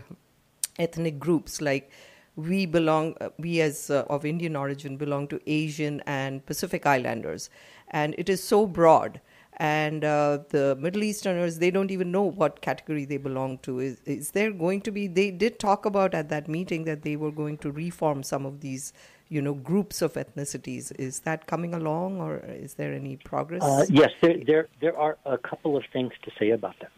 ethnic 0.78 1.20
groups 1.20 1.62
like 1.62 1.90
we 2.36 2.66
belong 2.66 3.16
uh, 3.22 3.30
we 3.38 3.62
as 3.62 3.90
uh, 3.90 4.04
of 4.10 4.26
indian 4.26 4.56
origin 4.56 4.98
belong 4.98 5.28
to 5.28 5.40
asian 5.48 6.02
and 6.06 6.46
pacific 6.46 6.86
islanders 6.86 7.50
and 7.90 8.16
it 8.18 8.30
is 8.30 8.44
so 8.44 8.66
broad 8.66 9.22
and 9.58 10.04
uh, 10.04 10.40
the 10.50 10.76
middle 10.80 11.04
easterners 11.04 11.60
they 11.60 11.72
don't 11.72 11.92
even 11.92 12.12
know 12.12 12.24
what 12.24 12.62
category 12.62 13.06
they 13.06 13.18
belong 13.18 13.58
to 13.60 13.80
is, 13.80 14.02
is 14.06 14.32
there 14.32 14.52
going 14.52 14.82
to 14.82 14.92
be 14.92 15.08
they 15.08 15.32
did 15.32 15.60
talk 15.60 15.86
about 15.86 16.14
at 16.14 16.30
that 16.30 16.48
meeting 16.50 16.84
that 16.84 17.04
they 17.04 17.16
were 17.16 17.32
going 17.32 17.58
to 17.58 17.72
reform 17.72 18.22
some 18.22 18.46
of 18.46 18.60
these 18.60 18.92
you 19.30 19.42
know 19.42 19.54
groups 19.54 20.02
of 20.02 20.14
ethnicities. 20.14 20.92
Is 21.00 21.22
that 21.22 21.48
coming 21.48 21.74
along, 21.74 22.22
or 22.22 22.38
is 22.46 22.76
there 22.76 22.94
any 22.94 23.16
progress? 23.18 23.64
Uh, 23.64 23.86
yes, 23.90 24.12
there, 24.22 24.38
there 24.46 24.68
there 24.82 24.98
are 24.98 25.18
a 25.26 25.38
couple 25.38 25.76
of 25.76 25.84
things 25.92 26.14
to 26.24 26.32
say 26.40 26.52
about 26.52 26.76
that. 26.82 26.92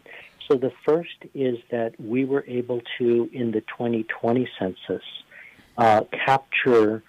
So 0.50 0.56
the 0.56 0.72
first 0.86 1.24
is 1.34 1.58
that 1.70 1.98
we 2.00 2.24
were 2.24 2.44
able 2.48 2.80
to, 2.98 3.28
in 3.32 3.50
the 3.50 3.60
2020 3.60 4.48
census, 4.58 5.02
uh, 5.78 6.02
capture 6.26 7.02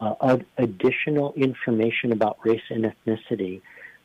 uh, 0.00 0.38
additional 0.56 1.32
information 1.34 2.12
about 2.12 2.38
race 2.44 2.62
and 2.70 2.84
ethnicity 2.84 3.60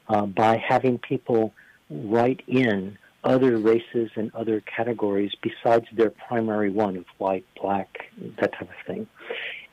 uh, 0.07 0.26
by 0.26 0.57
having 0.57 0.98
people 0.98 1.53
write 1.90 2.41
in 2.48 2.98
other 3.23 3.57
races 3.57 4.10
and 4.15 4.34
other 4.34 4.61
categories 4.61 5.31
besides 5.41 5.86
their 5.94 6.10
primary 6.10 6.69
one 6.69 6.98
of 6.98 7.06
white, 7.18 7.45
black, 7.61 8.10
that 8.40 8.52
type 8.53 8.69
of 8.69 8.86
thing. 8.88 9.07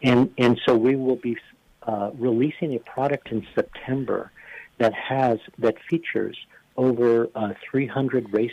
And, 0.02 0.32
and 0.36 0.60
so 0.66 0.76
we 0.76 0.96
will 0.96 1.16
be 1.16 1.36
uh, 1.82 2.10
releasing 2.18 2.74
a 2.74 2.78
product 2.80 3.30
in 3.30 3.46
September 3.54 4.32
that 4.78 4.92
has, 4.92 5.38
that 5.58 5.76
features 5.88 6.36
over 6.76 7.28
uh, 7.34 7.54
300 7.70 8.32
race 8.32 8.50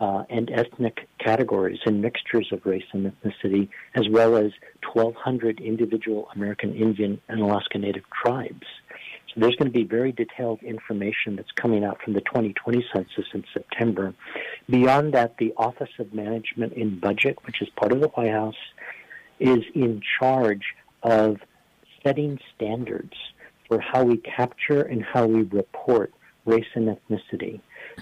uh, 0.00 0.24
and 0.28 0.50
ethnic 0.50 1.08
categories 1.18 1.78
and 1.86 2.02
mixtures 2.02 2.48
of 2.52 2.64
race 2.66 2.84
and 2.92 3.10
ethnicity, 3.12 3.68
as 3.94 4.08
well 4.08 4.36
as 4.36 4.52
1,200 4.92 5.60
individual 5.60 6.28
American 6.34 6.74
Indian 6.74 7.20
and 7.28 7.40
Alaska 7.40 7.78
Native 7.78 8.04
tribes. 8.10 8.66
So 9.28 9.40
there's 9.40 9.56
going 9.56 9.72
to 9.72 9.76
be 9.76 9.84
very 9.84 10.12
detailed 10.12 10.62
information 10.62 11.36
that's 11.36 11.50
coming 11.52 11.84
out 11.84 12.00
from 12.02 12.12
the 12.12 12.20
2020 12.20 12.84
census 12.94 13.24
in 13.32 13.44
September. 13.52 14.14
Beyond 14.68 15.14
that, 15.14 15.36
the 15.38 15.52
Office 15.56 15.90
of 15.98 16.14
Management 16.14 16.74
and 16.74 17.00
Budget, 17.00 17.38
which 17.44 17.60
is 17.60 17.68
part 17.70 17.92
of 17.92 18.00
the 18.00 18.08
White 18.08 18.30
House, 18.30 18.54
is 19.40 19.64
in 19.74 20.00
charge 20.20 20.62
of 21.02 21.38
setting 22.04 22.38
standards 22.54 23.14
for 23.68 23.80
how 23.80 24.04
we 24.04 24.18
capture 24.18 24.82
and 24.82 25.02
how 25.02 25.26
we 25.26 25.42
report 25.42 26.12
race 26.44 26.66
and 26.74 26.88
ethnicity. 26.88 27.60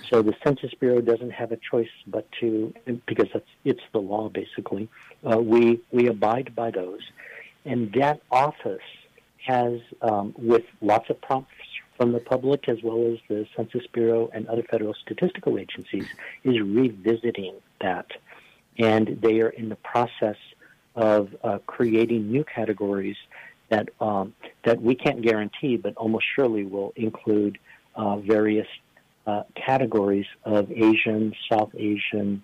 So 0.09 0.23
the 0.23 0.35
Census 0.45 0.73
Bureau 0.75 1.01
doesn't 1.01 1.31
have 1.31 1.53
a 1.53 1.59
choice 1.71 1.89
but 2.07 2.27
to, 2.41 2.73
because 3.07 3.29
that's, 3.33 3.47
it's 3.65 3.83
the 3.93 3.99
law 4.01 4.29
basically. 4.29 4.89
Uh, 5.29 5.39
we 5.39 5.81
we 5.91 6.09
abide 6.09 6.55
by 6.55 6.71
those, 6.71 7.01
and 7.65 7.93
that 7.95 8.21
office 8.31 8.81
has, 9.47 9.81
um, 10.03 10.35
with 10.39 10.65
lots 10.81 11.11
of 11.11 11.21
prompts 11.21 11.53
from 11.97 12.13
the 12.13 12.21
public 12.21 12.69
as 12.69 12.79
well 12.83 13.13
as 13.13 13.19
the 13.29 13.47
Census 13.57 13.87
Bureau 13.93 14.31
and 14.33 14.47
other 14.49 14.63
federal 14.63 14.95
statistical 14.95 15.59
agencies, 15.59 16.07
is 16.45 16.61
revisiting 16.61 17.55
that. 17.81 18.07
And 18.79 19.19
they 19.21 19.41
are 19.41 19.51
in 19.51 19.69
the 19.69 19.77
process 19.77 20.37
of 20.95 21.35
uh, 21.43 21.59
creating 21.67 22.31
new 22.31 22.45
categories 22.45 23.17
that 23.69 23.89
um, 24.01 24.35
that 24.65 24.81
we 24.81 24.95
can't 24.95 25.23
guarantee, 25.23 25.77
but 25.77 25.95
almost 25.97 26.25
surely 26.35 26.65
will 26.65 26.93
include 26.97 27.59
uh, 27.95 28.17
various 28.17 28.67
uh, 29.27 29.43
categories 29.55 30.27
of 30.45 30.71
Asian, 30.71 31.35
South 31.51 31.71
Asian, 31.75 32.43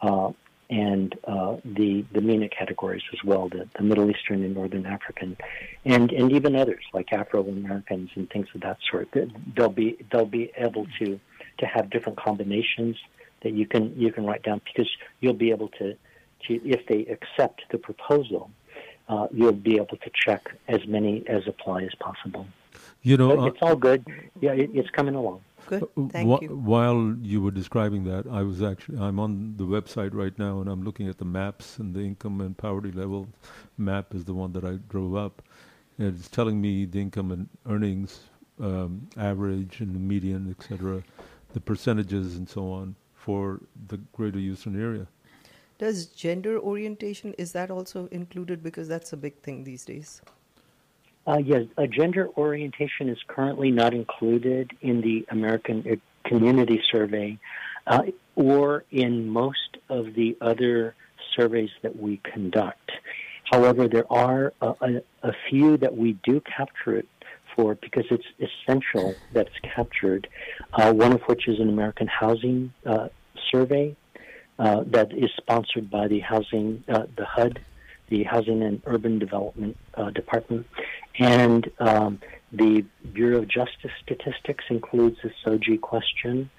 uh, 0.00 0.32
and 0.68 1.18
uh, 1.24 1.56
the 1.64 2.04
the 2.12 2.20
MENA 2.20 2.48
categories 2.48 3.02
as 3.12 3.24
well, 3.24 3.48
the, 3.48 3.68
the 3.76 3.82
Middle 3.82 4.08
Eastern 4.08 4.44
and 4.44 4.54
Northern 4.54 4.86
African, 4.86 5.36
and 5.84 6.12
and 6.12 6.30
even 6.32 6.54
others 6.54 6.84
like 6.92 7.12
Afro 7.12 7.46
Americans 7.46 8.10
and 8.14 8.30
things 8.30 8.46
of 8.54 8.60
that 8.60 8.78
sort. 8.88 9.08
They'll 9.56 9.68
be 9.68 9.98
they'll 10.12 10.26
be 10.26 10.52
able 10.56 10.86
to 11.00 11.18
to 11.58 11.66
have 11.66 11.90
different 11.90 12.18
combinations 12.18 12.96
that 13.42 13.52
you 13.52 13.66
can 13.66 13.98
you 13.98 14.12
can 14.12 14.24
write 14.24 14.42
down 14.42 14.60
because 14.64 14.90
you'll 15.20 15.34
be 15.34 15.50
able 15.50 15.68
to, 15.68 15.96
to 16.46 16.68
if 16.68 16.86
they 16.86 17.06
accept 17.06 17.62
the 17.70 17.78
proposal, 17.78 18.50
uh, 19.08 19.28
you'll 19.32 19.52
be 19.52 19.76
able 19.76 19.96
to 19.96 20.10
check 20.14 20.54
as 20.68 20.86
many 20.86 21.26
as 21.26 21.46
apply 21.46 21.82
as 21.82 21.94
possible. 21.98 22.46
You 23.02 23.16
know, 23.16 23.36
but 23.36 23.46
it's 23.48 23.58
all 23.62 23.76
good. 23.76 24.04
Yeah, 24.40 24.52
it, 24.52 24.70
it's 24.74 24.90
coming 24.90 25.14
along. 25.14 25.42
Good. 25.70 25.84
Uh, 25.84 26.08
Thank 26.08 26.42
you. 26.42 26.48
While 26.48 27.16
you 27.22 27.40
were 27.40 27.52
describing 27.52 28.02
that, 28.04 28.26
I 28.26 28.42
was 28.42 28.60
actually 28.60 28.98
I'm 28.98 29.20
on 29.20 29.54
the 29.56 29.64
website 29.64 30.12
right 30.14 30.36
now 30.36 30.60
and 30.60 30.68
I'm 30.68 30.82
looking 30.82 31.08
at 31.08 31.18
the 31.18 31.24
maps 31.24 31.78
and 31.78 31.94
the 31.94 32.00
income 32.00 32.40
and 32.40 32.56
poverty 32.56 32.90
level 32.90 33.28
map 33.78 34.12
is 34.12 34.24
the 34.24 34.34
one 34.34 34.52
that 34.52 34.64
I 34.64 34.78
drove 34.88 35.14
up, 35.14 35.42
and 35.96 36.18
it's 36.18 36.28
telling 36.28 36.60
me 36.60 36.86
the 36.86 37.00
income 37.00 37.30
and 37.30 37.48
earnings 37.68 38.20
um, 38.60 39.08
average 39.16 39.80
and 39.80 39.94
the 39.94 40.00
median, 40.00 40.50
etc., 40.50 41.04
the 41.52 41.60
percentages 41.60 42.36
and 42.36 42.48
so 42.48 42.72
on 42.72 42.96
for 43.14 43.60
the 43.88 43.98
Greater 44.12 44.38
Houston 44.38 44.80
area. 44.80 45.06
Does 45.78 46.06
gender 46.06 46.58
orientation 46.58 47.32
is 47.38 47.52
that 47.52 47.70
also 47.70 48.08
included 48.08 48.62
because 48.62 48.88
that's 48.88 49.12
a 49.12 49.16
big 49.16 49.40
thing 49.40 49.62
these 49.62 49.84
days? 49.84 50.20
Uh, 51.26 51.38
yes, 51.38 51.64
a 51.76 51.86
gender 51.86 52.28
orientation 52.36 53.08
is 53.08 53.18
currently 53.28 53.70
not 53.70 53.92
included 53.92 54.72
in 54.80 55.00
the 55.00 55.26
American 55.30 55.84
uh, 55.90 56.28
Community 56.28 56.80
Survey 56.90 57.38
uh, 57.86 58.02
or 58.36 58.84
in 58.90 59.28
most 59.28 59.76
of 59.88 60.14
the 60.14 60.36
other 60.40 60.94
surveys 61.36 61.70
that 61.82 61.96
we 61.96 62.18
conduct. 62.18 62.90
However, 63.50 63.88
there 63.88 64.10
are 64.10 64.52
a, 64.60 64.68
a, 64.80 65.02
a 65.22 65.32
few 65.48 65.76
that 65.78 65.96
we 65.96 66.12
do 66.24 66.40
capture 66.40 66.96
it 66.96 67.08
for 67.54 67.74
because 67.74 68.04
it's 68.10 68.24
essential 68.38 69.14
that 69.32 69.48
it's 69.48 69.74
captured. 69.74 70.28
Uh, 70.72 70.92
one 70.92 71.12
of 71.12 71.20
which 71.22 71.48
is 71.48 71.58
an 71.58 71.68
American 71.68 72.06
Housing 72.06 72.72
uh, 72.86 73.08
Survey 73.50 73.96
uh, 74.58 74.84
that 74.86 75.12
is 75.12 75.30
sponsored 75.36 75.90
by 75.90 76.06
the 76.06 76.20
Housing, 76.20 76.84
the 76.86 77.24
HUD, 77.24 77.60
the 78.10 78.24
Housing 78.24 78.62
and 78.62 78.82
Urban 78.84 79.18
Development 79.18 79.76
Department, 80.12 80.66
and 81.18 81.70
um, 81.78 82.20
the 82.52 82.84
Bureau 83.12 83.38
of 83.38 83.48
Justice 83.48 83.92
Statistics 84.02 84.64
includes 84.68 85.18
the 85.22 85.30
SOGI 85.44 85.80
question 85.80 86.50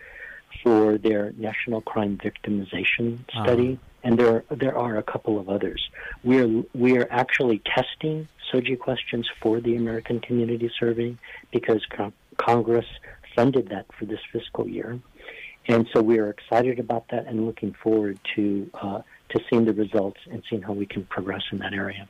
for 0.64 0.98
their 0.98 1.34
National 1.38 1.82
Crime 1.82 2.18
Victimization 2.18 3.20
Study, 3.30 3.74
uh-huh. 3.74 4.00
and 4.04 4.20
there 4.20 4.44
there 4.50 4.78
are 4.78 4.98
a 4.98 5.04
couple 5.04 5.40
of 5.40 5.50
others. 5.50 5.90
We're 6.24 6.64
we're 6.74 7.08
actually 7.10 7.62
testing 7.66 8.28
SOGI 8.52 8.80
questions 8.80 9.30
for 9.42 9.60
the 9.60 9.76
American 9.76 10.20
Community 10.20 10.72
Survey 10.80 11.18
because 11.52 11.86
co- 11.86 12.14
Congress 12.38 12.86
funded 13.36 13.70
that 13.70 13.86
for 13.98 14.06
this 14.06 14.20
fiscal 14.32 14.68
year, 14.68 15.00
and 15.68 15.88
so 15.94 16.02
we 16.02 16.20
are 16.20 16.30
excited 16.30 16.80
about 16.80 17.06
that 17.10 17.28
and 17.28 17.46
looking 17.46 17.74
forward 17.74 18.20
to 18.36 18.70
uh, 18.74 19.02
to 19.32 19.40
seeing 19.50 19.66
the 19.66 19.74
results 19.74 20.20
and 20.30 20.44
seeing 20.50 20.62
how 20.62 20.74
we 20.74 20.86
can 20.86 21.06
progress 21.06 21.42
in 21.52 21.60
that 21.60 21.74
area. 21.74 22.08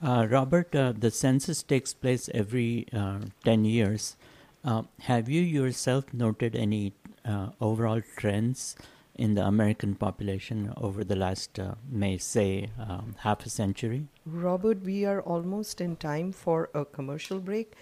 Uh, 0.00 0.26
Robert, 0.30 0.74
uh, 0.74 0.92
the 0.96 1.10
census 1.10 1.62
takes 1.62 1.92
place 1.92 2.28
every 2.32 2.86
uh, 2.92 3.18
10 3.44 3.64
years. 3.64 4.16
Uh, 4.64 4.82
have 5.00 5.28
you 5.28 5.42
yourself 5.42 6.12
noted 6.12 6.54
any 6.54 6.92
uh, 7.24 7.48
overall 7.60 8.00
trends 8.16 8.76
in 9.16 9.34
the 9.34 9.44
American 9.44 9.96
population 9.96 10.72
over 10.76 11.02
the 11.02 11.16
last, 11.16 11.58
uh, 11.58 11.74
may 11.90 12.16
say, 12.16 12.70
um, 12.78 13.16
half 13.18 13.44
a 13.44 13.50
century? 13.50 14.06
Robert, 14.24 14.82
we 14.82 15.04
are 15.04 15.20
almost 15.22 15.80
in 15.80 15.96
time 15.96 16.30
for 16.30 16.70
a 16.72 16.84
commercial 16.84 17.40
break. 17.40 17.72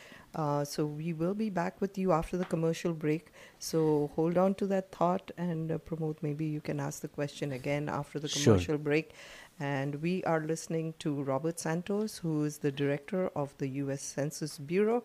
So 0.64 0.84
we 0.84 1.12
will 1.12 1.34
be 1.34 1.48
back 1.50 1.80
with 1.80 1.96
you 1.96 2.12
after 2.12 2.36
the 2.36 2.44
commercial 2.44 2.92
break. 2.92 3.32
So 3.58 4.10
hold 4.14 4.36
on 4.36 4.54
to 4.56 4.66
that 4.66 4.92
thought 4.92 5.30
and 5.38 5.70
Pramod. 5.70 6.16
Maybe 6.22 6.44
you 6.44 6.60
can 6.60 6.78
ask 6.78 7.00
the 7.00 7.08
question 7.08 7.52
again 7.52 7.88
after 7.88 8.18
the 8.18 8.28
commercial 8.28 8.74
sure. 8.74 8.78
break. 8.78 9.12
And 9.58 10.02
we 10.02 10.22
are 10.24 10.40
listening 10.40 10.92
to 10.98 11.22
Robert 11.22 11.58
Santos, 11.58 12.18
who 12.18 12.44
is 12.44 12.58
the 12.58 12.70
director 12.70 13.30
of 13.34 13.56
the 13.56 13.68
U.S. 13.84 14.02
Census 14.02 14.58
Bureau, 14.58 15.04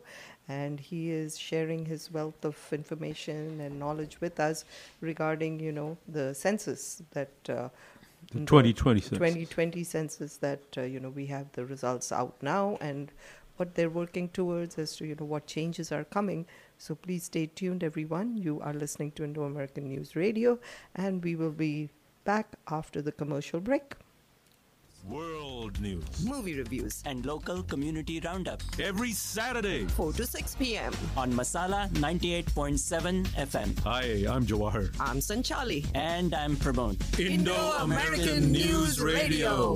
and 0.50 0.78
he 0.78 1.10
is 1.10 1.38
sharing 1.38 1.86
his 1.86 2.12
wealth 2.12 2.44
of 2.44 2.58
information 2.74 3.62
and 3.62 3.80
knowledge 3.80 4.20
with 4.20 4.42
us 4.42 4.66
regarding, 5.00 5.62
you 5.62 5.72
know, 5.72 5.98
the 6.08 6.34
census 6.36 7.02
that. 7.12 7.32
Uh, 7.48 7.70
the 8.32 8.40
2020 8.40 9.02
census. 9.02 9.18
2020 9.18 9.84
census 9.84 10.38
that 10.38 10.62
uh, 10.78 10.82
you 10.82 11.00
know 11.00 11.10
we 11.10 11.26
have 11.26 11.52
the 11.54 11.66
results 11.66 12.12
out 12.12 12.36
now 12.42 12.78
and 12.80 13.12
what 13.62 13.76
they're 13.76 13.96
working 14.02 14.28
towards 14.30 14.80
as 14.80 14.96
to 14.96 15.06
you 15.06 15.16
know 15.20 15.26
what 15.32 15.46
changes 15.46 15.92
are 15.92 16.04
coming 16.18 16.46
so 16.80 16.96
please 16.96 17.26
stay 17.32 17.46
tuned 17.46 17.84
everyone 17.84 18.36
you 18.36 18.60
are 18.70 18.74
listening 18.84 19.12
to 19.12 19.24
indo 19.24 19.44
american 19.44 19.88
news 19.88 20.16
radio 20.16 20.58
and 20.96 21.24
we 21.24 21.36
will 21.42 21.58
be 21.66 21.74
back 22.24 22.56
after 22.80 23.04
the 23.10 23.12
commercial 23.12 23.60
break 23.60 23.94
World 25.10 25.80
news, 25.82 26.24
movie 26.24 26.56
reviews, 26.56 27.02
and 27.08 27.26
local 27.26 27.64
community 27.64 28.20
roundup. 28.20 28.62
Every 28.80 29.14
Saturday, 29.14 29.88
4 29.88 30.14
to 30.14 30.28
6 30.28 30.56
p.m. 30.56 30.94
on 31.18 31.34
Masala 31.34 31.90
98.7 31.94 33.26
FM. 33.30 33.80
Hi, 33.80 34.04
I'm 34.32 34.46
Jawahar. 34.46 34.96
I'm 35.00 35.18
Sanchali. 35.18 35.88
And 35.96 36.36
I'm 36.36 36.56
Pramod. 36.56 37.02
Indo 37.20 37.56
American 37.80 38.52
News 38.52 39.02
Radio. 39.02 39.74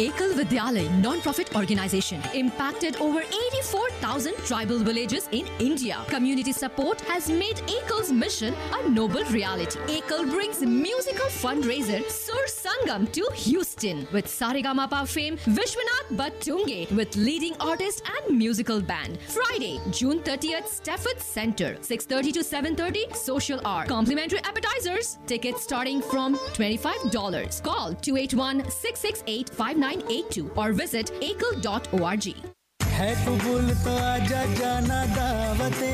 Ekal 0.00 0.32
Vidyalay 0.34 0.90
non-profit 1.00 1.54
organization 1.54 2.20
impacted 2.34 2.96
over 2.96 3.20
84,000 3.20 4.34
tribal 4.38 4.78
villages 4.78 5.28
in 5.30 5.46
India. 5.60 5.98
Community 6.08 6.52
support 6.52 7.00
has 7.02 7.30
made 7.30 7.58
Ekal's 7.68 8.10
mission 8.10 8.54
a 8.72 8.88
noble 8.88 9.22
reality. 9.26 9.78
Ekal 9.86 10.28
brings 10.28 10.62
musical 10.62 11.26
fundraiser 11.26 12.02
Sur 12.10 12.44
Sangam 12.48 13.06
to 13.12 13.24
Houston 13.34 14.08
with 14.12 14.26
Saregamapa 14.26 15.06
fame 15.06 15.36
Vishwanath 15.46 16.10
Bhattunge 16.10 16.90
with 16.96 17.14
leading 17.14 17.54
artist 17.60 18.02
and 18.16 18.36
musical 18.36 18.80
band. 18.80 19.16
Friday, 19.28 19.80
June 19.92 20.18
30th, 20.18 20.66
Stafford 20.66 21.20
Center, 21.20 21.76
6:30 21.82 22.32
to 22.32 22.42
7:30, 22.42 23.14
social 23.14 23.60
art. 23.64 23.86
Complimentary 23.86 24.40
appetizers. 24.42 25.18
Tickets 25.28 25.62
starting 25.62 26.02
from 26.02 26.34
$25. 26.58 27.60
Call 27.62 27.94
281 27.94 28.68
668 28.68 29.50
5982 29.84 30.50
or 30.56 30.72
visit 30.72 31.12
ekal.org. 31.20 32.53
है 32.99 33.13
कबूल 33.25 33.69
तो 33.83 33.91
आजा 33.95 34.43
जाना 34.59 34.99
दावते 35.15 35.91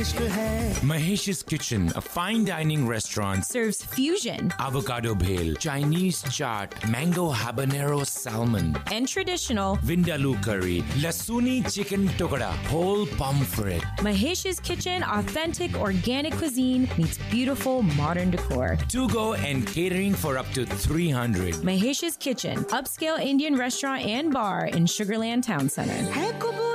इश्क 0.00 0.20
है 0.36 0.48
Mahesh's 0.90 1.42
Kitchen, 1.42 1.92
a 1.94 2.00
fine 2.00 2.44
dining 2.46 2.86
restaurant, 2.88 3.44
serves 3.44 3.80
fusion, 3.94 4.50
avocado 4.58 5.14
bhel, 5.14 5.50
Chinese 5.64 6.22
chaat, 6.36 6.72
mango 6.88 7.24
habanero 7.40 7.98
salmon, 8.06 8.70
and 8.90 9.06
traditional 9.06 9.76
vindaloo 9.90 10.42
curry, 10.46 10.78
lasuni 11.02 11.56
chicken 11.74 12.08
tukada, 12.20 12.48
whole 12.70 13.04
pomfret. 13.18 13.84
Mahesh's 14.06 14.58
Kitchen, 14.70 15.04
authentic 15.18 15.76
organic 15.88 16.32
cuisine 16.38 16.88
meets 16.96 17.18
beautiful 17.34 17.82
modern 18.00 18.30
decor. 18.30 18.78
To 18.96 19.06
go 19.08 19.34
and 19.34 19.66
catering 19.66 20.14
for 20.14 20.38
up 20.38 20.50
to 20.54 20.64
300. 20.64 21.56
Mahesh's 21.56 22.16
Kitchen, 22.16 22.64
upscale 22.80 23.20
Indian 23.20 23.54
restaurant 23.56 24.06
and 24.06 24.32
bar 24.32 24.64
in 24.64 24.86
Sugarland 24.86 25.42
Town 25.52 25.68
Center. 25.68 26.00
है 26.25 26.74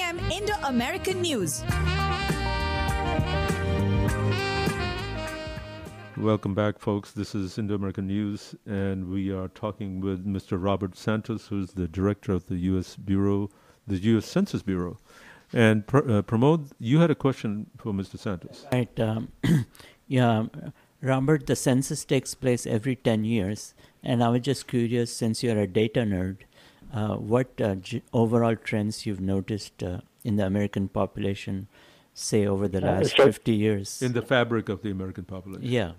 Indo 0.00 0.54
American 0.64 1.20
News. 1.20 1.62
Welcome 6.16 6.54
back, 6.54 6.78
folks. 6.78 7.12
This 7.12 7.34
is 7.34 7.58
Indo 7.58 7.74
American 7.74 8.06
News, 8.06 8.54
and 8.66 9.10
we 9.10 9.30
are 9.30 9.48
talking 9.48 10.00
with 10.00 10.26
Mr. 10.26 10.62
Robert 10.62 10.96
Santos, 10.96 11.48
who's 11.48 11.72
the 11.72 11.86
director 11.86 12.32
of 12.32 12.46
the 12.46 12.56
U.S. 12.56 12.96
Bureau, 12.96 13.50
the 13.86 13.98
U.S. 13.98 14.24
Census 14.24 14.62
Bureau. 14.62 14.98
And 15.52 15.86
Pr- 15.86 15.98
uh, 15.98 16.22
Pramod, 16.22 16.70
you 16.78 17.00
had 17.00 17.10
a 17.10 17.14
question 17.14 17.66
for 17.76 17.92
Mr. 17.92 18.18
Santos. 18.18 18.66
Right. 18.72 18.98
Um, 18.98 19.32
yeah, 20.08 20.46
Robert, 21.02 21.46
the 21.46 21.56
census 21.56 22.06
takes 22.06 22.34
place 22.34 22.66
every 22.66 22.96
10 22.96 23.24
years. 23.24 23.74
And 24.02 24.24
I 24.24 24.30
was 24.30 24.40
just 24.40 24.66
curious, 24.66 25.14
since 25.14 25.42
you're 25.42 25.58
a 25.58 25.66
data 25.66 26.00
nerd, 26.00 26.38
what 26.92 27.48
uh, 27.60 27.74
g- 27.76 28.02
overall 28.12 28.56
trends 28.56 29.06
you've 29.06 29.20
noticed 29.20 29.82
uh, 29.82 30.00
in 30.24 30.36
the 30.36 30.44
American 30.46 30.88
population, 30.88 31.68
say, 32.14 32.46
over 32.46 32.68
the 32.68 32.78
Uh, 32.78 32.92
last 33.00 33.16
so- 33.16 33.24
50 33.24 33.52
years? 33.52 34.02
In 34.02 34.12
the 34.12 34.22
fabric 34.22 34.68
of 34.68 34.82
the 34.82 34.90
American 34.90 35.24
population. 35.24 35.68
Yeah. 35.70 35.92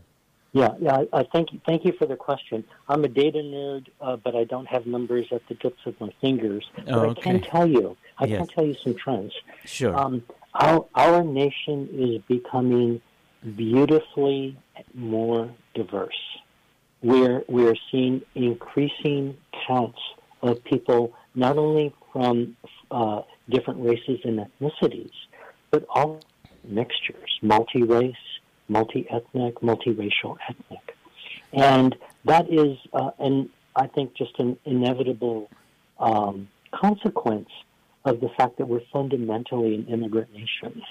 Yeah, 0.54 0.74
yeah. 0.82 0.98
I, 1.14 1.20
I 1.20 1.24
thank 1.32 1.54
you. 1.54 1.62
Thank 1.66 1.86
you 1.86 1.94
for 1.94 2.06
the 2.06 2.18
question. 2.18 2.66
I'm 2.90 3.06
a 3.06 3.08
data 3.08 3.38
nerd, 3.40 3.88
uh, 4.02 4.18
but 4.18 4.36
I 4.36 4.44
don't 4.44 4.66
have 4.68 4.86
numbers 4.86 5.28
at 5.32 5.42
the 5.48 5.56
tips 5.56 5.80
of 5.86 5.98
my 6.02 6.12
fingers. 6.20 6.70
But 6.76 6.90
Oh, 6.90 7.10
I 7.12 7.14
can 7.14 7.40
tell 7.42 7.66
you. 7.66 7.96
I 8.18 8.26
Yes. 8.26 8.38
can 8.40 8.48
tell 8.48 8.66
you 8.66 8.74
some 8.84 8.94
trends. 8.96 9.32
Sure. 9.64 9.96
Um, 9.98 10.24
our 10.54 10.86
our 10.96 11.24
nation 11.24 11.88
is 11.94 12.22
becoming 12.28 13.00
beautifully 13.56 14.58
more 14.94 15.50
diverse. 15.74 16.22
We're 17.02 17.44
we're 17.48 17.78
seeing 17.90 18.22
increasing 18.36 19.38
counts 19.66 20.00
of 20.42 20.64
people 20.64 21.14
not 21.36 21.58
only 21.58 21.94
from 22.12 22.56
uh, 22.90 23.22
different 23.50 23.84
races 23.86 24.20
and 24.24 24.40
ethnicities, 24.40 25.12
but 25.70 25.86
all 25.90 26.20
mixtures, 26.64 27.40
multi-race, 27.42 28.16
multi-ethnic, 28.68 29.56
multiracial, 29.62 30.38
ethnic, 30.50 30.96
and 31.54 31.96
that 32.26 32.52
is, 32.52 32.78
uh, 32.94 33.12
and 33.20 33.50
I 33.76 33.88
think 33.88 34.14
just 34.16 34.38
an 34.40 34.58
inevitable 34.66 35.50
um, 36.00 36.48
consequence 36.72 37.50
of 38.06 38.20
the 38.20 38.30
fact 38.30 38.58
that 38.58 38.68
we're 38.68 38.82
fundamentally 38.92 39.76
an 39.76 39.88
immigrant 39.88 40.34
nation. 40.34 40.82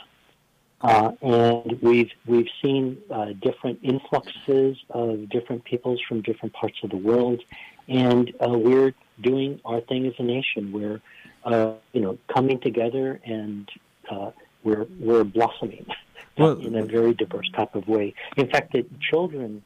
Uh, 0.83 1.13
and 1.21 1.79
we've 1.83 2.11
we've 2.27 2.49
seen 2.63 2.97
uh, 3.11 3.33
different 3.43 3.79
influxes 3.83 4.79
of 4.89 5.29
different 5.29 5.63
peoples 5.65 6.01
from 6.09 6.23
different 6.23 6.55
parts 6.55 6.79
of 6.83 6.89
the 6.89 6.97
world, 6.97 7.43
and 7.87 8.33
uh, 8.41 8.49
we're 8.49 8.95
doing 9.23 9.61
our 9.65 9.81
thing 9.81 10.07
as 10.07 10.15
a 10.19 10.23
nation. 10.23 10.73
We're 10.73 11.01
uh, 11.45 11.75
you 11.93 12.01
know 12.01 12.19
coming 12.33 12.61
together 12.61 13.21
and 13.25 13.69
uh, 14.11 14.31
we're 14.65 14.87
we're 14.99 15.25
blossoming 15.25 15.87
Well- 16.39 16.59
in 16.59 16.75
a 16.77 16.85
very 16.85 17.15
diverse 17.15 17.51
type 17.55 17.75
of 17.75 17.89
way. 17.89 18.15
In 18.37 18.49
fact, 18.49 18.73
that 18.73 18.87
children 19.01 19.63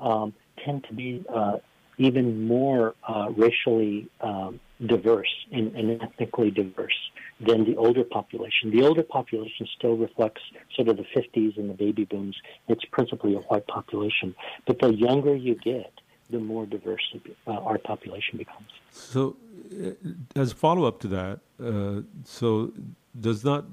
um, 0.00 0.34
tend 0.64 0.84
to 0.88 0.94
be 0.94 1.24
uh, 1.32 1.58
even 1.98 2.46
more 2.46 2.94
uh, 3.08 3.28
racially 3.36 4.08
um, 4.20 4.60
diverse 4.84 5.32
and, 5.52 5.74
and 5.74 6.02
ethnically 6.02 6.50
diverse 6.50 7.10
than 7.40 7.64
the 7.64 7.76
older 7.76 8.04
population. 8.04 8.70
The 8.70 8.82
older 8.82 9.02
population 9.02 9.66
still 9.76 9.96
reflects 9.96 10.42
sort 10.74 10.88
of 10.88 10.96
the 10.96 11.04
50s 11.04 11.56
and 11.56 11.70
the 11.70 11.74
baby 11.74 12.04
booms. 12.04 12.36
It's 12.68 12.84
principally 12.86 13.34
a 13.34 13.38
white 13.38 13.66
population. 13.66 14.34
But 14.66 14.80
the 14.80 14.92
younger 14.94 15.34
you 15.34 15.54
get, 15.54 15.92
the 16.30 16.38
more 16.38 16.66
diverse 16.66 17.14
uh, 17.46 17.50
our 17.50 17.78
population 17.78 18.38
becomes. 18.38 18.68
So, 18.90 19.36
uh, 19.72 19.90
as 20.34 20.52
a 20.52 20.54
follow 20.54 20.84
up 20.84 21.00
to 21.00 21.08
that, 21.08 21.40
uh, 21.62 22.02
so 22.24 22.72
does 23.18 23.44
not 23.44 23.64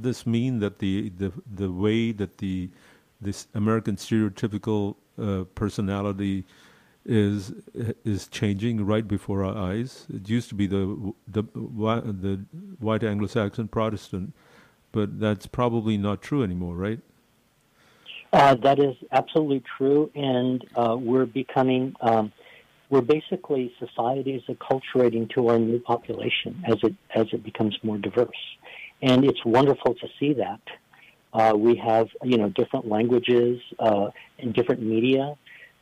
this 0.00 0.26
mean 0.26 0.60
that 0.60 0.78
the, 0.78 1.10
the 1.10 1.32
the 1.54 1.70
way 1.70 2.12
that 2.12 2.38
the 2.38 2.70
this 3.20 3.48
American 3.54 3.96
stereotypical 3.96 4.94
uh, 5.20 5.44
personality 5.54 6.44
is 7.04 7.52
is 8.04 8.28
changing 8.28 8.84
right 8.84 9.06
before 9.08 9.44
our 9.44 9.56
eyes? 9.56 10.06
It 10.12 10.28
used 10.28 10.48
to 10.50 10.54
be 10.54 10.66
the 10.66 11.14
the 11.26 11.42
the 11.44 12.44
white 12.78 13.02
Anglo-Saxon 13.02 13.68
Protestant, 13.68 14.34
but 14.92 15.18
that's 15.18 15.46
probably 15.46 15.96
not 15.96 16.22
true 16.22 16.42
anymore, 16.42 16.76
right? 16.76 17.00
Uh, 18.32 18.54
that 18.56 18.78
is 18.78 18.94
absolutely 19.10 19.62
true, 19.78 20.10
and 20.14 20.64
uh, 20.76 20.94
we're 20.98 21.24
becoming, 21.24 21.94
um, 22.02 22.30
we're 22.90 23.00
basically 23.00 23.72
society 23.78 24.32
is 24.34 24.42
acculturating 24.54 25.30
to 25.34 25.48
our 25.48 25.58
new 25.58 25.78
population 25.80 26.62
as 26.66 26.76
it 26.82 26.94
as 27.14 27.26
it 27.32 27.42
becomes 27.42 27.76
more 27.82 27.96
diverse, 27.96 28.28
and 29.00 29.24
it's 29.24 29.42
wonderful 29.46 29.94
to 29.94 30.06
see 30.20 30.34
that. 30.34 30.60
Uh, 31.32 31.54
we 31.56 31.74
have 31.76 32.08
you 32.22 32.36
know 32.36 32.50
different 32.50 32.86
languages 32.86 33.60
uh, 33.78 34.10
and 34.38 34.52
different 34.52 34.82
media, 34.82 35.34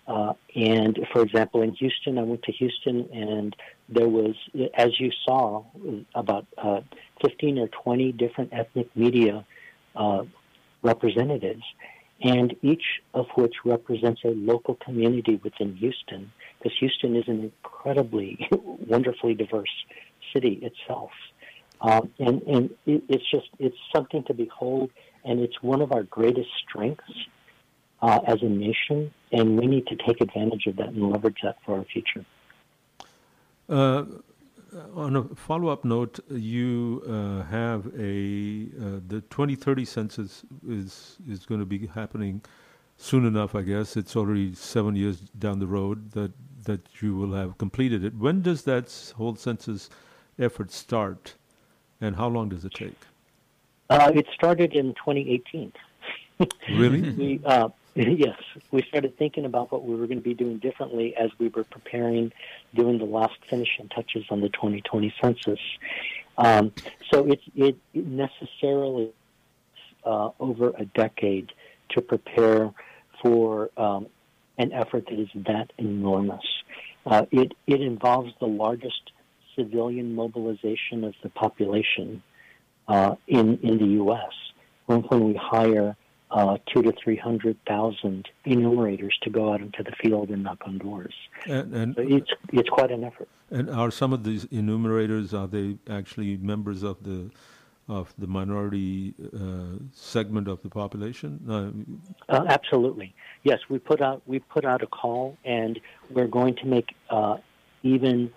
uh, 0.07 0.33
and 0.55 1.01
for 1.13 1.23
example, 1.23 1.63
in 1.63 1.73
Houston, 1.75 2.17
I 2.17 2.23
went 2.23 2.45
to 2.45 2.53
Houston, 2.53 3.09
and 3.13 3.57
there 3.89 4.09
was, 4.09 4.37
as 4.75 4.91
you 5.01 5.11
saw, 5.25 5.65
about 6.15 6.47
uh, 6.59 6.81
fifteen 7.21 7.59
or 7.59 7.67
twenty 7.69 8.13
different 8.13 8.53
ethnic 8.53 8.89
media 8.97 9.45
uh, 9.97 10.23
representatives 10.83 11.65
and 12.23 12.55
each 12.63 13.03
of 13.15 13.27
which 13.35 13.55
represents 13.65 14.23
a 14.25 14.29
local 14.29 14.75
community 14.77 15.41
within 15.43 15.77
Houston, 15.77 16.33
because 16.59 16.77
Houston 16.79 17.15
is 17.17 17.25
an 17.29 17.53
incredibly 17.53 18.49
wonderfully 18.53 19.35
diverse 19.35 19.71
city 20.33 20.61
itself. 20.63 21.11
Um, 21.81 22.11
and 22.19 22.43
and 22.43 22.71
it, 22.87 23.03
it's 23.09 23.31
just 23.31 23.49
it's 23.59 23.77
something 23.95 24.25
to 24.25 24.35
behold, 24.35 24.91
and 25.25 25.41
it's 25.41 25.63
one 25.63 25.83
of 25.83 25.93
our 25.93 26.05
greatest 26.05 26.49
strengths 26.67 27.13
uh, 28.01 28.21
as 28.27 28.43
a 28.43 28.49
nation, 28.49 29.13
and 29.33 29.59
we 29.59 29.67
need 29.67 29.87
to 29.89 29.97
take 29.97 30.21
advantage 30.21 30.67
of 30.67 30.77
that 30.77 30.89
and 30.89 31.11
leverage 31.11 31.39
that 31.43 31.59
for 31.67 31.77
our 31.77 31.85
future. 31.85 32.25
Uh, 33.69 34.05
on 34.95 35.17
a 35.17 35.23
follow-up 35.35 35.85
note, 35.85 36.19
you 36.31 37.03
uh, 37.09 37.43
have 37.45 37.87
a 37.99 38.69
uh, 38.81 39.01
the 39.07 39.23
2030 39.31 39.85
census 39.85 40.45
is 40.69 41.17
is 41.29 41.47
going 41.47 41.61
to 41.61 41.67
be 41.67 41.87
happening 41.87 42.43
soon 42.97 43.27
enough. 43.27 43.55
I 43.55 43.63
guess 43.63 43.97
it's 43.97 44.17
already 44.17 44.55
seven 44.55 44.97
years 44.97 45.21
down 45.39 45.59
the 45.59 45.67
road 45.67 46.13
that 46.13 46.33
that 46.65 46.81
you 47.01 47.15
will 47.17 47.33
have 47.33 47.59
completed 47.59 48.05
it. 48.05 48.15
When 48.15 48.43
does 48.43 48.63
that 48.63 49.13
whole 49.17 49.37
census 49.37 49.89
effort 50.39 50.73
start, 50.73 51.35
and 52.01 52.17
how 52.17 52.29
long 52.29 52.49
does 52.49 52.65
it 52.65 52.75
take? 52.75 52.99
Uh, 53.89 54.11
it 54.15 54.27
started 54.35 54.75
in 54.75 54.95
2018. 54.95 55.73
Really? 56.71 57.11
we, 57.13 57.41
uh, 57.45 57.69
yes, 58.19 58.39
we 58.71 58.83
started 58.83 59.17
thinking 59.17 59.47
about 59.47 59.73
what 59.73 59.83
we 59.85 59.95
were 59.95 60.07
going 60.07 60.19
to 60.19 60.25
be 60.25 60.35
doing 60.35 60.59
differently 60.59 61.17
as 61.17 61.31
we 61.39 61.49
were 61.49 61.65
preparing, 61.65 62.31
doing 62.75 62.99
the 62.99 63.07
last 63.07 63.39
finishing 63.49 63.89
touches 63.89 64.25
on 64.29 64.43
the 64.43 64.51
2020 64.51 65.15
census. 65.19 65.59
Um, 66.37 66.73
so 67.11 67.27
it, 67.27 67.41
it 67.55 67.77
necessarily 67.95 69.13
uh, 70.05 70.29
over 70.39 70.75
a 70.77 70.85
decade 70.85 71.53
to 71.91 72.03
prepare 72.03 72.71
for 73.23 73.71
um, 73.79 74.09
an 74.59 74.73
effort 74.73 75.07
that 75.07 75.19
is 75.19 75.31
that 75.35 75.73
enormous. 75.79 76.45
Uh, 77.07 77.25
it, 77.31 77.53
it 77.67 77.81
involves 77.81 78.31
the 78.41 78.47
largest 78.47 79.11
civilian 79.55 80.15
mobilization 80.15 81.03
of 81.03 81.15
the 81.23 81.31
population 81.31 82.23
uh, 82.89 83.15
in, 83.27 83.59
in 83.63 83.79
the 83.79 83.87
U.S. 84.03 84.33
When, 84.85 85.01
when 85.01 85.25
we 85.29 85.35
hire 85.35 85.97
uh, 86.31 86.59
two 86.73 86.83
to 86.83 86.93
three 87.03 87.17
hundred 87.17 87.57
thousand 87.67 88.29
enumerators 88.45 89.17
to 89.23 89.31
go 89.31 89.53
out 89.53 89.61
into 89.61 89.83
the 89.83 89.93
field 90.03 90.31
and 90.31 90.43
knock 90.43 90.59
on 90.67 90.79
doors. 90.79 91.15
And, 91.47 91.75
and 91.75 91.95
So 91.95 92.03
it's 92.03 92.31
it's 92.53 92.69
quite 92.69 92.91
an 92.91 93.05
effort. 93.05 93.29
And 93.51 93.71
are 93.71 93.91
some 93.91 94.13
of 94.13 94.25
these 94.25 94.45
enumerators 94.51 95.33
are 95.33 95.47
they 95.47 95.77
actually 95.89 96.37
members 96.37 96.83
of 96.83 97.03
the 97.05 97.31
of 97.89 98.13
the 98.19 98.27
minority 98.27 99.15
uh, 99.33 99.79
segment 99.93 100.49
of 100.49 100.61
the 100.63 100.69
population? 100.69 101.41
Uh, 101.49 102.33
Uh, 102.35 102.45
absolutely, 102.49 103.15
yes. 103.45 103.61
We 103.69 103.79
put 103.79 104.01
out 104.01 104.23
we 104.27 104.41
put 104.41 104.65
out 104.65 104.83
a 104.83 104.89
call, 104.89 105.37
and 105.45 105.79
we're 106.11 106.27
going 106.27 106.57
to 106.57 106.67
make 106.67 106.89
uh, 107.11 107.37
even 107.83 108.33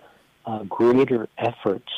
uh, 0.46 0.62
greater 0.64 1.28
efforts 1.38 1.92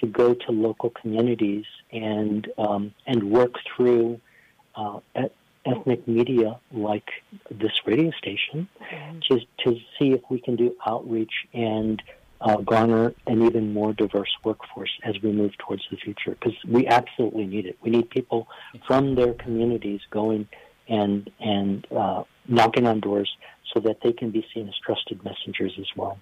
to 0.00 0.06
go 0.06 0.34
to 0.34 0.52
local 0.52 0.90
communities 0.90 1.64
and 1.92 2.46
um, 2.58 2.94
and 3.06 3.30
work 3.30 3.54
through 3.76 4.20
uh, 4.76 5.00
ethnic 5.66 6.06
media 6.06 6.58
like 6.72 7.08
this 7.50 7.72
radio 7.86 8.10
station 8.18 8.68
to 9.28 9.40
to 9.64 9.76
see 9.98 10.12
if 10.12 10.20
we 10.30 10.40
can 10.40 10.56
do 10.56 10.74
outreach 10.86 11.32
and 11.52 12.02
uh, 12.40 12.56
garner 12.58 13.14
an 13.26 13.42
even 13.42 13.72
more 13.72 13.92
diverse 13.94 14.30
workforce 14.44 14.90
as 15.04 15.14
we 15.22 15.32
move 15.32 15.52
towards 15.58 15.82
the 15.90 15.96
future 15.96 16.32
because 16.32 16.56
we 16.68 16.86
absolutely 16.86 17.46
need 17.46 17.66
it. 17.66 17.78
We 17.82 17.90
need 17.90 18.10
people 18.10 18.46
from 18.86 19.14
their 19.14 19.32
communities 19.34 20.00
going 20.10 20.46
and 20.88 21.30
and 21.40 21.86
uh, 21.90 22.24
knocking 22.46 22.86
on 22.86 23.00
doors 23.00 23.30
so 23.72 23.80
that 23.80 24.00
they 24.02 24.12
can 24.12 24.30
be 24.30 24.46
seen 24.52 24.68
as 24.68 24.74
trusted 24.84 25.24
messengers 25.24 25.72
as 25.78 25.86
well. 25.96 26.18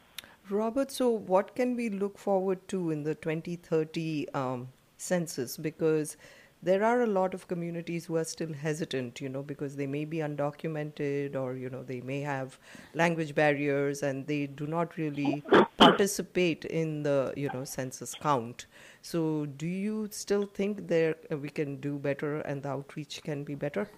Robert, 0.49 0.91
so 0.91 1.11
what 1.11 1.55
can 1.55 1.77
we 1.77 1.89
look 1.89 2.19
forward 2.19 2.67
to 2.69 2.91
in 2.91 3.05
the 3.05 3.15
2030 3.15 4.29
um, 4.35 4.69
census? 4.97 5.57
Because 5.57 6.17
there 6.63 6.85
are 6.85 7.03
a 7.03 7.07
lot 7.07 7.35
of 7.35 7.49
communities 7.49 8.05
who 8.05 8.17
are 8.17 8.25
still 8.25 8.53
hesitant, 8.53 9.21
you 9.21 9.29
know, 9.29 9.43
because 9.43 9.75
they 9.75 9.87
may 9.87 10.05
be 10.05 10.19
undocumented 10.19 11.35
or, 11.35 11.55
you 11.55 11.69
know, 11.69 11.83
they 11.83 12.01
may 12.01 12.21
have 12.21 12.59
language 12.95 13.35
barriers 13.35 14.03
and 14.05 14.27
they 14.29 14.47
do 14.47 14.67
not 14.69 14.97
really 14.97 15.43
participate 15.77 16.65
in 16.67 17.03
the, 17.03 17.35
you 17.37 17.51
know, 17.53 17.65
census 17.65 18.15
count. 18.15 18.67
So 19.03 19.47
do 19.47 19.67
you 19.67 20.09
still 20.13 20.47
think 20.47 20.87
there 20.87 21.17
uh, 21.33 21.37
we 21.37 21.49
can 21.49 21.81
do 21.81 21.99
better 21.99 22.39
and 22.41 22.63
the 22.63 22.69
outreach 22.69 23.23
can 23.25 23.43
be 23.43 23.57
better? 23.57 23.89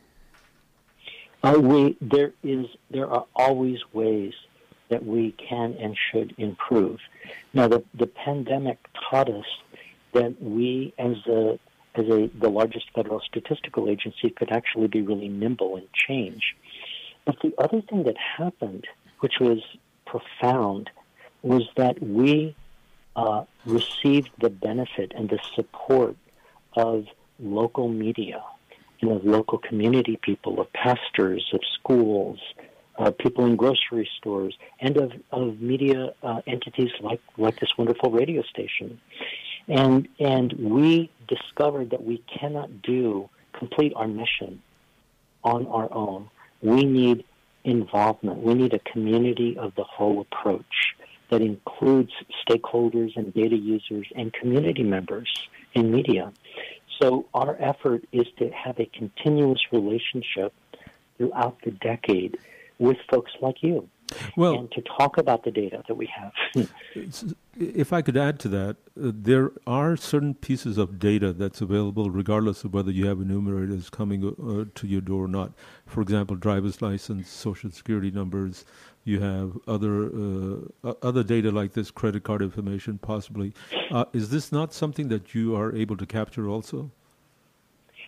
Uh, 1.42 1.58
we, 1.60 1.98
there 2.00 2.32
is, 2.42 2.64
there 2.90 3.06
are 3.06 3.26
always 3.36 3.78
ways 3.92 4.32
that 4.88 5.04
we 5.04 5.32
can 5.32 5.74
and 5.74 5.94
should 6.10 6.34
improve. 6.38 6.98
Now, 7.52 7.68
the, 7.68 7.84
the 7.92 8.06
pandemic 8.06 8.78
taught 9.10 9.28
us 9.28 9.44
that 10.12 10.40
we, 10.40 10.94
as 10.98 11.16
a 11.26 11.58
as 11.94 12.06
a, 12.08 12.30
the 12.38 12.48
largest 12.48 12.86
federal 12.94 13.20
statistical 13.20 13.88
agency, 13.88 14.30
could 14.30 14.50
actually 14.50 14.88
be 14.88 15.02
really 15.02 15.28
nimble 15.28 15.76
and 15.76 15.92
change. 15.92 16.56
But 17.24 17.36
the 17.42 17.54
other 17.58 17.80
thing 17.80 18.04
that 18.04 18.16
happened, 18.16 18.86
which 19.20 19.34
was 19.40 19.60
profound, 20.06 20.90
was 21.42 21.62
that 21.76 22.02
we 22.02 22.54
uh, 23.16 23.44
received 23.64 24.30
the 24.40 24.50
benefit 24.50 25.12
and 25.14 25.28
the 25.28 25.38
support 25.54 26.16
of 26.74 27.06
local 27.38 27.88
media 27.88 28.42
and 29.00 29.10
of 29.12 29.24
local 29.24 29.58
community 29.58 30.18
people, 30.20 30.60
of 30.60 30.72
pastors, 30.72 31.48
of 31.52 31.60
schools, 31.72 32.40
uh, 32.98 33.10
people 33.10 33.44
in 33.44 33.56
grocery 33.56 34.08
stores, 34.18 34.56
and 34.80 34.96
of, 34.96 35.12
of 35.32 35.60
media 35.60 36.14
uh, 36.22 36.40
entities 36.46 36.90
like, 37.00 37.20
like 37.36 37.58
this 37.60 37.70
wonderful 37.76 38.10
radio 38.10 38.42
station. 38.42 39.00
And, 39.68 40.08
and 40.18 40.52
we 40.52 41.10
discovered 41.26 41.90
that 41.90 42.04
we 42.04 42.22
cannot 42.38 42.82
do, 42.82 43.28
complete 43.52 43.92
our 43.96 44.08
mission 44.08 44.62
on 45.42 45.66
our 45.66 45.92
own. 45.92 46.28
We 46.62 46.84
need 46.84 47.24
involvement. 47.64 48.42
We 48.42 48.54
need 48.54 48.74
a 48.74 48.78
community 48.80 49.56
of 49.58 49.74
the 49.74 49.84
whole 49.84 50.20
approach 50.20 50.94
that 51.30 51.40
includes 51.40 52.12
stakeholders 52.46 53.16
and 53.16 53.32
data 53.32 53.56
users 53.56 54.06
and 54.14 54.32
community 54.32 54.82
members 54.82 55.32
in 55.72 55.90
media. 55.90 56.32
So 57.00 57.26
our 57.34 57.56
effort 57.60 58.04
is 58.12 58.26
to 58.38 58.50
have 58.50 58.78
a 58.78 58.86
continuous 58.86 59.60
relationship 59.72 60.52
throughout 61.16 61.56
the 61.64 61.70
decade 61.70 62.38
with 62.78 62.98
folks 63.10 63.32
like 63.40 63.62
you 63.62 63.88
well, 64.36 64.54
and 64.54 64.70
to 64.72 64.82
talk 64.82 65.18
about 65.18 65.44
the 65.44 65.50
data 65.50 65.82
that 65.86 65.94
we 65.94 66.06
have. 66.06 66.68
if 67.58 67.92
I 67.92 68.02
could 68.02 68.16
add 68.16 68.38
to 68.40 68.48
that, 68.48 68.76
uh, 69.00 69.12
there 69.14 69.52
are 69.66 69.96
certain 69.96 70.34
pieces 70.34 70.78
of 70.78 70.98
data 70.98 71.32
that's 71.32 71.60
available 71.60 72.10
regardless 72.10 72.64
of 72.64 72.74
whether 72.74 72.90
you 72.90 73.06
have 73.06 73.20
enumerators 73.20 73.90
coming 73.90 74.24
uh, 74.24 74.70
to 74.74 74.86
your 74.86 75.00
door 75.00 75.24
or 75.24 75.28
not. 75.28 75.52
For 75.86 76.00
example, 76.00 76.36
driver's 76.36 76.82
license, 76.82 77.28
social 77.28 77.70
security 77.70 78.10
numbers. 78.10 78.64
You 79.04 79.20
have 79.20 79.58
other 79.68 80.06
uh, 80.06 80.94
other 81.02 81.22
data 81.22 81.50
like 81.50 81.72
this, 81.72 81.90
credit 81.90 82.22
card 82.22 82.40
information, 82.40 82.98
possibly. 82.98 83.52
Uh, 83.90 84.06
is 84.12 84.30
this 84.30 84.50
not 84.50 84.72
something 84.72 85.08
that 85.08 85.34
you 85.34 85.54
are 85.54 85.74
able 85.74 85.96
to 85.98 86.06
capture 86.06 86.48
also? 86.48 86.90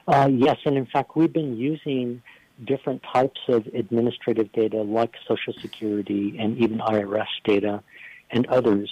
Uh, 0.09 0.29
yes, 0.33 0.57
and 0.65 0.77
in 0.77 0.87
fact, 0.87 1.17
we've 1.17 1.33
been 1.33 1.57
using 1.57 2.23
different 2.65 3.03
types 3.13 3.41
of 3.49 3.67
administrative 3.75 4.53
data 4.53 4.83
like 4.83 5.13
Social 5.29 5.53
Security 5.61 6.37
and 6.39 6.59
even 6.59 6.79
IRS 6.79 7.27
data 7.45 7.83
and 8.31 8.47
others 8.47 8.91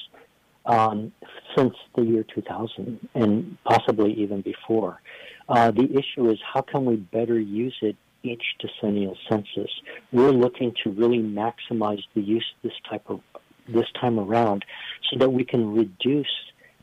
um, 0.67 1.13
since 1.57 1.75
the 1.95 2.03
year 2.03 2.25
2000 2.35 3.09
and 3.15 3.57
possibly 3.65 4.13
even 4.15 4.41
before. 4.41 5.01
Uh, 5.49 5.71
the 5.71 5.85
issue 5.85 6.31
is 6.31 6.39
how 6.53 6.63
can 6.63 6.85
we 6.85 6.97
better 6.97 7.39
use 7.39 7.77
it 7.83 7.97
each 8.23 8.43
decennial 8.59 9.17
census? 9.29 9.71
We're 10.13 10.31
looking 10.31 10.75
to 10.85 10.91
really 10.91 11.19
maximize 11.19 12.03
the 12.15 12.23
use 12.23 12.47
this 12.63 12.73
type 12.89 13.05
of 13.09 13.21
this 13.69 13.87
time 13.99 14.19
around 14.19 14.65
so 15.11 15.19
that 15.19 15.31
we 15.31 15.45
can 15.45 15.75
reduce 15.75 16.27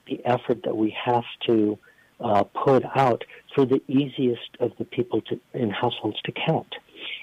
the 0.07 0.19
effort 0.25 0.63
that 0.63 0.75
we 0.75 0.95
have 1.05 1.23
to 1.47 1.77
uh, 2.19 2.43
put 2.43 2.83
out 2.95 3.23
for 3.55 3.65
the 3.65 3.81
easiest 3.87 4.49
of 4.59 4.71
the 4.77 4.85
people 4.85 5.21
to, 5.21 5.39
in 5.53 5.69
households 5.69 6.21
to 6.23 6.31
count. 6.31 6.75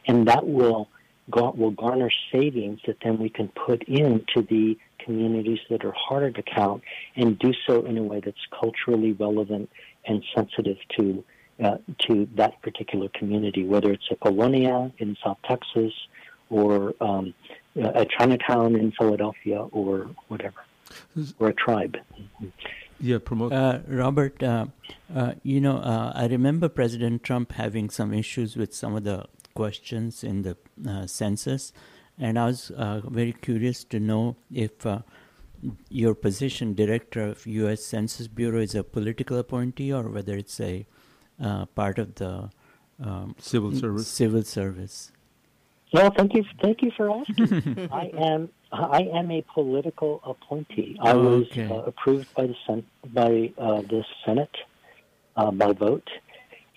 And 0.06 0.26
that 0.28 0.46
will, 0.46 0.88
will 1.28 1.70
garner 1.70 2.10
savings 2.32 2.80
that 2.86 2.96
then 3.02 3.18
we 3.18 3.28
can 3.28 3.48
put 3.48 3.82
into 3.84 4.42
the 4.42 4.78
communities 4.98 5.60
that 5.70 5.84
are 5.84 5.94
harder 5.96 6.30
to 6.30 6.42
count 6.42 6.82
and 7.16 7.38
do 7.38 7.52
so 7.66 7.84
in 7.84 7.96
a 7.96 8.02
way 8.02 8.20
that's 8.24 8.46
culturally 8.58 9.12
relevant 9.12 9.70
and 10.06 10.22
sensitive 10.34 10.76
to 10.98 11.24
uh, 11.62 11.76
to 12.06 12.28
that 12.36 12.60
particular 12.62 13.08
community, 13.08 13.64
whether 13.64 13.90
it's 13.90 14.08
a 14.12 14.16
colonia 14.16 14.92
in 14.98 15.16
South 15.24 15.38
Texas 15.44 15.92
or 16.50 16.94
um, 17.00 17.34
a 17.74 18.06
Chinatown 18.16 18.76
in 18.76 18.92
Philadelphia 18.92 19.58
or 19.72 20.08
whatever, 20.28 20.60
or 21.40 21.48
a 21.48 21.52
tribe. 21.52 21.96
Yeah, 23.00 23.18
Pramod. 23.18 23.52
Uh, 23.52 23.80
Robert, 23.86 24.42
uh, 24.42 24.66
uh, 25.14 25.34
you 25.42 25.60
know, 25.60 25.78
uh, 25.78 26.12
I 26.14 26.26
remember 26.26 26.68
President 26.68 27.22
Trump 27.22 27.52
having 27.52 27.90
some 27.90 28.12
issues 28.12 28.56
with 28.56 28.74
some 28.74 28.96
of 28.96 29.04
the 29.04 29.26
questions 29.54 30.24
in 30.24 30.42
the 30.42 30.56
uh, 30.88 31.06
census, 31.06 31.72
and 32.18 32.38
I 32.38 32.46
was 32.46 32.70
uh, 32.72 33.00
very 33.04 33.32
curious 33.32 33.84
to 33.84 34.00
know 34.00 34.36
if 34.52 34.86
your 35.88 36.14
position, 36.14 36.74
director 36.74 37.22
of 37.22 37.46
U.S. 37.46 37.84
Census 37.84 38.28
Bureau, 38.28 38.60
is 38.60 38.74
a 38.74 38.82
political 38.82 39.38
appointee 39.38 39.92
or 39.92 40.08
whether 40.08 40.36
it's 40.36 40.60
a 40.60 40.86
part 41.74 41.98
of 41.98 42.14
the 42.16 42.50
um, 43.00 43.36
civil 43.38 43.72
service. 43.74 44.08
Civil 44.08 44.42
service. 44.42 45.12
Well, 45.92 46.12
thank 46.16 46.34
you, 46.34 46.44
thank 46.62 46.82
you 46.82 46.90
for 46.96 47.10
asking. 47.20 47.88
I 47.90 48.10
am 48.18 48.50
I 48.70 49.02
am 49.14 49.30
a 49.30 49.42
political 49.54 50.20
appointee. 50.24 50.98
I 51.00 51.14
was 51.14 51.46
okay. 51.50 51.70
uh, 51.70 51.82
approved 51.82 52.34
by 52.34 52.46
the 52.46 52.54
Sen- 52.66 52.86
by 53.12 53.52
uh, 53.56 53.80
the 53.82 54.04
Senate 54.24 54.54
uh, 55.36 55.50
by 55.50 55.72
vote, 55.72 56.08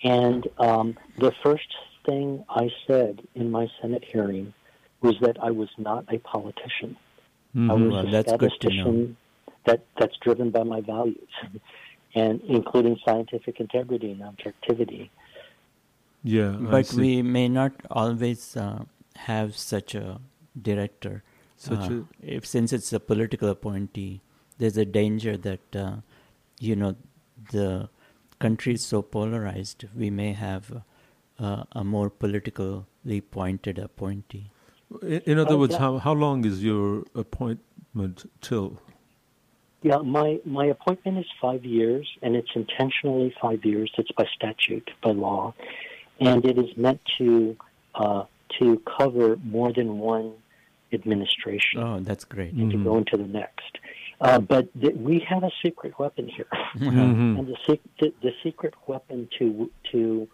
and 0.02 0.48
um, 0.58 0.96
the 1.18 1.32
first 1.42 1.68
thing 2.06 2.44
I 2.48 2.70
said 2.86 3.22
in 3.34 3.50
my 3.50 3.68
Senate 3.80 4.04
hearing 4.10 4.54
was 5.02 5.14
that 5.20 5.36
I 5.42 5.50
was 5.50 5.68
not 5.76 6.04
a 6.12 6.18
politician. 6.18 6.96
Mm-hmm. 7.54 7.70
I 7.70 7.74
was 7.74 7.92
well, 7.92 8.08
a 8.08 8.10
that's 8.10 8.28
statistician 8.28 9.16
that 9.66 9.84
that's 9.98 10.16
driven 10.22 10.50
by 10.50 10.62
my 10.62 10.80
values, 10.80 11.28
and 12.14 12.40
including 12.48 12.96
scientific 13.04 13.60
integrity 13.60 14.12
and 14.12 14.22
objectivity. 14.22 15.10
Yeah, 16.24 16.56
but 16.58 16.90
we 16.92 17.20
may 17.22 17.48
not 17.48 17.72
always 17.90 18.56
uh, 18.56 18.84
have 19.16 19.56
such 19.56 19.94
a 19.94 20.20
director 20.60 21.22
such 21.62 21.90
uh, 21.90 21.94
a 21.94 22.36
if 22.36 22.44
since 22.44 22.72
it's 22.72 22.92
a 22.92 22.98
political 22.98 23.48
appointee, 23.48 24.20
there's 24.58 24.76
a 24.76 24.84
danger 24.84 25.36
that 25.36 25.76
uh, 25.76 25.96
you 26.58 26.74
know 26.74 26.96
the 27.52 27.88
country 28.40 28.74
is 28.74 28.84
so 28.84 29.00
polarized. 29.00 29.84
We 29.94 30.10
may 30.10 30.32
have 30.32 30.82
uh, 31.38 31.64
a 31.70 31.84
more 31.84 32.10
politically 32.10 33.20
pointed 33.20 33.78
appointee. 33.78 34.50
In, 35.02 35.20
in 35.32 35.38
other 35.38 35.56
words, 35.56 35.76
how 35.76 35.98
how 35.98 36.14
long 36.14 36.44
is 36.44 36.64
your 36.64 37.04
appointment 37.14 38.28
till? 38.40 38.80
Yeah, 39.84 39.98
my, 39.98 40.38
my 40.44 40.66
appointment 40.66 41.18
is 41.18 41.26
five 41.40 41.64
years, 41.64 42.08
and 42.22 42.36
it's 42.36 42.52
intentionally 42.54 43.34
five 43.40 43.64
years. 43.64 43.90
It's 43.98 44.12
by 44.12 44.26
statute, 44.32 44.88
by 45.02 45.10
law, 45.10 45.54
and 46.20 46.44
it 46.44 46.56
is 46.56 46.76
meant 46.76 47.00
to 47.18 47.56
uh, 47.96 48.22
to 48.58 48.80
cover 48.98 49.36
more 49.44 49.72
than 49.72 49.98
one 49.98 50.34
administration. 50.92 51.80
Oh, 51.80 52.00
that's 52.00 52.24
great. 52.24 52.52
And 52.52 52.70
mm-hmm. 52.72 52.78
to 52.78 52.84
go 52.84 52.96
into 52.98 53.16
the 53.16 53.26
next. 53.26 53.78
Uh, 54.20 54.38
but 54.38 54.68
th- 54.80 54.94
we 54.94 55.24
have 55.28 55.42
a 55.42 55.50
secret 55.64 55.98
weapon 55.98 56.28
here, 56.28 56.46
mm-hmm. 56.76 56.98
and 57.38 57.46
the, 57.48 57.56
sec- 57.66 57.80
the, 58.00 58.12
the 58.22 58.32
secret 58.42 58.74
weapon 58.86 59.28
to 59.38 59.70
to 59.90 60.28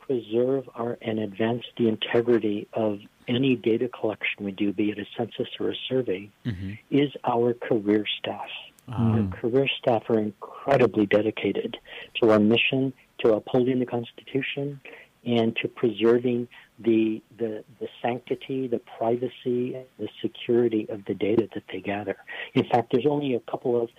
preserve 0.00 0.68
our 0.74 0.98
and 1.02 1.18
advance 1.18 1.62
the 1.76 1.86
integrity 1.86 2.66
of 2.72 2.98
any 3.28 3.54
data 3.54 3.88
collection 3.88 4.44
we 4.44 4.52
do, 4.52 4.72
be 4.72 4.90
it 4.90 4.98
a 4.98 5.04
census 5.16 5.48
or 5.60 5.70
a 5.70 5.74
survey, 5.88 6.30
mm-hmm. 6.46 6.72
is 6.90 7.12
our 7.24 7.52
career 7.52 8.06
staff. 8.18 8.48
Our 8.90 9.28
career 9.28 9.68
staff 9.78 10.08
are 10.08 10.18
incredibly 10.18 11.04
dedicated 11.04 11.76
to 12.22 12.30
our 12.30 12.38
mission, 12.38 12.94
to 13.18 13.34
upholding 13.34 13.80
the 13.80 13.86
Constitution, 13.86 14.80
and 15.26 15.54
to 15.56 15.68
preserving 15.68 16.48
the, 16.78 17.22
the, 17.38 17.64
the 17.80 17.88
sanctity, 18.00 18.68
the 18.68 18.80
privacy, 18.98 19.76
the 19.98 20.08
security 20.22 20.86
of 20.88 21.04
the 21.06 21.14
data 21.14 21.48
that 21.54 21.64
they 21.72 21.80
gather. 21.80 22.16
In 22.54 22.64
fact, 22.64 22.92
there's 22.92 23.06
only 23.06 23.34
a 23.34 23.40
couple 23.40 23.80
of 23.80 23.90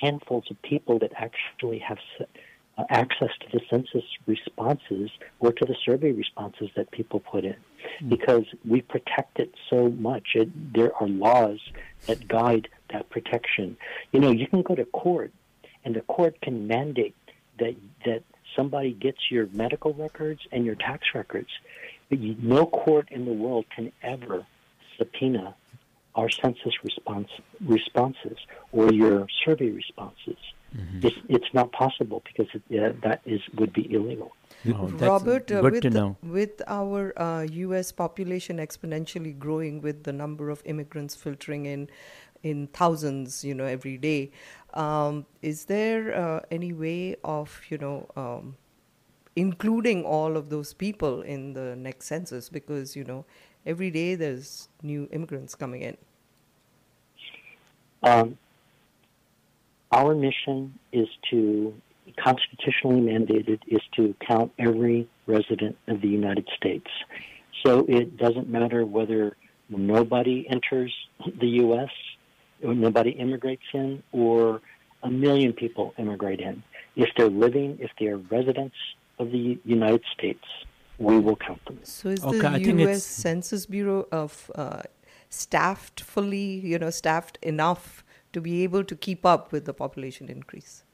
handfuls 0.00 0.44
of 0.50 0.60
people 0.62 0.98
that 1.00 1.12
actually 1.16 1.78
have 1.78 1.98
uh, 2.78 2.84
access 2.90 3.30
to 3.40 3.46
the 3.52 3.60
census 3.68 4.04
responses 4.26 5.10
or 5.40 5.52
to 5.52 5.64
the 5.64 5.74
survey 5.84 6.12
responses 6.12 6.68
that 6.76 6.90
people 6.90 7.20
put 7.20 7.44
in 7.44 7.56
because 8.08 8.44
we 8.68 8.80
protect 8.80 9.40
it 9.40 9.52
so 9.68 9.88
much. 9.88 10.28
It, 10.34 10.74
there 10.74 10.94
are 10.94 11.08
laws 11.08 11.58
that 12.06 12.28
guide 12.28 12.68
that 12.92 13.10
protection. 13.10 13.76
You 14.12 14.20
know, 14.20 14.30
you 14.30 14.46
can 14.46 14.62
go 14.62 14.74
to 14.74 14.84
court 14.84 15.32
and 15.84 15.94
the 15.94 16.02
court 16.02 16.40
can 16.40 16.66
mandate 16.66 17.14
that 17.58 17.74
that 18.04 18.22
somebody 18.56 18.92
gets 18.92 19.18
your 19.30 19.46
medical 19.52 19.92
records 19.94 20.40
and 20.52 20.64
your 20.64 20.74
tax 20.74 21.06
records. 21.14 21.48
But 22.08 22.18
you, 22.20 22.36
no 22.40 22.66
court 22.66 23.08
in 23.10 23.24
the 23.24 23.32
world 23.32 23.66
can 23.74 23.92
ever 24.02 24.46
subpoena 24.96 25.54
our 26.14 26.28
census 26.30 26.74
response 26.82 27.28
responses 27.64 28.38
or 28.72 28.92
your 28.92 29.26
survey 29.44 29.70
responses. 29.70 30.36
Mm-hmm. 30.76 31.06
It's, 31.06 31.16
it's 31.28 31.54
not 31.54 31.72
possible 31.72 32.22
because 32.26 32.48
it, 32.52 32.62
uh, 32.78 32.92
that 33.02 33.22
is 33.24 33.40
would 33.56 33.72
be 33.72 33.90
illegal. 33.92 34.32
Oh, 34.66 34.88
Robert, 34.88 35.50
uh, 35.50 35.62
good 35.62 35.72
with, 35.72 35.82
to 35.82 35.90
know. 35.90 36.16
with 36.22 36.60
our 36.66 37.18
uh, 37.18 37.42
U.S. 37.42 37.92
population 37.92 38.58
exponentially 38.58 39.38
growing, 39.38 39.80
with 39.80 40.02
the 40.02 40.12
number 40.12 40.50
of 40.50 40.60
immigrants 40.66 41.14
filtering 41.14 41.66
in 41.66 41.88
in 42.42 42.68
thousands, 42.68 43.44
you 43.44 43.54
know, 43.54 43.64
every 43.64 43.98
day, 43.98 44.30
um, 44.74 45.26
is 45.42 45.64
there 45.66 46.14
uh, 46.14 46.40
any 46.50 46.72
way 46.72 47.16
of, 47.24 47.60
you 47.68 47.78
know, 47.78 48.06
um, 48.16 48.56
including 49.38 50.04
all 50.04 50.36
of 50.36 50.50
those 50.50 50.74
people 50.74 51.22
in 51.22 51.52
the 51.52 51.76
next 51.76 52.06
census? 52.06 52.48
Because 52.48 52.96
you 52.96 53.04
know, 53.04 53.24
every 53.64 53.90
day 53.90 54.16
there's 54.16 54.68
new 54.82 55.08
immigrants 55.12 55.54
coming 55.54 55.82
in. 55.82 55.96
Um, 58.02 58.38
our 59.92 60.14
mission 60.14 60.78
is 60.92 61.08
to 61.30 61.72
constitutionally 62.22 63.00
mandated 63.00 63.60
is 63.68 63.80
to 63.96 64.14
count 64.26 64.50
every 64.58 65.08
resident 65.26 65.76
of 65.86 66.00
the 66.00 66.08
United 66.08 66.48
States. 66.56 66.90
So 67.64 67.84
it 67.88 68.16
doesn't 68.16 68.48
matter 68.48 68.84
whether 68.84 69.36
nobody 69.68 70.46
enters 70.48 70.92
the 71.40 71.48
U.S., 71.64 71.90
or 72.62 72.74
nobody 72.74 73.10
immigrates 73.10 73.62
in, 73.72 74.02
or 74.10 74.60
a 75.04 75.10
million 75.10 75.52
people 75.52 75.94
immigrate 75.96 76.40
in. 76.40 76.62
If 76.96 77.10
they're 77.16 77.30
living, 77.30 77.78
if 77.80 77.90
they're 78.00 78.16
residents 78.16 78.74
of 79.18 79.30
the 79.30 79.58
United 79.64 80.02
States, 80.16 80.44
we 80.98 81.18
will 81.18 81.36
count 81.36 81.64
them. 81.66 81.78
So 81.82 82.08
is 82.08 82.24
Okay, 82.24 82.46
I 82.46 82.58
the 82.58 82.64
think 82.64 82.80
U.S. 82.80 82.88
it's- 82.88 83.04
Census 83.04 83.66
Bureau 83.66 84.06
of 84.12 84.50
uh, 84.54 84.82
staffed 85.28 86.00
fully, 86.00 86.60
you 86.60 86.78
know, 86.78 86.90
staffed 86.90 87.38
enough 87.42 88.04
to 88.32 88.40
be 88.40 88.62
able 88.64 88.84
to 88.84 88.94
keep 88.96 89.24
up 89.24 89.52
with 89.52 89.64
the 89.64 89.72
population 89.74 90.28
increase? 90.28 90.84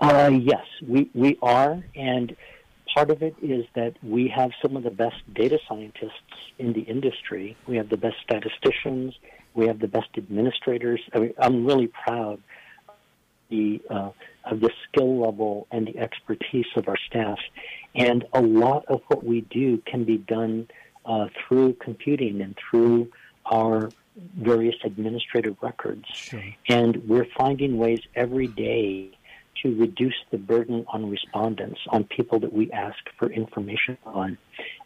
Uh, 0.00 0.30
yes, 0.32 0.64
we, 0.86 1.10
we 1.14 1.38
are, 1.42 1.82
and 1.94 2.34
part 2.94 3.10
of 3.10 3.22
it 3.22 3.34
is 3.40 3.64
that 3.74 3.94
we 4.02 4.28
have 4.28 4.50
some 4.60 4.76
of 4.76 4.82
the 4.82 4.90
best 4.90 5.16
data 5.34 5.58
scientists 5.68 6.34
in 6.58 6.72
the 6.72 6.80
industry. 6.80 7.56
We 7.68 7.76
have 7.76 7.88
the 7.88 7.96
best 7.96 8.16
statisticians. 8.22 9.14
We 9.54 9.66
have 9.68 9.78
the 9.78 9.88
best 9.88 10.08
administrators. 10.16 11.00
I 11.14 11.18
mean, 11.20 11.34
I'm 11.38 11.64
really 11.64 11.86
proud 11.88 12.34
of 12.34 12.40
the 13.52 13.80
uh, 13.88 14.10
of 14.44 14.60
the 14.60 14.70
skill 14.84 15.20
level 15.20 15.68
and 15.70 15.86
the 15.86 15.96
expertise 15.98 16.66
of 16.74 16.88
our 16.88 17.00
staff, 17.08 17.38
and 17.94 18.24
a 18.32 18.42
lot 18.42 18.84
of 18.86 19.00
what 19.08 19.22
we 19.24 19.42
do 19.42 19.68
can 19.86 20.02
be 20.04 20.18
done 20.18 20.68
uh, 21.04 21.26
through 21.38 21.74
computing 21.74 22.40
and 22.40 22.56
through 22.56 23.10
our 23.46 23.90
various 24.36 24.76
administrative 24.84 25.56
records. 25.62 26.04
And 26.68 26.96
we're 27.08 27.28
finding 27.36 27.78
ways 27.78 28.00
every 28.14 28.46
day 28.46 29.12
to 29.62 29.74
reduce 29.78 30.14
the 30.30 30.38
burden 30.38 30.84
on 30.88 31.10
respondents, 31.10 31.80
on 31.88 32.04
people 32.04 32.40
that 32.40 32.52
we 32.52 32.70
ask 32.72 32.98
for 33.18 33.30
information 33.30 33.96
on. 34.04 34.38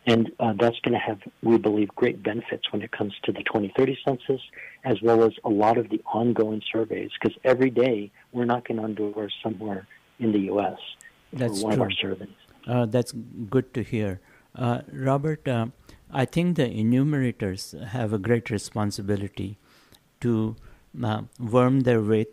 And 0.06 0.30
uh, 0.38 0.54
that's 0.58 0.78
going 0.80 0.92
to 0.92 0.98
have, 0.98 1.18
we 1.42 1.58
believe, 1.58 1.88
great 1.88 2.22
benefits 2.22 2.70
when 2.72 2.82
it 2.82 2.92
comes 2.92 3.14
to 3.24 3.32
the 3.32 3.42
2030 3.44 3.98
census, 4.04 4.40
as 4.84 5.00
well 5.02 5.24
as 5.24 5.32
a 5.44 5.48
lot 5.48 5.78
of 5.78 5.88
the 5.88 6.00
ongoing 6.12 6.62
surveys, 6.72 7.10
because 7.20 7.36
every 7.44 7.70
day 7.70 8.10
we're 8.32 8.44
knocking 8.44 8.78
on 8.78 8.94
doors 8.94 9.34
somewhere 9.42 9.86
in 10.18 10.32
the 10.32 10.40
U.S. 10.40 10.78
That's 11.32 11.60
for 11.60 11.68
one 11.68 11.76
true. 11.76 11.82
of 11.82 11.88
our 11.88 11.90
surveys. 11.90 12.28
Uh, 12.66 12.86
that's 12.86 13.12
good 13.50 13.72
to 13.74 13.82
hear. 13.82 14.20
Uh, 14.54 14.80
Robert, 14.92 15.46
uh, 15.46 15.66
I 16.10 16.24
think 16.24 16.56
the 16.56 16.68
enumerators 16.68 17.74
have 17.88 18.12
a 18.12 18.18
great 18.18 18.50
responsibility 18.50 19.58
to 20.20 20.56
uh, 21.02 21.22
worm 21.38 21.80
their 21.80 22.00
way 22.00 22.26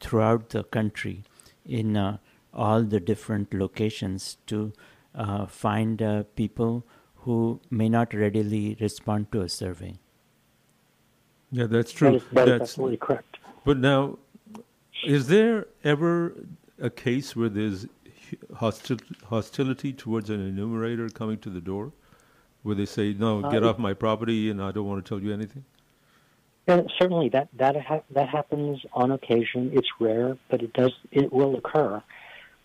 throughout 0.00 0.50
the 0.50 0.64
country 0.64 1.24
in 1.66 1.96
uh, 1.96 2.18
all 2.52 2.82
the 2.82 3.00
different 3.00 3.54
locations 3.54 4.38
to 4.46 4.72
uh, 5.14 5.46
find 5.46 6.02
uh, 6.02 6.24
people 6.36 6.84
who 7.16 7.60
may 7.70 7.88
not 7.88 8.14
readily 8.14 8.76
respond 8.80 9.30
to 9.32 9.42
a 9.42 9.48
survey. 9.48 9.98
Yeah, 11.52 11.66
that's 11.66 11.92
true. 11.92 12.10
That 12.10 12.16
is, 12.16 12.22
that 12.32 12.40
is 12.40 12.46
that's 12.46 12.62
absolutely 12.62 12.96
correct. 12.96 13.38
But 13.64 13.78
now, 13.78 14.18
is 15.04 15.26
there 15.28 15.66
ever 15.84 16.34
a 16.80 16.90
case 16.90 17.34
where 17.36 17.48
there's 17.48 17.86
hostil- 18.54 19.02
hostility 19.24 19.92
towards 19.92 20.30
an 20.30 20.40
enumerator 20.46 21.08
coming 21.08 21.38
to 21.38 21.50
the 21.50 21.60
door, 21.60 21.92
where 22.62 22.74
they 22.74 22.86
say, 22.86 23.12
"No, 23.12 23.42
get 23.50 23.64
Uh, 23.64 23.70
off 23.70 23.78
my 23.78 23.92
property, 23.92 24.48
and 24.50 24.62
I 24.62 24.70
don't 24.72 24.86
want 24.86 25.04
to 25.04 25.08
tell 25.08 25.22
you 25.22 25.32
anything"? 25.32 25.64
And 26.70 26.92
certainly, 26.98 27.28
that 27.30 27.48
that 27.58 27.76
ha- 27.76 28.02
that 28.10 28.28
happens 28.28 28.80
on 28.92 29.10
occasion. 29.10 29.70
It's 29.72 29.88
rare, 29.98 30.36
but 30.48 30.62
it 30.62 30.72
does. 30.72 30.92
It 31.10 31.32
will 31.32 31.56
occur. 31.56 32.02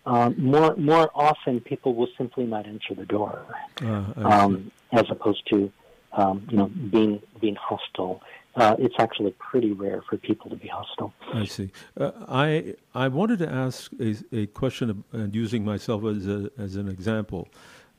Um, 0.06 0.34
more 0.38 0.76
more 0.76 1.10
often, 1.14 1.60
people 1.60 1.94
will 1.94 2.08
simply 2.16 2.44
not 2.44 2.66
answer 2.66 2.94
the 2.94 3.06
door, 3.06 3.44
Uh, 3.82 4.04
um, 4.16 4.70
as 4.92 5.06
opposed 5.10 5.42
to 5.52 5.72
um, 6.12 6.46
you 6.50 6.56
know 6.58 6.66
being 6.66 7.20
being 7.40 7.56
hostile. 7.56 8.22
Uh, 8.54 8.74
it's 8.78 8.94
actually 8.98 9.32
pretty 9.32 9.72
rare 9.72 10.00
for 10.08 10.16
people 10.16 10.48
to 10.48 10.56
be 10.56 10.68
hostile. 10.68 11.12
I 11.34 11.44
see. 11.44 11.70
Uh, 11.98 12.12
I 12.28 12.74
I 12.94 13.08
wanted 13.08 13.38
to 13.40 13.48
ask 13.50 13.90
a, 14.00 14.14
a 14.32 14.46
question, 14.46 15.04
and 15.12 15.34
using 15.34 15.64
myself 15.64 16.04
as 16.04 16.26
a, 16.26 16.50
as 16.56 16.76
an 16.76 16.88
example. 16.88 17.48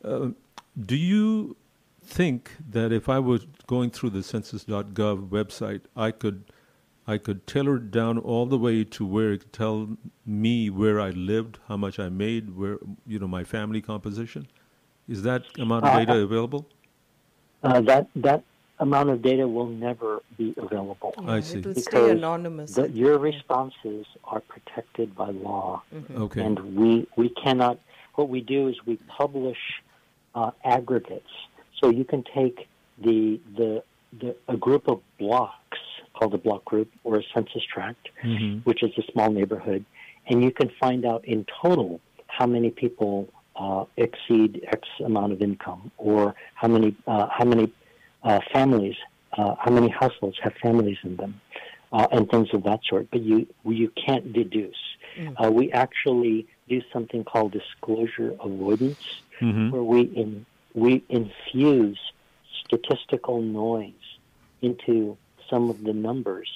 Uh, 0.03 0.29
do 0.91 0.95
you 0.95 1.55
think 2.07 2.55
that 2.69 2.91
if 2.91 3.09
I 3.09 3.19
was 3.19 3.45
going 3.67 3.89
through 3.91 4.11
the 4.11 4.23
Census.gov 4.23 5.29
website, 5.29 5.81
I 5.95 6.11
could 6.11 6.45
I 7.09 7.17
could 7.17 7.47
tailor 7.47 7.77
it 7.77 7.89
down 7.89 8.17
all 8.17 8.45
the 8.45 8.57
way 8.57 8.83
to 8.83 9.05
where 9.05 9.31
it 9.31 9.39
could 9.39 9.53
tell 9.53 9.97
me 10.25 10.69
where 10.69 10.99
I 10.99 11.11
lived, 11.11 11.57
how 11.69 11.77
much 11.77 11.99
I 11.99 12.09
made, 12.09 12.57
where 12.57 12.79
you 13.05 13.17
know 13.19 13.27
my 13.29 13.43
family 13.45 13.81
composition? 13.81 14.47
Is 15.07 15.23
that 15.23 15.43
amount 15.57 15.85
of 15.85 15.91
Uh, 15.93 15.99
data 15.99 16.17
available? 16.19 16.65
Uh, 17.63 17.79
that 17.81 18.07
that 18.15 18.43
amount 18.79 19.09
of 19.09 19.21
data 19.21 19.47
will 19.47 19.67
never 19.67 20.21
be 20.37 20.53
available. 20.57 21.13
I 21.17 21.39
see. 21.39 21.59
It 21.59 21.65
will 21.65 21.75
stay 21.75 22.11
anonymous. 22.11 22.75
the- 22.75 22.89
your 22.91 23.17
responses 23.17 24.05
are 24.25 24.41
protected 24.41 25.15
by 25.15 25.29
law, 25.31 25.81
Mhm. 25.95 26.15
Okay. 26.25 26.41
and 26.45 26.59
we 26.75 27.07
we 27.15 27.29
cannot. 27.43 27.79
What 28.15 28.29
we 28.29 28.41
do 28.41 28.67
is 28.67 28.75
we 28.85 28.95
publish 29.21 29.61
uh, 30.35 30.51
aggregates, 30.63 31.33
so 31.79 31.89
you 31.89 32.05
can 32.05 32.23
take 32.35 32.67
the 32.97 33.39
the 33.55 33.83
the 34.19 34.35
a 34.47 34.57
group 34.57 34.87
of 34.87 35.01
blocks 35.19 35.79
called 36.13 36.33
a 36.33 36.37
block 36.37 36.65
group 36.65 36.89
or 37.03 37.19
a 37.19 37.23
census 37.33 37.63
tract, 37.73 38.09
Mhm. 38.23 38.65
which 38.65 38.81
is 38.83 38.91
a 38.97 39.03
small 39.11 39.29
neighborhood, 39.31 39.85
and 40.27 40.43
you 40.43 40.51
can 40.51 40.69
find 40.79 41.05
out 41.05 41.23
in 41.25 41.45
total 41.61 41.99
how 42.27 42.45
many 42.45 42.69
people 42.69 43.27
uh, 43.55 43.85
exceed 43.97 44.61
X 44.67 44.87
amount 45.03 45.33
of 45.33 45.41
income, 45.41 45.91
or 45.97 46.35
how 46.55 46.67
many 46.67 46.95
uh, 47.07 47.27
how 47.37 47.45
many 47.45 47.69
uh, 48.23 48.39
families, 48.53 48.95
uh, 49.37 49.55
how 49.59 49.71
many 49.71 49.89
households 49.89 50.37
have 50.43 50.53
families 50.61 50.97
in 51.03 51.15
them, 51.17 51.39
uh, 51.91 52.07
and 52.11 52.29
things 52.29 52.47
of 52.53 52.63
that 52.63 52.79
sort. 52.89 53.09
But 53.11 53.21
you 53.21 53.47
you 53.65 53.89
can't 54.05 54.31
deduce. 54.33 54.81
Uh, 55.37 55.49
we 55.51 55.71
actually 55.71 56.45
do 56.69 56.81
something 56.93 57.23
called 57.23 57.51
disclosure 57.51 58.35
avoidance, 58.39 59.03
Mhm. 59.41 59.71
where 59.71 59.83
we 59.83 60.01
in, 60.01 60.45
we 60.77 61.03
infuse 61.09 61.99
statistical 62.63 63.41
noise 63.41 64.07
into 64.61 65.17
some 65.49 65.71
of 65.71 65.83
the 65.83 65.93
numbers, 65.93 66.49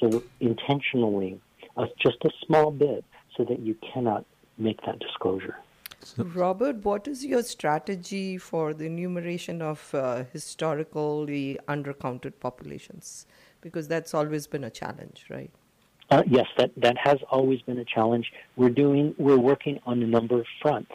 so 0.00 0.22
intentionally, 0.40 1.38
uh, 1.76 1.86
just 1.98 2.16
a 2.24 2.30
small 2.46 2.70
bit, 2.70 3.04
so 3.36 3.44
that 3.44 3.58
you 3.60 3.76
cannot 3.92 4.24
make 4.56 4.80
that 4.86 4.98
disclosure. 5.00 5.56
So, 6.00 6.24
Robert, 6.24 6.76
what 6.76 7.06
is 7.06 7.26
your 7.26 7.42
strategy 7.42 8.38
for 8.38 8.72
the 8.72 8.86
enumeration 8.86 9.60
of 9.60 9.94
uh, 9.94 10.24
historically 10.32 11.58
undercounted 11.68 12.32
populations? 12.40 13.26
Because 13.60 13.86
that's 13.86 14.14
always 14.14 14.46
been 14.46 14.64
a 14.64 14.70
challenge, 14.70 15.26
right? 15.28 15.50
Uh, 16.10 16.22
yes, 16.26 16.46
that, 16.56 16.70
that 16.78 16.96
has 16.96 17.18
always 17.30 17.60
been 17.62 17.78
a 17.78 17.84
challenge. 17.84 18.32
We're 18.56 18.70
doing 18.70 19.14
we're 19.18 19.36
working 19.36 19.78
on 19.84 20.02
a 20.02 20.06
number 20.06 20.40
of 20.40 20.46
fronts. 20.62 20.94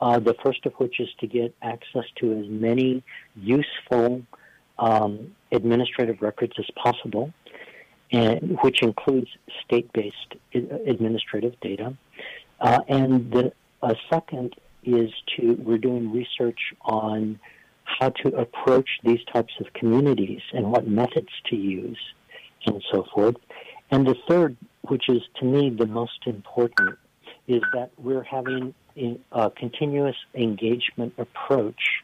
Uh, 0.00 0.18
the 0.18 0.34
first 0.44 0.64
of 0.64 0.72
which 0.74 1.00
is 1.00 1.08
to 1.18 1.26
get 1.26 1.54
access 1.62 2.04
to 2.16 2.32
as 2.38 2.46
many 2.48 3.02
useful 3.34 4.22
um, 4.78 5.34
administrative 5.50 6.22
records 6.22 6.52
as 6.58 6.66
possible, 6.76 7.32
and 8.12 8.58
which 8.62 8.82
includes 8.82 9.28
state-based 9.64 10.34
administrative 10.54 11.58
data. 11.60 11.96
Uh, 12.60 12.80
and 12.88 13.30
the 13.32 13.52
second 14.10 14.54
is 14.84 15.10
to 15.36 15.54
we're 15.54 15.78
doing 15.78 16.12
research 16.12 16.60
on 16.82 17.38
how 17.84 18.08
to 18.10 18.28
approach 18.36 18.88
these 19.02 19.20
types 19.32 19.52
of 19.60 19.72
communities 19.72 20.40
and 20.52 20.70
what 20.70 20.86
methods 20.86 21.28
to 21.46 21.56
use 21.56 21.98
and 22.66 22.82
so 22.92 23.04
forth. 23.14 23.36
And 23.90 24.06
the 24.06 24.16
third, 24.28 24.56
which 24.82 25.08
is 25.08 25.22
to 25.40 25.44
me 25.44 25.70
the 25.70 25.86
most 25.86 26.26
important, 26.26 26.98
is 27.46 27.62
that 27.72 27.90
we're 27.96 28.22
having 28.22 28.74
a 29.32 29.50
continuous 29.50 30.16
engagement 30.34 31.14
approach 31.18 32.02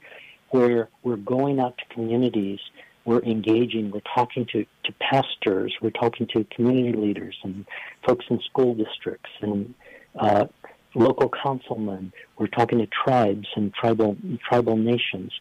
where 0.50 0.88
we're 1.02 1.16
going 1.16 1.60
out 1.60 1.76
to 1.78 1.94
communities, 1.94 2.60
we're 3.04 3.22
engaging, 3.22 3.90
we're 3.90 4.00
talking 4.14 4.46
to, 4.52 4.64
to 4.84 4.92
pastors, 5.00 5.74
we're 5.82 5.90
talking 5.90 6.26
to 6.28 6.44
community 6.44 6.96
leaders 6.96 7.36
and 7.42 7.66
folks 8.06 8.24
in 8.30 8.40
school 8.40 8.74
districts 8.74 9.30
and 9.40 9.74
uh, 10.18 10.46
local 10.94 11.30
councilmen, 11.42 12.12
we're 12.38 12.46
talking 12.46 12.78
to 12.78 12.86
tribes 12.86 13.48
and 13.56 13.72
tribal 13.74 14.16
tribal 14.48 14.76
nations. 14.76 15.32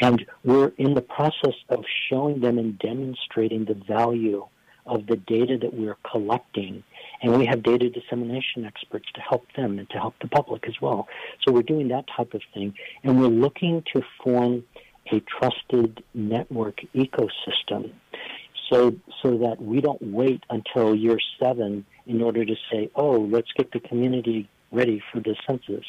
And 0.00 0.24
we're 0.44 0.72
in 0.78 0.94
the 0.94 1.02
process 1.02 1.54
of 1.68 1.84
showing 2.08 2.40
them 2.40 2.58
and 2.58 2.78
demonstrating 2.78 3.64
the 3.64 3.74
value 3.74 4.46
of 4.86 5.06
the 5.06 5.16
data 5.16 5.58
that 5.58 5.74
we're 5.74 5.96
collecting. 6.10 6.82
And 7.22 7.38
we 7.38 7.46
have 7.46 7.62
data 7.62 7.88
dissemination 7.88 8.64
experts 8.64 9.06
to 9.14 9.20
help 9.20 9.46
them 9.56 9.78
and 9.78 9.88
to 9.90 9.98
help 9.98 10.14
the 10.20 10.28
public 10.28 10.66
as 10.66 10.74
well. 10.80 11.08
So 11.42 11.52
we're 11.52 11.62
doing 11.62 11.88
that 11.88 12.04
type 12.16 12.34
of 12.34 12.42
thing. 12.52 12.74
And 13.04 13.20
we're 13.20 13.28
looking 13.28 13.84
to 13.94 14.02
form 14.22 14.64
a 15.12 15.20
trusted 15.20 16.02
network 16.14 16.80
ecosystem 16.94 17.92
so, 18.70 18.94
so 19.22 19.38
that 19.38 19.60
we 19.60 19.80
don't 19.80 20.02
wait 20.02 20.42
until 20.50 20.94
year 20.94 21.18
seven 21.40 21.84
in 22.06 22.22
order 22.22 22.44
to 22.44 22.54
say, 22.70 22.90
oh, 22.94 23.20
let's 23.20 23.50
get 23.56 23.72
the 23.72 23.80
community 23.80 24.48
ready 24.70 25.02
for 25.12 25.20
the 25.20 25.36
census. 25.46 25.84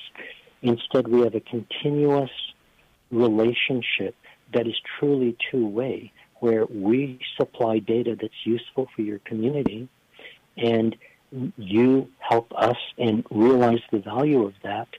Instead, 0.62 1.08
we 1.08 1.22
have 1.22 1.36
a 1.36 1.40
continuous 1.40 2.32
relationship 3.12 4.16
that 4.54 4.68
is 4.68 4.76
truly 5.00 5.38
two 5.52 5.66
way 5.66 6.12
where 6.44 6.66
we 6.66 7.18
supply 7.38 7.80
data 7.80 8.18
that's 8.20 8.42
useful 8.44 8.86
for 8.94 9.02
your 9.02 9.20
community 9.20 9.88
and 10.58 10.94
you 11.58 12.10
help 12.20 12.52
us 12.54 12.76
and 12.98 13.26
realize 13.32 13.80
the 13.94 14.00
value 14.00 14.44
of 14.46 14.54
that 14.62 14.90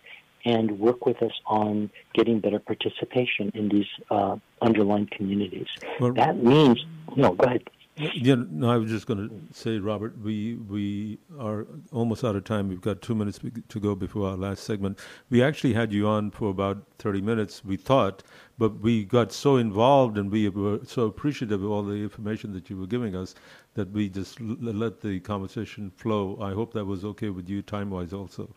and 0.46 0.78
work 0.78 1.04
with 1.04 1.22
us 1.22 1.32
on 1.44 1.90
getting 2.14 2.40
better 2.40 2.58
participation 2.58 3.52
in 3.54 3.68
these 3.68 3.90
uh, 4.10 4.36
underlying 4.62 5.08
communities. 5.14 5.66
Well, 6.00 6.14
that 6.14 6.42
means, 6.42 6.82
no, 7.14 7.34
go 7.34 7.44
ahead. 7.44 7.68
Yeah, 7.96 8.34
no, 8.50 8.70
I 8.70 8.76
was 8.76 8.90
just 8.90 9.06
going 9.06 9.28
to 9.28 9.54
say, 9.56 9.78
Robert, 9.78 10.18
we 10.18 10.54
we 10.56 11.18
are 11.38 11.64
almost 11.92 12.24
out 12.24 12.34
of 12.34 12.42
time. 12.42 12.68
We've 12.68 12.80
got 12.80 13.00
two 13.00 13.14
minutes 13.14 13.38
to 13.68 13.80
go 13.80 13.94
before 13.94 14.30
our 14.30 14.36
last 14.36 14.64
segment. 14.64 14.98
We 15.30 15.44
actually 15.44 15.74
had 15.74 15.92
you 15.92 16.08
on 16.08 16.32
for 16.32 16.50
about 16.50 16.82
thirty 16.98 17.20
minutes. 17.20 17.64
We 17.64 17.76
thought, 17.76 18.24
but 18.58 18.80
we 18.80 19.04
got 19.04 19.30
so 19.30 19.58
involved 19.58 20.18
and 20.18 20.32
we 20.32 20.48
were 20.48 20.80
so 20.84 21.06
appreciative 21.06 21.62
of 21.62 21.70
all 21.70 21.84
the 21.84 21.94
information 21.94 22.52
that 22.54 22.68
you 22.68 22.76
were 22.76 22.88
giving 22.88 23.14
us 23.14 23.36
that 23.74 23.92
we 23.92 24.08
just 24.08 24.40
l- 24.40 24.56
let 24.60 25.00
the 25.00 25.20
conversation 25.20 25.92
flow. 25.96 26.36
I 26.40 26.52
hope 26.52 26.72
that 26.72 26.86
was 26.86 27.04
okay 27.04 27.28
with 27.28 27.48
you, 27.48 27.62
time 27.62 27.90
wise, 27.90 28.12
also. 28.12 28.52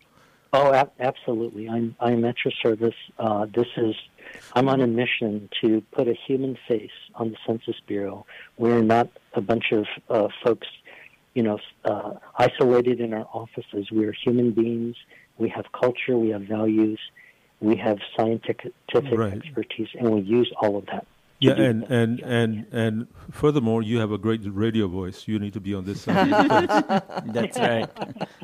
Oh, 0.54 0.74
ab- 0.74 0.94
absolutely. 1.00 1.70
I'm 1.70 1.96
I'm 2.00 2.26
at 2.26 2.38
your 2.44 2.54
service. 2.64 2.96
Uh, 3.20 3.46
this 3.54 3.68
is 3.78 3.96
I'm 4.54 4.70
on 4.70 4.82
a 4.82 4.88
mission 4.88 5.50
to 5.62 5.82
put 5.92 6.08
a 6.08 6.14
human 6.14 6.58
face 6.68 6.92
on 7.16 7.32
the 7.32 7.38
Census 7.46 7.76
Bureau. 7.86 8.26
We're 8.58 8.82
not 8.82 9.10
a 9.34 9.42
bunch 9.42 9.72
of 9.72 9.86
uh, 10.10 10.28
folks, 10.44 10.68
you 11.34 11.44
know, 11.44 11.60
uh, 11.86 12.14
isolated 12.38 13.00
in 13.00 13.14
our 13.14 13.28
offices. 13.34 13.92
We're 13.92 14.14
human 14.14 14.52
beings. 14.52 14.96
We 15.38 15.50
have 15.50 15.66
culture. 15.72 16.18
We 16.18 16.30
have 16.30 16.42
values. 16.44 17.00
We 17.60 17.76
have 17.78 18.00
scientific 18.16 18.72
right. 18.94 19.34
expertise, 19.34 19.90
and 20.00 20.12
we 20.12 20.22
use 20.22 20.52
all 20.62 20.78
of 20.78 20.86
that. 20.88 21.08
Yeah, 21.40 21.54
and, 21.54 21.84
and, 21.84 22.20
and, 22.22 22.66
and 22.72 23.08
furthermore, 23.30 23.84
you 23.84 24.00
have 24.00 24.12
a 24.12 24.18
great 24.18 24.42
radio 24.44 24.88
voice. 24.88 25.28
You 25.28 25.38
need 25.38 25.54
to 25.54 25.60
be 25.60 25.76
on 25.76 25.86
this 25.86 26.02
side. 26.02 26.30
That's 27.28 27.60
right. 27.60 27.90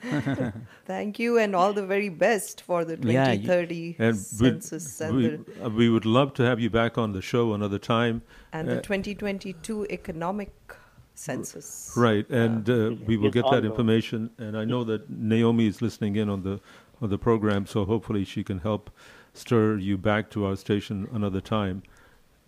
Thank 0.85 1.17
you, 1.17 1.39
and 1.39 1.55
all 1.55 1.73
the 1.73 1.85
very 1.85 2.09
best 2.09 2.61
for 2.61 2.85
the 2.85 2.95
2030 2.97 3.75
yeah, 3.97 4.05
and 4.05 4.17
census. 4.17 4.99
We, 4.99 5.25
and 5.25 5.45
uh, 5.63 5.69
we 5.71 5.89
would 5.89 6.05
love 6.05 6.33
to 6.35 6.43
have 6.43 6.59
you 6.59 6.69
back 6.69 6.99
on 6.99 7.13
the 7.13 7.21
show 7.21 7.53
another 7.53 7.79
time. 7.79 8.21
And 8.51 8.69
uh, 8.69 8.75
the 8.75 8.81
2022 8.81 9.87
economic 9.89 10.53
census. 11.15 11.93
Right, 11.97 12.29
and 12.29 12.69
uh, 12.69 12.91
we 13.07 13.17
will 13.17 13.31
get 13.31 13.45
that 13.49 13.65
information. 13.65 14.29
And 14.37 14.55
I 14.55 14.65
know 14.65 14.83
that 14.83 15.09
Naomi 15.09 15.65
is 15.65 15.81
listening 15.81 16.15
in 16.15 16.29
on 16.29 16.43
the 16.43 16.59
on 17.01 17.09
the 17.09 17.17
program, 17.17 17.65
so 17.65 17.85
hopefully 17.85 18.23
she 18.23 18.43
can 18.43 18.59
help 18.59 18.91
stir 19.33 19.77
you 19.77 19.97
back 19.97 20.29
to 20.29 20.45
our 20.45 20.55
station 20.55 21.07
another 21.11 21.41
time 21.41 21.81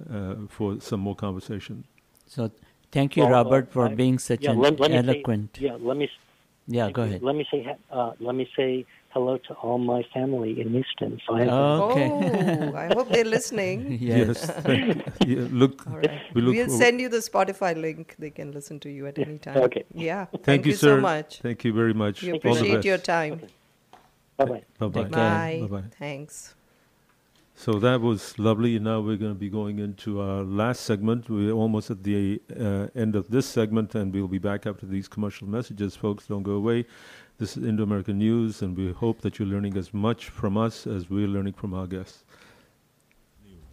uh, 0.09 0.35
for 0.49 0.79
some 0.79 0.99
more 0.99 1.15
conversation. 1.15 1.85
So, 2.27 2.51
thank 2.91 3.15
you, 3.15 3.23
well, 3.23 3.43
Robert, 3.43 3.71
for 3.71 3.87
I, 3.87 3.95
being 3.95 4.19
such 4.19 4.43
yeah, 4.43 4.51
an 4.51 4.59
let, 4.59 4.79
let 4.79 4.91
eloquent. 4.91 5.57
Say, 5.57 5.65
yeah, 5.65 5.77
let 5.79 5.97
me. 5.97 6.09
Yeah, 6.67 6.89
go 6.91 7.03
ahead. 7.03 7.21
Let 7.21 7.35
me 7.35 7.45
say. 7.51 7.75
Uh, 7.91 8.13
let 8.19 8.35
me 8.35 8.49
say 8.55 8.85
hello 9.15 9.37
to 9.37 9.53
all 9.53 9.77
my 9.77 10.03
family 10.13 10.59
in 10.59 10.71
Houston. 10.71 11.21
So 11.25 11.35
I 11.35 11.47
okay. 11.47 12.09
Oh, 12.11 12.75
I 12.75 12.87
hope 12.93 13.09
they're 13.09 13.23
listening. 13.23 13.97
yes. 14.01 14.51
yeah, 15.25 15.47
look, 15.51 15.85
right. 15.85 16.21
we 16.33 16.41
look 16.41 16.55
we'll 16.55 16.77
send 16.77 16.99
you 16.99 17.07
the 17.07 17.19
Spotify 17.29 17.79
link. 17.79 18.15
They 18.19 18.29
can 18.29 18.51
listen 18.51 18.79
to 18.81 18.89
you 18.89 19.07
at 19.07 19.17
any 19.17 19.37
time. 19.37 19.57
Okay. 19.57 19.85
Yeah. 19.93 20.25
Thank, 20.25 20.43
Thank 20.43 20.65
you, 20.65 20.71
you, 20.71 20.77
sir. 20.77 20.97
so 20.97 21.01
much. 21.01 21.39
Thank 21.39 21.63
you 21.63 21.71
very 21.71 21.93
much. 21.93 22.23
We 22.23 22.31
appreciate 22.31 22.83
your 22.83 22.97
time. 22.97 23.33
Okay. 23.33 23.47
Bye-bye. 24.37 24.63
Bye-bye. 24.79 25.03
Bye. 25.03 25.59
Bye-bye. 25.61 25.83
Thanks. 25.97 26.54
So 27.57 27.79
that 27.79 28.01
was 28.01 28.37
lovely. 28.37 28.77
Now 28.79 28.99
we're 28.99 29.15
going 29.15 29.31
to 29.31 29.39
be 29.39 29.49
going 29.49 29.79
into 29.79 30.19
our 30.19 30.43
last 30.43 30.81
segment. 30.81 31.29
We're 31.29 31.53
almost 31.53 31.89
at 31.89 32.03
the 32.03 32.41
uh, 32.51 32.87
end 32.93 33.15
of 33.15 33.29
this 33.29 33.45
segment, 33.45 33.95
and 33.95 34.13
we'll 34.13 34.27
be 34.27 34.39
back 34.39 34.67
after 34.67 34.85
these 34.85 35.07
commercial 35.07 35.47
messages. 35.47 35.95
Folks, 35.95 36.27
don't 36.27 36.43
go 36.43 36.51
away. 36.51 36.85
This 37.37 37.55
is 37.55 37.63
Indo 37.63 37.83
American 37.83 38.17
News, 38.17 38.61
and 38.61 38.77
we 38.77 38.91
hope 38.91 39.21
that 39.21 39.39
you're 39.39 39.47
learning 39.47 39.77
as 39.77 39.93
much 39.93 40.25
from 40.25 40.57
us 40.57 40.85
as 40.85 41.09
we're 41.09 41.29
learning 41.29 41.53
from 41.53 41.73
our 41.73 41.87
guests 41.87 42.24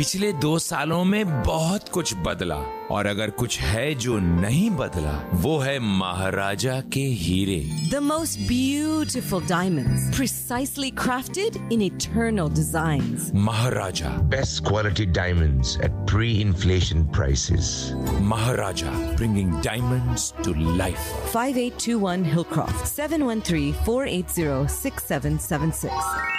पिछले 0.00 0.32
दो 0.32 0.58
सालों 0.58 1.02
में 1.04 1.42
बहुत 1.44 1.88
कुछ 1.92 2.12
बदला 2.26 2.54
और 2.90 3.06
अगर 3.06 3.30
कुछ 3.40 3.58
है 3.60 3.94
जो 3.94 4.18
नहीं 4.18 4.70
बदला 4.76 5.12
वो 5.42 5.58
है 5.58 5.78
महाराजा 5.78 6.80
के 6.94 7.00
हीरे। 7.22 7.58
The 7.90 8.00
most 8.02 8.38
beautiful 8.48 9.44
diamonds 9.46 10.16
precisely 10.16 10.90
crafted 11.02 11.56
in 11.72 11.82
eternal 11.82 12.48
design 12.54 13.04
Maharaja. 13.44 14.16
Best 14.30 14.64
quality 14.68 15.06
diamonds 15.20 15.76
at 15.84 16.00
pre 16.12 16.32
inflation 16.40 17.06
prices 17.18 17.92
Maharaja 18.32 18.90
bringing 19.16 19.52
diamonds 19.62 20.32
to 20.44 20.54
life 20.76 20.98
5821 21.36 22.28
Hillcroft 22.32 22.92
713 22.96 23.72
480 23.86 24.68
6776 24.80 26.38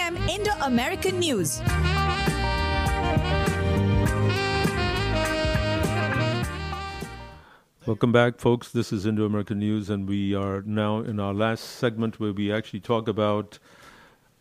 AM 0.01 0.17
Indo 0.27 0.51
American 0.61 1.19
News. 1.19 1.61
Welcome 7.85 8.11
back, 8.11 8.39
folks. 8.39 8.71
This 8.71 8.91
is 8.91 9.05
Indo 9.05 9.25
American 9.25 9.59
News, 9.59 9.91
and 9.91 10.09
we 10.09 10.33
are 10.33 10.63
now 10.63 11.01
in 11.01 11.19
our 11.19 11.35
last 11.35 11.61
segment 11.81 12.19
where 12.19 12.33
we 12.33 12.51
actually 12.51 12.79
talk 12.79 13.07
about 13.07 13.59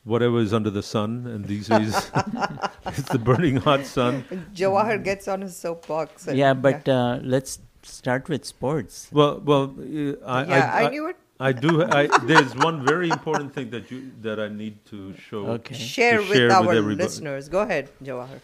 whatever 0.05 0.39
is 0.39 0.55
under 0.55 0.70
the 0.70 0.82
sun, 0.82 1.27
and 1.27 1.45
these 1.45 1.69
days 1.69 1.95
it's 2.87 3.09
the 3.11 3.19
burning 3.19 3.57
hot 3.57 3.85
sun. 3.85 4.24
Jawahar 4.55 5.05
gets 5.05 5.28
on 5.28 5.43
his 5.43 5.55
soapbox. 5.55 6.27
And, 6.27 6.39
yeah, 6.39 6.55
but 6.55 6.89
yeah. 6.89 6.95
Uh, 6.95 7.20
let's 7.23 7.59
start 7.82 8.31
with 8.31 8.47
sports. 8.47 9.11
Well, 9.12 9.41
well, 9.45 9.74
uh, 9.78 10.24
I, 10.24 10.45
yeah, 10.47 10.70
I, 10.73 10.85
I, 10.85 10.87
I 10.87 10.89
knew 10.89 11.07
it. 11.09 11.16
I 11.40 11.52
do. 11.52 11.82
I, 11.84 12.06
there's 12.26 12.54
one 12.54 12.84
very 12.84 13.08
important 13.08 13.54
thing 13.54 13.70
that 13.70 13.90
you 13.90 14.12
that 14.20 14.38
I 14.38 14.48
need 14.48 14.84
to 14.86 15.14
show. 15.16 15.46
Okay. 15.56 15.74
to 15.74 15.80
share 15.80 16.18
with 16.20 16.50
our 16.52 16.72
everybody. 16.74 16.96
listeners. 17.04 17.48
Go 17.48 17.60
ahead, 17.60 17.88
Jawahar. 18.04 18.40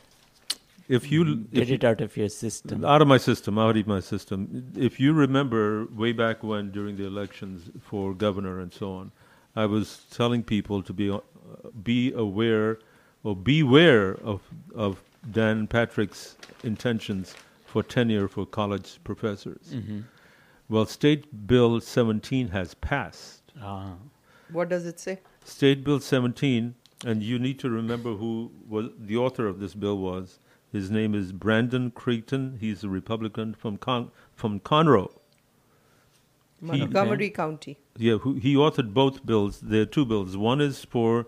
If 0.89 1.11
you 1.13 1.25
Get 1.37 1.63
if 1.65 1.69
you- 1.69 1.75
it 1.75 1.85
out 1.85 2.01
of 2.01 2.17
your 2.17 2.29
system. 2.29 2.85
out 2.85 3.03
of 3.03 3.09
my 3.09 3.19
system, 3.19 3.59
out 3.59 3.77
of 3.77 3.87
my 3.87 4.01
system. 4.01 4.41
If 4.77 4.99
you 5.01 5.13
remember 5.13 5.87
way 6.03 6.13
back 6.13 6.43
when 6.43 6.71
during 6.71 6.97
the 6.97 7.05
elections 7.07 7.71
for 7.83 8.15
governor 8.15 8.61
and 8.61 8.73
so 8.73 8.93
on, 8.95 9.11
I 9.57 9.67
was 9.67 10.05
telling 10.11 10.43
people 10.43 10.83
to 10.83 10.93
be 10.93 11.11
uh, 11.11 11.19
be 11.83 12.13
aware 12.13 12.79
or 13.25 13.35
beware 13.37 14.15
of 14.33 14.41
of 14.75 15.03
Dan 15.39 15.67
Patrick's 15.67 16.37
intentions 16.63 17.35
for 17.67 17.83
tenure 17.83 18.29
for 18.29 18.47
college 18.47 18.99
professors. 19.05 19.73
Mhm. 19.75 20.05
Well, 20.69 20.87
State 20.87 21.47
Bill 21.47 21.81
17 21.81 22.49
has 22.49 22.75
passed. 22.75 23.53
Ah. 23.61 23.95
What 24.51 24.69
does 24.69 24.87
it 24.87 24.99
say? 24.99 25.21
State 25.45 25.85
Bill 25.85 26.01
17, 26.01 26.75
and 27.05 27.23
you 27.23 27.39
need 27.39 27.59
to 27.61 27.71
remember 27.71 28.15
who 28.15 28.51
was 28.69 28.91
the 28.99 29.17
author 29.17 29.47
of 29.47 29.61
this 29.61 29.75
bill 29.75 29.99
was. 29.99 30.39
His 30.73 30.91
name 30.91 31.15
is 31.15 31.33
Brandon 31.33 31.91
Creighton. 31.91 32.59
He's 32.61 32.83
a 32.85 32.89
Republican 32.89 33.55
from 33.55 33.77
Con- 33.77 34.11
from 34.35 34.61
Conroe. 34.61 35.11
He- 36.61 36.67
Montgomery 36.67 37.31
County. 37.31 37.79
Yeah, 37.97 38.17
who, 38.17 38.35
he 38.35 38.55
authored 38.55 38.93
both 38.93 39.25
bills. 39.25 39.61
There 39.61 39.83
are 39.83 39.87
two 39.87 40.05
bills. 40.05 40.37
One 40.37 40.61
is 40.61 40.85
for 40.85 41.27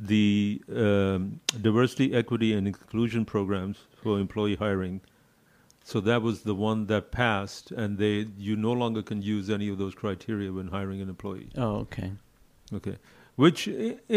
the 0.00 0.62
um, 0.74 1.40
diversity, 1.60 2.14
equity, 2.14 2.52
and 2.52 2.66
inclusion 2.68 3.24
programs 3.24 3.78
for 4.00 4.20
employee 4.20 4.54
hiring. 4.56 5.00
So 5.90 6.00
that 6.00 6.20
was 6.20 6.42
the 6.42 6.54
one 6.54 6.80
that 6.92 7.04
passed, 7.12 7.70
and 7.70 7.96
they 7.96 8.26
you 8.46 8.54
no 8.56 8.72
longer 8.82 9.02
can 9.10 9.22
use 9.22 9.48
any 9.58 9.68
of 9.72 9.76
those 9.82 9.94
criteria 9.94 10.50
when 10.52 10.68
hiring 10.68 11.00
an 11.00 11.08
employee. 11.08 11.48
Oh, 11.56 11.76
okay. 11.86 12.10
Okay. 12.78 12.96
Which, 13.36 13.60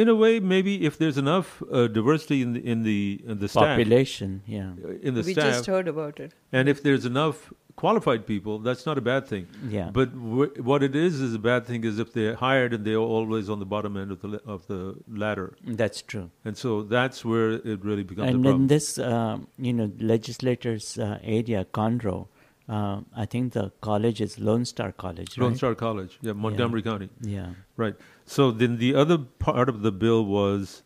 in 0.01 0.07
a 0.09 0.15
way, 0.23 0.39
maybe 0.41 0.73
if 0.85 0.97
there's 0.97 1.17
enough 1.17 1.63
uh, 1.71 1.87
diversity 1.87 2.41
in 2.41 2.51
the 2.55 2.61
in 2.73 2.83
the 2.83 3.21
in 3.31 3.39
the 3.39 3.47
staff, 3.47 3.63
Population, 3.77 4.41
yeah. 4.57 4.71
in 5.07 5.13
the 5.13 5.21
We 5.21 5.33
staff, 5.33 5.45
just 5.45 5.65
heard 5.67 5.87
about 5.87 6.19
it. 6.19 6.33
and 6.51 6.67
if 6.67 6.77
there's 6.83 7.05
enough 7.05 7.53
qualified 7.81 8.25
people, 8.27 8.59
that's 8.67 8.85
not 8.85 8.97
a 9.01 9.05
bad 9.09 9.27
thing. 9.27 9.47
Yeah. 9.77 9.89
But 9.99 10.09
wh- 10.09 10.65
what 10.69 10.83
it 10.87 10.95
is 10.95 11.19
is 11.19 11.33
a 11.33 11.43
bad 11.51 11.65
thing 11.69 11.83
is 11.83 11.99
if 12.05 12.13
they're 12.17 12.35
hired 12.35 12.73
and 12.75 12.85
they're 12.85 13.05
always 13.17 13.49
on 13.49 13.59
the 13.63 13.69
bottom 13.75 13.97
end 14.01 14.11
of 14.15 14.21
the 14.25 14.41
of 14.55 14.67
the 14.67 14.81
ladder. 15.23 15.47
That's 15.81 16.01
true. 16.13 16.27
And 16.45 16.57
so 16.63 16.83
that's 16.83 17.25
where 17.31 17.49
it 17.73 17.83
really 17.89 18.05
becomes 18.11 18.29
a 18.29 18.33
and 18.33 18.45
in 18.45 18.67
this, 18.67 18.87
uh, 18.99 19.39
you 19.57 19.73
know, 19.73 19.91
legislators' 20.13 20.97
uh, 20.97 21.17
area, 21.39 21.65
Conroe, 21.79 22.27
uh, 22.69 23.01
I 23.23 23.25
think 23.25 23.53
the 23.53 23.71
college 23.81 24.21
is 24.21 24.37
Lone 24.39 24.65
Star 24.65 24.91
College, 24.91 25.37
Lone? 25.37 25.55
Star 25.55 25.75
College, 25.75 26.17
yeah, 26.21 26.33
Montgomery 26.33 26.81
County. 26.81 27.09
Yeah. 27.21 27.49
Right. 27.75 27.95
So 28.25 28.51
then 28.51 28.77
the 28.77 28.95
other 28.95 29.17
part 29.17 29.67
of 29.67 29.81
the 29.81 29.91
bill 29.91 30.23
was 30.25 30.83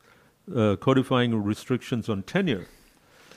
uh, 0.55 0.75
codifying 0.87 1.43
restrictions 1.43 2.09
on 2.09 2.23
tenure. 2.23 2.67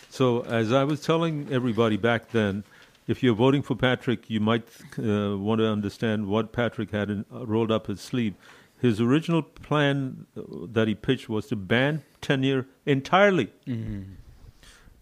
So 0.09 0.41
as 0.61 0.73
I 0.73 0.85
was 0.85 1.03
telling 1.03 1.49
everybody 1.51 1.97
back 1.97 2.31
then, 2.31 2.65
if 3.09 3.23
you're 3.23 3.35
voting 3.35 3.63
for 3.63 3.75
Patrick, 3.75 4.29
you 4.31 4.39
might 4.39 4.69
uh, 4.99 5.37
want 5.37 5.59
to 5.61 5.67
understand 5.67 6.27
what 6.27 6.53
Patrick 6.53 6.91
had 6.93 7.11
in, 7.11 7.25
uh, 7.35 7.47
rolled 7.47 7.73
up 7.73 7.87
his 7.87 8.01
sleeve. 8.01 8.35
His 8.81 9.01
original 9.01 9.43
plan 9.43 10.27
uh, 10.37 10.43
that 10.73 10.87
he 10.87 10.95
pitched 10.95 11.29
was 11.29 11.47
to 11.47 11.57
ban 11.57 12.03
tenure 12.21 12.67
entirely. 12.87 13.51
Mhm. 13.67 14.05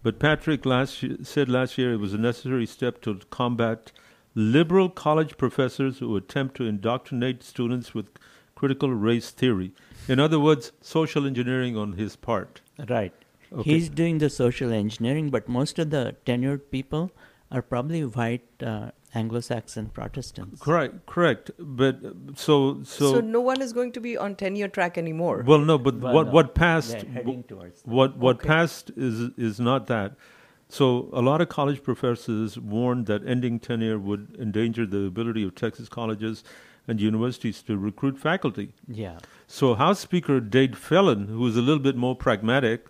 But 0.03 0.21
Patrick 0.21 0.65
last 0.65 1.03
year, 1.03 1.17
said 1.23 1.49
last 1.49 1.77
year 1.77 1.93
it 1.93 1.97
was 1.97 2.15
a 2.15 2.19
necessary 2.19 2.65
step 2.65 3.01
to 3.03 3.19
combat 3.29 3.91
liberal 4.37 4.89
college 4.89 5.37
professors 5.37 5.99
who 5.99 6.17
attempt 6.17 6.57
to 6.57 6.65
indoctrinate 6.65 7.43
students 7.43 7.93
with 7.93 8.07
critical 8.55 8.93
race 8.93 9.31
theory. 9.31 9.73
In 10.07 10.21
other 10.21 10.39
words, 10.39 10.71
social 10.81 11.27
engineering 11.27 11.77
on 11.77 11.95
his 11.95 12.15
part. 12.15 12.61
Right. 12.89 13.13
Okay. 13.53 13.71
He's 13.71 13.89
doing 13.89 14.19
the 14.19 14.31
social 14.31 14.73
engineering, 14.73 15.31
but 15.31 15.49
most 15.49 15.79
of 15.79 15.91
the 15.91 16.17
tenured 16.25 16.71
people 16.71 17.11
are 17.51 17.63
probably 17.63 18.05
white 18.05 18.47
uh, 18.63 18.91
Anglo-Saxon 19.15 19.87
Protestants. 19.91 20.61
Correct, 20.61 21.07
correct. 21.07 21.51
But 21.59 22.05
uh, 22.05 22.11
so 22.35 22.83
so, 22.83 23.13
So, 23.15 23.21
no 23.21 23.41
one 23.41 23.63
is 23.63 23.73
going 23.73 23.93
to 23.93 24.01
be 24.01 24.17
on 24.17 24.35
tenure 24.37 24.69
track 24.69 24.99
anymore. 24.99 25.43
Well, 25.47 25.61
no, 25.61 25.79
but 25.79 25.97
Well, 26.01 26.13
what 26.15 26.27
no. 26.27 26.33
what 26.33 26.55
passed? 26.55 26.91
They're 26.93 27.11
heading 27.13 27.45
towards 27.45 27.83
that. 27.83 27.89
what 27.91 28.17
what 28.17 28.37
Okay. 28.37 28.49
passed 28.49 28.91
is 28.97 29.31
is 29.37 29.59
not 29.61 29.87
that. 29.87 30.17
So 30.69 31.09
a 31.13 31.23
lot 31.23 31.41
of 31.41 31.49
college 31.49 31.83
professors 31.83 32.59
warned 32.59 33.07
that 33.07 33.25
ending 33.25 33.61
tenure 33.61 33.99
would 34.01 34.37
endanger 34.41 34.85
the 34.85 35.05
ability 35.07 35.45
of 35.45 35.55
Texas 35.55 35.89
colleges 35.89 36.43
and 36.89 37.01
universities 37.01 37.63
to 37.63 37.77
recruit 37.79 38.19
faculty. 38.19 38.73
Yeah. 38.89 39.19
So 39.47 39.75
House 39.77 40.01
Speaker 40.01 40.41
Dade 40.41 40.77
Phelan, 40.77 41.29
who 41.29 41.47
is 41.47 41.57
a 41.57 41.63
little 41.63 41.83
bit 41.83 41.97
more 41.97 42.17
pragmatic, 42.17 42.87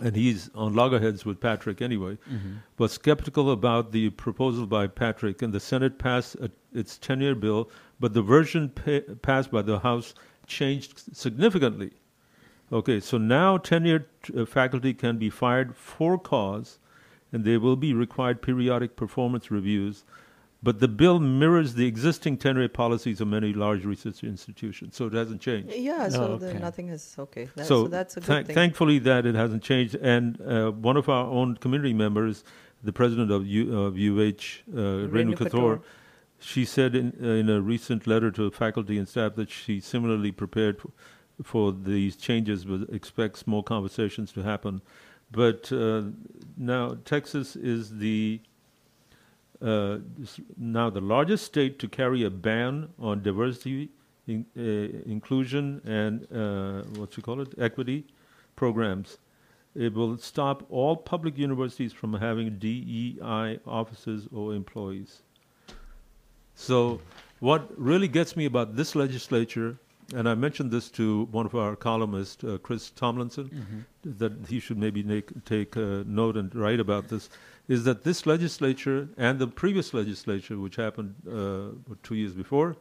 and 0.00 0.16
he's 0.16 0.50
on 0.54 0.74
loggerheads 0.74 1.24
with 1.24 1.40
Patrick 1.40 1.82
anyway, 1.82 2.16
Mhm. 2.30 2.58
was 2.78 2.92
skeptical 2.92 3.50
about 3.50 3.92
the 3.92 4.10
proposal 4.10 4.66
by 4.66 4.86
Patrick, 4.86 5.42
and 5.42 5.52
the 5.52 5.60
Senate 5.60 5.98
passed 5.98 6.34
a, 6.36 6.50
its 6.72 6.96
tenure 6.96 7.34
bill, 7.34 7.68
but 8.00 8.14
the 8.14 8.22
version 8.22 8.70
pa- 8.70 9.12
passed 9.20 9.50
by 9.50 9.60
the 9.62 9.80
House 9.80 10.14
changed 10.46 11.14
significantly. 11.14 11.92
Okay, 12.72 13.00
so 13.00 13.18
now 13.18 13.58
tenured 13.58 14.06
uh, 14.34 14.46
faculty 14.46 14.94
can 14.94 15.18
be 15.18 15.28
fired 15.28 15.76
for 15.76 16.16
cause, 16.18 16.78
and 17.30 17.44
there 17.44 17.60
will 17.60 17.76
be 17.76 17.92
required 17.92 18.40
periodic 18.40 18.96
performance 18.96 19.50
reviews. 19.50 20.04
But 20.64 20.78
the 20.78 20.86
bill 20.86 21.18
mirrors 21.18 21.74
the 21.74 21.86
existing 21.86 22.36
tenure 22.38 22.68
policies 22.68 23.20
of 23.20 23.26
many 23.26 23.52
large 23.52 23.84
research 23.84 24.22
institutions, 24.22 24.94
so 24.94 25.06
it 25.06 25.12
hasn't 25.12 25.40
changed. 25.40 25.72
Yeah, 25.74 26.08
so 26.08 26.24
Oh, 26.34 26.36
the, 26.36 26.50
okay. 26.50 26.58
nothing 26.60 26.86
has. 26.88 27.16
Okay, 27.18 27.48
that's, 27.56 27.68
so 27.68 27.84
so 27.84 27.88
that's 27.88 28.16
a 28.16 28.20
good 28.20 28.26
thank- 28.26 28.46
thing. 28.46 28.54
thankfully 28.54 28.98
that 29.00 29.26
it 29.26 29.34
hasn't 29.34 29.62
changed. 29.64 29.96
And 29.96 30.40
uh, 30.40 30.70
one 30.70 30.96
of 30.96 31.08
our 31.08 31.26
own 31.26 31.56
community 31.56 31.92
members, 31.94 32.44
the 32.84 32.92
president 32.92 33.32
of, 33.32 33.44
U, 33.46 33.76
of 33.76 33.94
UH, 33.94 33.98
uh, 33.98 35.08
Renu 35.08 35.10
Renu 35.10 35.34
Khator, 35.36 35.50
Khator. 35.78 35.82
she 36.38 36.64
said 36.64 36.94
in, 36.94 37.12
uh, 37.20 37.26
in 37.26 37.50
a 37.50 37.60
recent 37.60 38.06
letter 38.06 38.30
to 38.30 38.48
faculty 38.52 38.98
and 38.98 39.08
staff 39.08 39.34
that 39.34 39.50
she 39.50 39.80
similarly 39.80 40.30
prepared 40.30 40.80
for, 40.80 40.90
for 41.42 41.72
these 41.72 42.14
changes, 42.14 42.64
but 42.64 42.88
expects 42.90 43.48
more 43.48 43.64
conversations 43.64 44.30
to 44.32 44.42
happen. 44.42 44.80
But 45.32 45.72
uh, 45.72 46.02
now 46.56 46.98
Texas 47.04 47.56
is 47.56 47.98
the 47.98 48.40
uh, 49.62 49.98
now 50.56 50.90
the 50.90 51.00
largest 51.00 51.44
state 51.46 51.78
to 51.78 51.88
carry 51.88 52.24
a 52.24 52.30
ban 52.30 52.88
on 52.98 53.22
diversity, 53.22 53.90
in, 54.26 54.44
uh, 54.56 55.10
inclusion, 55.10 55.80
and 55.84 56.26
uh, 56.32 56.82
what 56.98 57.16
you 57.16 57.22
call 57.22 57.40
it, 57.40 57.54
equity 57.58 58.04
programs. 58.56 59.18
It 59.74 59.94
will 59.94 60.18
stop 60.18 60.64
all 60.70 60.96
public 60.96 61.38
universities 61.38 61.92
from 61.92 62.12
having 62.14 62.58
DEI 62.58 63.58
officers 63.66 64.28
or 64.32 64.54
employees. 64.54 65.22
So, 66.54 67.00
what 67.40 67.70
really 67.76 68.08
gets 68.08 68.36
me 68.36 68.44
about 68.44 68.76
this 68.76 68.94
legislature, 68.94 69.78
and 70.14 70.28
I 70.28 70.34
mentioned 70.34 70.70
this 70.70 70.90
to 70.90 71.24
one 71.32 71.46
of 71.46 71.54
our 71.54 71.74
columnists, 71.74 72.44
uh, 72.44 72.58
Chris 72.62 72.90
Tomlinson, 72.90 73.48
Mhm. 74.04 74.18
that 74.18 74.32
he 74.48 74.60
should 74.60 74.78
maybe 74.78 75.02
make, 75.02 75.44
take 75.44 75.74
note 75.76 76.36
and 76.36 76.54
write 76.54 76.78
about 76.80 77.08
this, 77.08 77.30
is 77.68 77.84
that 77.84 78.02
this 78.04 78.26
legislature 78.26 79.08
and 79.16 79.38
the 79.38 79.46
previous 79.46 79.94
legislature, 79.94 80.58
which 80.58 80.76
happened 80.76 81.14
uh, 81.30 81.94
two 82.02 82.14
years 82.14 82.32
before, 82.32 82.76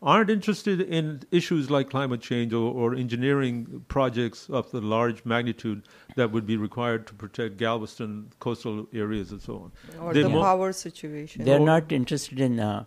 aren't 0.00 0.30
interested 0.30 0.80
in 0.80 1.20
issues 1.32 1.70
like 1.70 1.90
climate 1.90 2.20
change 2.20 2.52
or, 2.52 2.72
or 2.72 2.94
engineering 2.94 3.84
projects 3.88 4.48
of 4.48 4.70
the 4.70 4.80
large 4.80 5.24
magnitude 5.24 5.82
that 6.14 6.30
would 6.30 6.46
be 6.46 6.56
required 6.56 7.04
to 7.06 7.14
protect 7.14 7.56
Galveston 7.56 8.30
coastal 8.38 8.86
areas 8.94 9.32
and 9.32 9.40
so 9.42 9.54
on. 9.56 9.72
or 10.00 10.14
They're 10.14 10.22
the 10.24 10.28
mo- 10.28 10.42
power 10.42 10.72
situation. 10.72 11.44
They're 11.44 11.58
not 11.58 11.90
interested 11.90 12.38
in 12.38 12.60
uh, 12.60 12.84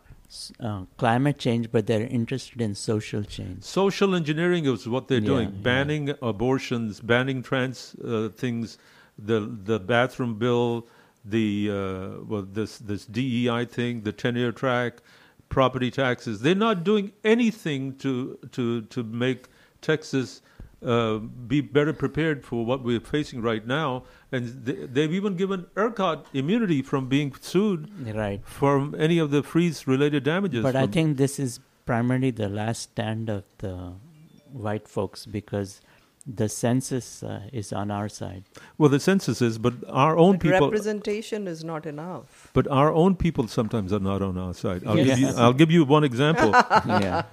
uh, 0.61 0.83
climate 0.97 1.37
change, 1.37 1.69
but 1.69 1.85
they're 1.87 2.07
interested 2.07 2.61
in 2.61 2.75
social 2.75 3.23
change. 3.23 3.63
Social 3.63 4.15
engineering 4.15 4.65
is 4.65 4.87
what 4.87 5.09
they're 5.09 5.19
Yeah, 5.19 5.25
doing, 5.27 5.49
yeah. 5.49 5.61
banning 5.63 6.13
abortions, 6.21 7.01
banning 7.01 7.43
trans 7.43 7.93
uh, 8.05 8.29
things, 8.29 8.77
the 9.19 9.41
the 9.65 9.79
bathroom 9.81 10.35
bill, 10.35 10.87
the 11.25 11.69
uh, 11.71 12.23
well 12.25 12.41
this 12.43 12.77
this 12.77 13.05
DEI 13.05 13.65
thing, 13.65 14.01
the 14.01 14.11
tenure 14.11 14.51
track, 14.51 15.01
property 15.49 15.91
taxes. 15.91 16.41
They're 16.41 16.55
not 16.55 16.83
doing 16.83 17.11
anything 17.23 17.95
to 17.97 18.37
to 18.51 18.81
to 18.83 19.03
make 19.03 19.47
Texas 19.81 20.41
uh, 20.83 21.17
be 21.17 21.61
better 21.61 21.93
prepared 21.93 22.43
for 22.43 22.65
what 22.65 22.83
we're 22.83 22.99
facing 22.99 23.41
right 23.41 23.65
now. 23.67 24.03
And 24.31 24.65
they, 24.65 24.73
they've 24.87 25.13
even 25.13 25.35
given 25.35 25.65
ERCOT 25.75 26.25
immunity 26.33 26.81
from 26.81 27.07
being 27.07 27.33
sued 27.39 27.89
Right. 28.15 28.41
from 28.43 28.95
any 28.97 29.19
of 29.19 29.29
the 29.29 29.43
freeze-related 29.43 30.23
damages. 30.23 30.63
But 30.63 30.75
I 30.75 30.87
think 30.87 31.17
this 31.17 31.37
is 31.37 31.59
primarily 31.85 32.31
the 32.31 32.49
last 32.49 32.81
stand 32.81 33.29
of 33.29 33.43
the 33.59 33.93
white 34.51 34.87
folks 34.87 35.25
because 35.27 35.81
the 36.27 36.47
census 36.47 37.23
uh, 37.23 37.41
is 37.51 37.73
on 37.73 37.89
our 37.91 38.07
side. 38.07 38.43
well, 38.77 38.89
the 38.89 38.99
census 38.99 39.41
is, 39.41 39.57
but 39.57 39.73
our 39.89 40.17
own 40.17 40.33
But 40.33 40.41
people. 40.41 40.67
representation 40.67 41.47
is 41.47 41.63
not 41.63 41.85
enough. 41.85 42.51
But 42.53 42.67
our 42.67 42.93
own 42.93 43.15
people 43.15 43.47
sometimes 43.47 43.91
are 43.91 43.99
not 43.99 44.21
on 44.21 44.37
our 44.37 44.53
side. 44.53 44.83
I'll, 44.85 44.95
give, 44.95 45.17
you, 45.19 45.27
I'll 45.29 45.53
give 45.53 45.71
you 45.71 45.83
one 45.83 46.03
example. 46.03 46.51
Yeah. 47.01 47.23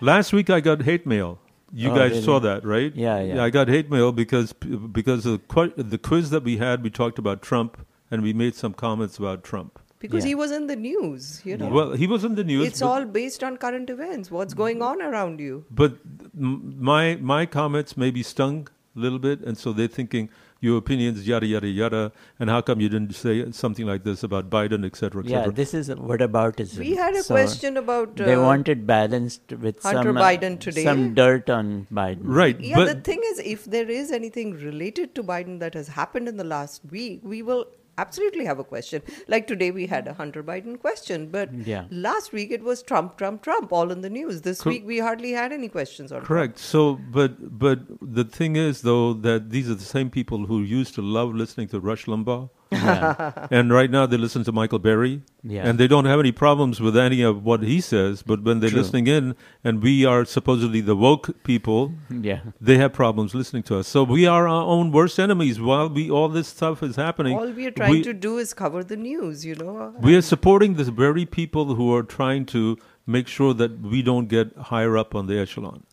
Last 0.00 0.32
week 0.32 0.50
I 0.50 0.60
got 0.60 0.82
hate 0.82 1.06
mail. 1.06 1.38
You 1.72 1.90
Oh, 1.90 1.94
guys 1.94 2.10
really? 2.12 2.22
saw 2.22 2.38
that, 2.40 2.64
right? 2.64 2.94
Yeah, 2.94 3.20
yeah. 3.22 3.44
I 3.44 3.50
got 3.50 3.68
hate 3.68 3.90
mail 3.90 4.10
because 4.12 4.52
because 4.54 5.26
of 5.26 5.46
the, 5.48 5.72
the 5.76 5.98
quiz 5.98 6.30
that 6.30 6.42
we 6.42 6.56
had, 6.56 6.82
we 6.82 6.90
talked 6.90 7.18
about 7.18 7.42
Trump 7.42 7.86
and 8.10 8.22
we 8.22 8.32
made 8.32 8.54
some 8.54 8.72
comments 8.72 9.18
about 9.18 9.44
Trump. 9.44 9.78
Because 10.00 10.24
he 10.24 10.34
was 10.34 10.52
in 10.52 10.66
the 10.68 10.76
news, 10.76 11.42
you 11.44 11.56
know. 11.56 11.68
Well, 11.68 11.92
he 11.92 12.06
was 12.06 12.24
in 12.24 12.34
the 12.36 12.44
news. 12.44 12.66
it's 12.66 12.82
all 12.82 13.04
based 13.04 13.42
on 13.42 13.56
current 13.56 13.90
events. 13.90 14.30
What's 14.30 14.54
going 14.54 14.82
on 14.82 15.02
around 15.02 15.40
you? 15.40 15.64
But 15.70 15.94
my 16.34 17.16
my 17.16 17.46
comments 17.46 17.96
maybe 17.96 18.22
stung 18.22 18.68
a 18.96 19.00
little 19.00 19.18
bit, 19.18 19.40
and 19.40 19.58
so 19.58 19.72
they're 19.72 19.88
thinking 19.88 20.28
your 20.60 20.76
opinions, 20.78 21.26
yada 21.26 21.46
yada 21.46 21.68
yada, 21.68 22.12
and 22.38 22.50
how 22.50 22.60
come 22.60 22.80
you 22.80 22.88
didn't 22.88 23.14
say 23.14 23.34
something 23.52 23.86
like 23.86 24.02
this 24.04 24.22
about 24.28 24.48
Biden, 24.50 24.84
et 24.84 24.96
cetera, 24.96 25.22
et 25.24 25.28
Yeah, 25.28 25.38
cetera. 25.38 25.52
this 25.52 25.74
is 25.80 25.90
what 26.12 26.20
about 26.20 26.56
aboutism. 26.56 26.78
We 26.78 26.94
had 26.96 27.14
a 27.14 27.22
So 27.22 27.34
question 27.34 27.76
about, 27.76 28.16
they 28.16 28.34
uh, 28.34 28.42
wanted 28.42 28.84
balanced 28.86 29.52
with 29.52 29.80
Hunter 29.82 30.02
some 30.08 30.16
uh, 30.16 30.20
Biden 30.20 30.58
today. 30.58 30.82
some 30.84 31.14
dirt 31.14 31.48
on 31.48 31.86
Biden. 31.92 32.18
Right, 32.22 32.60
Yeah, 32.60 32.84
the 32.84 32.96
thing 33.10 33.22
is, 33.32 33.38
if 33.40 33.64
there 33.66 33.88
is 33.88 34.10
anything 34.10 34.54
related 34.54 35.14
to 35.14 35.22
Biden 35.22 35.60
that 35.60 35.74
has 35.74 35.86
happened 35.88 36.26
in 36.28 36.36
the 36.36 36.44
last 36.44 36.82
week, 36.90 37.20
we 37.22 37.42
will 37.42 37.66
absolutely 37.98 38.44
have 38.44 38.58
a 38.58 38.64
question. 38.64 39.02
Like 39.26 39.46
today, 39.46 39.70
we 39.70 39.86
had 39.86 40.06
a 40.08 40.14
Hunter 40.14 40.42
Biden 40.42 40.78
question, 40.80 41.28
but 41.30 41.52
Yeah. 41.66 41.84
last 41.90 42.32
week 42.32 42.50
it 42.50 42.62
was 42.62 42.82
Trump, 42.82 43.16
Trump, 43.18 43.42
Trump, 43.42 43.72
all 43.72 43.90
in 43.90 44.00
the 44.00 44.10
news. 44.10 44.42
This 44.42 44.60
Cor- 44.62 44.72
week 44.72 44.86
we 44.86 44.98
hardly 45.00 45.32
had 45.32 45.52
any 45.52 45.68
questions 45.68 46.12
on 46.12 46.18
Trump. 46.18 46.28
Correct. 46.28 46.58
So, 46.58 46.98
but 47.18 47.58
but 47.66 47.80
the 48.00 48.24
thing 48.24 48.56
is, 48.56 48.82
though, 48.82 49.12
that 49.28 49.50
these 49.50 49.68
are 49.70 49.74
the 49.74 49.90
same 49.96 50.10
people 50.10 50.46
who 50.46 50.62
used 50.62 50.94
to 50.94 51.02
love 51.02 51.34
listening 51.34 51.68
to 51.68 51.80
Rush 51.80 52.06
Limbaugh, 52.06 52.48
Yeah. 52.70 53.46
and 53.50 53.72
right 53.72 53.90
now 53.90 54.04
they 54.06 54.16
listen 54.18 54.44
to 54.44 54.52
Michael 54.52 54.78
Berry, 54.78 55.22
Yeah. 55.42 55.66
and 55.66 55.78
they 55.78 55.88
don't 55.88 56.04
have 56.04 56.20
any 56.20 56.32
problems 56.32 56.80
with 56.80 56.96
any 56.96 57.22
of 57.22 57.42
what 57.44 57.62
he 57.62 57.80
says. 57.80 58.22
But 58.22 58.42
when 58.42 58.60
they're 58.60 58.68
True. 58.70 58.80
listening 58.80 59.06
in, 59.06 59.34
and 59.64 59.82
we 59.82 60.04
are 60.04 60.24
supposedly 60.24 60.80
the 60.82 60.94
woke 60.94 61.42
people, 61.44 61.92
Yeah. 62.10 62.40
they 62.60 62.76
have 62.76 62.92
problems 62.92 63.34
listening 63.34 63.62
to 63.64 63.78
us. 63.78 63.88
So 63.88 64.02
we 64.04 64.26
are 64.26 64.46
our 64.46 64.62
own 64.64 64.92
worst 64.92 65.18
enemies. 65.18 65.60
While 65.60 65.88
we 65.88 66.10
all 66.10 66.28
this 66.28 66.48
stuff 66.48 66.82
is 66.82 66.96
happening, 66.96 67.36
All 67.38 67.50
we 67.50 67.66
are 67.66 67.70
trying 67.70 67.90
we- 67.92 68.02
to 68.02 68.12
do 68.12 68.36
is 68.38 68.52
cover 68.52 68.84
the 68.84 68.96
news, 68.96 69.44
you 69.46 69.54
know. 69.54 69.94
we 70.00 70.14
are 70.16 70.22
supporting 70.22 70.74
the 70.74 70.84
very 70.84 71.24
people 71.24 71.74
who 71.74 71.94
are 71.94 72.02
trying 72.02 72.44
to 72.46 72.76
make 73.06 73.28
sure 73.28 73.54
that 73.54 73.80
we 73.80 74.02
don't 74.02 74.28
get 74.28 74.54
higher 74.56 74.98
up 74.98 75.14
on 75.14 75.26
the 75.26 75.38
echelon 75.38 75.84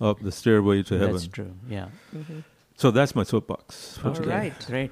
of 0.00 0.22
the 0.22 0.32
stairway 0.32 0.82
to 0.82 0.98
heaven. 0.98 1.12
That's 1.12 1.28
true. 1.28 1.52
Yeah. 1.70 1.86
Mhm. 2.14 2.42
So 2.76 2.90
that's 2.90 3.14
my 3.14 3.22
soapbox. 3.22 3.96
for 3.98 4.08
All 4.08 4.14
today. 4.14 4.28
right. 4.36 4.66
Great. 4.66 4.90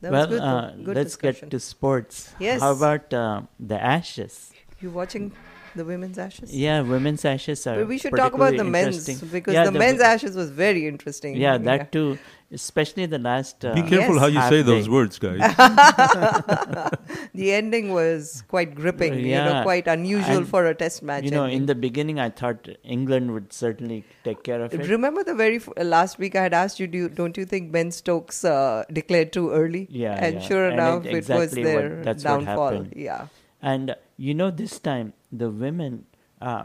That 0.00 0.12
was 0.12 0.18
well, 0.18 0.28
good, 0.28 0.40
uh, 0.40 0.70
Good 0.84 0.96
let's 0.96 1.10
discussion. 1.10 1.48
get 1.48 1.50
to 1.50 1.60
sports. 1.60 2.32
Yes. 2.38 2.60
How 2.60 2.72
about 2.72 3.12
uh, 3.12 3.42
the 3.58 3.82
Ashes? 3.82 4.52
You 4.80 4.90
watching 4.90 5.32
the 5.74 5.84
women's 5.84 6.18
ashes? 6.18 6.54
Yeah, 6.54 6.82
women's 6.82 7.24
Ashes 7.24 7.66
are. 7.66 7.76
But 7.76 7.88
we 7.88 7.98
should 7.98 8.14
talk 8.14 8.34
about 8.34 8.56
the 8.56 8.64
men's 8.64 9.06
because 9.22 9.54
Yeah, 9.54 9.64
the, 9.64 9.72
men's 9.72 10.00
ashes 10.00 10.36
was 10.36 10.50
very 10.50 10.86
interesting. 10.86 11.36
Yeah, 11.36 11.58
that 11.58 11.90
too. 11.90 12.18
Especially 12.50 13.04
the 13.04 13.18
last. 13.18 13.62
Uh, 13.62 13.74
Be 13.74 13.82
careful 13.82 14.18
how 14.18 14.26
you 14.26 14.38
half 14.38 14.48
say 14.50 14.62
those 14.62 14.88
words, 14.88 15.18
guys. 15.18 15.36
the 17.34 17.52
ending 17.52 17.92
was 17.92 18.42
quite 18.48 18.74
gripping, 18.74 19.14
you 19.14 19.34
know, 19.36 19.52
Yeah. 19.56 19.62
quite 19.62 19.86
unusual 19.86 20.38
And, 20.38 20.48
for 20.48 20.64
a 20.66 20.74
test 20.74 21.02
match. 21.02 21.24
You 21.24 21.30
know, 21.30 21.44
ending. 21.44 21.58
in 21.58 21.66
the 21.66 21.74
beginning, 21.74 22.18
I 22.18 22.30
thought 22.30 22.68
England 22.82 23.32
would 23.32 23.52
certainly 23.52 24.04
take 24.24 24.42
care 24.44 24.62
of 24.62 24.72
it. 24.72 24.88
Remember 24.88 25.22
the 25.24 25.34
very 25.34 25.56
f- 25.56 25.68
uh, 25.76 25.84
last 25.84 26.18
week 26.18 26.36
I 26.36 26.42
had 26.42 26.54
asked 26.54 26.80
you, 26.80 26.86
do 26.86 26.96
you, 26.98 27.08
don't 27.10 27.36
you 27.36 27.44
think 27.44 27.70
Ben 27.70 27.90
Stokes 27.90 28.44
uh, 28.44 28.84
declared 28.92 29.32
too 29.32 29.50
early? 29.50 29.86
Yeah, 29.90 30.14
and 30.14 30.36
yeah. 30.36 30.40
sure 30.40 30.68
enough, 30.70 31.04
it- 31.04 31.12
it, 31.12 31.16
exactly 31.16 31.44
was 31.44 31.54
what- 31.54 31.64
their 31.64 32.02
that's 32.02 32.24
what 32.24 32.30
downfall. 32.46 32.70
happened. 32.72 32.92
Yeah, 32.96 33.26
And 33.60 33.94
you 34.16 34.32
know, 34.34 34.50
this 34.50 34.78
time 34.78 35.12
the 35.30 35.50
women 35.50 36.06
uh, 36.40 36.64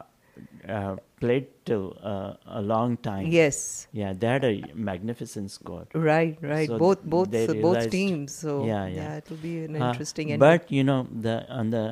uh, 0.68 0.96
played 1.24 1.48
till 1.66 1.86
uh, 2.04 2.34
a 2.60 2.62
long 2.62 2.98
time. 2.98 3.28
Yes. 3.32 3.88
Yeah, 3.94 4.12
they 4.20 4.28
had 4.28 4.44
a 4.44 4.54
magnificent 4.76 5.52
score. 5.52 5.86
Right, 5.94 6.38
right. 6.42 6.68
So 6.68 6.78
both 6.78 7.04
both 7.16 7.32
both 7.62 7.90
teams. 7.90 8.36
So 8.44 8.66
yeah, 8.66 8.86
yeah, 8.88 8.96
yeah, 9.02 9.18
it'll 9.24 9.44
be 9.50 9.56
an 9.64 9.76
Uh, 9.76 9.90
interesting 9.90 10.32
ending. 10.34 10.44
But 10.48 10.72
you 10.78 10.84
know, 10.84 11.08
the 11.26 11.36
on 11.60 11.70
the 11.78 11.86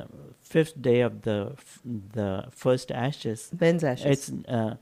fifth 0.54 0.76
day 0.90 1.00
of 1.10 1.22
the 1.28 1.38
f- 1.58 1.80
the 2.20 2.30
first 2.52 2.92
Ashes, 2.92 3.50
Ben's 3.54 3.84
Ashes. 3.84 4.06
it's 4.14 4.26
uh, 4.58 4.76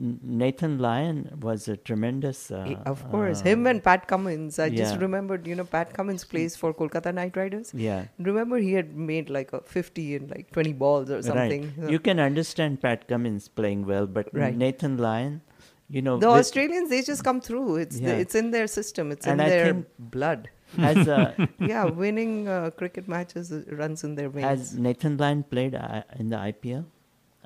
Nathan 0.00 0.78
Lyon 0.78 1.38
was 1.42 1.66
a 1.68 1.76
tremendous. 1.76 2.50
Uh, 2.50 2.64
Eh, 2.68 2.76
of 2.86 3.08
course, 3.10 3.40
uh, 3.40 3.44
him 3.44 3.66
and 3.66 3.82
Pat 3.82 4.06
Cummins. 4.06 4.58
I 4.58 4.68
just 4.68 4.98
remembered, 5.00 5.46
you 5.46 5.54
know, 5.56 5.64
Pat 5.64 5.92
Cummins 5.94 6.24
plays 6.24 6.54
for 6.56 6.72
Kolkata 6.72 7.12
Knight 7.12 7.36
Riders. 7.36 7.72
Yeah. 7.74 8.04
Remember, 8.18 8.58
he 8.58 8.72
had 8.74 8.94
made 8.96 9.30
like 9.30 9.52
a 9.52 9.60
50 9.60 10.14
in 10.14 10.28
like 10.28 10.50
20 10.52 10.72
balls 10.74 11.10
or 11.10 11.22
something. 11.22 11.72
Right. 11.76 11.90
You 11.90 11.98
can 11.98 12.20
understand 12.20 12.80
Pat 12.80 13.08
Cummins 13.08 13.48
playing 13.48 13.86
well, 13.86 14.06
but 14.06 14.28
Right. 14.32 14.56
Nathan 14.56 14.98
Lyon, 14.98 15.40
you 15.88 16.02
know, 16.02 16.18
the 16.18 16.28
Australians, 16.28 16.90
they 16.90 17.02
just 17.02 17.24
come 17.24 17.40
through. 17.40 17.76
It's 17.76 17.98
Yeah. 17.98 18.08
the, 18.14 18.20
it's 18.20 18.34
in 18.34 18.50
their 18.52 18.66
system. 18.68 19.10
It's 19.10 19.26
And 19.26 19.40
in 19.40 19.46
I 19.46 19.50
their 19.50 19.74
blood. 19.98 20.48
as 20.76 21.08
a- 21.08 21.48
yeah, 21.72 21.84
winning 21.86 22.46
uh, 22.46 22.70
cricket 22.70 23.08
matches 23.08 23.50
uh, 23.50 23.62
runs 23.82 24.04
in 24.04 24.14
their 24.14 24.28
veins. 24.28 24.44
Has 24.46 24.74
Nathan 24.78 25.16
Lyon 25.16 25.42
played 25.42 25.74
uh, 25.74 26.02
in 26.16 26.28
the 26.28 26.36
IPL? 26.36 26.84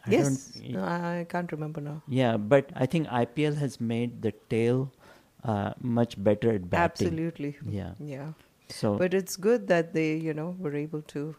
I 0.06 0.10
yes, 0.10 0.58
no, 0.68 0.82
I 0.82 1.26
can't 1.28 1.50
remember 1.52 1.80
now. 1.80 2.02
Yeah, 2.08 2.36
but 2.36 2.70
I 2.74 2.86
think 2.86 3.06
IPL 3.08 3.56
has 3.56 3.80
made 3.80 4.22
the 4.22 4.32
tail 4.50 4.92
uh, 5.44 5.74
much 5.80 6.22
better 6.22 6.50
at 6.52 6.68
batting. 6.68 7.06
Absolutely. 7.08 7.56
Yeah. 7.68 7.92
Yeah. 8.00 8.32
So, 8.68 8.96
but 8.96 9.14
it's 9.14 9.36
good 9.36 9.68
that 9.68 9.92
they, 9.92 10.14
you 10.16 10.34
know, 10.34 10.56
were 10.58 10.74
able 10.74 11.02
to 11.02 11.36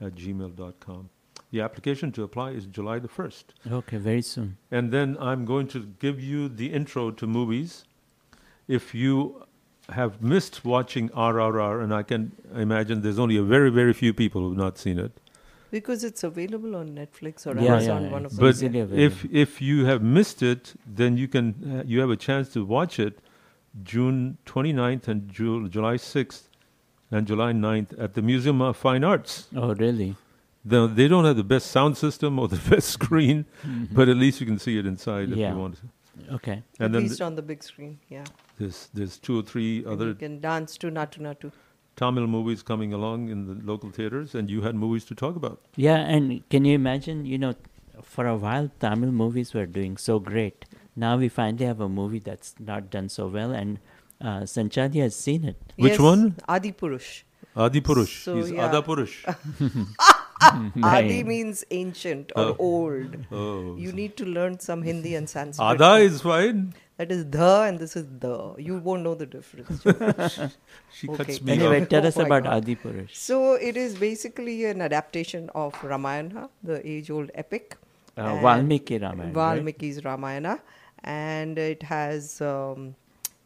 at 0.00 0.14
gmail.com. 0.14 1.10
The 1.50 1.60
application 1.60 2.12
to 2.12 2.22
apply 2.22 2.52
is 2.52 2.64
July 2.66 2.98
the 2.98 3.08
1st. 3.08 3.44
Okay, 3.70 3.98
very 3.98 4.22
soon. 4.22 4.56
And 4.70 4.90
then 4.90 5.18
I'm 5.20 5.44
going 5.44 5.68
to 5.68 5.80
give 5.98 6.18
you 6.20 6.48
the 6.48 6.72
intro 6.72 7.10
to 7.10 7.26
movies. 7.26 7.84
If 8.68 8.94
you 8.94 9.46
have 9.90 10.20
missed 10.22 10.64
watching 10.64 11.08
RRR, 11.10 11.82
and 11.82 11.94
I 11.94 12.02
can 12.02 12.32
imagine 12.54 13.02
there's 13.02 13.18
only 13.18 13.36
a 13.36 13.42
very, 13.42 13.70
very 13.70 13.92
few 13.92 14.12
people 14.12 14.42
who've 14.42 14.56
not 14.56 14.78
seen 14.78 14.98
it. 14.98 15.12
Because 15.70 16.04
it's 16.04 16.22
available 16.24 16.76
on 16.76 16.88
Netflix 16.90 17.46
or 17.46 17.54
Yeah, 17.60 17.72
Amazon, 17.74 18.04
yeah, 18.04 18.10
one 18.10 18.24
of 18.26 18.32
it's 18.32 18.60
those. 18.60 18.62
But 18.62 18.92
if 18.98 19.24
if 19.32 19.60
you 19.60 19.84
have 19.86 20.02
missed 20.02 20.42
it, 20.42 20.74
then 20.86 21.16
you 21.16 21.28
can 21.28 21.54
uh, 21.80 21.82
you 21.86 22.00
have 22.00 22.10
a 22.10 22.16
chance 22.16 22.48
to 22.54 22.64
watch 22.64 22.98
it 22.98 23.18
June 23.82 24.38
29th 24.46 25.08
and 25.08 25.28
Ju- 25.28 25.68
July 25.68 25.96
6th 25.96 26.44
and 27.10 27.26
July 27.26 27.52
9th 27.52 27.98
at 28.00 28.14
the 28.14 28.22
Museum 28.22 28.62
of 28.62 28.76
Fine 28.76 29.04
Arts. 29.04 29.48
Oh, 29.56 29.74
really? 29.74 30.14
The, 30.64 30.86
they 30.88 31.06
don't 31.08 31.24
have 31.24 31.36
the 31.36 31.44
best 31.44 31.70
sound 31.70 31.96
system 31.96 32.38
or 32.38 32.48
the 32.48 32.56
best 32.70 32.88
screen, 32.88 33.44
but 33.92 34.08
at 34.08 34.16
least 34.16 34.40
you 34.40 34.46
can 34.46 34.58
see 34.58 34.78
it 34.78 34.86
inside 34.86 35.30
if 35.30 35.36
you 35.38 35.56
want 35.56 35.76
to. 35.80 36.34
Okay. 36.34 36.62
At 36.80 36.86
And 36.86 36.94
then 36.94 37.02
least 37.02 37.18
th- 37.18 37.26
on 37.26 37.34
the 37.36 37.42
big 37.42 37.62
screen, 37.62 37.98
yeah. 38.08 38.24
There's 38.58 38.88
there's 38.94 39.18
two 39.18 39.38
or 39.38 39.42
three 39.42 39.78
And 39.78 39.86
other 39.94 40.08
you 40.08 40.14
can 40.14 40.40
dance 40.40 40.76
to 40.78 40.90
Natu 40.90 41.20
Natu. 41.28 41.52
Tamil 41.96 42.26
movies 42.26 42.62
coming 42.62 42.92
along 42.92 43.28
in 43.30 43.46
the 43.46 43.54
local 43.72 43.90
theaters, 43.90 44.34
and 44.34 44.50
you 44.50 44.62
had 44.62 44.74
movies 44.74 45.04
to 45.06 45.14
talk 45.14 45.36
about. 45.36 45.60
Yeah, 45.76 45.96
and 45.96 46.42
can 46.50 46.64
you 46.66 46.74
imagine, 46.74 47.24
you 47.24 47.38
know, 47.38 47.54
for 48.02 48.26
a 48.26 48.36
while 48.36 48.70
Tamil 48.80 49.12
movies 49.12 49.52
were 49.54 49.64
doing 49.66 49.96
so 49.96 50.18
great. 50.18 50.66
Now 50.94 51.16
we 51.16 51.28
finally 51.28 51.64
have 51.66 51.80
a 51.80 51.88
movie 51.88 52.18
that's 52.18 52.54
not 52.58 52.90
done 52.90 53.08
so 53.08 53.28
well, 53.28 53.52
and 53.52 53.78
uh, 54.20 54.40
Sanchali 54.56 55.00
has 55.02 55.16
seen 55.16 55.44
it. 55.44 55.56
Which 55.76 55.92
Yes, 55.92 55.98
one? 56.00 56.36
Adi 56.48 56.72
Purush. 56.72 57.22
Adi 57.54 57.80
Purush. 57.80 58.22
So, 58.24 58.36
He's 58.36 58.50
yeah. 58.50 58.68
Ada 58.68 58.82
Purush. 58.82 59.16
Adi 60.82 61.22
means 61.24 61.64
ancient 61.70 62.32
or 62.36 62.44
Oh. 62.50 62.56
old. 62.58 63.16
Oh. 63.32 63.76
You 63.76 63.92
need 63.92 64.16
to 64.18 64.24
learn 64.26 64.58
some 64.60 64.82
Hindi 64.82 65.14
and 65.14 65.28
Sanskrit. 65.28 65.74
Ada 65.80 65.94
is 66.10 66.20
fine. 66.20 66.74
That 66.98 67.12
is 67.12 67.26
the 67.30 67.62
and 67.68 67.78
this 67.78 67.94
is 67.96 68.06
the. 68.20 68.54
You 68.58 68.78
won't 68.78 69.02
know 69.02 69.14
the 69.14 69.26
difference. 69.26 69.82
She 70.88 71.08
Okay. 71.08 71.16
cuts 71.24 71.40
me 71.42 71.52
Anyway, 71.52 71.82
off. 71.82 71.88
tell 71.88 72.04
Oh 72.04 72.08
us 72.08 72.18
about 72.18 72.44
God. 72.44 72.54
Adi 72.54 72.76
Purush. 72.76 73.14
So 73.14 73.54
it 73.54 73.76
is 73.76 73.96
basically 73.96 74.64
an 74.64 74.80
adaptation 74.80 75.50
of 75.54 75.82
Ramayana, 75.82 76.48
the 76.62 76.86
age-old 76.88 77.30
epic. 77.34 77.76
Uh, 78.16 78.36
Valmiki 78.36 78.98
Ramayana, 78.98 79.44
right? 79.44 79.68
Valmiki's 79.68 80.04
Ramayana, 80.04 80.60
and 81.04 81.58
it 81.58 81.82
has 81.82 82.40
um, 82.40 82.94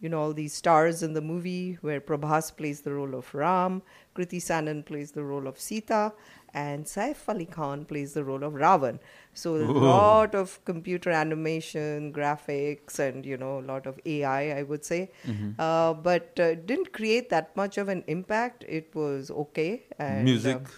you 0.01 0.09
know 0.09 0.21
all 0.21 0.33
these 0.33 0.53
stars 0.55 1.03
in 1.03 1.13
the 1.13 1.21
movie 1.21 1.79
where 1.81 2.01
Prabhas 2.01 2.57
plays 2.57 2.81
the 2.83 2.93
role 2.93 3.15
of 3.17 3.35
Ram, 3.35 3.83
Kriti 4.15 4.41
Sanon 4.41 4.83
plays 4.85 5.11
the 5.13 5.25
role 5.25 5.47
of 5.49 5.59
Sita, 5.61 6.13
and 6.55 6.85
Saif 6.85 7.29
Ali 7.29 7.47
Khan 7.47 7.85
plays 7.85 8.13
the 8.13 8.25
role 8.25 8.45
of 8.45 8.55
Ravan. 8.55 8.99
So 9.35 9.59
there's 9.59 9.71
a 9.71 9.73
lot 9.73 10.35
of 10.35 10.63
computer 10.65 11.11
animation, 11.11 12.13
graphics, 12.13 12.99
and 12.99 13.25
you 13.25 13.37
know 13.37 13.59
a 13.61 13.67
lot 13.73 13.87
of 13.87 13.99
AI, 14.05 14.59
I 14.59 14.63
would 14.63 14.85
say. 14.85 15.11
Mm-hmm. 15.27 15.51
Uh, 15.59 15.95
but 15.95 16.39
uh, 16.41 16.55
didn't 16.55 16.93
create 16.93 17.31
that 17.31 17.57
much 17.57 17.79
of 17.79 17.89
an 17.89 18.05
impact. 18.07 18.65
It 18.69 18.95
was 18.95 19.31
okay. 19.31 19.85
And, 19.99 20.25
Music. 20.25 20.57
uh, 20.57 20.71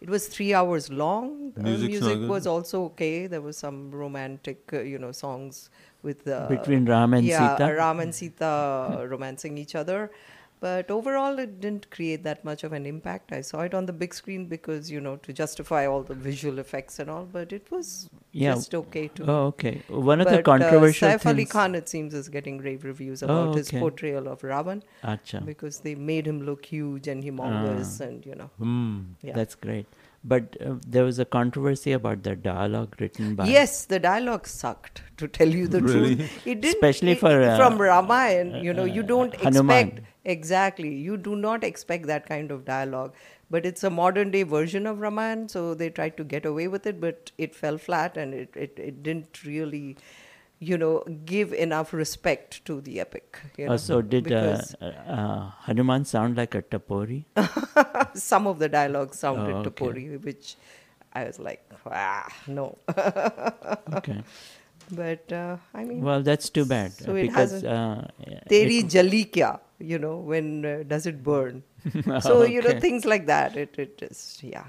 it 0.00 0.10
was 0.10 0.26
three 0.26 0.52
hours 0.52 0.90
long. 0.90 1.52
Uh, 1.56 1.62
music 1.62 2.28
was 2.28 2.46
also 2.46 2.84
okay. 2.86 3.26
There 3.26 3.40
was 3.40 3.56
some 3.56 3.90
romantic, 3.90 4.68
uh, 4.72 4.80
you 4.80 4.98
know, 4.98 5.12
songs 5.12 5.70
with 6.02 6.26
uh, 6.26 6.48
Between 6.48 6.84
Ram 6.86 7.14
and 7.14 7.24
yeah, 7.24 7.56
Sita? 7.56 7.74
Ram 7.74 8.00
and 8.00 8.14
Sita 8.14 9.06
romancing 9.08 9.58
each 9.58 9.74
other. 9.74 10.10
But 10.62 10.90
overall, 10.94 11.40
it 11.44 11.54
didn't 11.60 11.86
create 11.90 12.22
that 12.24 12.44
much 12.48 12.62
of 12.66 12.72
an 12.72 12.84
impact. 12.86 13.32
I 13.32 13.40
saw 13.46 13.62
it 13.68 13.74
on 13.74 13.86
the 13.86 13.92
big 13.92 14.12
screen 14.18 14.42
because 14.46 14.90
you 14.94 15.00
know 15.06 15.14
to 15.24 15.32
justify 15.40 15.80
all 15.92 16.04
the 16.10 16.14
visual 16.26 16.60
effects 16.64 17.00
and 17.04 17.10
all. 17.14 17.24
But 17.36 17.52
it 17.56 17.70
was 17.76 17.88
Yeah. 18.42 18.54
just 18.54 18.76
okay 18.80 19.02
too. 19.08 19.24
Oh, 19.26 19.40
okay. 19.46 19.72
One 20.10 20.20
of 20.24 20.28
but, 20.28 20.36
the 20.36 20.42
controversial 20.50 21.08
uh, 21.08 21.16
Saif 21.16 21.26
Ali. 21.32 21.46
Khan, 21.54 21.74
it 21.80 21.88
seems, 21.94 22.14
is 22.20 22.28
getting 22.36 22.58
rave 22.68 22.84
reviews 22.90 23.24
Oh, 23.24 23.26
about 23.26 23.56
his 23.56 23.72
portrayal 23.72 24.28
of 24.34 24.42
Ravan 24.52 24.82
Acha. 25.14 25.44
because 25.44 25.80
they 25.88 25.96
made 26.12 26.26
him 26.32 26.40
look 26.52 26.64
huge 26.76 27.08
and 27.08 27.24
humongous, 27.30 28.00
Ah. 28.00 28.04
and 28.08 28.24
you 28.32 28.36
know. 28.36 28.50
Hmm. 28.58 29.00
Yeah. 29.30 29.34
That's 29.42 29.56
great. 29.66 29.86
But 30.24 30.56
uh, 30.64 30.74
there 30.86 31.02
was 31.04 31.18
a 31.18 31.24
controversy 31.24 31.92
about 31.92 32.22
the 32.22 32.36
dialogue 32.36 32.94
written 33.00 33.34
by. 33.34 33.46
Yes, 33.48 33.86
the 33.86 33.98
dialogue 33.98 34.46
sucked. 34.46 35.02
To 35.18 35.26
tell 35.28 35.48
you 35.48 35.66
the 35.66 35.80
Really? 35.82 36.16
truth, 36.16 36.46
it 36.46 36.60
didn't. 36.60 36.74
Especially 36.76 37.12
it- 37.12 37.18
for, 37.20 37.42
uh, 37.42 37.56
from 37.56 37.80
Ramayana, 37.80 38.60
you 38.62 38.72
know, 38.72 38.84
you 38.84 39.02
don't 39.02 39.34
Hanuman. 39.36 39.88
expect 39.88 40.06
exactly. 40.24 40.94
You 40.94 41.16
do 41.16 41.34
not 41.36 41.64
expect 41.64 42.06
that 42.06 42.26
kind 42.26 42.50
of 42.52 42.64
dialogue. 42.64 43.14
But 43.50 43.66
it's 43.66 43.84
a 43.84 43.90
modern 43.90 44.30
day 44.30 44.44
version 44.44 44.86
of 44.86 45.00
Ramayana, 45.00 45.48
so 45.48 45.74
they 45.74 45.90
tried 45.90 46.16
to 46.16 46.24
get 46.24 46.46
away 46.46 46.68
with 46.68 46.86
it, 46.86 47.00
but 47.00 47.32
it 47.36 47.54
fell 47.54 47.76
flat, 47.78 48.16
and 48.16 48.32
it 48.32 48.56
it, 48.56 48.78
it 48.78 49.02
didn't 49.02 49.42
really, 49.44 49.96
you 50.70 50.78
know, 50.78 50.92
give 51.24 51.52
enough 51.52 51.92
respect 51.92 52.64
to 52.66 52.80
the 52.80 53.00
epic. 53.04 53.38
You 53.58 53.66
know, 53.66 53.74
Uh, 53.74 53.78
so 53.78 54.00
did 54.00 54.30
uh, 54.32 54.58
uh, 54.80 55.50
Hanuman 55.66 56.04
sound 56.04 56.36
like 56.36 56.54
a 56.54 56.62
tapori? 56.62 57.24
some 58.14 58.46
of 58.46 58.58
the 58.58 58.68
dialogue 58.68 59.14
sounded 59.14 59.56
Oh, 59.56 59.62
to 59.64 59.70
okay. 59.70 59.84
Puri, 59.86 60.16
which 60.28 60.56
I 61.12 61.24
was 61.24 61.38
like, 61.38 61.64
ah, 61.86 62.28
no. 62.46 62.78
Okay. 63.98 64.22
But 64.90 65.32
uh, 65.32 65.56
I 65.74 65.84
mean, 65.84 66.02
Well, 66.02 66.22
that's 66.22 66.50
too 66.50 66.64
bad 66.64 66.92
So 66.92 67.12
uh, 67.12 67.14
it 67.14 67.22
because 67.22 67.64
uh, 67.64 68.08
Teri 68.50 68.78
jali 68.94 69.24
kya, 69.36 69.60
you 69.78 69.98
know, 69.98 70.16
when 70.18 70.64
uh, 70.66 70.82
does 70.86 71.06
it 71.06 71.22
burn? 71.22 71.62
so 72.20 72.42
you 72.42 72.62
know 72.62 72.78
things 72.80 73.04
like 73.04 73.26
that. 73.26 73.56
It 73.56 73.74
it 73.78 74.02
is 74.10 74.38
yeah. 74.42 74.66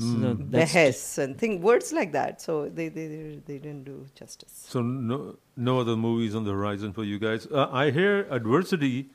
So 0.00 0.06
Hmm. 0.06 0.50
that's 0.50 0.72
Behes 0.74 1.18
and 1.18 1.38
thing 1.38 1.60
words 1.62 1.92
like 1.92 2.12
that. 2.12 2.40
So 2.40 2.68
they 2.68 2.88
they 2.88 3.06
they, 3.06 3.40
they 3.46 3.58
didn't 3.58 3.84
do 3.84 4.06
justice. 4.14 4.52
So 4.68 4.82
no, 4.82 5.36
no 5.56 5.78
other 5.80 5.96
movies 5.96 6.34
on 6.34 6.44
the 6.44 6.52
horizon 6.52 6.92
for 6.92 7.04
you 7.04 7.18
guys. 7.18 7.46
Uh, 7.46 7.68
I 7.70 7.90
hear 7.90 8.26
Adversity 8.30 9.10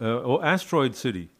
uh, 0.00 0.18
or 0.20 0.44
Asteroid 0.44 0.94
City. 0.94 1.30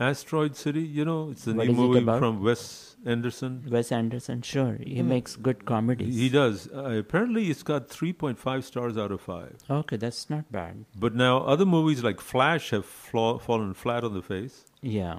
Asteroid 0.00 0.56
City, 0.56 0.80
you 0.80 1.04
know, 1.04 1.30
it's 1.30 1.44
the 1.44 1.54
What 1.54 1.68
new 1.68 1.74
movie 1.74 2.04
from 2.04 2.42
Wes 2.42 2.96
Anderson. 3.04 3.64
Wes 3.70 3.92
Anderson, 3.92 4.40
sure, 4.42 4.78
he 4.80 4.98
Hmm. 5.00 5.08
makes 5.08 5.36
good 5.36 5.64
comedies. 5.64 6.16
He 6.16 6.28
does. 6.28 6.66
Uh, 6.72 6.96
apparently, 6.98 7.50
it's 7.50 7.62
got 7.62 7.88
3.5 7.88 8.64
stars 8.64 8.96
out 8.96 9.12
of 9.12 9.20
5. 9.20 9.58
Okay, 9.70 9.96
that's 9.96 10.28
not 10.30 10.50
bad. 10.50 10.86
But 10.98 11.14
now, 11.14 11.38
other 11.44 11.66
movies 11.66 12.02
like 12.02 12.20
Flash 12.20 12.70
have 12.70 12.84
flaw- 12.86 13.38
fallen 13.38 13.74
flat 13.74 14.02
on 14.02 14.14
the 14.14 14.22
face. 14.22 14.64
Yeah. 14.80 15.18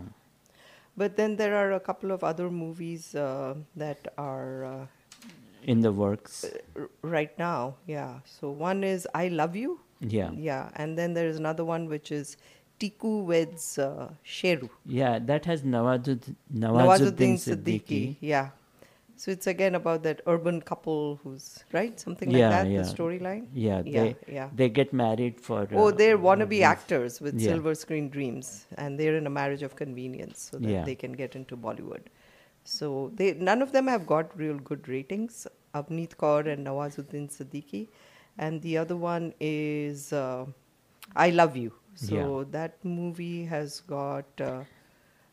But 0.95 1.15
then 1.17 1.35
there 1.37 1.55
are 1.55 1.71
a 1.73 1.79
couple 1.79 2.11
of 2.11 2.23
other 2.23 2.49
movies 2.51 3.15
uh, 3.15 3.55
that 3.75 4.07
are 4.17 4.63
uh, 4.65 4.85
In 5.63 5.81
the 5.81 5.91
works. 5.91 6.45
r- 6.75 6.89
right 7.01 7.37
now. 7.39 7.75
Yeah. 7.87 8.19
So 8.25 8.49
one 8.51 8.83
is 8.83 9.07
I 9.13 9.27
Love 9.29 9.55
You. 9.55 9.79
Yeah. 10.01 10.31
Yeah, 10.35 10.69
and 10.75 10.97
then 10.97 11.13
there 11.13 11.27
is 11.27 11.37
another 11.37 11.63
one 11.65 11.87
which 11.87 12.11
is 12.11 12.35
Tiku 12.79 13.23
weds 13.23 13.77
uh, 13.79 14.11
Sheru. 14.25 14.69
Yeah, 14.85 15.17
that 15.19 15.45
has 15.45 15.61
Nawazud- 15.63 16.35
Nawazuddin 16.53 17.15
Nawazuddin 17.15 17.33
Siddiqui. 17.39 18.17
Yeah. 18.19 18.49
So 19.23 19.31
it's 19.31 19.47
again 19.47 19.75
about 19.75 20.03
that 20.03 20.21
urban 20.27 20.57
couple 20.69 21.17
who's 21.23 21.43
right, 21.71 21.97
something 21.97 22.29
yeah, 22.29 22.49
like 22.49 22.55
that. 22.55 22.71
yeah. 22.71 22.81
The 22.81 22.87
storyline. 22.93 23.43
Yeah, 23.53 23.81
yeah, 23.85 24.01
they, 24.03 24.15
yeah. 24.37 24.49
they 24.53 24.67
get 24.67 24.91
married 25.01 25.39
for. 25.39 25.59
oh, 25.71 25.87
uh, 25.87 25.91
they're 25.91 26.17
wannabe 26.25 26.49
these- 26.49 26.63
actors 26.69 27.21
with 27.21 27.39
yeah. 27.39 27.51
silver 27.51 27.73
screen 27.83 28.09
dreams, 28.15 28.49
and 28.77 28.99
they're 28.99 29.15
in 29.19 29.25
a 29.25 29.33
marriage 29.37 29.63
of 29.67 29.77
convenience, 29.83 30.41
so 30.51 30.59
that 30.63 30.73
Yeah. 30.73 30.83
they 30.89 30.95
can 31.03 31.13
get 31.21 31.37
into 31.39 31.55
Bollywood. 31.67 32.09
So 32.65 32.89
they 33.21 33.29
none 33.51 33.61
of 33.67 33.71
them 33.77 33.87
have 33.93 34.05
got 34.11 34.35
real 34.43 34.59
good 34.71 34.91
ratings. 34.95 35.39
Avneet 35.81 36.17
Kaur 36.25 36.41
and 36.55 36.67
Nawazuddin 36.71 37.31
Siddiqui, 37.37 37.81
and 38.47 38.61
the 38.67 38.77
other 38.83 38.97
one 39.07 39.33
is 39.53 40.05
uh, 40.25 40.45
I 41.27 41.29
Love 41.41 41.55
You. 41.63 41.71
So 42.07 42.19
Yeah. 42.19 42.45
that 42.59 42.85
movie 42.99 43.45
has 43.55 43.79
got. 43.97 44.47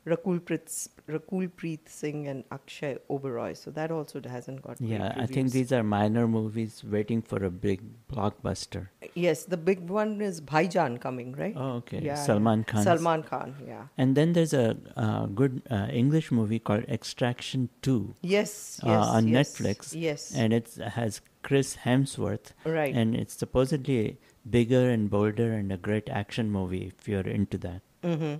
Uh, 0.06 0.10
Rakul 0.10 0.40
Preet, 0.40 0.88
Rakul 1.08 1.50
Preet 1.50 1.88
Singh 1.88 2.28
and 2.28 2.44
Akshay 2.50 2.98
Oberoi. 3.10 3.56
So 3.56 3.70
that 3.72 3.90
also 3.90 4.20
hasn't 4.26 4.62
got. 4.62 4.80
Yeah, 4.80 5.12
I 5.16 5.26
think 5.26 5.52
these 5.52 5.72
are 5.72 5.82
minor 5.82 6.26
movies 6.26 6.82
waiting 6.84 7.22
for 7.22 7.44
a 7.44 7.50
big 7.50 7.80
blockbuster. 8.08 8.88
Yes, 9.14 9.44
the 9.44 9.56
big 9.56 9.88
one 9.88 10.20
is 10.20 10.40
Bhaijan 10.40 11.00
coming, 11.00 11.32
right? 11.32 11.54
Oh, 11.56 11.76
okay. 11.76 12.00
Yeah, 12.00 12.14
Salman. 12.14 12.64
Khan. 12.64 12.82
Salman 12.84 13.22
Khan, 13.22 13.54
yeah. 13.66 13.84
And 13.98 14.16
then 14.16 14.32
there's 14.32 14.54
a 14.54 14.76
uh, 14.96 15.26
good 15.26 15.62
uh, 15.70 15.88
English 15.92 16.30
movie 16.30 16.58
called 16.58 16.84
Extraction 16.84 17.68
2. 17.82 18.14
Yes, 18.22 18.80
uh, 18.84 18.90
yes, 18.90 19.06
on 19.06 19.28
yes, 19.28 19.52
Netflix. 19.52 19.94
yes. 19.94 20.32
And 20.34 20.52
it 20.52 20.74
has 20.74 21.20
Chris 21.42 21.76
Hemsworth. 21.84 22.52
Right. 22.64 22.94
And 22.94 23.14
it's 23.14 23.34
supposedly 23.34 24.18
bigger 24.48 24.88
and 24.90 25.10
bolder 25.10 25.52
and 25.52 25.72
a 25.72 25.76
great 25.76 26.08
action 26.08 26.50
movie 26.50 26.92
if 26.96 27.08
you're 27.08 27.20
into 27.20 27.58
that. 27.58 27.82
hmm 28.02 28.36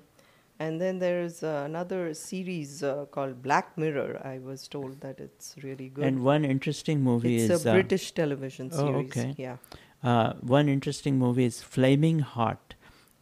And 0.60 0.78
then 0.78 0.98
there's 0.98 1.42
uh, 1.42 1.62
another 1.64 2.12
series 2.12 2.82
uh, 2.82 3.06
called 3.10 3.42
Black 3.42 3.76
Mirror. 3.78 4.20
I 4.22 4.38
was 4.38 4.68
told 4.68 5.00
that 5.00 5.18
it's 5.18 5.54
really 5.62 5.88
good. 5.88 6.04
And 6.04 6.22
one 6.22 6.44
interesting 6.44 7.00
movie 7.02 7.36
it's 7.36 7.50
is 7.50 7.64
a 7.66 7.70
uh, 7.70 7.72
British 7.72 8.12
television 8.12 8.70
Oh, 8.74 8.76
series. 8.86 9.10
okay. 9.10 9.34
Yeah. 9.38 9.56
Uh, 10.02 10.34
one 10.42 10.68
interesting 10.68 11.18
movie 11.18 11.46
is 11.46 11.62
Flaming 11.62 12.18
Hot. 12.18 12.74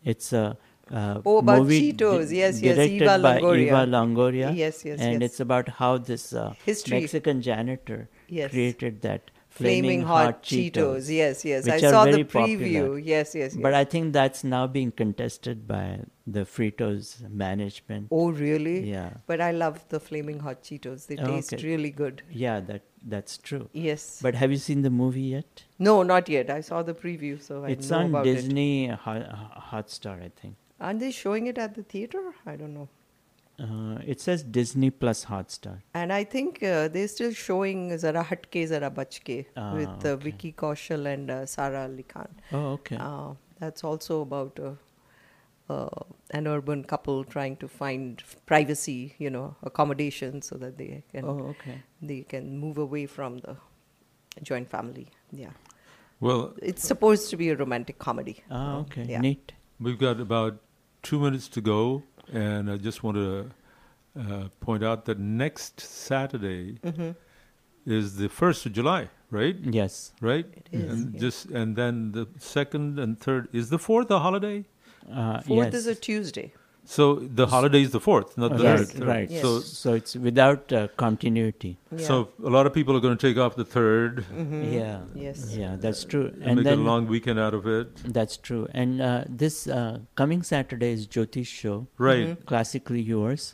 It's 0.04 0.32
a 0.32 0.56
uh, 0.90 1.20
Oh, 1.24 1.38
about 1.38 1.58
movie 1.60 1.92
Cheetos. 1.92 2.30
di- 2.30 2.36
Yes, 2.38 2.60
yes, 2.60 2.76
directed 2.76 3.02
Eva 3.02 3.18
by 3.20 3.40
Longoria. 3.40 3.66
Eva 3.66 3.86
Longoria. 3.86 4.56
Yes, 4.56 4.84
yes, 4.84 4.98
And 5.00 5.22
yes. 5.22 5.30
it's 5.30 5.40
about 5.40 5.68
how 5.68 5.96
this 5.98 6.32
uh, 6.32 6.54
History. 6.64 7.00
Mexican 7.00 7.40
janitor 7.40 8.08
Yes. 8.28 8.50
created 8.50 9.00
that 9.02 9.30
Flaming 9.58 10.02
hot 10.02 10.42
Cheetos. 10.42 11.08
Yes, 11.10 11.44
yes. 11.44 11.64
which 11.66 11.74
I 11.74 11.90
saw 11.90 12.04
the 12.04 12.24
preview. 12.24 12.32
popular. 12.32 12.98
Yes, 12.98 13.34
yes, 13.34 13.56
But. 13.56 13.74
I 13.74 13.84
think 13.84 14.12
that's 14.12 14.44
now 14.44 14.66
being 14.66 14.92
contested 14.92 15.66
by 15.66 16.00
the 16.26 16.40
Fritos 16.40 17.28
management. 17.30 18.08
Oh, 18.10 18.30
really? 18.30 18.90
Yeah. 18.90 19.10
But 19.26 19.40
I 19.40 19.50
love 19.52 19.80
the 19.88 20.00
flaming 20.00 20.40
hot 20.40 20.62
Cheetos. 20.62 21.06
They 21.06 21.16
Oh, 21.16 21.26
taste 21.26 21.54
okay. 21.54 21.66
really 21.66 21.90
good. 21.90 22.22
Yeah, 22.30 22.60
that 22.60 22.82
that's 23.14 23.38
true. 23.38 23.68
Yes. 23.72 24.20
But 24.22 24.34
have 24.34 24.50
you 24.50 24.58
seen 24.58 24.82
the 24.82 24.90
movie 24.90 25.22
yet? 25.36 25.64
No, 25.78 26.02
not 26.02 26.28
yet. 26.28 26.50
I 26.50 26.60
saw 26.60 26.82
the 26.82 26.94
preview, 26.94 27.40
so 27.40 27.64
I 27.64 27.70
it's 27.70 27.90
know 27.90 27.98
on 27.98 28.06
about 28.06 28.26
it. 28.26 28.34
Disney 28.34 28.88
Hot, 28.88 29.22
Hotstar, 29.72 30.16
I 30.22 30.30
think. 30.40 30.56
Aren't 30.80 31.00
they 31.00 31.10
showing 31.10 31.46
it 31.46 31.58
at 31.58 31.74
the 31.74 31.82
theater? 31.82 32.22
I 32.46 32.56
don't 32.56 32.74
know. 32.74 32.88
Uh, 33.60 33.98
it 34.06 34.20
says 34.20 34.42
Disney 34.44 34.88
plus 34.90 35.24
Hotstar. 35.24 35.82
And 35.92 36.12
I 36.12 36.22
think 36.24 36.62
uh, 36.62 36.86
they're 36.88 37.08
still 37.08 37.32
showing 37.32 37.96
Zara 37.98 38.22
Hatke 38.24 38.66
Zara 38.68 38.90
Bachke 38.90 39.46
Ah, 39.56 39.74
with 39.74 40.06
uh, 40.06 40.14
Vicky 40.16 40.52
Kaushal 40.52 41.06
and 41.12 41.28
uh, 41.30 41.44
Sara 41.44 41.82
Ali 41.84 42.04
Khan. 42.04 42.28
Oh, 42.52 42.66
okay. 42.74 42.96
Uh, 43.00 43.32
that's 43.58 43.82
also 43.82 44.20
about 44.20 44.60
uh, 44.60 45.72
uh, 45.72 45.88
an 46.30 46.46
urban 46.46 46.84
couple 46.84 47.24
trying 47.24 47.56
to 47.56 47.66
find 47.66 48.22
privacy, 48.46 49.14
you 49.18 49.28
know, 49.28 49.56
accommodation 49.64 50.40
so 50.40 50.56
that 50.56 50.78
they 50.78 51.02
can 51.12 51.24
Oh, 51.24 51.48
okay. 51.56 51.82
they 52.00 52.20
can 52.22 52.58
move 52.58 52.78
away 52.78 53.06
from 53.06 53.38
the 53.38 53.56
joint 54.42 54.70
family. 54.70 55.08
Yeah. 55.32 55.50
Well, 56.20 56.54
It's 56.62 56.86
supposed 56.86 57.28
to 57.30 57.36
be 57.36 57.50
a 57.50 57.56
romantic 57.56 57.98
comedy. 57.98 58.40
Ah, 58.50 58.76
okay. 58.78 59.04
Yeah. 59.08 59.20
Neat. 59.20 59.52
We've 59.80 59.98
got 59.98 60.20
about 60.20 60.58
two 61.02 61.18
minutes 61.20 61.48
to 61.48 61.60
go, 61.60 62.04
and 62.32 62.70
I 62.70 62.76
just 62.76 63.02
want 63.02 63.16
to 63.16 63.50
uh, 64.18 64.48
point 64.60 64.82
out 64.82 65.04
that 65.06 65.18
next 65.18 65.80
Saturday 65.80 66.78
Mhm. 66.84 67.14
is 67.86 68.16
the 68.16 68.28
first 68.28 68.66
of 68.66 68.72
July, 68.72 69.08
right? 69.30 69.56
Yes. 69.62 70.12
Right. 70.20 70.46
It 70.56 70.68
is, 70.72 70.90
And 70.92 71.14
yeah. 71.14 71.20
just 71.20 71.46
and 71.46 71.76
then 71.76 72.12
the 72.12 72.26
second 72.38 72.98
and 72.98 73.18
third 73.18 73.48
is 73.52 73.70
the 73.70 73.78
fourth 73.78 74.10
a 74.10 74.18
holiday. 74.18 74.64
Uh, 75.10 75.40
Fourth 75.40 75.72
yes. 75.72 75.74
is 75.74 75.86
a 75.86 75.94
Tuesday. 75.94 76.52
So 76.90 77.04
the 77.38 77.46
holiday 77.52 77.80
is 77.86 77.90
the 77.94 78.00
fourth, 78.00 78.30
not 78.42 78.52
the 78.58 78.64
right, 78.64 78.88
third. 78.92 79.06
right. 79.06 79.30
Yes. 79.30 79.42
So 79.42 79.50
So 79.60 79.92
it's 80.00 80.14
without 80.26 80.72
uh, 80.72 80.88
continuity. 81.02 81.72
so 82.04 82.18
a 82.50 82.52
lot 82.56 82.66
of 82.70 82.72
people 82.76 82.96
are 82.98 83.02
going 83.06 83.16
to 83.18 83.26
take 83.28 83.40
off 83.46 83.56
the 83.62 83.66
3rd 83.74 84.22
Mhm. 84.44 84.62
Yeah. 84.76 85.00
Yes. 85.24 85.42
Yeah, 85.62 85.76
that's 85.86 86.04
true. 86.12 86.26
and, 86.40 86.56
make 86.60 86.64
then 86.68 86.78
a 86.84 86.86
long 86.90 87.06
weekend 87.14 87.38
out 87.46 87.56
of 87.58 87.66
it. 87.74 88.00
That's 88.18 88.38
true. 88.50 88.62
And 88.82 89.02
uh, 89.08 89.24
this 89.44 89.58
uh, 89.80 89.98
coming 90.22 90.42
Saturday 90.52 90.90
is 90.98 91.06
Jyoti's 91.16 91.46
show. 91.62 91.76
Right. 92.10 92.26
Mm-hmm. 92.28 92.48
Classically 92.52 93.02
yours. 93.14 93.48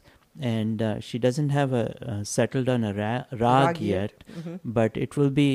And 0.52 0.80
uh, 0.82 0.92
she 1.08 1.18
doesn't 1.24 1.50
have 1.56 1.72
a 1.80 1.84
uh, 2.12 2.22
settled 2.36 2.68
on 2.76 2.84
a 2.92 2.92
ra- 3.00 3.24
rag, 3.32 3.66
Rag 3.66 3.80
yet, 3.80 4.14
yet. 4.28 4.38
Mhm. 4.38 4.56
but 4.78 4.96
it 5.08 5.16
will 5.22 5.30
be 5.42 5.48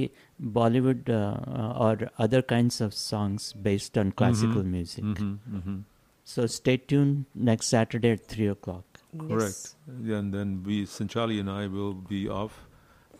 Bollywood 0.60 1.10
uh, 1.10 1.74
or 1.88 2.10
other 2.28 2.42
kinds 2.56 2.80
of 2.90 2.94
songs 2.94 3.52
based 3.72 3.98
on 4.04 4.14
classical 4.24 4.64
Mhm. 4.64 4.78
music. 4.78 5.26
So 6.30 6.46
stay 6.46 6.78
tuned 6.78 7.26
next 7.34 7.70
Saturday 7.70 8.12
at 8.12 8.28
three 8.28 8.48
o'clock. 8.48 9.00
Correct. 9.18 9.74
Yeah, 10.04 10.18
and 10.18 10.32
then 10.32 10.62
we, 10.64 10.86
Sanchali 10.86 11.40
and 11.40 11.50
I, 11.50 11.66
will 11.66 11.96
be 11.96 12.30
off. 12.30 12.68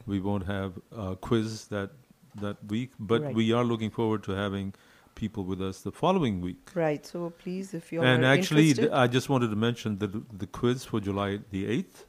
We 0.06 0.20
won't 0.20 0.46
have 0.46 0.74
a 0.96 1.16
quiz 1.16 1.66
that 1.70 1.90
that 2.36 2.64
week, 2.68 2.92
but 3.00 3.24
Right. 3.24 3.34
we 3.34 3.52
are 3.52 3.64
looking 3.64 3.90
forward 3.90 4.22
to 4.26 4.34
having 4.34 4.76
people 5.16 5.44
with 5.44 5.60
us 5.70 5.82
the 5.82 5.92
following 5.92 6.40
week. 6.40 6.70
Right. 6.76 7.04
So 7.04 7.32
please, 7.32 7.74
if 7.74 7.92
you're 7.92 8.06
and 8.06 8.24
actually, 8.24 8.68
th- 8.68 8.78
interested, 8.78 8.96
I 8.96 9.08
just 9.08 9.28
wanted 9.28 9.50
to 9.50 9.56
mention 9.56 9.98
that 9.98 10.38
the 10.44 10.46
quiz 10.62 10.86
for 10.86 11.00
July 11.00 11.40
the 11.50 11.66
eighth, 11.66 12.06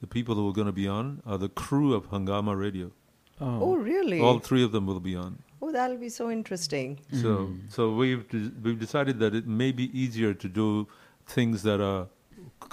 the 0.00 0.06
people 0.06 0.34
who 0.36 0.48
are 0.48 0.56
going 0.60 0.72
to 0.74 0.78
be 0.82 0.88
on 0.88 1.22
are 1.26 1.36
the 1.36 1.50
crew 1.50 1.92
of 1.92 2.08
Hangama 2.10 2.58
Radio. 2.58 2.90
Oh, 3.38 3.76
really? 3.76 4.20
All 4.20 4.38
three 4.38 4.64
of 4.64 4.72
them 4.72 4.86
will 4.86 5.00
be 5.00 5.14
on. 5.14 5.42
Oh, 5.62 5.70
that'll 5.72 5.96
be 5.96 6.08
so 6.08 6.30
interesting. 6.30 6.98
So, 7.12 7.34
Hmm. 7.46 7.58
so 7.68 7.94
we've 7.94 8.28
de- 8.28 8.50
we've 8.62 8.78
decided 8.78 9.18
that 9.20 9.34
it 9.34 9.46
may 9.46 9.70
be 9.72 9.86
easier 9.98 10.34
to 10.34 10.48
do 10.48 10.88
things 11.26 11.62
that 11.62 11.80
are 11.80 12.08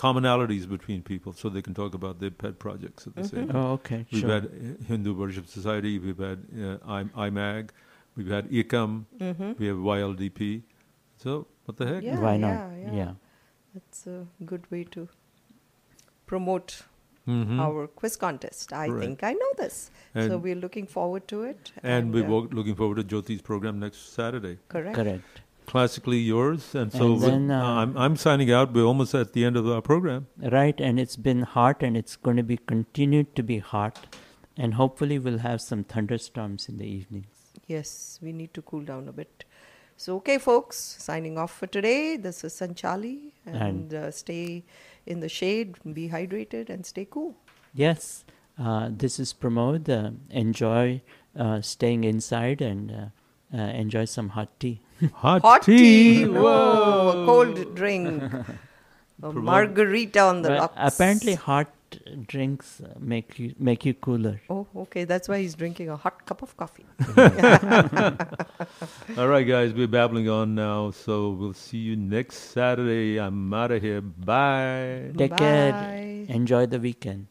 commonalities 0.03 0.67
between 0.69 1.01
people, 1.03 1.33
so 1.33 1.49
they 1.49 1.61
can 1.61 1.73
talk 1.73 1.93
about 1.93 2.19
their 2.19 2.31
pet 2.31 2.57
projects 2.59 3.05
at 3.07 3.15
the 3.15 3.23
same 3.27 3.43
Mhm. 3.47 3.51
time. 3.51 3.55
Oh, 3.61 3.71
okay, 3.73 4.05
We've 4.11 4.21
sure. 4.21 4.29
had 4.35 4.45
uh, 4.45 4.83
Hindu 4.87 5.13
Worship 5.13 5.47
Society, 5.47 5.99
we've 5.99 6.17
had 6.17 6.39
uh, 6.67 6.77
I- 6.97 7.29
IMAG, 7.29 7.69
we've 8.15 8.27
had 8.37 8.49
ICAM, 8.51 9.05
Mhm. 9.19 9.57
we 9.59 9.67
have 9.67 9.77
YLDP. 9.77 10.63
So 11.17 11.47
what 11.65 11.77
the 11.77 11.85
heck? 11.87 12.03
Yeah, 12.03 12.19
Why 12.19 12.37
not? 12.37 12.49
Yeah, 12.49 12.77
yeah. 12.81 12.93
Yeah. 13.01 13.13
That's 13.73 14.07
a 14.07 14.25
good 14.45 14.69
way 14.71 14.83
to 14.95 15.07
promote 16.25 16.83
Mhm. 17.29 17.59
our 17.65 17.87
quiz 18.01 18.15
contest. 18.23 18.73
I 18.73 18.87
Right. 18.87 19.01
think 19.03 19.23
I 19.23 19.33
know 19.41 19.51
this. 19.57 19.77
so 20.15 20.37
we're 20.45 20.55
looking 20.61 20.87
forward 20.93 21.27
to 21.33 21.43
it. 21.49 21.71
And 21.83 22.13
we're 22.13 22.25
uh, 22.37 22.47
looking 22.59 22.75
forward 22.81 22.97
to 23.01 23.03
Jyoti's 23.15 23.41
program 23.49 23.79
next 23.85 24.13
Saturday. 24.13 24.57
Correct. 24.75 24.95
Correct. 24.95 25.41
Classically 25.71 26.17
yours, 26.17 26.67
and 26.73 26.91
so 26.91 27.07
And 27.13 27.21
then, 27.23 27.51
uh, 27.55 27.63
I'm 27.81 27.91
I'm 28.05 28.15
signing 28.21 28.51
out. 28.59 28.71
We're 28.77 28.87
almost 28.91 29.13
at 29.19 29.33
the 29.33 29.43
end 29.49 29.55
of 29.61 29.67
our 29.73 29.83
program. 29.89 30.25
Right, 30.55 30.79
and 30.87 30.99
it's 31.03 31.15
been 31.27 31.43
hot 31.57 31.83
and 31.89 31.95
it's 32.01 32.15
going 32.29 32.37
to 32.43 32.45
be 32.53 32.57
continued 32.71 33.35
to 33.41 33.43
be 33.51 33.59
hot. 33.73 33.99
And 34.57 34.73
hopefully, 34.79 35.19
we'll 35.27 35.37
have 35.43 35.61
some 35.65 35.83
thunderstorms 35.93 36.67
in 36.71 36.79
the 36.79 36.87
evenings. 36.93 37.27
Yes, 37.67 37.91
we 38.21 38.33
need 38.39 38.53
to 38.55 38.63
cool 38.71 38.81
down 38.89 39.07
a 39.07 39.13
bit. 39.19 39.45
So, 39.95 40.15
okay, 40.17 40.37
folks, 40.39 40.81
signing 41.05 41.37
off 41.37 41.55
for 41.59 41.67
today. 41.67 42.17
This 42.17 42.43
is 42.49 42.53
Sanchali, 42.59 43.15
and, 43.45 43.57
And- 43.67 43.93
uh, 43.93 44.09
stay 44.11 44.63
in 45.05 45.19
the 45.19 45.29
shade, 45.29 45.75
be 45.93 46.09
hydrated, 46.09 46.69
and 46.69 46.85
stay 46.85 47.05
cool. 47.09 47.35
Yes, 47.73 48.25
uh, 48.57 48.89
this 48.91 49.19
is 49.19 49.33
Pramod. 49.33 49.89
Uh, 49.89 50.11
enjoy 50.29 51.01
uh, 51.37 51.61
staying 51.61 52.03
inside 52.03 52.61
and 52.61 52.91
uh, 52.91 53.57
uh, 53.57 53.61
enjoy 53.61 54.05
some 54.05 54.29
hot 54.29 54.59
tea. 54.59 54.81
Hot, 55.15 55.41
Hot 55.43 55.63
tea! 55.63 56.25
Whoa, 56.25 57.23
a 57.23 57.25
cold 57.25 57.75
drink. 57.75 58.21
A 59.23 59.33
margarita 59.33 60.21
on 60.21 60.41
the 60.43 60.49
Well, 60.49 60.59
rocks. 60.61 60.73
apparently, 60.77 61.33
hot 61.35 61.67
drinks 62.27 62.81
uh, 62.81 62.93
make 62.99 63.39
you 63.39 63.53
make 63.57 63.85
you 63.85 63.93
cooler. 63.93 64.41
Oh, 64.49 64.67
okay. 64.75 65.05
That's 65.05 65.27
why 65.27 65.39
he's 65.39 65.55
drinking 65.55 65.89
a 65.89 65.97
hot 65.97 66.25
cup 66.25 66.41
of 66.41 66.55
coffee. 66.57 66.85
All 69.17 69.27
right, 69.27 69.47
guys, 69.47 69.73
we're 69.73 69.87
babbling 69.87 70.29
on 70.29 70.55
now, 70.55 70.91
so 70.91 71.31
we'll 71.31 71.53
see 71.53 71.77
you 71.77 71.95
next 71.95 72.37
Saturday. 72.53 73.19
I'm 73.19 73.53
out 73.53 73.71
of 73.71 73.81
here. 73.81 74.01
Bye. 74.01 75.11
Take 75.17 75.37
care. 75.37 76.25
Enjoy 76.27 76.65
the 76.65 76.79
weekend. 76.79 77.27